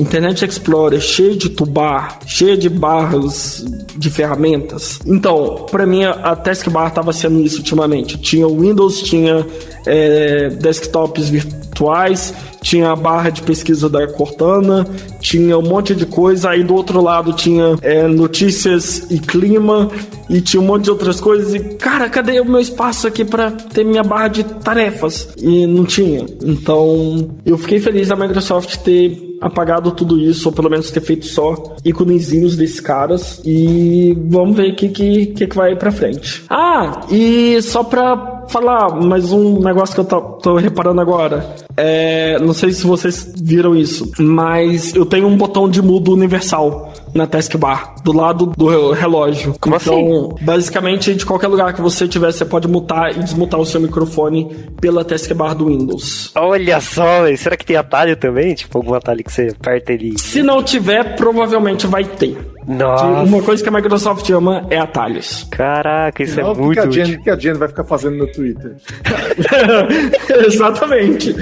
Internet 0.00 0.44
Explorer 0.44 1.00
cheio 1.00 1.36
de 1.36 1.48
tubar, 1.48 2.18
cheio 2.26 2.56
de 2.56 2.68
barras 2.68 3.64
de 3.96 4.10
ferramentas. 4.10 4.98
Então, 5.06 5.66
para 5.70 5.86
mim, 5.86 6.04
a 6.04 6.34
taskbar 6.36 6.88
estava 6.88 7.12
sendo 7.12 7.40
isso 7.40 7.58
ultimamente. 7.58 8.18
Tinha 8.18 8.46
Windows, 8.46 9.02
tinha 9.02 9.46
é, 9.86 10.48
desktops 10.50 11.28
virtuais, 11.28 12.32
tinha 12.60 12.90
a 12.90 12.96
barra 12.96 13.30
de 13.30 13.42
pesquisa 13.42 13.88
da 13.88 14.06
Cortana, 14.06 14.86
tinha 15.20 15.58
um 15.58 15.62
monte 15.62 15.94
de 15.94 16.06
coisa. 16.06 16.50
Aí 16.50 16.62
do 16.62 16.74
outro 16.74 17.00
lado 17.00 17.32
tinha 17.32 17.76
é, 17.82 18.06
notícias 18.06 19.10
e 19.10 19.18
clima, 19.18 19.90
e 20.28 20.40
tinha 20.40 20.60
um 20.60 20.66
monte 20.66 20.84
de 20.84 20.90
outras 20.90 21.20
coisas. 21.20 21.54
E 21.54 21.60
cara, 21.76 22.08
cadê 22.08 22.40
o 22.40 22.44
meu 22.44 22.60
espaço 22.60 23.06
aqui 23.06 23.24
para 23.24 23.50
ter 23.50 23.84
minha 23.84 24.02
barra 24.02 24.28
de 24.28 24.44
tarefas? 24.44 25.28
E 25.38 25.66
não 25.66 25.84
tinha. 25.84 26.26
Então 26.42 27.30
eu 27.44 27.56
fiquei 27.58 27.80
feliz 27.80 28.08
da 28.08 28.16
Microsoft 28.16 28.76
ter 28.78 29.28
apagado 29.40 29.92
tudo 29.92 30.18
isso, 30.18 30.48
ou 30.48 30.54
pelo 30.54 30.70
menos 30.70 30.90
ter 30.90 31.00
feito 31.00 31.26
só 31.26 31.76
íconezinhos 31.84 32.56
desses 32.56 32.80
caras. 32.80 33.40
E 33.44 34.16
vamos 34.26 34.56
ver 34.56 34.72
o 34.72 34.76
que, 34.76 34.88
que, 34.88 35.26
que, 35.26 35.56
vai 35.56 35.76
pra 35.76 35.90
frente. 35.90 36.44
Ah, 36.48 37.00
e 37.10 37.60
só 37.62 37.82
pra 37.82 38.37
falar 38.48 38.90
mais 38.96 39.32
um 39.32 39.60
negócio 39.60 39.94
que 39.94 40.00
eu 40.00 40.04
tô, 40.04 40.20
tô 40.20 40.56
reparando 40.56 41.00
agora. 41.00 41.54
É, 41.76 42.38
não 42.40 42.52
sei 42.52 42.72
se 42.72 42.86
vocês 42.86 43.32
viram 43.40 43.76
isso, 43.76 44.10
mas 44.18 44.94
eu 44.94 45.06
tenho 45.06 45.26
um 45.26 45.36
botão 45.36 45.68
de 45.68 45.80
mudo 45.80 46.12
universal 46.12 46.92
na 47.14 47.26
taskbar, 47.26 47.94
do 48.02 48.12
lado 48.12 48.46
do 48.46 48.92
relógio. 48.92 49.54
Como 49.60 49.76
então, 49.76 50.34
assim? 50.34 50.44
basicamente, 50.44 51.14
de 51.14 51.24
qualquer 51.24 51.48
lugar 51.48 51.72
que 51.72 51.80
você 51.80 52.08
tiver, 52.08 52.32
você 52.32 52.44
pode 52.44 52.68
mutar 52.68 53.16
e 53.16 53.22
desmutar 53.22 53.60
o 53.60 53.66
seu 53.66 53.80
microfone 53.80 54.48
pela 54.80 55.04
taskbar 55.04 55.54
do 55.54 55.66
Windows. 55.66 56.32
Olha 56.34 56.80
só, 56.80 57.24
será 57.36 57.56
que 57.56 57.64
tem 57.64 57.76
atalho 57.76 58.16
também? 58.16 58.54
Tipo, 58.54 58.78
algum 58.78 58.94
atalho 58.94 59.22
que 59.22 59.32
você 59.32 59.54
aperta 59.58 59.92
ele? 59.92 60.18
Se 60.18 60.42
não 60.42 60.62
tiver, 60.62 61.16
provavelmente 61.16 61.86
vai 61.86 62.04
ter. 62.04 62.57
Nossa. 62.68 63.04
Uma 63.06 63.42
coisa 63.42 63.62
que 63.62 63.68
a 63.68 63.72
Microsoft 63.72 64.28
ama 64.30 64.66
é 64.68 64.78
atalhos. 64.78 65.46
Caraca, 65.50 66.22
isso 66.22 66.38
Não, 66.38 66.48
é 66.48 66.50
o 66.50 66.54
que 66.54 66.60
muito 66.60 66.82
que 66.82 66.86
a, 66.86 66.90
Jen, 66.90 67.02
útil. 67.04 67.18
o 67.18 67.22
que 67.24 67.30
a 67.30 67.36
Jen 67.36 67.54
vai 67.54 67.68
ficar 67.68 67.84
fazendo 67.84 68.16
no 68.18 68.26
Twitter? 68.30 68.76
Exatamente. 70.46 71.34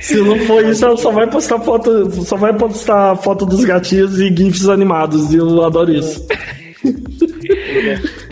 Se 0.00 0.16
não 0.20 0.38
for 0.40 0.64
isso, 0.64 0.84
ela 0.84 0.96
só 0.96 1.10
vai 1.10 1.26
postar 1.28 1.58
foto, 1.60 2.10
só 2.24 2.36
vai 2.36 2.52
postar 2.52 3.16
foto 3.16 3.46
dos 3.46 3.64
gatinhos 3.64 4.20
e 4.20 4.28
gifs 4.34 4.68
animados. 4.68 5.32
E 5.32 5.36
eu 5.36 5.64
adoro 5.64 5.90
isso. 5.92 6.26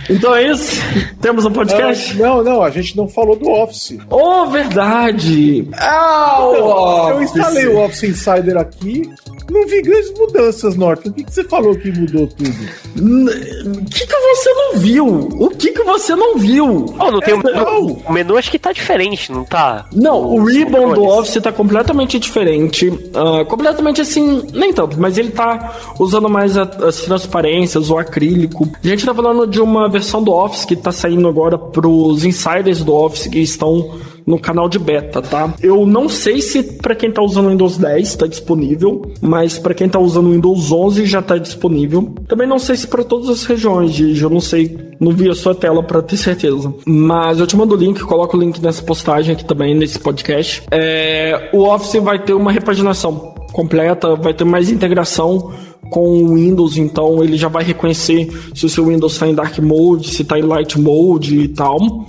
Então 0.09 0.35
é 0.37 0.51
isso. 0.53 0.81
Temos 1.21 1.45
um 1.45 1.51
podcast? 1.51 2.17
Não, 2.17 2.43
não, 2.45 2.63
a 2.63 2.71
gente 2.71 2.97
não 2.97 3.09
falou 3.09 3.35
do 3.35 3.49
Office. 3.51 3.99
Oh, 4.09 4.47
verdade! 4.47 5.69
Ah, 5.75 6.39
o 6.47 7.11
Eu 7.11 7.23
instalei 7.23 7.67
o 7.67 7.79
Office 7.83 8.05
Insider 8.05 8.57
aqui, 8.57 9.11
não 9.51 9.67
vi 9.67 9.83
grandes 9.83 10.13
mudanças, 10.19 10.77
Norton. 10.77 11.11
O 11.11 11.13
que, 11.13 11.25
que 11.25 11.33
você 11.33 11.45
falou 11.45 11.75
que 11.77 11.91
mudou 11.91 12.27
tudo? 12.27 12.51
O 12.51 13.85
que, 13.87 14.07
que 14.07 14.17
você 14.17 14.53
não 14.55 14.77
viu? 14.79 15.07
O 15.07 15.51
que, 15.51 15.71
que 15.73 15.83
você 15.83 16.15
não 16.17 16.37
viu? 16.37 16.87
Oh, 16.99 17.11
não 17.11 17.21
tem 17.21 17.35
o 17.35 17.39
menu. 17.43 17.53
não. 17.57 17.87
O 18.07 18.13
menu 18.13 18.37
acho 18.37 18.51
que 18.51 18.59
tá 18.59 18.73
diferente, 18.73 19.31
não 19.33 19.45
tá? 19.45 19.87
Não, 19.93 20.21
o 20.23 20.43
Os 20.43 20.53
ribbon 20.53 20.93
do. 20.95 21.05
Office 21.05 21.41
tá 21.43 21.53
completamente 21.53 22.19
diferente. 22.19 22.93
Ah, 23.15 23.45
completamente 23.45 24.01
assim, 24.01 24.43
nem 24.53 24.73
tanto, 24.73 24.99
mas 25.01 25.17
ele 25.19 25.31
tá 25.31 25.75
usando 25.99 26.29
mais 26.29 26.57
a- 26.59 26.63
as 26.87 27.01
transparências, 27.03 27.91
o 27.91 27.99
acrílico. 27.99 28.69
A 28.83 28.87
gente 28.87 29.05
tá 29.07 29.15
falando 29.15 29.47
de 29.47 29.61
uma 29.61 29.89
versão 29.89 30.23
do 30.23 30.33
Office 30.33 30.65
que 30.65 30.77
tá 30.77 30.91
saindo 30.93 31.29
agora 31.29 31.57
pros 31.57 32.25
insiders 32.25 32.83
do 32.83 32.93
Office 32.95 33.27
que 33.27 33.39
estão 33.39 33.95
no 34.27 34.39
canal 34.39 34.69
de 34.69 34.79
beta, 34.79 35.23
tá? 35.23 35.55
Eu 35.63 35.87
não 35.87 36.09
sei 36.09 36.41
se 36.41 36.63
pra 36.63 36.95
quem 36.95 37.13
tá 37.13 37.23
usando 37.23 37.47
o 37.47 37.51
Windows 37.51 37.79
10 37.79 38.17
tá 38.17 38.27
disponível, 38.27 39.03
mas 39.21 39.59
pra 39.59 39.73
quem 39.73 39.89
tá 39.89 39.99
usando 39.99 40.27
o 40.27 40.33
Windows 40.33 40.73
11 40.73 41.07
já 41.07 41.23
tá 41.23 41.39
disponível. 41.39 42.13
Também 42.27 42.49
não 42.49 42.59
sei 42.59 42.77
se 42.77 42.89
pra 42.89 43.05
todas 43.05 43.29
as 43.29 43.45
regiões, 43.45 43.93
Gigi, 43.93 44.23
eu 44.23 44.31
não 44.31 44.41
sei, 44.41 44.77
não 44.99 45.13
vi 45.13 45.31
a 45.31 45.35
sua 45.35 45.55
tela 45.55 45.83
pra 45.83 46.03
ter 46.03 46.17
certeza. 46.17 46.75
Mas 46.85 47.39
eu 47.39 47.47
te 47.47 47.57
mando 47.57 47.75
o 47.75 47.79
link, 47.79 48.01
coloco 48.03 48.37
o 48.37 48.41
link 48.41 48.61
nessa 48.61 48.83
postagem 48.83 49.35
aqui 49.35 49.45
também, 49.45 49.75
nesse 49.75 49.99
podcast. 49.99 50.63
É, 50.71 51.51
o 51.53 51.63
Office 51.63 52.03
vai 52.03 52.19
ter 52.19 52.33
uma 52.33 52.51
repaginação 52.51 53.35
completa, 53.53 54.17
vai 54.17 54.35
ter 54.35 54.45
mais 54.45 54.71
integração 54.71 55.53
com 55.89 56.25
o 56.25 56.35
Windows, 56.35 56.77
então 56.77 57.23
ele 57.23 57.37
já 57.37 57.49
vai 57.49 57.63
reconhecer 57.63 58.29
se 58.55 58.67
o 58.67 58.69
seu 58.69 58.87
Windows 58.87 59.13
está 59.13 59.29
em 59.29 59.35
Dark 59.35 59.57
Mode, 59.59 60.09
se 60.09 60.23
está 60.23 60.39
em 60.39 60.43
Light 60.43 60.79
Mode 60.81 61.39
e 61.39 61.49
tal. 61.49 62.07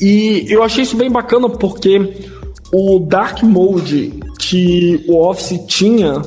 E 0.00 0.46
eu 0.48 0.62
achei 0.62 0.84
isso 0.84 0.96
bem 0.96 1.10
bacana 1.10 1.48
porque 1.48 2.14
o 2.72 2.98
Dark 2.98 3.42
Mode 3.42 4.20
que 4.38 5.04
o 5.08 5.16
Office 5.16 5.60
tinha 5.66 6.22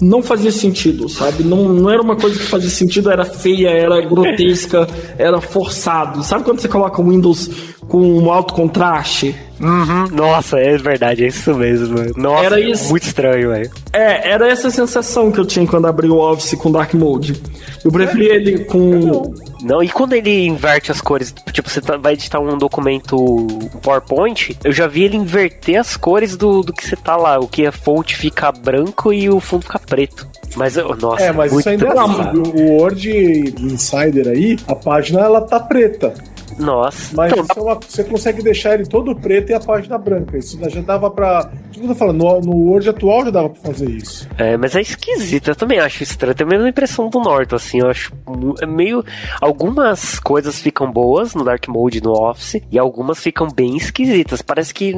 não 0.00 0.22
fazia 0.22 0.52
sentido, 0.52 1.08
sabe? 1.08 1.42
Não, 1.42 1.68
não 1.68 1.90
era 1.90 2.02
uma 2.02 2.16
coisa 2.16 2.38
que 2.38 2.44
fazia 2.44 2.68
sentido, 2.68 3.10
era 3.10 3.24
feia, 3.24 3.70
era 3.70 4.00
grotesca, 4.02 4.86
era 5.16 5.40
forçado. 5.40 6.22
Sabe 6.22 6.44
quando 6.44 6.60
você 6.60 6.68
coloca 6.68 7.00
o 7.00 7.08
Windows 7.08 7.50
com 7.88 8.02
um 8.02 8.30
alto 8.30 8.52
contraste. 8.52 9.34
Uhum. 9.58 10.08
Nossa, 10.12 10.58
é 10.58 10.76
verdade, 10.76 11.24
é 11.24 11.28
isso 11.28 11.54
mesmo. 11.54 11.96
Nossa, 12.14 12.44
Era 12.44 12.60
isso. 12.60 12.90
muito 12.90 13.04
estranho, 13.04 13.50
velho. 13.50 13.70
É, 13.90 14.32
era 14.32 14.48
essa 14.48 14.68
sensação 14.68 15.32
que 15.32 15.40
eu 15.40 15.46
tinha 15.46 15.66
quando 15.66 15.86
abri 15.86 16.08
o 16.08 16.18
Office 16.18 16.54
com 16.58 16.70
Dark 16.70 16.92
Mode. 16.92 17.40
Eu 17.82 17.90
preferi 17.90 18.26
ele 18.26 18.64
com. 18.64 19.34
Não, 19.66 19.82
e 19.82 19.88
quando 19.88 20.12
ele 20.12 20.46
inverte 20.46 20.92
as 20.92 21.00
cores, 21.00 21.34
tipo, 21.52 21.68
você 21.68 21.80
tá- 21.80 21.96
vai 21.96 22.12
editar 22.12 22.38
um 22.38 22.56
documento 22.56 23.16
PowerPoint, 23.82 24.56
eu 24.62 24.70
já 24.72 24.86
vi 24.86 25.02
ele 25.02 25.16
inverter 25.16 25.80
as 25.80 25.96
cores 25.96 26.36
do, 26.36 26.62
do 26.62 26.72
que 26.72 26.86
você 26.86 26.94
tá 26.94 27.16
lá. 27.16 27.38
O 27.40 27.48
que 27.48 27.66
é 27.66 27.72
fonte 27.72 28.14
fica 28.16 28.52
branco 28.52 29.12
e 29.12 29.28
o 29.28 29.40
fundo 29.40 29.62
fica 29.62 29.78
preto. 29.80 30.26
Mas, 30.54 30.76
eu- 30.76 30.94
nossa, 30.96 31.24
É, 31.24 31.32
mas 31.32 31.50
muito 31.52 31.60
isso 31.68 31.68
ainda 31.70 31.86
é 31.86 31.98
assim. 31.98 32.38
O 32.38 32.56
o 32.56 32.76
Word 32.80 33.54
Insider 33.60 34.28
aí, 34.28 34.56
a 34.68 34.74
página 34.74 35.20
ela 35.20 35.40
tá 35.40 35.58
preta. 35.58 36.14
Nossa. 36.58 37.14
Mas 37.16 37.32
Então, 37.32 37.44
é 37.56 37.60
uma- 37.60 37.74
você 37.80 38.04
consegue 38.04 38.42
deixar 38.42 38.74
ele 38.74 38.86
todo 38.86 39.14
preto 39.14 39.50
e 39.50 39.54
a 39.54 39.60
página 39.60 39.98
branca. 39.98 40.38
Isso 40.38 40.58
já 40.70 40.80
dava 40.80 41.10
pra. 41.10 41.50
Tipo, 41.70 41.84
eu 41.86 41.88
tô 41.88 41.94
falando, 41.94 42.18
no, 42.18 42.40
no 42.40 42.56
Word 42.70 42.88
atual 42.88 43.24
já 43.24 43.30
dava 43.30 43.50
pra 43.50 43.60
fazer 43.72 43.90
isso. 43.90 44.28
É, 44.38 44.56
mas 44.56 44.74
é 44.74 44.80
esquisito, 44.80 45.48
eu 45.48 45.56
também 45.56 45.78
acho 45.78 46.02
estranho. 46.02 46.34
Tem 46.34 46.46
a 46.46 46.50
mesma 46.50 46.68
impressão 46.68 47.08
do 47.08 47.18
Norton, 47.20 47.56
assim, 47.56 47.80
eu 47.80 47.88
acho 47.88 48.12
é 48.62 48.66
meio. 48.66 49.04
Algumas 49.40 50.18
coisas 50.20 50.60
ficam 50.60 50.90
boas 50.90 51.34
no 51.34 51.44
Dark 51.44 51.66
Mode 51.68 52.02
no 52.02 52.12
Office 52.12 52.60
e 52.70 52.78
algumas 52.78 53.18
ficam 53.18 53.48
bem 53.48 53.76
esquisitas. 53.76 54.40
Parece 54.42 54.72
que 54.72 54.92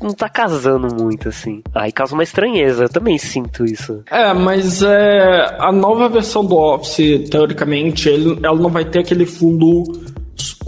não 0.00 0.12
tá 0.16 0.28
casando 0.28 0.94
muito, 0.94 1.28
assim. 1.28 1.62
Aí 1.74 1.90
causa 1.90 2.14
uma 2.14 2.22
estranheza, 2.22 2.84
eu 2.84 2.88
também 2.88 3.18
sinto 3.18 3.64
isso. 3.64 4.02
É, 4.10 4.32
mas 4.32 4.82
é, 4.82 5.56
a 5.58 5.72
nova 5.72 6.08
versão 6.08 6.44
do 6.44 6.56
Office, 6.56 7.28
teoricamente, 7.30 8.08
ele, 8.08 8.38
ela 8.42 8.58
não 8.58 8.70
vai 8.70 8.84
ter 8.84 9.00
aquele 9.00 9.26
fundo 9.26 9.82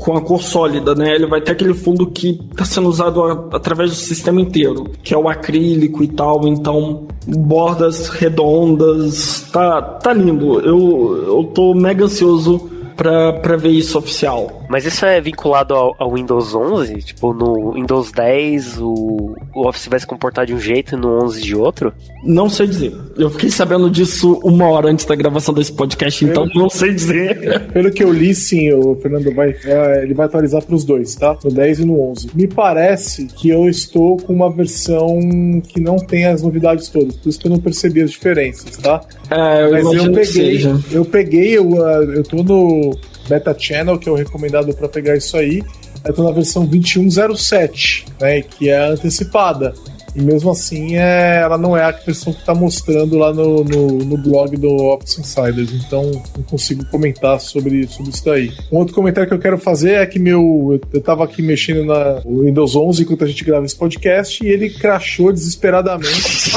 com 0.00 0.16
a 0.16 0.20
cor 0.20 0.42
sólida, 0.42 0.94
né? 0.94 1.14
Ele 1.14 1.26
vai 1.26 1.40
ter 1.40 1.52
aquele 1.52 1.74
fundo 1.74 2.06
que 2.06 2.40
está 2.50 2.64
sendo 2.64 2.88
usado 2.88 3.22
a- 3.22 3.48
através 3.52 3.90
do 3.90 3.96
sistema 3.96 4.40
inteiro, 4.40 4.84
que 5.02 5.12
é 5.14 5.18
o 5.18 5.28
acrílico 5.28 6.02
e 6.02 6.08
tal, 6.08 6.46
então 6.48 7.06
bordas 7.26 8.08
redondas, 8.08 9.46
tá, 9.52 9.80
tá 9.82 10.12
lindo. 10.12 10.60
Eu, 10.60 11.24
eu 11.26 11.44
tô 11.54 11.74
mega 11.74 12.04
ansioso 12.04 12.68
pra 12.96 13.56
ver 13.56 13.70
isso 13.70 13.98
oficial. 13.98 14.59
Mas 14.70 14.84
isso 14.84 15.04
é 15.04 15.20
vinculado 15.20 15.74
ao, 15.74 15.96
ao 15.98 16.14
Windows 16.14 16.54
11? 16.54 16.94
Tipo, 17.02 17.34
no 17.34 17.72
Windows 17.72 18.12
10 18.12 18.78
o, 18.78 19.34
o 19.52 19.66
Office 19.66 19.88
vai 19.88 19.98
se 19.98 20.06
comportar 20.06 20.46
de 20.46 20.54
um 20.54 20.60
jeito 20.60 20.94
e 20.94 20.96
no 20.96 21.24
11 21.24 21.42
de 21.42 21.56
outro? 21.56 21.92
Não 22.22 22.48
sei 22.48 22.68
dizer. 22.68 22.94
Eu 23.16 23.28
fiquei 23.30 23.50
sabendo 23.50 23.90
disso 23.90 24.40
uma 24.44 24.68
hora 24.68 24.88
antes 24.88 25.04
da 25.04 25.16
gravação 25.16 25.52
desse 25.52 25.72
podcast, 25.72 26.24
então 26.24 26.46
não 26.54 26.70
sei 26.70 26.94
dizer. 26.94 27.66
Pelo 27.72 27.90
que 27.90 28.04
eu 28.04 28.12
li, 28.12 28.32
sim, 28.32 28.72
o 28.72 28.94
Fernando 28.94 29.34
vai. 29.34 29.56
é, 29.64 30.04
ele 30.04 30.14
vai 30.14 30.26
atualizar 30.26 30.62
pros 30.62 30.84
dois, 30.84 31.16
tá? 31.16 31.36
No 31.42 31.50
10 31.50 31.80
e 31.80 31.84
no 31.84 32.00
11. 32.10 32.30
Me 32.32 32.46
parece 32.46 33.26
que 33.26 33.48
eu 33.48 33.68
estou 33.68 34.18
com 34.18 34.32
uma 34.32 34.52
versão 34.52 35.18
que 35.66 35.80
não 35.80 35.96
tem 35.96 36.26
as 36.26 36.42
novidades 36.42 36.88
todas, 36.88 37.16
por 37.16 37.28
isso 37.28 37.40
que 37.40 37.48
eu 37.48 37.50
não 37.50 37.58
percebi 37.58 38.02
as 38.02 38.12
diferenças, 38.12 38.76
tá? 38.76 39.00
É, 39.28 39.64
eu 39.64 39.72
Mas 39.72 39.84
eu 39.84 40.04
peguei, 40.12 40.24
seja. 40.24 40.80
eu 40.92 41.04
peguei, 41.04 41.58
eu, 41.58 41.70
uh, 41.70 42.12
eu 42.12 42.22
tô 42.22 42.44
no 42.44 42.96
Beta 43.30 43.56
Channel, 43.56 43.96
que 43.96 44.08
é 44.08 44.12
o 44.12 44.16
recomendado 44.16 44.74
pra 44.74 44.88
pegar 44.88 45.16
isso 45.16 45.36
aí. 45.36 45.62
Eu 46.04 46.12
tô 46.12 46.24
na 46.24 46.32
versão 46.32 46.66
2107, 46.66 48.06
né? 48.20 48.42
Que 48.42 48.68
é 48.68 48.88
antecipada. 48.88 49.72
E 50.14 50.20
mesmo 50.20 50.50
assim, 50.50 50.96
é, 50.96 51.40
ela 51.42 51.56
não 51.56 51.76
é 51.76 51.84
a 51.84 51.90
versão 51.90 52.32
que 52.32 52.44
tá 52.44 52.54
mostrando 52.54 53.16
lá 53.16 53.32
no, 53.32 53.64
no, 53.64 53.86
no 53.98 54.16
blog 54.16 54.56
do 54.56 54.68
Office 54.68 55.18
Insiders. 55.18 55.72
Então, 55.72 56.10
não 56.36 56.42
consigo 56.44 56.84
comentar 56.86 57.40
sobre, 57.40 57.86
sobre 57.88 58.10
isso 58.10 58.24
daí. 58.24 58.52
Um 58.70 58.78
outro 58.78 58.94
comentário 58.94 59.28
que 59.28 59.34
eu 59.34 59.38
quero 59.38 59.58
fazer 59.58 59.92
é 59.92 60.06
que 60.06 60.18
meu. 60.18 60.70
Eu, 60.72 60.80
eu 60.92 61.00
tava 61.00 61.24
aqui 61.24 61.42
mexendo 61.42 61.84
na 61.84 62.20
Windows 62.24 62.76
11 62.76 63.02
enquanto 63.02 63.24
a 63.24 63.26
gente 63.26 63.44
grava 63.44 63.64
esse 63.64 63.76
podcast 63.76 64.44
e 64.44 64.48
ele 64.48 64.70
crashou 64.70 65.32
desesperadamente. 65.32 66.10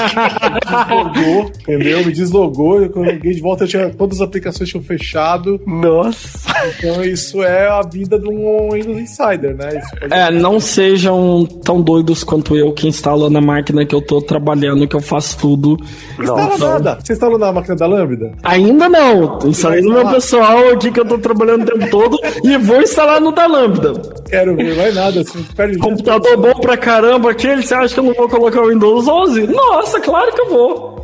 deslogou, 0.63 1.51
entendeu? 1.61 2.05
Me 2.05 2.11
deslogou, 2.11 2.81
eu 2.81 2.89
coloquei 2.89 3.34
de 3.34 3.41
volta, 3.41 3.67
tinha, 3.67 3.89
todas 3.89 4.19
as 4.19 4.27
aplicações 4.27 4.69
tinham 4.69 4.84
fechado. 4.84 5.59
Nossa! 5.65 6.53
Então 6.77 7.03
isso 7.03 7.43
é 7.43 7.67
a 7.67 7.81
vida 7.81 8.19
de 8.19 8.27
um 8.27 8.71
Windows 8.71 8.99
Insider, 8.99 9.55
né? 9.55 9.81
É, 10.09 10.31
não 10.31 10.59
sejam 10.59 11.45
tão 11.63 11.81
doidos 11.81 12.23
quanto 12.23 12.55
eu 12.55 12.71
que 12.71 12.88
instala 12.88 13.30
na 13.30 13.41
máquina 13.44 13.86
que 13.86 13.94
eu 13.94 14.02
tô 14.02 14.22
trabalhando, 14.22 14.88
que 14.88 14.95
eu 14.95 15.02
faço 15.02 15.38
tudo. 15.38 15.78
Não 16.18 16.40
instala 16.40 16.57
nada. 16.57 16.99
Você 17.03 17.14
instalou 17.14 17.38
na 17.38 17.52
máquina 17.52 17.76
da 17.76 17.86
Lambda? 17.86 18.32
Ainda 18.44 18.90
não. 18.90 19.40
Instalei 19.45 19.82
no 19.82 19.94
meu 19.94 20.10
pessoal 20.10 20.70
aqui 20.70 20.91
que 20.91 20.99
eu 20.99 21.06
tô 21.06 21.18
trabalhando 21.18 21.64
o 21.64 21.65
tempo 21.65 21.90
todo 21.91 22.18
e 22.44 22.57
vou 22.57 22.82
instalar 22.82 23.22
no 23.22 23.32
da 23.32 23.45
Lambda. 23.45 23.94
Quero 24.28 24.56
ver, 24.56 24.74
vai 24.76 24.91
nada. 24.91 25.22
Assim, 25.22 25.44
perde 25.56 25.78
Computador 25.78 26.38
bom 26.38 26.53
pra 26.60 26.78
caramba 26.78 27.32
aquele, 27.32 27.61
você 27.61 27.74
acha 27.74 27.94
que 27.94 27.99
eu 27.99 28.06
não 28.06 28.14
vou 28.14 28.30
colocar 28.30 28.61
o 28.61 28.70
Windows 28.70 29.07
11? 29.07 29.48
Nossa, 29.48 29.99
claro 29.99 30.34
que 30.34 30.41
eu 30.41 30.49
vou. 30.49 31.03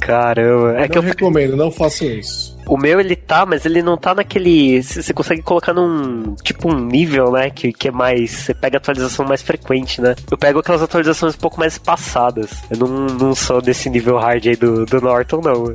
Caramba, 0.00 0.78
é 0.78 0.88
que 0.88 0.96
Não 0.96 1.02
eu 1.02 1.08
recomendo, 1.08 1.56
não 1.56 1.70
façam 1.70 2.08
isso. 2.08 2.53
O 2.66 2.76
meu 2.76 2.98
ele 3.00 3.14
tá, 3.16 3.44
mas 3.46 3.64
ele 3.66 3.82
não 3.82 3.96
tá 3.96 4.14
naquele. 4.14 4.82
Você 4.82 5.12
consegue 5.12 5.42
colocar 5.42 5.72
num. 5.72 6.34
Tipo 6.42 6.68
um 6.72 6.78
nível, 6.78 7.30
né? 7.32 7.50
Que, 7.50 7.72
que 7.72 7.88
é 7.88 7.90
mais. 7.90 8.30
Você 8.30 8.54
pega 8.54 8.78
atualização 8.78 9.26
mais 9.26 9.42
frequente, 9.42 10.00
né? 10.00 10.14
Eu 10.30 10.38
pego 10.38 10.58
aquelas 10.60 10.82
atualizações 10.82 11.34
um 11.34 11.38
pouco 11.38 11.58
mais 11.60 11.78
passadas. 11.78 12.50
Eu 12.70 12.78
não, 12.78 12.88
não 13.06 13.34
sou 13.34 13.60
desse 13.60 13.88
nível 13.90 14.16
hard 14.18 14.46
aí 14.46 14.56
do, 14.56 14.86
do 14.86 15.00
Norton, 15.00 15.40
não. 15.42 15.64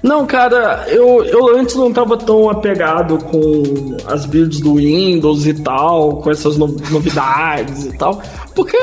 Não, 0.00 0.24
cara, 0.26 0.84
eu, 0.88 1.24
eu 1.24 1.56
antes 1.58 1.74
não 1.74 1.92
tava 1.92 2.16
tão 2.16 2.48
apegado 2.48 3.18
com 3.18 3.96
as 4.06 4.24
builds 4.26 4.60
do 4.60 4.74
Windows 4.74 5.44
e 5.44 5.54
tal, 5.54 6.18
com 6.18 6.30
essas 6.30 6.56
no- 6.56 6.68
novidades 6.90 7.86
e 7.86 7.98
tal, 7.98 8.22
porque 8.54 8.78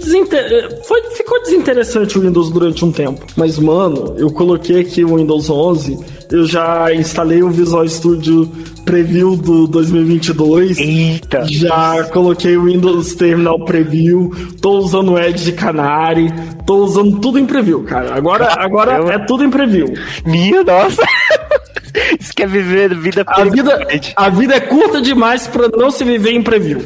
desinter... 0.00 0.80
Foi, 0.84 1.02
ficou 1.10 1.40
desinteressante 1.42 2.18
o 2.18 2.22
Windows 2.22 2.50
durante 2.50 2.84
um 2.84 2.90
tempo. 2.92 3.26
Mas, 3.36 3.58
mano, 3.58 4.14
eu 4.16 4.30
coloquei 4.32 4.80
aqui 4.80 5.04
o 5.04 5.16
Windows 5.16 5.50
11, 5.50 5.98
eu 6.32 6.46
já 6.46 6.92
instalei 6.94 7.42
o 7.42 7.50
Visual 7.50 7.86
Studio 7.86 8.50
Preview 8.86 9.36
do 9.36 9.66
2022. 9.66 10.78
Eita! 10.78 11.44
Já 11.44 12.04
coloquei 12.04 12.56
o 12.56 12.64
Windows 12.64 13.14
Terminal 13.14 13.64
Preview, 13.64 14.30
tô 14.60 14.78
usando 14.78 15.12
o 15.12 15.18
Edge 15.18 15.44
de 15.44 15.52
Canary, 15.52 16.32
tô 16.66 16.76
usando 16.76 17.20
tudo 17.20 17.38
em 17.38 17.44
preview, 17.44 17.84
cara. 17.84 18.14
Agora, 18.14 18.54
agora 18.58 19.14
é 19.14 19.18
tudo 19.18 19.44
em 19.44 19.50
preview. 19.50 19.92
Minha 20.24 20.64
nossa! 20.64 21.02
Isso 22.18 22.32
quer 22.34 22.48
viver 22.48 22.94
vida 22.94 23.22
A 23.26 23.44
vida, 23.44 23.86
a 24.16 24.30
vida 24.30 24.54
é 24.54 24.60
curta 24.60 25.02
demais 25.02 25.46
pra 25.46 25.68
não 25.68 25.90
se 25.90 26.02
viver 26.02 26.32
em 26.32 26.42
preview. 26.42 26.80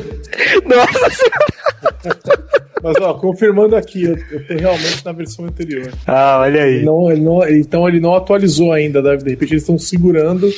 Nossa 0.65 1.11
senhora! 1.11 2.57
Mas, 2.83 2.97
ó, 3.01 3.15
confirmando 3.15 3.75
aqui, 3.75 4.05
eu, 4.05 4.17
eu 4.31 4.47
tô 4.47 4.55
realmente 4.55 5.05
na 5.05 5.13
versão 5.13 5.47
anterior. 5.47 5.91
Ah, 6.07 6.39
olha 6.41 6.63
aí. 6.63 6.85
Não, 6.85 7.11
ele 7.11 7.21
não, 7.21 7.49
então 7.49 7.89
ele 7.89 8.01
não 8.01 8.15
atualizou 8.15 8.73
ainda, 8.73 9.01
né? 9.01 9.17
de 9.17 9.31
repente 9.31 9.53
eles 9.53 9.63
estão 9.63 9.79
segurando. 9.79 10.49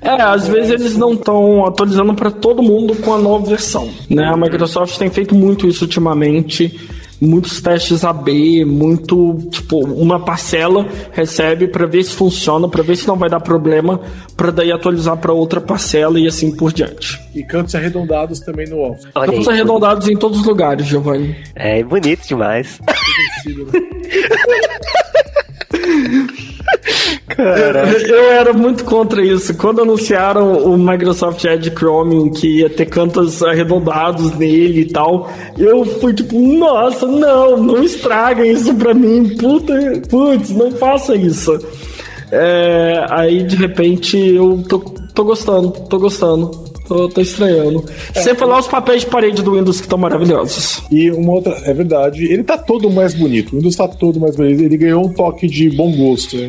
É, 0.00 0.10
às 0.10 0.46
vezes 0.46 0.70
eles 0.70 0.96
não 0.96 1.14
estão 1.14 1.64
atualizando 1.64 2.14
pra 2.14 2.30
todo 2.30 2.62
mundo 2.62 2.94
com 2.96 3.14
a 3.14 3.18
nova 3.18 3.46
versão, 3.46 3.88
né? 4.10 4.24
A 4.24 4.36
Microsoft 4.36 4.98
tem 4.98 5.10
feito 5.10 5.34
muito 5.34 5.66
isso 5.66 5.84
ultimamente. 5.84 6.78
Muitos 7.20 7.60
testes 7.60 8.04
AB, 8.04 8.64
muito, 8.64 9.38
tipo, 9.50 9.84
uma 9.86 10.20
parcela 10.20 10.86
recebe 11.12 11.68
pra 11.68 11.86
ver 11.86 12.02
se 12.04 12.12
funciona, 12.12 12.68
pra 12.68 12.82
ver 12.82 12.96
se 12.96 13.06
não 13.08 13.16
vai 13.16 13.30
dar 13.30 13.40
problema, 13.40 14.00
pra 14.36 14.50
daí 14.50 14.72
atualizar 14.72 15.16
pra 15.16 15.32
outra 15.32 15.60
parcela 15.60 16.18
e 16.18 16.26
assim 16.26 16.54
por 16.54 16.72
diante. 16.72 17.18
E 17.34 17.42
cantos 17.44 17.74
arredondados 17.74 18.40
também 18.40 18.68
no 18.68 18.80
Office. 18.80 19.06
Olha 19.14 19.26
Estamos 19.26 19.48
aí. 19.48 19.54
arredondados 19.54 20.08
em 20.08 20.16
todos 20.16 20.40
os 20.40 20.46
lugares, 20.46 20.86
Giovanni. 20.86 21.36
É 21.54 21.82
bonito 21.82 22.26
demais. 22.26 22.80
Eu, 27.36 28.16
eu 28.16 28.32
era 28.32 28.52
muito 28.52 28.84
contra 28.84 29.24
isso. 29.24 29.54
Quando 29.56 29.82
anunciaram 29.82 30.64
o 30.64 30.76
Microsoft 30.76 31.42
Edge 31.44 31.70
Chromium, 31.70 32.30
que 32.30 32.60
ia 32.60 32.70
ter 32.70 32.86
cantos 32.86 33.42
arredondados 33.42 34.36
nele 34.36 34.82
e 34.82 34.84
tal, 34.86 35.30
eu 35.58 35.84
fui 35.84 36.12
tipo, 36.12 36.38
nossa, 36.38 37.06
não, 37.06 37.56
não 37.56 37.82
estraga 37.82 38.46
isso 38.46 38.74
pra 38.74 38.94
mim. 38.94 39.36
Puta, 39.36 39.74
putz, 40.08 40.50
não 40.50 40.70
faça 40.72 41.16
isso. 41.16 41.58
É, 42.30 43.06
aí 43.10 43.42
de 43.42 43.56
repente 43.56 44.18
eu 44.18 44.62
tô, 44.68 44.78
tô 44.78 45.24
gostando, 45.24 45.70
tô 45.70 45.98
gostando. 45.98 46.64
Tô, 46.86 47.08
tô 47.08 47.22
estranhando. 47.22 47.82
Sem 48.12 48.34
falar 48.34 48.58
os 48.58 48.66
papéis 48.66 49.00
de 49.00 49.06
parede 49.06 49.42
do 49.42 49.52
Windows 49.52 49.78
que 49.78 49.86
estão 49.86 49.96
maravilhosos. 49.96 50.82
E 50.90 51.10
uma 51.10 51.32
outra, 51.32 51.54
é 51.64 51.72
verdade, 51.72 52.24
ele 52.24 52.44
tá 52.44 52.58
todo 52.58 52.90
mais 52.90 53.14
bonito. 53.14 53.54
O 53.54 53.56
Windows 53.56 53.76
tá 53.76 53.88
todo 53.88 54.20
mais 54.20 54.36
bonito. 54.36 54.62
Ele 54.62 54.76
ganhou 54.76 55.06
um 55.06 55.08
toque 55.10 55.46
de 55.46 55.70
bom 55.70 55.90
gosto, 55.96 56.36
né? 56.36 56.48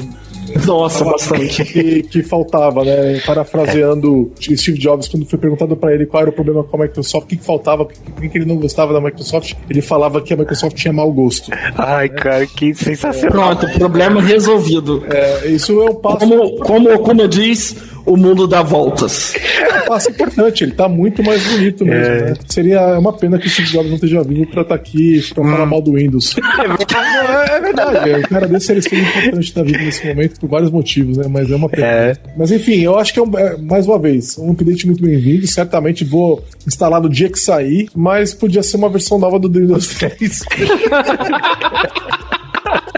Nossa, 0.65 1.03
bastante. 1.03 1.63
que, 1.63 2.03
que 2.03 2.23
faltava, 2.23 2.83
né? 2.83 3.19
Parafraseando 3.25 4.31
Steve 4.39 4.77
Jobs, 4.77 5.07
quando 5.07 5.25
foi 5.25 5.39
perguntado 5.39 5.75
pra 5.75 5.93
ele 5.93 6.05
qual 6.05 6.21
era 6.21 6.29
o 6.29 6.33
problema 6.33 6.63
com 6.63 6.77
a 6.77 6.85
Microsoft, 6.85 7.25
o 7.25 7.27
que, 7.27 7.37
que 7.37 7.43
faltava, 7.43 7.85
por 7.85 8.21
que, 8.21 8.29
que 8.29 8.37
ele 8.37 8.45
não 8.45 8.57
gostava 8.57 8.93
da 8.93 9.01
Microsoft, 9.01 9.53
ele 9.69 9.81
falava 9.81 10.21
que 10.21 10.33
a 10.33 10.37
Microsoft 10.37 10.75
tinha 10.75 10.93
mau 10.93 11.11
gosto. 11.11 11.51
Ai, 11.77 12.09
cara, 12.09 12.45
que 12.45 12.73
sensacional. 12.73 13.55
Pronto, 13.55 13.77
problema 13.77 14.21
resolvido. 14.21 15.03
É, 15.09 15.47
isso 15.47 15.79
é 15.81 15.89
um 15.89 15.95
passo. 15.95 16.17
Como, 16.17 16.57
como 16.59 16.89
o 16.89 16.95
Okuma 16.95 17.27
diz, 17.27 17.75
o 18.05 18.15
mundo 18.15 18.47
dá 18.47 18.61
voltas. 18.61 19.35
É 19.35 19.83
um 19.83 19.87
passo 19.87 20.09
importante, 20.09 20.63
ele 20.63 20.73
tá 20.73 20.87
muito 20.87 21.23
mais 21.23 21.43
bonito 21.43 21.85
mesmo, 21.85 22.13
é. 22.13 22.25
né? 22.25 22.33
Seria 22.47 22.99
uma 22.99 23.13
pena 23.13 23.37
que 23.37 23.47
o 23.47 23.49
Steve 23.49 23.69
Jobs 23.69 23.87
não 23.87 23.95
esteja 23.95 24.23
vivo 24.23 24.45
pra 24.47 24.61
estar 24.61 24.75
tá 24.75 24.75
aqui 24.75 25.21
pra 25.33 25.43
hum. 25.43 25.51
falar 25.51 25.65
mal 25.65 25.81
do 25.81 25.93
Windows. 25.93 26.35
É, 26.95 27.57
é 27.57 27.59
verdade, 27.59 28.09
é, 28.09 28.17
o 28.19 28.27
cara 28.27 28.47
desse 28.47 28.81
seria 28.81 29.01
importante 29.01 29.43
estar 29.43 29.63
vivo 29.63 29.79
nesse 29.79 30.05
momento 30.05 30.39
por 30.39 30.49
vários 30.49 30.71
motivos, 30.71 31.17
né? 31.17 31.25
Mas 31.29 31.51
é 31.51 31.55
uma 31.55 31.69
pena. 31.69 31.85
É. 31.85 32.15
Mas 32.37 32.51
enfim, 32.51 32.81
eu 32.81 32.97
acho 32.97 33.13
que 33.13 33.19
é, 33.19 33.23
um, 33.23 33.37
é 33.37 33.57
mais 33.57 33.87
uma 33.87 33.99
vez, 33.99 34.37
um 34.37 34.51
update 34.51 34.85
muito 34.85 35.03
bem-vindo. 35.03 35.45
Certamente 35.47 36.03
vou 36.03 36.43
instalar 36.65 37.01
no 37.01 37.09
dia 37.09 37.29
que 37.29 37.39
sair, 37.39 37.89
mas 37.95 38.33
podia 38.33 38.63
ser 38.63 38.77
uma 38.77 38.89
versão 38.89 39.19
nova 39.19 39.39
do 39.39 39.49
Windows 39.49 39.95
10. 39.95 40.43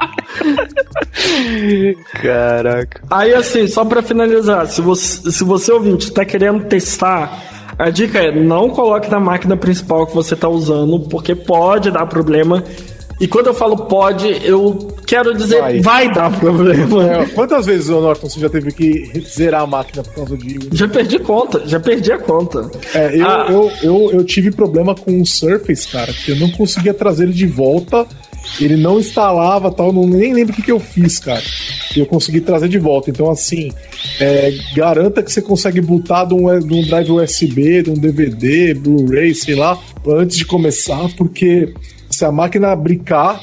Caraca. 2.22 3.02
Aí, 3.10 3.34
assim, 3.34 3.68
só 3.68 3.84
pra 3.86 4.02
finalizar, 4.02 4.68
se 4.68 4.82
você, 4.82 5.32
se 5.32 5.44
você 5.44 5.72
ouvinte 5.72 6.12
tá 6.12 6.26
querendo 6.26 6.66
testar, 6.66 7.42
a 7.78 7.90
dica 7.90 8.20
é 8.20 8.32
não 8.32 8.70
coloque 8.70 9.10
na 9.10 9.20
máquina 9.20 9.56
principal 9.56 10.08
que 10.08 10.16
você 10.16 10.36
tá 10.36 10.50
usando, 10.50 11.00
porque 11.02 11.36
pode 11.36 11.92
dar 11.92 12.06
problema. 12.06 12.64
E 13.20 13.28
quando 13.28 13.48
eu 13.48 13.54
falo 13.54 13.76
pode, 13.76 14.28
eu 14.46 14.96
quero 15.08 15.36
dizer 15.36 15.60
vai, 15.60 15.82
vai 15.82 16.14
dar 16.14 16.32
problema. 16.40 17.04
É, 17.04 17.26
quantas 17.26 17.66
vezes, 17.66 17.90
Norton, 17.90 18.30
você 18.30 18.40
já 18.40 18.50
teve 18.50 18.72
que 18.72 19.12
zerar 19.22 19.62
a 19.64 19.68
máquina 19.68 20.04
por 20.04 20.14
causa 20.14 20.38
de. 20.38 20.60
Já 20.72 20.88
perdi 20.88 21.18
conta, 21.18 21.64
já 21.66 21.80
perdi 21.80 22.12
a 22.12 22.20
conta. 22.20 22.70
É, 22.94 23.20
eu, 23.20 23.28
ah. 23.28 23.48
eu, 23.50 23.72
eu, 23.82 24.12
eu, 24.12 24.24
tive 24.24 24.52
problema 24.52 24.94
com 24.94 25.20
o 25.20 25.26
Surface, 25.26 25.88
cara, 25.88 26.14
que 26.14 26.32
eu 26.32 26.36
não 26.36 26.52
conseguia 26.52 26.94
trazer 26.94 27.24
ele 27.24 27.34
de 27.34 27.48
volta 27.48 28.06
ele 28.60 28.76
não 28.76 29.00
instalava 29.00 29.72
tal, 29.72 29.94
não, 29.94 30.08
nem 30.08 30.34
lembro 30.34 30.54
o 30.54 30.56
que, 30.56 30.62
que 30.62 30.72
eu 30.72 30.80
fiz, 30.80 31.20
cara. 31.20 31.42
E 31.96 32.00
eu 32.00 32.06
consegui 32.06 32.42
trazer 32.42 32.68
de 32.68 32.80
volta. 32.80 33.10
Então, 33.10 33.30
assim, 33.30 33.72
é, 34.20 34.54
garanta 34.76 35.24
que 35.24 35.32
você 35.32 35.42
consegue 35.42 35.82
botar 35.82 36.26
de 36.26 36.34
um, 36.34 36.60
de 36.60 36.74
um 36.74 36.82
drive 36.82 37.12
USB, 37.12 37.84
de 37.84 37.90
um 37.90 37.96
DVD, 37.96 38.74
Blu-ray, 38.74 39.34
sei 39.34 39.56
lá, 39.56 39.80
antes 40.08 40.38
de 40.38 40.46
começar, 40.46 41.10
porque 41.18 41.74
se 42.10 42.26
a 42.26 42.32
máquina 42.32 42.76
brincar, 42.76 43.40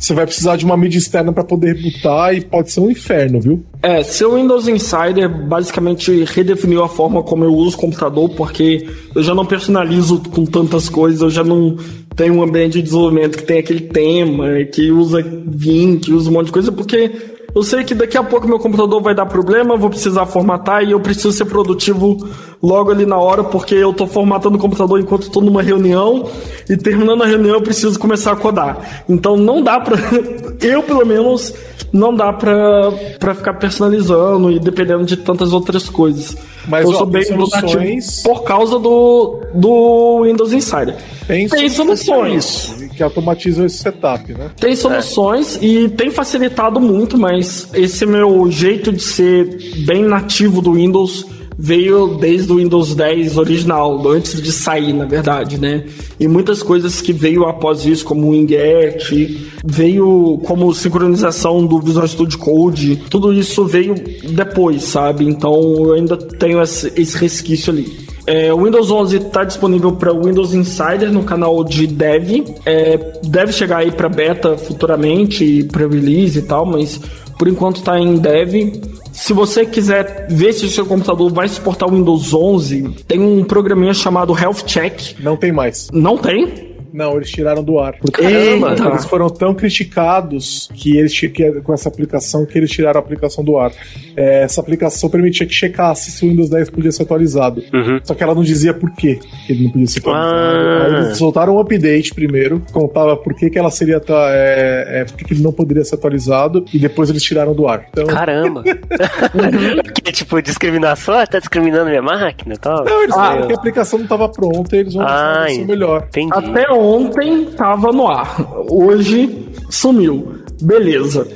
você 0.00 0.14
vai 0.14 0.24
precisar 0.24 0.56
de 0.56 0.64
uma 0.64 0.76
mídia 0.76 0.98
externa 0.98 1.30
para 1.30 1.44
poder 1.44 1.80
botar 1.80 2.32
e 2.32 2.40
pode 2.40 2.72
ser 2.72 2.80
um 2.80 2.90
inferno, 2.90 3.38
viu? 3.38 3.62
É, 3.82 4.02
seu 4.02 4.34
Windows 4.34 4.66
Insider 4.66 5.28
basicamente 5.28 6.24
redefiniu 6.24 6.82
a 6.82 6.88
forma 6.88 7.22
como 7.22 7.44
eu 7.44 7.54
uso 7.54 7.76
o 7.76 7.80
computador, 7.80 8.30
porque 8.30 8.88
eu 9.14 9.22
já 9.22 9.34
não 9.34 9.44
personalizo 9.44 10.20
com 10.30 10.46
tantas 10.46 10.88
coisas, 10.88 11.20
eu 11.20 11.30
já 11.30 11.44
não 11.44 11.76
tenho 12.14 12.34
um 12.34 12.42
ambiente 12.42 12.74
de 12.74 12.82
desenvolvimento 12.82 13.38
que 13.38 13.44
tem 13.44 13.58
aquele 13.58 13.82
tema, 13.82 14.64
que 14.64 14.90
usa 14.90 15.24
Vim, 15.46 15.98
que 15.98 16.12
usa 16.12 16.30
um 16.30 16.34
monte 16.34 16.46
de 16.46 16.52
coisa, 16.52 16.72
porque 16.72 17.10
eu 17.54 17.62
sei 17.64 17.82
que 17.82 17.94
daqui 17.94 18.16
a 18.16 18.22
pouco 18.22 18.46
meu 18.46 18.58
computador 18.58 19.02
vai 19.02 19.14
dar 19.14 19.26
problema, 19.26 19.76
vou 19.76 19.90
precisar 19.90 20.24
formatar 20.26 20.84
e 20.84 20.92
eu 20.92 21.00
preciso 21.00 21.32
ser 21.32 21.46
produtivo 21.46 22.28
logo 22.62 22.90
ali 22.90 23.04
na 23.04 23.16
hora, 23.16 23.42
porque 23.42 23.74
eu 23.74 23.90
estou 23.90 24.06
formatando 24.06 24.56
o 24.56 24.60
computador 24.60 25.00
enquanto 25.00 25.22
estou 25.22 25.42
numa 25.42 25.62
reunião 25.62 26.28
e 26.68 26.76
terminando 26.76 27.22
a 27.22 27.26
reunião 27.26 27.56
eu 27.56 27.62
preciso 27.62 27.98
começar 27.98 28.32
a 28.32 28.36
codar. 28.36 29.04
Então 29.08 29.36
não 29.36 29.62
dá 29.62 29.80
para 29.80 29.96
eu 30.62 30.82
pelo 30.82 31.04
menos 31.04 31.52
não 31.92 32.14
dá 32.14 32.32
para 32.32 33.34
ficar 33.34 33.54
personalizando 33.54 34.50
e 34.52 34.60
dependendo 34.60 35.04
de 35.04 35.16
tantas 35.16 35.52
outras 35.52 35.88
coisas. 35.88 36.36
Mas 36.66 36.84
eu 36.84 36.90
ó, 36.90 36.98
sou 36.98 37.06
bem 37.06 37.24
soluções... 37.24 38.22
por 38.22 38.42
causa 38.42 38.78
do, 38.78 39.40
do 39.54 40.22
Windows 40.24 40.52
Insider. 40.52 40.96
Tem, 41.26 41.48
tem 41.48 41.68
soluções 41.68 42.74
que 42.94 43.02
automatizam 43.02 43.64
esse 43.64 43.78
setup, 43.78 44.32
né? 44.32 44.50
Tem 44.58 44.74
soluções 44.76 45.56
é. 45.56 45.64
e 45.64 45.88
tem 45.88 46.10
facilitado 46.10 46.80
muito, 46.80 47.16
mas 47.16 47.68
esse 47.72 48.04
meu 48.04 48.50
jeito 48.50 48.92
de 48.92 49.02
ser 49.02 49.58
bem 49.86 50.02
nativo 50.02 50.60
do 50.60 50.74
Windows 50.74 51.26
veio 51.62 52.16
desde 52.18 52.50
o 52.50 52.56
Windows 52.56 52.94
10 52.94 53.36
original, 53.36 54.08
antes 54.08 54.40
de 54.40 54.50
sair, 54.50 54.94
na 54.94 55.04
verdade, 55.04 55.60
né? 55.60 55.84
E 56.18 56.26
muitas 56.26 56.62
coisas 56.62 57.02
que 57.02 57.12
veio 57.12 57.44
após 57.44 57.84
isso, 57.84 58.04
como 58.04 58.30
o 58.30 58.34
Inget, 58.34 59.52
veio 59.62 60.40
como 60.44 60.74
sincronização 60.74 61.66
do 61.66 61.78
Visual 61.78 62.08
Studio 62.08 62.38
Code, 62.38 63.02
tudo 63.10 63.30
isso 63.30 63.66
veio 63.66 63.94
depois, 64.30 64.84
sabe? 64.84 65.26
Então 65.26 65.54
eu 65.84 65.92
ainda 65.92 66.16
tenho 66.16 66.62
esse, 66.62 66.90
esse 66.96 67.16
resquício 67.18 67.72
ali. 67.72 68.08
É, 68.26 68.52
o 68.54 68.64
Windows 68.64 68.90
11 68.90 69.16
está 69.16 69.44
disponível 69.44 69.92
para 69.92 70.12
Windows 70.12 70.54
Insider 70.54 71.12
no 71.12 71.24
canal 71.24 71.62
de 71.62 71.86
Dev. 71.86 72.44
É, 72.64 72.96
deve 73.24 73.52
chegar 73.52 73.78
aí 73.78 73.90
para 73.90 74.08
beta 74.08 74.56
futuramente, 74.56 75.64
para 75.64 75.86
release 75.86 76.38
e 76.38 76.42
tal, 76.42 76.64
mas 76.64 77.00
por 77.38 77.48
enquanto 77.48 77.76
está 77.76 77.98
em 77.98 78.16
Dev. 78.16 78.72
Se 79.20 79.34
você 79.34 79.66
quiser 79.66 80.28
ver 80.30 80.54
se 80.54 80.64
o 80.64 80.70
seu 80.70 80.86
computador 80.86 81.30
vai 81.30 81.46
suportar 81.46 81.86
o 81.86 81.90
Windows 81.90 82.32
11, 82.32 83.04
tem 83.06 83.20
um 83.20 83.44
programinha 83.44 83.92
chamado 83.92 84.36
Health 84.36 84.64
Check. 84.66 85.20
Não 85.20 85.36
tem 85.36 85.52
mais. 85.52 85.88
Não 85.92 86.16
tem? 86.16 86.69
Não, 86.92 87.16
eles 87.16 87.30
tiraram 87.30 87.62
do 87.62 87.78
ar. 87.78 87.96
Porque 88.00 88.22
Eita. 88.22 88.84
eles 88.84 89.04
foram 89.04 89.28
tão 89.28 89.54
criticados 89.54 90.68
que 90.74 90.96
eles 90.96 91.18
que, 91.18 91.60
com 91.62 91.72
essa 91.72 91.88
aplicação 91.88 92.44
que 92.46 92.56
eles 92.58 92.70
tiraram 92.70 93.00
a 93.00 93.02
aplicação 93.02 93.44
do 93.44 93.58
ar. 93.58 93.72
É, 94.16 94.42
essa 94.42 94.60
aplicação 94.60 95.08
permitia 95.08 95.46
que 95.46 95.54
checasse 95.54 96.10
se 96.10 96.24
o 96.24 96.28
Windows 96.28 96.50
10 96.50 96.70
podia 96.70 96.92
ser 96.92 97.02
atualizado. 97.02 97.62
Uhum. 97.72 98.00
Só 98.02 98.14
que 98.14 98.22
ela 98.22 98.34
não 98.34 98.42
dizia 98.42 98.74
por 98.74 98.90
que 98.92 99.18
ele 99.48 99.64
não 99.64 99.70
podia 99.70 99.86
ser 99.86 100.00
atualizado. 100.00 100.34
Ah. 100.34 100.86
Aí 100.86 101.04
eles 101.04 101.18
soltaram 101.18 101.56
um 101.56 101.60
update 101.60 102.14
primeiro, 102.14 102.62
contava 102.72 103.16
por 103.16 103.34
que, 103.34 103.50
que 103.50 103.58
ela 103.58 103.70
seria. 103.70 104.00
É, 104.08 105.00
é, 105.00 105.04
por 105.04 105.16
que, 105.16 105.24
que 105.24 105.34
ele 105.34 105.42
não 105.42 105.52
poderia 105.52 105.84
ser 105.84 105.94
atualizado, 105.94 106.64
e 106.72 106.78
depois 106.78 107.10
eles 107.10 107.22
tiraram 107.22 107.54
do 107.54 107.68
ar. 107.68 107.86
Então... 107.90 108.06
Caramba! 108.06 108.62
que 109.94 110.12
tipo, 110.12 110.40
discriminação? 110.42 111.14
Ah, 111.14 111.26
tá 111.26 111.38
discriminando 111.38 111.88
minha 111.88 112.02
máquina 112.02 112.56
tal? 112.56 112.84
Não, 112.84 113.02
eles 113.02 113.16
ah, 113.16 113.46
que 113.46 113.52
a 113.52 113.56
aplicação 113.56 113.98
não 113.98 114.04
estava 114.04 114.28
pronta 114.28 114.76
e 114.76 114.80
eles 114.80 114.94
vão 114.94 115.04
ah, 115.06 115.46
melhor. 115.66 116.04
Entendi. 116.08 116.32
Até 116.32 116.70
ontem 116.80 117.44
tava 117.44 117.92
no 117.92 118.08
ar. 118.08 118.46
Hoje 118.68 119.46
sumiu. 119.68 120.40
Beleza. 120.62 121.26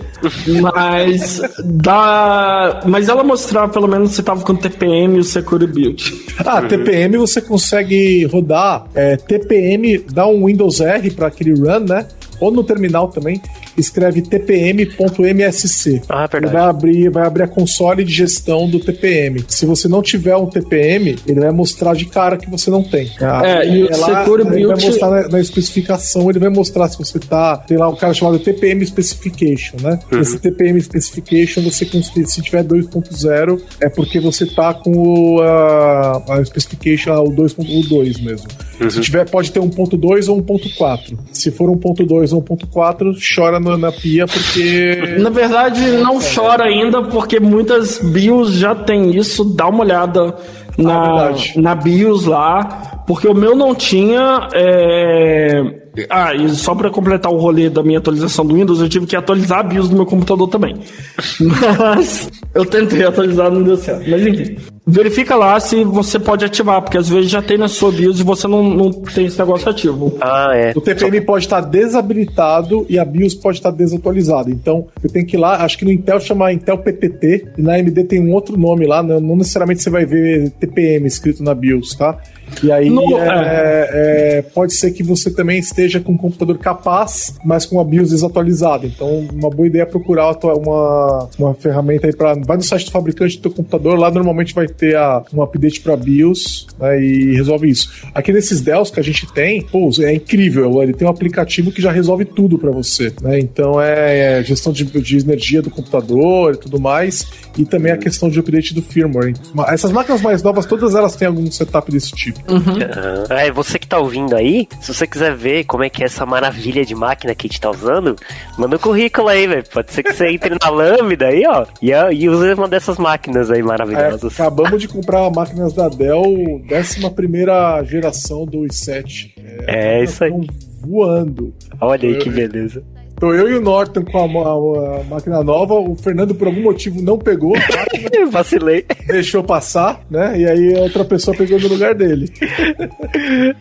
Mas 0.62 1.40
dá. 1.64 2.82
Mas 2.86 3.08
ela 3.08 3.24
mostrava 3.24 3.72
pelo 3.72 3.88
menos 3.88 4.12
se 4.12 4.22
tava 4.22 4.42
com 4.42 4.54
TPM 4.54 5.16
e 5.16 5.20
o 5.20 5.24
Secure 5.24 5.66
Build. 5.66 6.26
Ah, 6.44 6.60
uhum. 6.60 6.68
TPM 6.68 7.16
você 7.16 7.40
consegue 7.40 8.24
rodar. 8.26 8.86
É, 8.94 9.16
TPM 9.16 9.98
dá 10.12 10.26
um 10.26 10.46
Windows 10.46 10.80
R 10.80 11.10
para 11.10 11.28
aquele 11.28 11.52
run, 11.52 11.80
né? 11.80 12.06
Ou 12.40 12.50
no 12.50 12.64
terminal 12.64 13.08
também 13.08 13.40
escreve 13.76 14.22
tpm.msc. 14.22 16.02
Ah, 16.08 16.28
é 16.32 16.36
ele 16.36 16.46
vai 16.46 16.62
abrir, 16.62 17.10
vai 17.10 17.26
abrir 17.26 17.42
a 17.44 17.48
console 17.48 18.04
de 18.04 18.12
gestão 18.12 18.68
do 18.68 18.78
TPM. 18.80 19.44
Se 19.48 19.66
você 19.66 19.88
não 19.88 20.02
tiver 20.02 20.36
um 20.36 20.46
TPM, 20.46 21.16
ele 21.26 21.40
vai 21.40 21.50
mostrar 21.50 21.94
de 21.94 22.06
cara 22.06 22.36
que 22.36 22.48
você 22.50 22.70
não 22.70 22.82
tem. 22.82 23.10
Ah, 23.20 23.42
é, 23.44 23.68
e 23.68 23.88
é 23.88 23.96
lá, 23.96 24.24
ele 24.24 24.44
build... 24.44 24.66
vai 24.66 24.84
mostrar 24.84 25.10
na, 25.10 25.28
na, 25.28 25.40
especificação, 25.40 26.30
ele 26.30 26.38
vai 26.38 26.48
mostrar 26.48 26.88
se 26.88 26.98
você 26.98 27.18
tá, 27.18 27.56
tem 27.56 27.76
lá 27.76 27.88
um 27.88 27.96
cara 27.96 28.14
chamado 28.14 28.38
TPM 28.38 28.84
Specification, 28.86 29.76
né? 29.82 29.98
Uhum. 30.10 30.20
Esse 30.20 30.38
TPM 30.38 30.80
Specification, 30.80 31.62
você 31.62 31.84
se 32.24 32.42
tiver 32.42 32.64
2.0, 32.64 33.60
é 33.80 33.88
porque 33.88 34.20
você 34.20 34.46
tá 34.46 34.74
com 34.74 34.92
o, 34.92 35.40
a, 35.40 36.22
a 36.28 36.44
Specification, 36.44 37.12
o 37.12 37.30
2.2 37.30 38.22
mesmo. 38.22 38.48
Uhum. 38.80 38.90
Se 38.90 39.00
tiver, 39.00 39.28
pode 39.28 39.52
ter 39.52 39.60
1.2 39.60 40.28
ou 40.28 40.42
1.4. 40.42 41.16
Se 41.32 41.50
for 41.50 41.70
1.2 41.70 42.32
ou 42.32 42.42
1.4, 42.42 43.16
chora 43.34 43.60
na, 43.64 43.76
na 43.76 43.92
pia 43.92 44.26
porque. 44.26 45.16
Na 45.18 45.30
verdade, 45.30 45.80
não 45.92 46.18
chora 46.20 46.64
ainda 46.64 47.02
porque 47.02 47.40
muitas 47.40 47.98
BIOS 47.98 48.52
já 48.52 48.74
tem 48.74 49.16
isso. 49.16 49.44
Dá 49.44 49.66
uma 49.68 49.80
olhada 49.80 50.36
na, 50.78 51.28
ah, 51.28 51.34
na 51.56 51.74
BIOS 51.74 52.26
lá, 52.26 53.02
porque 53.06 53.26
o 53.26 53.34
meu 53.34 53.56
não 53.56 53.74
tinha. 53.74 54.48
É 54.52 55.84
ah, 56.10 56.34
e 56.34 56.48
só 56.50 56.74
para 56.74 56.90
completar 56.90 57.32
o 57.32 57.36
rolê 57.36 57.70
da 57.70 57.82
minha 57.82 57.98
atualização 57.98 58.44
do 58.44 58.54
Windows, 58.54 58.80
eu 58.80 58.88
tive 58.88 59.06
que 59.06 59.14
atualizar 59.14 59.60
a 59.60 59.62
BIOS 59.62 59.88
do 59.88 59.96
meu 59.96 60.06
computador 60.06 60.48
também. 60.48 60.76
Mas 61.78 62.30
eu 62.52 62.64
tentei 62.64 63.04
atualizar, 63.04 63.50
não 63.50 63.62
deu 63.62 63.76
certo. 63.76 64.08
Mas 64.10 64.26
enfim, 64.26 64.56
verifica 64.86 65.34
lá 65.34 65.58
se 65.58 65.82
você 65.84 66.18
pode 66.18 66.44
ativar, 66.44 66.82
porque 66.82 66.98
às 66.98 67.08
vezes 67.08 67.30
já 67.30 67.40
tem 67.40 67.56
na 67.56 67.68
sua 67.68 67.90
BIOS 67.90 68.20
e 68.20 68.22
você 68.22 68.46
não, 68.46 68.62
não 68.62 68.90
tem 68.90 69.26
esse 69.26 69.38
negócio 69.38 69.68
ativo. 69.68 70.16
Ah, 70.20 70.50
é. 70.54 70.72
O 70.74 70.80
TPM 70.80 71.18
só... 71.18 71.24
pode 71.24 71.44
estar 71.44 71.60
desabilitado 71.60 72.86
e 72.88 72.98
a 72.98 73.04
BIOS 73.04 73.34
pode 73.34 73.58
estar 73.58 73.70
desatualizada. 73.70 74.50
Então, 74.50 74.86
eu 75.02 75.10
tenho 75.10 75.26
que 75.26 75.36
ir 75.36 75.40
lá, 75.40 75.64
acho 75.64 75.78
que 75.78 75.84
no 75.84 75.92
Intel 75.92 76.20
chama 76.20 76.52
Intel 76.52 76.78
PTT 76.78 77.52
e 77.58 77.62
na 77.62 77.74
AMD 77.74 78.04
tem 78.04 78.20
um 78.20 78.32
outro 78.32 78.58
nome 78.58 78.86
lá, 78.86 79.02
não, 79.02 79.20
não 79.20 79.36
necessariamente 79.36 79.82
você 79.82 79.90
vai 79.90 80.04
ver 80.04 80.50
TPM 80.50 81.06
escrito 81.06 81.42
na 81.42 81.54
BIOS, 81.54 81.94
tá? 81.94 82.18
E 82.62 82.70
aí 82.70 82.90
no, 82.90 83.18
é, 83.18 83.28
é. 83.28 84.38
É, 84.38 84.42
pode 84.42 84.74
ser 84.74 84.90
que 84.92 85.02
você 85.02 85.30
também 85.30 85.58
esteja 85.58 86.00
com 86.00 86.12
um 86.12 86.16
computador 86.16 86.58
capaz, 86.58 87.34
mas 87.44 87.66
com 87.66 87.80
a 87.80 87.84
BIOS 87.84 88.10
desatualizada. 88.10 88.86
Então, 88.86 89.28
uma 89.32 89.50
boa 89.50 89.66
ideia 89.66 89.82
é 89.82 89.86
procurar 89.86 90.36
uma, 90.44 91.28
uma 91.38 91.54
ferramenta 91.54 92.06
aí 92.06 92.14
para. 92.14 92.34
Vai 92.34 92.56
no 92.56 92.62
site 92.62 92.86
do 92.86 92.90
fabricante 92.90 93.36
do 93.36 93.42
teu 93.42 93.50
computador, 93.50 93.98
lá 93.98 94.10
normalmente 94.10 94.54
vai 94.54 94.66
ter 94.66 94.96
a, 94.96 95.22
um 95.32 95.42
update 95.42 95.80
para 95.80 95.96
BIOS 95.96 96.66
né, 96.78 97.02
e 97.02 97.34
resolve 97.34 97.68
isso. 97.68 97.90
Aqui 98.14 98.32
nesses 98.32 98.60
Dells 98.60 98.92
que 98.92 99.00
a 99.00 99.02
gente 99.02 99.30
tem, 99.32 99.62
pô, 99.62 99.90
é 100.00 100.14
incrível. 100.14 100.82
Ele 100.82 100.92
tem 100.92 101.06
um 101.06 101.10
aplicativo 101.10 101.70
que 101.70 101.80
já 101.80 101.90
resolve 101.90 102.24
tudo 102.24 102.58
para 102.58 102.70
você. 102.70 103.12
Né? 103.22 103.38
Então 103.38 103.80
é, 103.80 104.38
é 104.38 104.42
gestão 104.42 104.72
de, 104.72 104.84
de 104.84 105.18
energia 105.18 105.62
do 105.62 105.70
computador 105.70 106.54
e 106.54 106.56
tudo 106.56 106.80
mais. 106.80 107.26
E 107.56 107.64
também 107.64 107.92
a 107.92 107.96
questão 107.96 108.28
de 108.28 108.38
update 108.38 108.74
do 108.74 108.82
firmware. 108.82 109.34
Essas 109.68 109.92
máquinas 109.92 110.20
mais 110.20 110.42
novas, 110.42 110.66
todas 110.66 110.94
elas 110.94 111.14
têm 111.14 111.28
algum 111.28 111.48
setup 111.50 111.90
desse 111.90 112.12
tipo. 112.12 112.40
Uhum. 112.48 113.36
É, 113.36 113.50
você 113.50 113.78
que 113.78 113.86
tá 113.86 113.98
ouvindo 113.98 114.36
aí, 114.36 114.68
se 114.80 114.92
você 114.92 115.06
quiser 115.06 115.34
ver 115.34 115.64
como 115.64 115.84
é 115.84 115.90
que 115.90 116.02
é 116.02 116.06
essa 116.06 116.26
maravilha 116.26 116.84
de 116.84 116.94
máquina 116.94 117.34
que 117.34 117.46
a 117.46 117.48
gente 117.48 117.60
tá 117.60 117.70
usando, 117.70 118.16
manda 118.58 118.76
um 118.76 118.78
currículo 118.78 119.28
aí, 119.28 119.46
velho. 119.46 119.64
Pode 119.72 119.92
ser 119.92 120.02
que 120.02 120.12
você 120.12 120.28
entre 120.28 120.56
na 120.62 120.68
Lambda 120.70 121.26
aí, 121.26 121.44
ó, 121.46 121.66
e, 121.80 121.90
e 121.90 122.28
use 122.28 122.52
uma 122.54 122.68
dessas 122.68 122.98
máquinas 122.98 123.50
aí 123.50 123.62
maravilhosas. 123.62 124.38
É, 124.38 124.42
acabamos 124.42 124.80
de 124.80 124.88
comprar 124.88 125.30
máquinas 125.30 125.72
da 125.72 125.88
Dell, 125.88 126.22
11 126.22 127.88
geração 127.88 128.44
do 128.44 128.60
i7. 128.60 129.32
É, 129.66 129.98
é 129.98 130.04
isso 130.04 130.24
aí. 130.24 130.32
Voando. 130.80 131.54
Olha 131.80 132.08
aí 132.08 132.18
que 132.18 132.28
beleza. 132.30 132.82
Tô 133.18 133.32
eu 133.32 133.48
e 133.48 133.54
o 133.54 133.60
Norton 133.60 134.04
com 134.04 134.18
a, 134.18 134.22
a, 134.22 135.00
a, 135.00 135.04
máquina 135.04 135.42
nova, 135.42 135.74
o 135.74 135.94
Fernando 135.96 136.34
por 136.34 136.48
algum 136.48 136.62
motivo 136.62 137.00
não 137.00 137.18
pegou. 137.18 137.54
eu 138.12 138.30
vacilei. 138.30 138.84
Deixou 139.06 139.42
passar, 139.42 140.00
né? 140.10 140.38
E 140.38 140.46
aí 140.46 140.74
outra 140.74 141.04
pessoa 141.04 141.36
pegou 141.36 141.58
no 141.60 141.68
lugar 141.68 141.94
dele. 141.94 142.30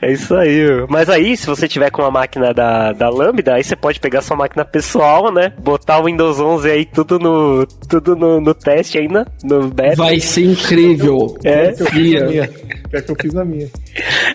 é 0.02 0.12
isso 0.12 0.34
aí. 0.36 0.64
Mas 0.90 1.10
aí, 1.10 1.38
se 1.38 1.46
você 1.46 1.68
tiver 1.68 1.92
com 1.92 2.02
a 2.02 2.12
máquina 2.12 2.54
da, 2.54 2.94
da 2.94 3.10
Lambda, 3.10 3.56
aí 3.56 3.64
você 3.64 3.76
pode 3.76 4.00
pegar 4.00 4.22
sua 4.22 4.36
máquina 4.36 4.66
pessoal, 4.66 5.32
né? 5.32 5.54
Botar 5.60 6.00
o 6.00 6.06
Windows 6.06 6.40
11 6.40 6.70
aí 6.70 6.86
tudo 6.86 7.20
no, 7.20 7.66
tudo 7.88 8.16
no, 8.16 8.42
no 8.42 8.54
teste 8.54 8.98
ainda, 8.98 9.28
no 9.44 9.68
beta. 9.68 9.98
Vai 9.98 10.20
ser 10.20 10.46
incrível. 10.46 11.38
É, 11.44 11.74
é 12.94 13.02
que 13.02 13.12
eu 13.12 13.16
fiz 13.20 13.34
na 13.34 13.44
minha. 13.44 13.68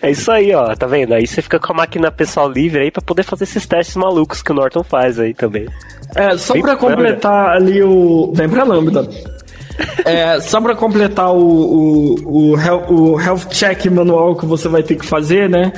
É 0.01 0.11
isso 0.11 0.31
aí, 0.31 0.53
ó. 0.53 0.75
Tá 0.75 0.85
vendo? 0.85 1.13
Aí 1.13 1.25
você 1.25 1.41
fica 1.41 1.59
com 1.59 1.73
a 1.73 1.75
máquina 1.75 2.11
pessoal 2.11 2.49
livre 2.49 2.83
aí 2.83 2.91
pra 2.91 3.01
poder 3.01 3.23
fazer 3.23 3.45
esses 3.45 3.65
testes 3.65 3.95
malucos 3.95 4.41
que 4.41 4.51
o 4.51 4.55
Norton 4.55 4.83
faz 4.83 5.08
aí 5.17 5.33
também. 5.33 5.65
É, 6.15 6.37
só 6.37 6.59
pra 6.59 6.75
completar 6.75 7.55
ali 7.55 7.81
o. 7.81 8.31
Vem 8.35 8.49
pra 8.49 8.63
Lambda. 8.63 9.07
É, 10.03 10.39
só 10.41 10.59
para 10.59 10.75
completar 10.75 11.33
o, 11.33 11.39
o, 11.39 12.53
o, 12.53 13.13
o 13.13 13.21
Health 13.21 13.47
Check 13.49 13.85
manual 13.85 14.35
que 14.35 14.45
você 14.45 14.67
vai 14.67 14.83
ter 14.83 14.95
que 14.95 15.05
fazer, 15.05 15.49
né? 15.49 15.71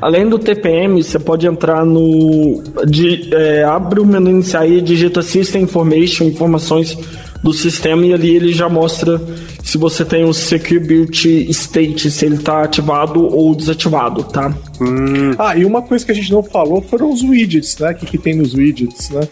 Além 0.00 0.28
do 0.28 0.38
TPM, 0.38 1.02
você 1.02 1.18
pode 1.18 1.46
entrar 1.46 1.84
no. 1.84 2.62
De, 2.86 3.30
é, 3.34 3.64
abre 3.64 4.00
o 4.00 4.04
menu 4.04 4.30
inicial 4.30 4.66
e 4.66 4.80
digita 4.80 5.22
System 5.22 5.62
Information, 5.62 6.24
informações 6.24 6.98
do 7.42 7.52
sistema, 7.52 8.04
e 8.04 8.12
ali 8.12 8.36
ele 8.36 8.52
já 8.52 8.68
mostra 8.68 9.20
se 9.66 9.76
você 9.76 10.04
tem 10.04 10.22
o 10.24 10.32
Secure 10.32 10.78
Build 10.78 11.50
State, 11.50 12.08
se 12.08 12.24
ele 12.24 12.36
está 12.36 12.62
ativado 12.62 13.26
ou 13.26 13.52
desativado, 13.52 14.22
tá? 14.22 14.54
Hum. 14.80 15.32
Ah, 15.36 15.56
e 15.56 15.64
uma 15.64 15.82
coisa 15.82 16.06
que 16.06 16.12
a 16.12 16.14
gente 16.14 16.30
não 16.30 16.40
falou 16.40 16.80
foram 16.80 17.10
os 17.10 17.20
widgets, 17.20 17.76
né? 17.78 17.90
O 17.90 17.94
que, 17.96 18.06
que 18.06 18.16
tem 18.16 18.36
nos 18.36 18.54
widgets, 18.54 19.10
né? 19.10 19.26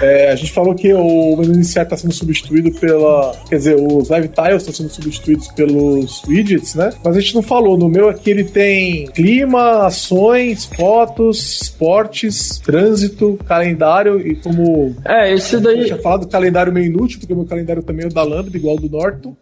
É, 0.00 0.30
a 0.30 0.36
gente 0.36 0.52
falou 0.52 0.76
que 0.76 0.94
o 0.94 1.36
menu 1.36 1.54
inicial 1.54 1.82
está 1.82 1.96
sendo 1.96 2.14
substituído 2.14 2.70
pela. 2.78 3.34
Quer 3.48 3.56
dizer, 3.56 3.76
os 3.76 4.08
live 4.10 4.28
tiles 4.28 4.62
estão 4.62 4.72
sendo 4.72 4.90
substituídos 4.90 5.48
pelos 5.48 6.22
widgets, 6.28 6.76
né? 6.76 6.92
Mas 7.02 7.16
a 7.16 7.20
gente 7.20 7.34
não 7.34 7.42
falou. 7.42 7.76
No 7.76 7.88
meu 7.88 8.08
aqui 8.08 8.30
ele 8.30 8.44
tem 8.44 9.06
clima, 9.08 9.86
ações, 9.86 10.66
fotos, 10.66 11.62
esportes, 11.62 12.60
trânsito, 12.60 13.38
calendário 13.44 14.24
e 14.24 14.36
como. 14.36 14.94
É, 15.04 15.34
esse 15.34 15.58
daí. 15.58 15.80
Eu 15.80 15.86
tinha 15.86 15.98
falado 15.98 16.28
calendário 16.28 16.72
meio 16.72 16.86
inútil, 16.86 17.18
porque 17.18 17.32
o 17.32 17.36
meu 17.36 17.46
calendário 17.46 17.82
também 17.82 18.06
é 18.06 18.08
da 18.08 18.22
Lambda, 18.22 18.56
igual 18.56 18.76
do 18.76 18.88
Norton. 18.88 19.36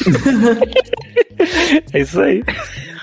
é 1.92 2.00
isso 2.00 2.20
aí. 2.20 2.42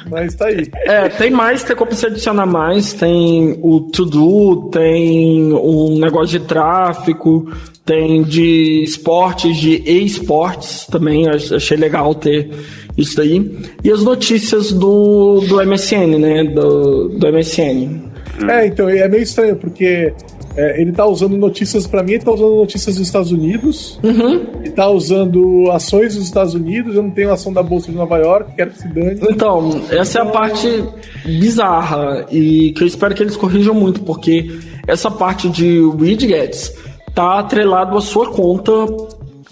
Mas 0.10 0.36
tá 0.36 0.46
aí. 0.46 0.68
É, 0.74 1.10
tem 1.10 1.32
mais, 1.32 1.64
tem 1.64 1.76
como 1.76 1.92
você 1.92 2.08
adicionar 2.08 2.46
mais. 2.46 2.94
Tem 2.94 3.58
o 3.62 3.82
to-do, 3.82 4.70
tem 4.72 5.52
um 5.54 6.00
negócio 6.00 6.40
de 6.40 6.46
tráfego, 6.46 7.52
tem 7.86 8.24
de 8.24 8.84
esportes, 8.84 9.58
de 9.58 9.82
e-sports 9.86 10.88
também. 10.90 11.28
Achei 11.28 11.78
legal 11.78 12.16
ter 12.16 12.50
isso 12.98 13.18
daí. 13.18 13.60
E 13.84 13.92
as 13.92 14.04
notícias 14.04 14.72
do, 14.72 15.42
do 15.42 15.66
MSN, 15.66 16.18
né? 16.18 16.44
Do, 16.44 17.10
do 17.10 17.32
MSN. 17.32 18.08
É, 18.50 18.68
então, 18.68 18.88
é 18.88 19.08
meio 19.08 19.24
estranho, 19.24 19.56
porque 19.56 20.14
é, 20.58 20.82
ele 20.82 20.92
tá 20.92 21.06
usando 21.06 21.38
notícias, 21.38 21.86
para 21.86 22.02
mim, 22.02 22.14
ele 22.14 22.24
tá 22.24 22.32
usando 22.32 22.56
notícias 22.56 22.96
dos 22.96 23.06
Estados 23.06 23.32
Unidos. 23.32 24.00
Uhum. 24.04 24.44
Tá 24.76 24.90
usando 24.90 25.70
ações 25.72 26.16
dos 26.16 26.26
Estados 26.26 26.56
Unidos. 26.56 26.96
Eu 26.96 27.04
não 27.04 27.12
tenho 27.12 27.32
ação 27.32 27.54
da 27.54 27.62
Bolsa 27.62 27.92
de 27.92 27.98
Nova 27.98 28.18
York, 28.18 28.56
quero 28.56 28.72
que 28.72 28.80
se 28.80 28.88
dane. 28.88 29.20
Então, 29.30 29.82
essa 29.92 30.18
é 30.18 30.22
a 30.24 30.26
parte 30.26 30.84
bizarra 31.24 32.26
e 32.32 32.72
que 32.72 32.84
eu 32.84 32.88
espero 32.88 33.14
que 33.14 33.22
eles 33.22 33.38
corrijam 33.38 33.76
muito, 33.76 34.02
porque 34.02 34.50
essa 34.88 35.12
parte 35.12 35.48
de 35.48 35.80
widgets 35.80 36.74
tá 37.14 37.38
atrelado 37.38 37.96
à 37.96 38.02
sua 38.02 38.32
conta 38.32 38.72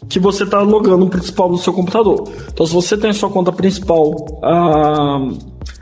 que 0.10 0.20
você 0.20 0.44
está 0.44 0.62
logando 0.62 1.08
principal 1.08 1.50
no 1.50 1.58
seu 1.58 1.72
computador. 1.72 2.28
Então, 2.52 2.66
se 2.66 2.74
você 2.74 2.98
tem 2.98 3.12
a 3.12 3.14
sua 3.14 3.30
conta 3.30 3.52
principal, 3.52 4.40
ah, 4.44 5.28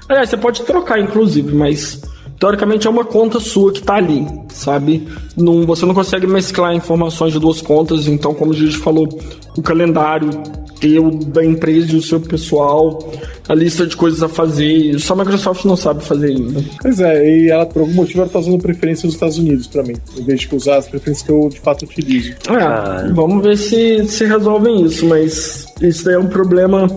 aliás, 0.10 0.30
você 0.30 0.38
pode 0.38 0.64
trocar, 0.64 1.00
inclusive, 1.00 1.54
mas 1.56 2.02
teoricamente 2.44 2.86
é 2.88 2.90
uma 2.90 3.06
conta 3.06 3.40
sua 3.40 3.72
que 3.72 3.80
está 3.80 3.96
ali, 3.96 4.28
sabe? 4.50 5.08
Não, 5.38 5.66
você 5.66 5.86
não 5.86 5.94
consegue 5.94 6.28
mesclar 6.28 6.76
informações 6.76 7.32
de 7.32 7.40
duas 7.40 7.62
contas, 7.62 8.06
então, 8.06 8.34
como 8.34 8.52
a 8.52 8.56
gente 8.56 8.76
falou, 8.80 9.08
o 9.58 9.62
calendário 9.62 10.30
teu 10.78 11.10
da 11.10 11.46
empresa 11.46 11.94
e 11.94 11.96
o 11.96 12.02
seu 12.02 12.20
pessoal, 12.20 13.00
a 13.48 13.56
lista 13.56 13.88
de 13.88 13.96
coisas 13.96 14.22
a 14.22 14.28
fazer, 14.28 15.00
só 15.00 15.14
a 15.14 15.16
Microsoft 15.16 15.64
não 15.64 15.78
sabe 15.78 16.04
fazer 16.04 16.32
ainda. 16.32 16.62
Pois 16.82 17.00
é, 17.00 17.26
e 17.26 17.50
ela, 17.50 17.66
por 17.66 17.80
algum 17.80 17.94
motivo, 17.94 18.20
ela 18.20 18.28
está 18.28 18.40
usando 18.40 18.62
preferência 18.62 19.08
dos 19.08 19.16
Estados 19.16 19.38
Unidos 19.38 19.66
para 19.68 19.82
mim, 19.82 19.96
em 20.18 20.24
vez 20.26 20.42
de 20.42 20.54
usar 20.54 20.80
as 20.80 20.88
preferências 20.90 21.26
que 21.26 21.32
eu 21.32 21.48
de 21.48 21.62
fato 21.62 21.86
utilizo. 21.86 22.34
É, 22.50 22.62
ah. 22.62 23.10
vamos 23.16 23.42
ver 23.42 23.58
se, 23.58 24.06
se 24.06 24.26
resolvem 24.26 24.84
isso, 24.84 25.06
mas 25.06 25.66
isso 25.82 26.04
daí 26.04 26.16
é 26.16 26.20
um 26.20 26.28
problema 26.28 26.90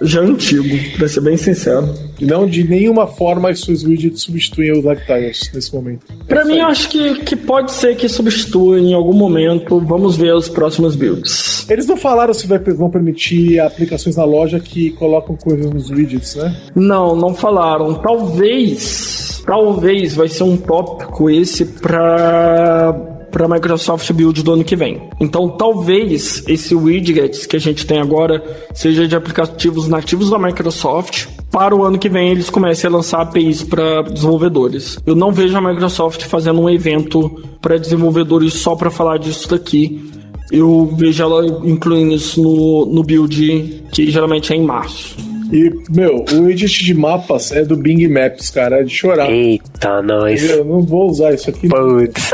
já 0.00 0.20
antigo, 0.20 0.96
pra 0.96 1.08
ser 1.08 1.20
bem 1.20 1.36
sincero. 1.36 1.92
Não 2.20 2.46
de 2.46 2.66
nenhuma 2.66 3.06
forma 3.06 3.50
as 3.50 3.60
suas 3.60 3.82
widgets 3.82 4.22
substituem 4.22 4.72
os 4.72 4.84
lifetiles 4.84 5.50
nesse 5.52 5.74
momento. 5.74 6.06
Pra 6.26 6.42
é 6.42 6.44
mim, 6.44 6.58
eu 6.58 6.66
acho 6.66 6.88
que, 6.88 7.14
que 7.20 7.36
pode 7.36 7.72
ser 7.72 7.96
que 7.96 8.08
substitua 8.08 8.78
em 8.78 8.94
algum 8.94 9.12
momento. 9.12 9.80
Vamos 9.80 10.16
ver 10.16 10.34
os 10.34 10.48
próximos 10.48 10.94
builds. 10.94 11.66
Eles 11.68 11.86
não 11.86 11.96
falaram 11.96 12.32
se 12.32 12.46
vai, 12.46 12.58
vão 12.58 12.90
permitir 12.90 13.60
aplicações 13.60 14.16
na 14.16 14.24
loja 14.24 14.60
que 14.60 14.90
colocam 14.90 15.36
coisas 15.36 15.70
nos 15.70 15.90
widgets, 15.90 16.36
né? 16.36 16.54
Não, 16.74 17.16
não 17.16 17.34
falaram. 17.34 17.94
Talvez. 17.94 19.42
Talvez 19.44 20.14
vai 20.14 20.28
ser 20.28 20.44
um 20.44 20.56
tópico 20.56 21.28
esse 21.28 21.64
pra 21.64 23.11
para 23.32 23.46
a 23.46 23.48
Microsoft 23.48 24.12
Build 24.12 24.42
do 24.42 24.52
ano 24.52 24.62
que 24.62 24.76
vem. 24.76 25.08
Então, 25.18 25.48
talvez 25.48 26.44
esse 26.46 26.74
widgets 26.74 27.46
que 27.46 27.56
a 27.56 27.58
gente 27.58 27.86
tem 27.86 27.98
agora 27.98 28.44
seja 28.74 29.08
de 29.08 29.16
aplicativos 29.16 29.88
nativos 29.88 30.30
da 30.30 30.38
Microsoft. 30.38 31.26
Para 31.50 31.74
o 31.74 31.82
ano 31.82 31.98
que 31.98 32.08
vem, 32.08 32.30
eles 32.30 32.48
comecem 32.48 32.88
a 32.88 32.92
lançar 32.92 33.22
APIs 33.22 33.62
para 33.62 34.02
desenvolvedores. 34.02 34.98
Eu 35.04 35.16
não 35.16 35.32
vejo 35.32 35.56
a 35.56 35.60
Microsoft 35.60 36.24
fazendo 36.24 36.60
um 36.60 36.70
evento 36.70 37.42
para 37.60 37.78
desenvolvedores 37.78 38.54
só 38.54 38.76
para 38.76 38.90
falar 38.90 39.18
disso 39.18 39.48
daqui. 39.48 40.10
Eu 40.50 40.94
vejo 40.96 41.22
ela 41.22 41.46
incluindo 41.64 42.14
isso 42.14 42.42
no, 42.42 42.86
no 42.86 43.02
build, 43.02 43.84
que 43.90 44.10
geralmente 44.10 44.52
é 44.52 44.56
em 44.56 44.62
março. 44.62 45.31
E, 45.52 45.70
meu, 45.90 46.24
o 46.32 46.48
edit 46.48 46.82
de 46.82 46.94
mapas 46.94 47.52
é 47.52 47.62
do 47.62 47.76
Bing 47.76 48.08
Maps, 48.08 48.48
cara. 48.48 48.80
É 48.80 48.84
de 48.84 48.90
chorar. 48.90 49.30
Eita, 49.30 50.00
nós. 50.00 50.42
Eu 50.48 50.64
não 50.64 50.80
vou 50.80 51.10
usar 51.10 51.34
isso 51.34 51.50
aqui. 51.50 51.68
Putz. 51.68 52.32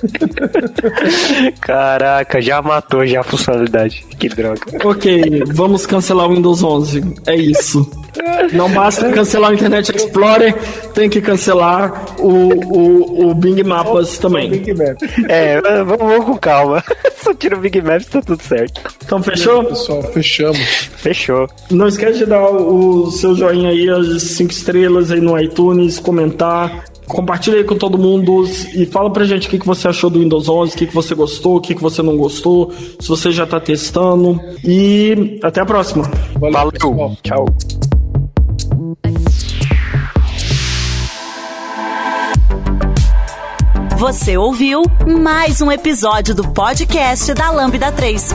Caraca, 1.60 2.40
já 2.40 2.60
matou 2.60 3.06
já 3.06 3.20
a 3.20 3.22
funcionalidade. 3.22 4.04
Que 4.18 4.28
droga. 4.28 4.60
Ok, 4.84 5.44
vamos 5.46 5.86
cancelar 5.86 6.28
o 6.28 6.34
Windows 6.34 6.62
11. 6.62 7.14
É 7.26 7.36
isso. 7.36 7.88
Não 8.52 8.68
basta 8.70 9.10
cancelar 9.10 9.50
o 9.50 9.54
Internet 9.54 9.94
Explorer, 9.94 10.54
tem 10.94 11.08
que 11.08 11.20
cancelar 11.20 12.04
o, 12.18 12.28
o, 12.28 13.30
o 13.30 13.34
Bing 13.34 13.62
Maps 13.62 14.18
também. 14.18 14.50
Bing 14.50 14.74
Maps. 14.74 15.02
É, 15.28 15.60
vamos, 15.60 15.98
vamos, 15.98 16.24
com 16.26 16.36
calma. 16.36 16.82
Só 17.22 17.34
tira 17.34 17.56
o 17.56 17.60
Bing 17.60 17.80
Maps 17.82 18.06
tá 18.06 18.20
tudo 18.20 18.42
certo. 18.42 18.80
Então 19.04 19.22
fechou? 19.22 19.64
Pessoal, 19.64 20.02
fechamos. 20.02 20.58
Fechou. 20.96 21.48
Não 21.70 21.88
esquece 21.88 22.18
de 22.18 22.26
dar 22.26 22.39
deixar 22.40 22.50
o 22.50 23.10
seu 23.10 23.34
joinha 23.34 23.70
aí, 23.70 23.88
as 23.88 24.22
cinco 24.22 24.52
estrelas 24.52 25.10
aí 25.10 25.20
no 25.20 25.38
iTunes, 25.38 25.98
comentar, 25.98 26.84
compartilha 27.06 27.58
aí 27.58 27.64
com 27.64 27.76
todo 27.76 27.98
mundo 27.98 28.44
e 28.74 28.86
fala 28.86 29.10
pra 29.10 29.24
gente 29.24 29.46
o 29.46 29.50
que, 29.50 29.58
que 29.58 29.66
você 29.66 29.88
achou 29.88 30.08
do 30.08 30.20
Windows 30.20 30.48
11, 30.48 30.74
o 30.74 30.78
que, 30.78 30.86
que 30.86 30.94
você 30.94 31.14
gostou, 31.14 31.56
o 31.56 31.60
que, 31.60 31.74
que 31.74 31.82
você 31.82 32.02
não 32.02 32.16
gostou, 32.16 32.72
se 32.98 33.08
você 33.08 33.30
já 33.30 33.46
tá 33.46 33.60
testando. 33.60 34.40
E 34.64 35.38
até 35.42 35.60
a 35.60 35.66
próxima. 35.66 36.10
Valeu. 36.38 36.72
Valeu. 36.80 37.16
Tchau. 37.22 37.44
Você 43.98 44.34
ouviu 44.34 44.82
mais 45.06 45.60
um 45.60 45.70
episódio 45.70 46.34
do 46.34 46.48
podcast 46.48 47.34
da 47.34 47.50
Lambda 47.50 47.92
3 47.92 48.34